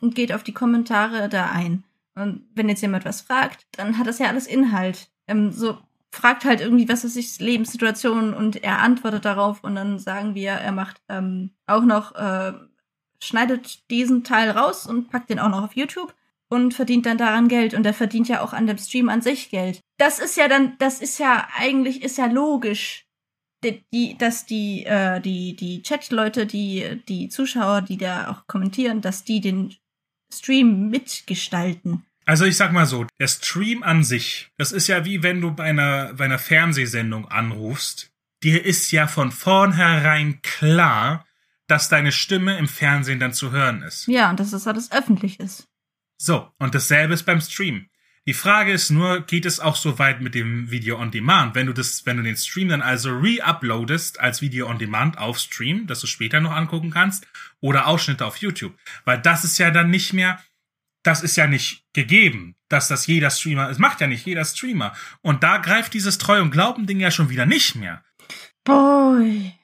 und 0.00 0.16
geht 0.16 0.32
auf 0.32 0.42
die 0.42 0.54
Kommentare 0.54 1.28
da 1.28 1.50
ein. 1.50 1.84
Und 2.16 2.48
wenn 2.54 2.68
jetzt 2.68 2.82
jemand 2.82 3.04
was 3.04 3.20
fragt, 3.20 3.66
dann 3.72 3.96
hat 3.96 4.08
das 4.08 4.18
ja 4.18 4.26
alles 4.26 4.48
Inhalt. 4.48 5.08
Ähm, 5.28 5.52
so 5.52 5.78
fragt 6.10 6.44
halt 6.44 6.60
irgendwie, 6.60 6.88
was 6.88 7.04
ist 7.04 7.14
sich 7.14 7.38
Lebenssituation 7.38 8.34
und 8.34 8.64
er 8.64 8.80
antwortet 8.80 9.24
darauf 9.24 9.62
und 9.62 9.76
dann 9.76 10.00
sagen 10.00 10.34
wir, 10.34 10.52
er 10.52 10.72
macht 10.72 11.00
ähm, 11.08 11.50
auch 11.66 11.84
noch 11.84 12.14
äh, 12.16 12.54
schneidet 13.22 13.90
diesen 13.90 14.24
Teil 14.24 14.50
raus 14.50 14.86
und 14.86 15.10
packt 15.10 15.30
den 15.30 15.38
auch 15.38 15.48
noch 15.48 15.64
auf 15.64 15.76
YouTube 15.76 16.14
und 16.48 16.74
verdient 16.74 17.06
dann 17.06 17.18
daran 17.18 17.48
Geld. 17.48 17.74
Und 17.74 17.84
er 17.84 17.94
verdient 17.94 18.28
ja 18.28 18.40
auch 18.40 18.52
an 18.52 18.66
dem 18.66 18.78
Stream 18.78 19.08
an 19.08 19.22
sich 19.22 19.50
Geld. 19.50 19.80
Das 19.98 20.18
ist 20.18 20.36
ja 20.36 20.48
dann, 20.48 20.76
das 20.78 21.00
ist 21.00 21.18
ja 21.18 21.48
eigentlich, 21.56 22.02
ist 22.02 22.18
ja 22.18 22.26
logisch, 22.26 23.06
die, 23.64 23.84
die, 23.92 24.16
dass 24.16 24.46
die, 24.46 24.84
äh, 24.84 25.20
die, 25.20 25.56
die 25.56 25.82
Chat-Leute, 25.82 26.46
die, 26.46 27.02
die 27.08 27.28
Zuschauer, 27.28 27.82
die 27.82 27.98
da 27.98 28.30
auch 28.30 28.46
kommentieren, 28.46 29.00
dass 29.00 29.24
die 29.24 29.40
den 29.40 29.74
Stream 30.32 30.90
mitgestalten. 30.90 32.04
Also 32.24 32.44
ich 32.44 32.56
sag 32.56 32.72
mal 32.72 32.86
so, 32.86 33.06
der 33.18 33.28
Stream 33.28 33.82
an 33.82 34.04
sich, 34.04 34.50
das 34.58 34.72
ist 34.72 34.86
ja 34.86 35.04
wie 35.04 35.22
wenn 35.22 35.40
du 35.40 35.50
bei 35.52 35.64
einer, 35.64 36.12
bei 36.14 36.26
einer 36.26 36.38
Fernsehsendung 36.38 37.26
anrufst. 37.28 38.10
Dir 38.42 38.64
ist 38.64 38.92
ja 38.92 39.06
von 39.06 39.32
vornherein 39.32 40.40
klar, 40.42 41.24
dass 41.68 41.88
deine 41.88 42.10
Stimme 42.10 42.58
im 42.58 42.66
Fernsehen 42.66 43.20
dann 43.20 43.32
zu 43.32 43.52
hören 43.52 43.82
ist. 43.82 44.08
Ja, 44.08 44.30
und 44.30 44.40
dass 44.40 44.50
das 44.50 44.66
alles 44.66 44.90
öffentlich 44.90 45.38
ist. 45.38 45.68
So, 46.16 46.50
und 46.58 46.74
dasselbe 46.74 47.14
ist 47.14 47.24
beim 47.24 47.40
Stream. 47.40 47.88
Die 48.26 48.34
Frage 48.34 48.72
ist 48.72 48.90
nur, 48.90 49.22
geht 49.22 49.46
es 49.46 49.60
auch 49.60 49.76
so 49.76 49.98
weit 49.98 50.20
mit 50.20 50.34
dem 50.34 50.70
Video 50.70 50.98
on 50.98 51.10
Demand? 51.10 51.54
Wenn 51.54 51.66
du 51.66 51.72
das, 51.72 52.04
wenn 52.04 52.18
du 52.18 52.22
den 52.22 52.36
Stream 52.36 52.68
dann 52.68 52.82
also 52.82 53.10
re-uploadest 53.10 54.20
als 54.20 54.42
Video 54.42 54.68
on 54.68 54.78
Demand 54.78 55.16
auf 55.16 55.38
Stream, 55.38 55.86
dass 55.86 56.00
du 56.00 56.06
später 56.06 56.40
noch 56.40 56.52
angucken 56.54 56.90
kannst, 56.90 57.26
oder 57.60 57.86
Ausschnitte 57.86 58.26
auf 58.26 58.36
YouTube. 58.36 58.76
Weil 59.04 59.18
das 59.22 59.44
ist 59.44 59.56
ja 59.56 59.70
dann 59.70 59.88
nicht 59.88 60.12
mehr, 60.12 60.42
das 61.02 61.22
ist 61.22 61.36
ja 61.36 61.46
nicht 61.46 61.84
gegeben, 61.94 62.56
dass 62.68 62.88
das 62.88 63.06
jeder 63.06 63.30
Streamer, 63.30 63.70
es 63.70 63.78
macht 63.78 64.00
ja 64.00 64.06
nicht 64.06 64.26
jeder 64.26 64.44
Streamer. 64.44 64.94
Und 65.22 65.42
da 65.42 65.56
greift 65.56 65.94
dieses 65.94 66.18
Treu 66.18 66.42
und 66.42 66.50
Glauben 66.50 66.86
Ding 66.86 67.00
ja 67.00 67.10
schon 67.10 67.30
wieder 67.30 67.46
nicht 67.46 67.76
mehr. 67.76 68.04
Boy. 68.64 69.57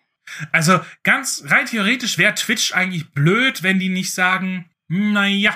Also 0.53 0.81
ganz 1.03 1.45
rein 1.47 1.67
theoretisch 1.67 2.19
wäre 2.19 2.35
Twitch 2.35 2.75
eigentlich 2.75 3.11
blöd, 3.13 3.63
wenn 3.63 3.79
die 3.79 3.89
nicht 3.89 4.15
sagen, 4.15 4.71
naja, 4.89 5.55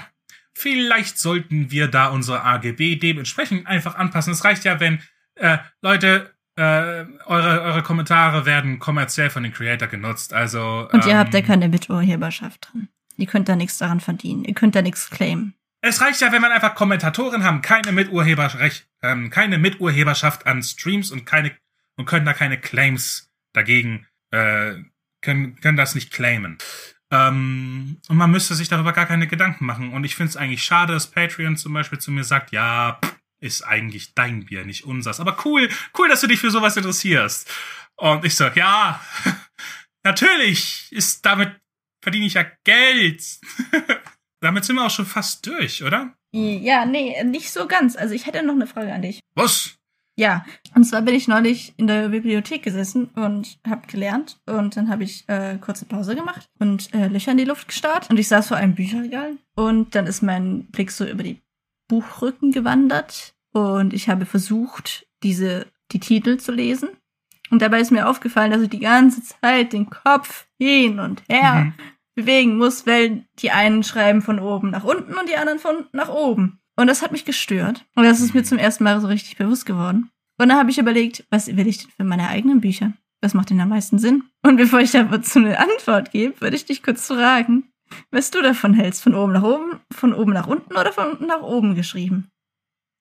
vielleicht 0.55 1.19
sollten 1.19 1.71
wir 1.71 1.89
da 1.89 2.09
unsere 2.09 2.45
AGB 2.45 2.97
dementsprechend 2.97 3.67
einfach 3.67 3.95
anpassen. 3.95 4.33
Es 4.33 4.45
reicht 4.45 4.65
ja, 4.65 4.81
wenn 4.81 5.01
äh, 5.37 5.59
Leute 5.83 6.35
äh, 6.57 7.05
eure, 7.27 7.63
eure 7.63 7.83
Kommentare 7.83 8.45
werden 8.45 8.81
kommerziell 8.81 9.31
von 9.31 9.45
den 9.45 9.53
Creator 9.53 9.89
genutzt. 9.89 10.35
Also 10.35 10.89
und 10.93 11.07
ihr 11.07 11.13
ähm, 11.13 11.19
habt 11.19 11.33
ja 11.33 11.41
keine 11.41 11.69
Miturheberschaft 11.69 12.69
drin. 12.73 12.89
Ihr 13.17 13.27
könnt 13.27 13.49
da 13.49 13.57
nichts 13.57 13.79
daran 13.79 14.01
verdienen. 14.01 14.45
Ihr 14.45 14.55
könnt 14.55 14.75
da 14.75 14.83
nichts 14.83 15.11
claimen. 15.11 15.55
Es 15.81 16.01
reicht 16.01 16.21
ja, 16.21 16.33
wenn 16.33 16.43
man 16.43 16.51
einfach 16.51 16.75
Kommentatoren 16.75 17.45
haben, 17.45 17.63
keine 17.63 17.93
Miturheberrecht, 17.93 18.89
ähm, 19.03 19.31
keine 19.31 19.59
Miturheberschaft 19.59 20.47
an 20.47 20.63
Streams 20.63 21.13
und 21.13 21.25
keine 21.25 21.53
und 21.97 22.07
können 22.07 22.27
da 22.27 22.33
keine 22.33 22.59
Claims 22.59 23.31
dagegen 23.53 24.07
äh, 24.31 24.75
können, 25.23 25.57
können 25.61 25.77
das 25.77 25.95
nicht 25.95 26.13
claimen. 26.13 26.59
Ähm, 27.11 28.01
und 28.09 28.17
man 28.17 28.31
müsste 28.31 28.55
sich 28.55 28.69
darüber 28.69 28.93
gar 28.93 29.07
keine 29.07 29.27
Gedanken 29.27 29.65
machen. 29.65 29.93
Und 29.93 30.05
ich 30.05 30.15
finde 30.15 30.31
es 30.31 30.37
eigentlich 30.37 30.63
schade, 30.63 30.93
dass 30.93 31.11
Patreon 31.11 31.57
zum 31.57 31.73
Beispiel 31.73 31.99
zu 31.99 32.11
mir 32.11 32.25
sagt, 32.25 32.53
ja, 32.53 33.01
ist 33.41 33.63
eigentlich 33.63 34.15
dein 34.15 34.45
Bier, 34.45 34.65
nicht 34.65 34.85
unsers. 34.85 35.21
Aber 35.21 35.39
cool, 35.45 35.69
cool, 35.97 36.09
dass 36.09 36.21
du 36.21 36.27
dich 36.27 36.41
für 36.41 36.51
sowas 36.51 36.77
interessierst. 36.77 37.51
Und 37.97 38.25
ich 38.25 38.35
sag, 38.35 38.57
ja, 38.57 39.01
natürlich 40.05 40.89
ist 40.91 41.25
damit 41.25 41.57
verdiene 42.03 42.27
ich 42.27 42.35
ja 42.35 42.47
Geld. 42.65 43.23
damit 44.41 44.65
sind 44.65 44.77
wir 44.77 44.87
auch 44.87 44.91
schon 44.91 45.07
fast 45.07 45.47
durch, 45.47 45.83
oder? 45.83 46.15
Ja, 46.33 46.85
nee, 46.85 47.23
nicht 47.25 47.51
so 47.51 47.67
ganz. 47.67 47.97
Also 47.97 48.15
ich 48.15 48.27
hätte 48.27 48.43
noch 48.43 48.55
eine 48.55 48.67
Frage 48.67 48.93
an 48.93 49.03
dich. 49.03 49.21
Was? 49.35 49.78
Ja, 50.19 50.45
und 50.75 50.83
zwar 50.83 51.03
bin 51.03 51.15
ich 51.15 51.29
neulich 51.29 51.75
in 51.77 51.87
der 51.87 52.09
Bibliothek 52.09 52.65
gesessen 52.65 53.05
und 53.15 53.61
habe 53.65 53.87
gelernt 53.87 54.41
und 54.47 54.77
dann 54.77 54.89
habe 54.89 55.05
ich 55.05 55.29
äh, 55.29 55.59
kurze 55.61 55.85
Pause 55.85 56.17
gemacht 56.17 56.49
und 56.59 56.93
äh, 56.93 57.07
Löcher 57.07 57.31
in 57.31 57.39
die 57.39 57.45
Luft 57.45 57.69
gestarrt 57.69 58.11
und 58.11 58.19
ich 58.19 58.27
saß 58.27 58.49
vor 58.49 58.57
einem 58.57 58.75
Bücherregal 58.75 59.37
und 59.55 59.95
dann 59.95 60.09
ist 60.09 60.23
mein 60.23 60.65
Blick 60.73 60.91
so 60.91 61.05
über 61.07 61.23
die 61.23 61.41
Buchrücken 61.87 62.51
gewandert 62.51 63.37
und 63.53 63.95
ich 63.95 64.09
habe 64.09 64.27
versucht, 64.27 65.07
diese 65.23 65.67
die 65.93 66.01
Titel 66.01 66.37
zu 66.39 66.51
lesen 66.51 66.89
und 67.51 67.63
dabei 67.63 67.81
ist 67.81 67.93
mir 67.93 68.09
aufgefallen, 68.09 68.51
dass 68.51 68.63
ich 68.63 68.71
die 68.71 68.81
ganze 68.81 69.23
Zeit 69.23 69.73
den 69.73 69.89
Kopf 69.89 70.49
hin 70.59 70.99
und 70.99 71.23
her 71.29 71.55
Mhm. 71.67 71.75
bewegen 72.17 72.59
muss, 72.59 72.89
weil 72.89 73.25
die 73.39 73.53
einen 73.53 73.85
schreiben 73.85 74.21
von 74.21 74.41
oben 74.41 74.71
nach 74.71 74.83
unten 74.83 75.15
und 75.15 75.29
die 75.29 75.37
anderen 75.37 75.61
von 75.61 75.87
nach 75.93 76.09
oben. 76.09 76.59
Und 76.79 76.87
das 76.87 77.03
hat 77.03 77.11
mich 77.11 77.25
gestört. 77.25 77.85
Und 77.97 78.05
das 78.05 78.21
ist 78.21 78.35
mir 78.35 78.45
zum 78.45 78.57
ersten 78.57 78.85
Mal 78.85 79.01
so 79.01 79.09
richtig 79.09 79.37
bewusst 79.37 79.67
geworden. 79.67 80.13
Und 80.39 80.49
dann 80.49 80.57
habe 80.57 80.71
ich 80.71 80.79
überlegt, 80.79 81.27
was 81.29 81.49
will 81.49 81.67
ich 81.67 81.79
denn 81.79 81.91
für 81.91 82.05
meine 82.05 82.29
eigenen 82.29 82.61
Bücher? 82.61 82.93
Was 83.21 83.35
macht 83.35 83.51
denn 83.51 83.61
am 83.61 83.71
meisten 83.71 83.99
Sinn? 83.99 84.23
Und 84.43 84.59
bevor 84.59 84.79
ich 84.79 84.93
dazu 84.93 85.39
eine 85.41 85.59
Antwort 85.59 86.13
gebe, 86.13 86.41
würde 86.41 86.55
ich 86.55 86.67
dich 86.67 86.85
kurz 86.85 87.09
fragen, 87.09 87.65
was 88.13 88.31
du 88.31 88.41
davon 88.43 88.75
hältst. 88.75 89.03
Von 89.03 89.17
oben 89.17 89.33
nach 89.33 89.43
oben, 89.43 89.81
von 89.93 90.15
oben 90.15 90.33
nach 90.33 90.47
unten 90.47 90.77
oder 90.77 90.93
von 90.93 91.11
unten 91.11 91.27
nach 91.27 91.43
oben 91.43 91.75
geschrieben? 91.75 92.31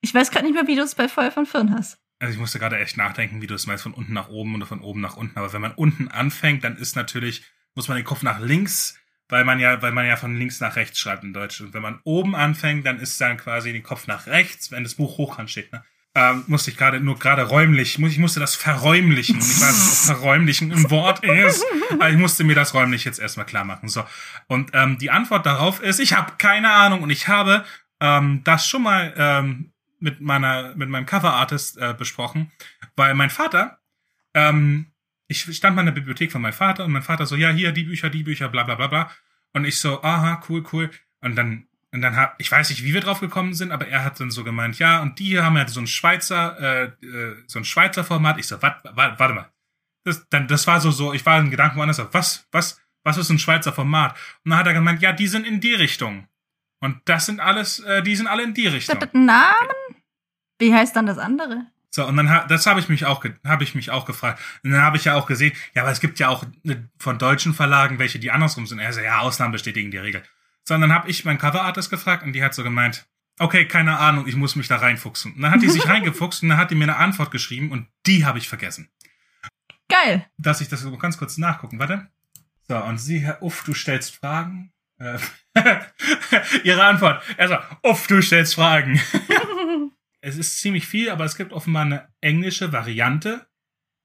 Ich 0.02 0.12
weiß 0.12 0.32
gerade 0.32 0.46
nicht 0.46 0.56
mehr, 0.56 0.66
wie 0.66 0.76
du 0.76 0.82
es 0.82 0.96
bei 0.96 1.08
Feuer 1.08 1.30
von 1.30 1.46
Firn 1.46 1.72
hast. 1.72 2.00
Also 2.18 2.34
ich 2.34 2.40
musste 2.40 2.58
gerade 2.58 2.80
echt 2.80 2.98
nachdenken, 2.98 3.44
wie 3.44 3.48
du 3.48 3.54
es 3.54 3.68
meinst, 3.68 3.84
von 3.84 3.94
unten 3.94 4.14
nach 4.14 4.30
oben 4.30 4.56
oder 4.56 4.66
von 4.66 4.82
oben 4.82 5.02
nach 5.02 5.18
unten. 5.18 5.38
Aber 5.38 5.54
wenn 5.54 5.62
man 5.62 5.76
unten 5.76 6.08
anfängt, 6.08 6.64
dann 6.64 6.78
ist 6.78 6.96
natürlich, 6.96 7.44
muss 7.76 7.88
man 7.88 7.98
den 7.98 8.06
Kopf 8.06 8.24
nach 8.24 8.40
links, 8.40 8.98
weil 9.30 9.44
man 9.44 9.60
ja, 9.60 9.82
weil 9.82 9.92
man 9.92 10.06
ja 10.06 10.16
von 10.16 10.36
links 10.36 10.60
nach 10.60 10.76
rechts 10.76 11.00
schreibt 11.00 11.24
in 11.24 11.34
Deutsch. 11.34 11.62
Und 11.62 11.74
wenn 11.74 11.82
man 11.82 12.00
oben 12.04 12.36
anfängt, 12.36 12.86
dann 12.86 13.00
ist 13.00 13.20
dann 13.20 13.38
quasi 13.38 13.74
den 13.74 13.84
Kopf 13.84 14.08
nach 14.08 14.28
rechts, 14.28 14.72
wenn 14.72 14.84
das 14.84 14.96
Buch 14.96 15.18
hochkant 15.18 15.50
steht. 15.50 15.72
Ne? 15.74 15.84
Ähm, 16.16 16.46
musste 16.48 16.72
ich 16.72 16.78
gerade 16.78 17.00
nur 17.00 17.20
gerade 17.20 17.44
räumlich, 17.44 18.00
muss- 18.00 18.12
ich 18.12 18.18
musste 18.18 18.40
das 18.40 18.56
verräumlichen. 18.56 19.36
Und 19.36 19.42
ich 19.44 19.62
weiß 19.62 19.74
nicht, 19.78 20.10
ob 20.12 20.18
verräumlichen 20.18 20.72
ein 20.72 20.90
Wort 20.90 21.24
ist, 21.24 21.64
aber 21.92 22.10
ich 22.10 22.18
musste 22.18 22.44
mir 22.44 22.56
das 22.56 22.74
räumlich 22.74 23.06
jetzt 23.06 23.20
erstmal 23.20 23.46
klar 23.46 23.66
machen. 23.66 23.88
So. 23.90 24.04
Und 24.48 24.72
ähm, 24.74 24.98
die 24.98 25.12
Antwort 25.12 25.46
darauf 25.46 25.82
ist, 25.82 26.00
ich 26.00 26.14
habe 26.14 26.34
keine 26.38 26.72
Ahnung 26.72 27.02
und 27.04 27.10
ich 27.10 27.28
habe 27.28 27.66
ähm, 28.00 28.42
das 28.44 28.68
schon 28.68 28.82
mal 28.84 29.14
ähm, 29.18 29.72
mit 30.00 30.22
meiner, 30.22 30.76
mit 30.76 30.90
meinem 30.90 31.06
Cover-Artist 31.06 31.78
äh, 31.78 31.94
besprochen, 31.98 32.52
weil 32.96 33.14
mein 33.14 33.30
Vater, 33.30 33.80
ähm, 34.34 34.88
ich 35.28 35.44
stand 35.56 35.76
mal 35.76 35.82
in 35.82 35.88
der 35.88 35.94
Bibliothek 35.94 36.32
von 36.32 36.42
meinem 36.42 36.54
Vater 36.54 36.86
und 36.86 36.92
mein 36.92 37.02
Vater 37.02 37.26
so, 37.26 37.36
ja, 37.36 37.50
hier, 37.50 37.72
die 37.72 37.84
Bücher, 37.84 38.10
die 38.10 38.24
Bücher, 38.24 38.50
bla 38.50 38.64
bla 38.64 38.76
bla 38.76 38.88
bla. 38.88 39.12
Und 39.54 39.66
ich 39.66 39.80
so, 39.80 40.02
aha, 40.02 40.42
cool, 40.48 40.64
cool. 40.72 40.90
Und 41.22 41.36
dann, 41.36 41.68
und 41.92 42.02
dann 42.02 42.16
hat, 42.16 42.36
ich 42.38 42.52
weiß 42.52 42.70
nicht, 42.70 42.84
wie 42.84 42.94
wir 42.94 43.02
drauf 43.02 43.20
gekommen 43.20 43.54
sind, 43.54 43.72
aber 43.72 43.88
er 43.88 44.04
hat 44.04 44.20
dann 44.20 44.32
so 44.32 44.44
gemeint, 44.44 44.80
ja, 44.80 45.02
und 45.02 45.20
die 45.20 45.26
hier 45.26 45.44
haben 45.44 45.58
ja 45.58 45.68
so 45.68 45.80
ein 45.80 45.88
Schweizer, 45.88 46.60
äh, 46.60 47.06
äh, 47.06 47.36
so 47.48 47.60
ein 47.60 47.66
Schweizer 47.66 48.04
Format. 48.04 48.38
Ich 48.38 48.48
so, 48.48 48.62
wat, 48.62 48.82
wat, 48.84 49.20
warte 49.20 49.34
mal. 49.34 49.52
Das, 50.04 50.28
dann, 50.30 50.48
das 50.48 50.68
war 50.68 50.80
so, 50.80 50.92
so, 50.92 51.14
ich 51.14 51.26
war 51.26 51.40
in 51.40 51.52
Gedanken 51.52 51.78
woanders, 51.78 51.98
so, 51.98 52.08
was, 52.14 52.48
was, 52.52 52.80
was 53.04 53.18
ist 53.18 53.30
ein 53.30 53.40
Schweizer 53.40 53.74
Format? 53.74 54.16
Und 54.46 54.52
dann 54.52 54.60
hat 54.60 54.68
er 54.68 54.74
gemeint, 54.74 55.02
ja, 55.02 55.12
die 55.12 55.28
sind 55.28 55.46
in 55.46 55.60
die 55.60 55.74
Richtung. 55.74 56.28
Und 56.80 57.02
das 57.06 57.26
sind 57.26 57.40
alles, 57.40 57.80
äh, 57.80 58.04
die 58.04 58.16
sind 58.16 58.28
alle 58.28 58.44
in 58.44 58.54
die 58.54 58.68
Richtung. 58.68 59.00
Namen? 59.14 59.76
Wie 60.60 60.74
heißt 60.74 60.96
dann 60.96 61.06
das 61.06 61.18
andere? 61.18 61.66
So, 61.98 62.06
und 62.06 62.16
dann 62.16 62.48
das 62.48 62.68
habe 62.68 62.80
ich 62.80 62.90
mich 62.90 63.08
auch 63.08 63.26
habe 63.44 63.64
ich 63.64 63.74
mich 63.74 63.90
auch 63.90 64.06
gefragt. 64.06 64.40
Und 64.64 64.70
dann 64.70 64.84
habe 64.84 64.98
ich 64.98 65.06
ja 65.06 65.16
auch 65.16 65.26
gesehen, 65.26 65.54
ja, 65.74 65.82
aber 65.82 65.92
es 65.92 66.00
gibt 66.00 66.20
ja 66.20 66.28
auch 66.28 66.46
ne, 66.62 66.88
von 67.00 67.18
deutschen 67.18 67.56
Verlagen 67.56 67.98
welche, 67.98 68.20
die 68.20 68.30
andersrum 68.30 68.68
sind. 68.68 68.78
Er 68.78 68.94
so, 68.94 69.02
ja, 69.02 69.18
Ausnahmen 69.18 69.52
bestätigen 69.52 69.90
die 69.90 69.98
Regel. 69.98 70.22
So, 70.64 70.76
und 70.76 70.82
dann 70.82 70.94
habe 70.94 71.10
ich 71.10 71.26
meinen 71.26 71.40
Coverartist 71.40 71.90
gefragt 71.90 72.22
und 72.22 72.34
die 72.34 72.44
hat 72.44 72.54
so 72.54 72.62
gemeint, 72.62 73.08
okay, 73.40 73.68
keine 73.68 73.98
Ahnung, 73.98 74.28
ich 74.28 74.36
muss 74.36 74.56
mich 74.56 74.68
da 74.68 74.76
reinfuchsen. 74.76 75.34
Und 75.34 75.42
dann 75.42 75.50
hat 75.50 75.64
die 75.64 75.70
sich 75.70 75.88
reingefuchst 75.88 76.44
und 76.44 76.50
dann 76.50 76.60
hat 76.60 76.70
die 76.70 76.76
mir 76.76 76.84
eine 76.84 76.98
Antwort 76.98 77.32
geschrieben 77.32 77.72
und 77.72 77.88
die 78.06 78.26
habe 78.26 78.38
ich 78.38 78.48
vergessen. 78.48 78.92
Geil. 79.90 80.28
Dass 80.38 80.62
ich 80.62 80.70
das 80.70 80.82
so 80.82 80.96
ganz 81.00 81.18
kurz 81.18 81.40
nachgucken, 81.40 81.80
warte. 81.80 82.12
So, 82.68 82.78
und 82.78 83.00
sie, 83.00 83.22
Herr 83.22 83.42
Uff, 83.42 83.64
du 83.64 83.74
stellst 83.74 84.16
Fragen. 84.18 84.72
Äh, 85.00 85.18
Ihre 86.64 86.84
Antwort. 86.84 87.24
Also, 87.40 87.58
Uff, 87.82 88.06
du 88.06 88.22
stellst 88.22 88.54
Fragen. 88.54 89.02
es 90.28 90.36
ist 90.36 90.60
ziemlich 90.60 90.86
viel, 90.86 91.10
aber 91.10 91.24
es 91.24 91.38
gibt 91.38 91.54
offenbar 91.54 91.86
eine 91.86 92.08
englische 92.20 92.74
Variante. 92.74 93.48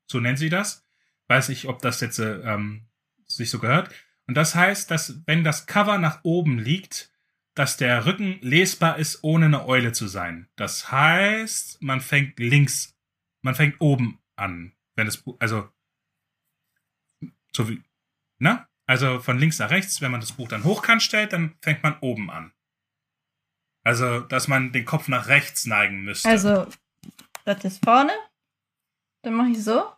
So 0.06 0.20
nennt 0.20 0.38
sie 0.38 0.50
das. 0.50 0.86
Weiß 1.26 1.48
ich, 1.48 1.66
ob 1.66 1.82
das 1.82 2.00
jetzt 2.00 2.20
äh, 2.20 2.38
ähm, 2.42 2.86
sich 3.26 3.50
so 3.50 3.58
gehört. 3.58 3.92
Und 4.28 4.34
das 4.34 4.54
heißt, 4.54 4.88
dass 4.90 5.20
wenn 5.26 5.42
das 5.42 5.66
Cover 5.66 5.98
nach 5.98 6.20
oben 6.22 6.60
liegt, 6.60 7.10
dass 7.54 7.76
der 7.76 8.06
Rücken 8.06 8.38
lesbar 8.40 8.98
ist, 8.98 9.24
ohne 9.24 9.46
eine 9.46 9.66
Eule 9.66 9.92
zu 9.92 10.06
sein. 10.06 10.48
Das 10.54 10.92
heißt, 10.92 11.82
man 11.82 12.00
fängt 12.00 12.38
links, 12.38 12.96
man 13.42 13.56
fängt 13.56 13.80
oben 13.80 14.20
an. 14.36 14.72
Wenn 14.94 15.08
es, 15.08 15.24
also, 15.40 15.68
so 17.52 17.68
wie, 17.68 17.82
ne? 18.38 18.66
Also 18.86 19.18
von 19.20 19.38
links 19.38 19.58
nach 19.58 19.70
rechts, 19.70 20.00
wenn 20.00 20.12
man 20.12 20.20
das 20.20 20.32
Buch 20.32 20.48
dann 20.48 20.64
hochkant 20.64 21.02
stellt, 21.02 21.32
dann 21.32 21.56
fängt 21.62 21.82
man 21.82 21.98
oben 22.00 22.30
an. 22.30 22.52
Also, 23.84 24.20
dass 24.20 24.48
man 24.48 24.72
den 24.72 24.84
Kopf 24.84 25.08
nach 25.08 25.26
rechts 25.28 25.66
neigen 25.66 26.02
müsste. 26.04 26.28
Also, 26.28 26.66
das 27.44 27.64
ist 27.64 27.84
vorne. 27.84 28.12
Dann 29.22 29.34
mache 29.34 29.50
ich 29.50 29.62
so. 29.62 29.92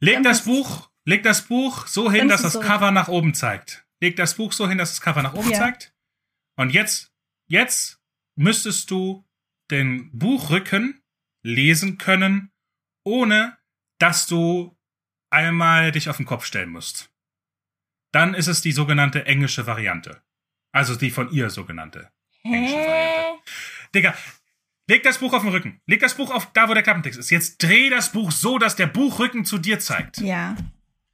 leg 0.00 0.14
dann 0.16 0.22
das 0.24 0.44
Buch, 0.44 0.90
leg 1.04 1.22
das 1.22 1.42
Buch 1.42 1.86
so 1.86 2.10
hin, 2.10 2.28
dass 2.28 2.42
das 2.42 2.54
so. 2.54 2.60
Cover 2.60 2.90
nach 2.90 3.08
oben 3.08 3.34
zeigt. 3.34 3.86
Leg 4.00 4.16
das 4.16 4.34
Buch 4.34 4.52
so 4.52 4.68
hin, 4.68 4.78
dass 4.78 4.90
das 4.90 5.00
Cover 5.00 5.22
nach 5.22 5.34
oben 5.34 5.50
Ja. 5.50 5.58
zeigt. 5.58 5.94
Und 6.56 6.70
jetzt, 6.70 7.12
jetzt 7.46 8.00
müsstest 8.34 8.90
du 8.90 9.24
den 9.70 10.10
Buchrücken 10.16 11.02
lesen 11.42 11.98
können, 11.98 12.50
ohne 13.04 13.56
dass 13.98 14.26
du 14.26 14.76
einmal 15.30 15.92
dich 15.92 16.08
auf 16.08 16.18
den 16.18 16.26
Kopf 16.26 16.44
stellen 16.44 16.70
musst. 16.70 17.10
Dann 18.12 18.34
ist 18.34 18.46
es 18.46 18.60
die 18.62 18.72
sogenannte 18.72 19.26
englische 19.26 19.66
Variante. 19.66 20.22
Also 20.76 20.94
die 20.94 21.10
von 21.10 21.30
ihr 21.30 21.48
sogenannte. 21.48 22.10
Englische? 22.42 22.76
Variante. 22.76 23.42
Digga, 23.94 24.14
leg 24.86 25.02
das 25.04 25.16
Buch 25.16 25.32
auf 25.32 25.40
den 25.40 25.50
Rücken. 25.50 25.80
Leg 25.86 26.00
das 26.00 26.14
Buch 26.14 26.30
auf 26.30 26.52
da, 26.52 26.68
wo 26.68 26.74
der 26.74 26.82
Klappentext 26.82 27.18
ist. 27.18 27.30
Jetzt 27.30 27.62
dreh 27.62 27.88
das 27.88 28.12
Buch 28.12 28.30
so, 28.30 28.58
dass 28.58 28.76
der 28.76 28.86
Buchrücken 28.86 29.46
zu 29.46 29.56
dir 29.56 29.78
zeigt. 29.78 30.18
Ja. 30.18 30.54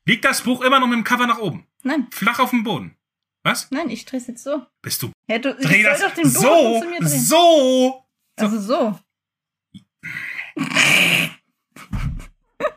Liegt 0.05 0.25
das 0.25 0.43
Buch 0.43 0.63
immer 0.63 0.81
noch 0.81 0.89
mit 0.89 0.97
dem 0.97 1.05
Cover 1.05 1.29
nach 1.29 1.39
oben. 1.39 1.65
Nein, 1.85 2.09
Flach 2.11 2.41
auf 2.41 2.51
dem 2.51 2.65
Boden. 2.65 2.97
Was? 3.45 3.71
nein, 3.71 3.89
ich 3.89 4.05
drehe 4.05 4.19
es 4.19 4.27
jetzt 4.27 4.43
so. 4.43 4.67
Bist 4.83 5.01
du? 5.01 5.13
Hä, 5.29 5.39
du, 5.39 5.57
ich 5.57 5.65
Dreh 5.65 5.85
das 5.85 6.01
doch 6.01 6.13
den 6.13 6.29
so, 6.29 6.81
mir 6.81 6.99
drehen. 6.99 7.21
so. 7.21 8.05
Also 8.35 8.61
so. 8.61 8.99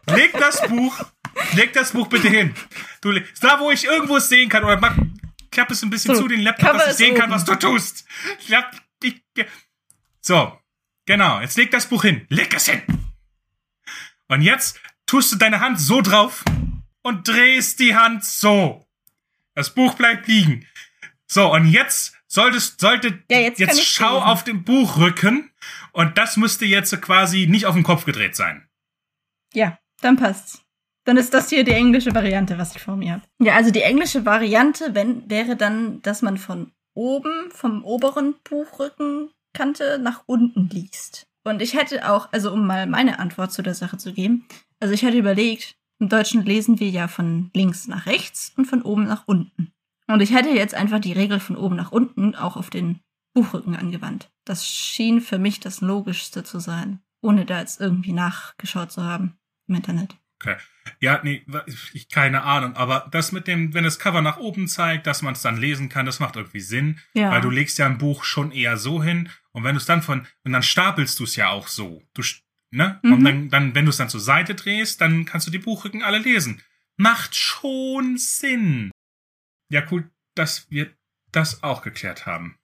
Leg 0.07 0.33
das 0.33 0.61
Buch, 0.67 1.03
leg 1.55 1.73
das 1.73 1.93
Buch 1.93 2.07
bitte 2.07 2.29
hin. 2.29 2.53
Du, 3.01 3.11
da, 3.41 3.59
wo 3.59 3.71
ich 3.71 3.85
irgendwo 3.85 4.17
es 4.17 4.29
sehen 4.29 4.49
kann, 4.49 4.63
oder 4.63 4.79
mach, 4.79 4.95
klapp 5.55 5.71
es 5.71 5.81
ein 5.81 5.89
bisschen 5.89 6.15
So, 6.15 6.21
zu, 6.23 6.27
den 6.27 6.41
Laptop, 6.41 6.71
Cover 6.71 6.79
dass 6.79 6.91
ich 6.91 6.97
sehen 6.97 7.15
kann, 7.15 7.31
oben. 7.31 7.33
was 7.33 7.45
du 7.45 7.55
tust. 7.55 8.05
So, 10.21 10.59
genau, 11.05 11.39
jetzt 11.39 11.57
leg 11.57 11.71
das 11.71 11.87
Buch 11.87 12.03
hin. 12.03 12.25
Leg 12.29 12.53
es 12.53 12.67
hin. 12.67 12.81
Und 14.27 14.41
jetzt 14.41 14.79
tust 15.05 15.31
du 15.31 15.37
deine 15.37 15.61
Hand 15.61 15.79
so 15.79 16.01
drauf 16.01 16.43
und 17.03 17.27
drehst 17.27 17.79
die 17.79 17.95
Hand 17.95 18.25
so. 18.25 18.85
Das 19.53 19.73
Buch 19.73 19.93
bleibt 19.93 20.27
liegen. 20.27 20.67
So, 21.27 21.53
und 21.53 21.67
jetzt 21.67 22.17
solltest, 22.27 22.81
sollte, 22.81 23.23
Ja, 23.31 23.39
jetzt 23.39 23.59
kann 23.59 23.77
ich's 23.77 23.87
schau 23.87 24.19
auf 24.19 24.43
den 24.43 24.63
Buchrücken 24.65 25.51
und 25.93 26.17
das 26.17 26.35
müsste 26.35 26.65
jetzt 26.65 26.99
quasi 27.01 27.47
nicht 27.47 27.65
auf 27.65 27.75
den 27.75 27.83
Kopf 27.83 28.03
gedreht 28.03 28.35
sein. 28.35 28.67
Ja, 29.53 29.79
dann 30.01 30.17
passt's. 30.17 30.64
Dann 31.05 31.17
ist 31.17 31.33
das 31.33 31.49
hier 31.49 31.63
die 31.63 31.71
englische 31.71 32.13
Variante, 32.13 32.57
was 32.57 32.75
ich 32.75 32.81
vor 32.81 32.95
mir 32.95 33.13
habe. 33.13 33.23
Ja, 33.39 33.55
also 33.55 33.71
die 33.71 33.83
englische 33.83 34.25
Variante 34.25 34.95
wenn, 34.95 35.29
wäre 35.29 35.55
dann, 35.55 36.01
dass 36.01 36.21
man 36.21 36.37
von 36.37 36.71
oben, 36.95 37.51
vom 37.51 37.83
oberen 37.85 38.35
Buchrückenkante 38.43 39.99
nach 40.01 40.23
unten 40.25 40.67
liest. 40.69 41.27
Und 41.43 41.61
ich 41.61 41.75
hätte 41.75 42.11
auch, 42.11 42.29
also 42.31 42.51
um 42.51 42.65
mal 42.65 42.87
meine 42.87 43.19
Antwort 43.19 43.53
zu 43.53 43.61
der 43.61 43.75
Sache 43.75 43.97
zu 43.97 44.13
geben, 44.13 44.47
also 44.79 44.93
ich 44.93 45.03
hätte 45.03 45.17
überlegt, 45.17 45.77
im 45.99 46.09
Deutschen 46.09 46.43
lesen 46.43 46.79
wir 46.79 46.89
ja 46.89 47.07
von 47.07 47.51
links 47.53 47.87
nach 47.87 48.07
rechts 48.07 48.51
und 48.57 48.65
von 48.65 48.81
oben 48.81 49.05
nach 49.05 49.27
unten. 49.27 49.71
Und 50.07 50.21
ich 50.21 50.33
hätte 50.33 50.49
jetzt 50.49 50.73
einfach 50.73 50.99
die 50.99 51.13
Regel 51.13 51.39
von 51.39 51.55
oben 51.55 51.75
nach 51.75 51.91
unten 51.91 52.35
auch 52.35 52.57
auf 52.57 52.69
den 52.69 52.99
Buchrücken 53.33 53.75
angewandt. 53.75 54.29
Das 54.43 54.67
schien 54.67 55.21
für 55.21 55.37
mich 55.37 55.59
das 55.59 55.81
Logischste 55.81 56.43
zu 56.43 56.59
sein, 56.59 56.99
ohne 57.21 57.45
da 57.45 57.59
jetzt 57.59 57.79
irgendwie 57.79 58.13
nachgeschaut 58.13 58.91
zu 58.91 59.03
haben 59.03 59.37
im 59.67 59.75
Internet. 59.75 60.15
Ja, 60.99 61.19
nee, 61.23 61.43
ich, 61.93 62.09
keine 62.09 62.43
Ahnung, 62.43 62.75
aber 62.75 63.07
das 63.11 63.31
mit 63.31 63.47
dem, 63.47 63.73
wenn 63.73 63.83
das 63.83 63.97
Cover 63.99 64.21
nach 64.21 64.37
oben 64.37 64.67
zeigt, 64.67 65.07
dass 65.07 65.21
man 65.21 65.33
es 65.33 65.41
dann 65.41 65.57
lesen 65.57 65.89
kann, 65.89 66.05
das 66.05 66.19
macht 66.19 66.35
irgendwie 66.35 66.59
Sinn, 66.59 66.99
Ja. 67.13 67.31
weil 67.31 67.41
du 67.41 67.49
legst 67.49 67.77
ja 67.79 67.85
ein 67.87 67.97
Buch 67.97 68.23
schon 68.23 68.51
eher 68.51 68.77
so 68.77 69.01
hin 69.03 69.29
und 69.51 69.63
wenn 69.63 69.73
du 69.75 69.79
es 69.79 69.85
dann 69.85 70.01
von, 70.03 70.27
und 70.43 70.51
dann 70.51 70.61
stapelst 70.63 71.19
du 71.19 71.23
es 71.23 71.35
ja 71.35 71.49
auch 71.49 71.67
so, 71.67 72.03
du, 72.13 72.21
ne? 72.71 72.99
Und 73.03 73.19
Mhm. 73.21 73.23
dann, 73.23 73.49
dann, 73.49 73.75
wenn 73.75 73.85
du 73.85 73.89
es 73.89 73.97
dann 73.97 74.09
zur 74.09 74.19
Seite 74.19 74.53
drehst, 74.55 75.01
dann 75.01 75.25
kannst 75.25 75.47
du 75.47 75.51
die 75.51 75.57
Buchrücken 75.57 76.03
alle 76.03 76.19
lesen. 76.19 76.61
Macht 76.97 77.35
schon 77.35 78.17
Sinn. 78.17 78.91
Ja, 79.69 79.83
cool, 79.91 80.09
dass 80.35 80.69
wir 80.69 80.93
das 81.31 81.63
auch 81.63 81.81
geklärt 81.81 82.25
haben. 82.25 82.57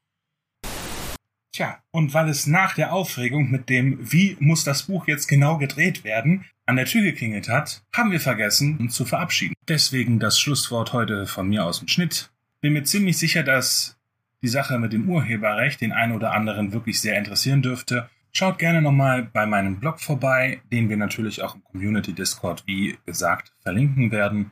Tja, 1.54 1.80
und 1.92 2.14
weil 2.14 2.30
es 2.30 2.48
nach 2.48 2.76
der 2.76 2.94
Aufregung 2.94 3.52
mit 3.52 3.70
dem 3.70 3.98
Wie 4.00 4.38
muss 4.40 4.64
das 4.64 4.84
Buch 4.84 5.08
jetzt 5.08 5.28
genau 5.28 5.58
gedreht 5.58 6.06
werden 6.06 6.46
an 6.66 6.78
der 6.78 6.86
Tür 6.86 7.02
geklingelt 7.02 7.50
hat, 7.50 7.84
haben 7.94 8.12
wir 8.12 8.22
vergessen, 8.22 8.78
uns 8.78 8.96
zu 8.96 9.04
verabschieden. 9.04 9.56
Deswegen 9.68 10.20
das 10.20 10.40
Schlusswort 10.40 10.94
heute 10.94 11.26
von 11.26 11.50
mir 11.50 11.66
aus 11.66 11.80
dem 11.80 11.90
Schnitt. 11.90 12.32
Bin 12.62 12.72
mir 12.72 12.84
ziemlich 12.84 13.18
sicher, 13.18 13.44
dass 13.44 13.98
die 14.42 14.48
Sache 14.48 14.80
mit 14.80 14.94
dem 14.94 15.10
Urheberrecht 15.10 15.82
den 15.82 15.92
einen 15.92 16.14
oder 16.14 16.32
anderen 16.32 16.72
wirklich 16.72 17.02
sehr 17.02 17.18
interessieren 17.18 17.62
dürfte. 17.62 18.10
Schaut 18.32 18.58
gerne 18.58 18.82
nochmal 18.82 19.24
bei 19.24 19.46
meinem 19.46 19.82
Blog 19.82 20.00
vorbei, 20.00 20.62
den 20.72 20.88
wir 20.88 20.96
natürlich 20.96 21.42
auch 21.42 21.56
im 21.56 21.64
Community 21.66 22.14
Discord, 22.14 22.64
wie 22.66 22.98
gesagt, 23.06 23.52
verlinken 23.60 24.12
werden, 24.12 24.52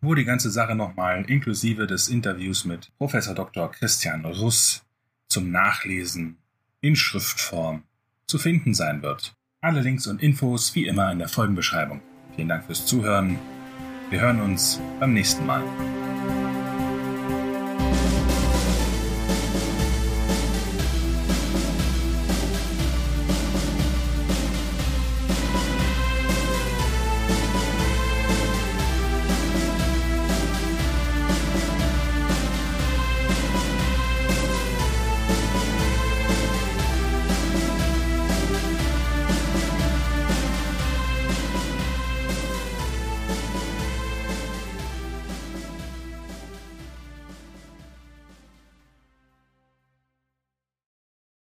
wo 0.00 0.14
die 0.14 0.24
ganze 0.24 0.48
Sache 0.48 0.74
nochmal 0.74 1.26
inklusive 1.28 1.86
des 1.86 2.08
Interviews 2.08 2.64
mit 2.64 2.90
Professor 2.96 3.34
Dr. 3.34 3.70
Christian 3.70 4.24
Russ 4.24 4.87
zum 5.28 5.50
Nachlesen 5.50 6.38
in 6.80 6.96
Schriftform 6.96 7.82
zu 8.26 8.38
finden 8.38 8.74
sein 8.74 9.02
wird. 9.02 9.34
Alle 9.60 9.80
Links 9.80 10.06
und 10.06 10.22
Infos 10.22 10.74
wie 10.74 10.86
immer 10.86 11.10
in 11.10 11.18
der 11.18 11.28
Folgenbeschreibung. 11.28 12.00
Vielen 12.36 12.48
Dank 12.48 12.64
fürs 12.64 12.86
Zuhören. 12.86 13.38
Wir 14.10 14.20
hören 14.20 14.40
uns 14.40 14.80
beim 15.00 15.12
nächsten 15.12 15.44
Mal. 15.44 15.62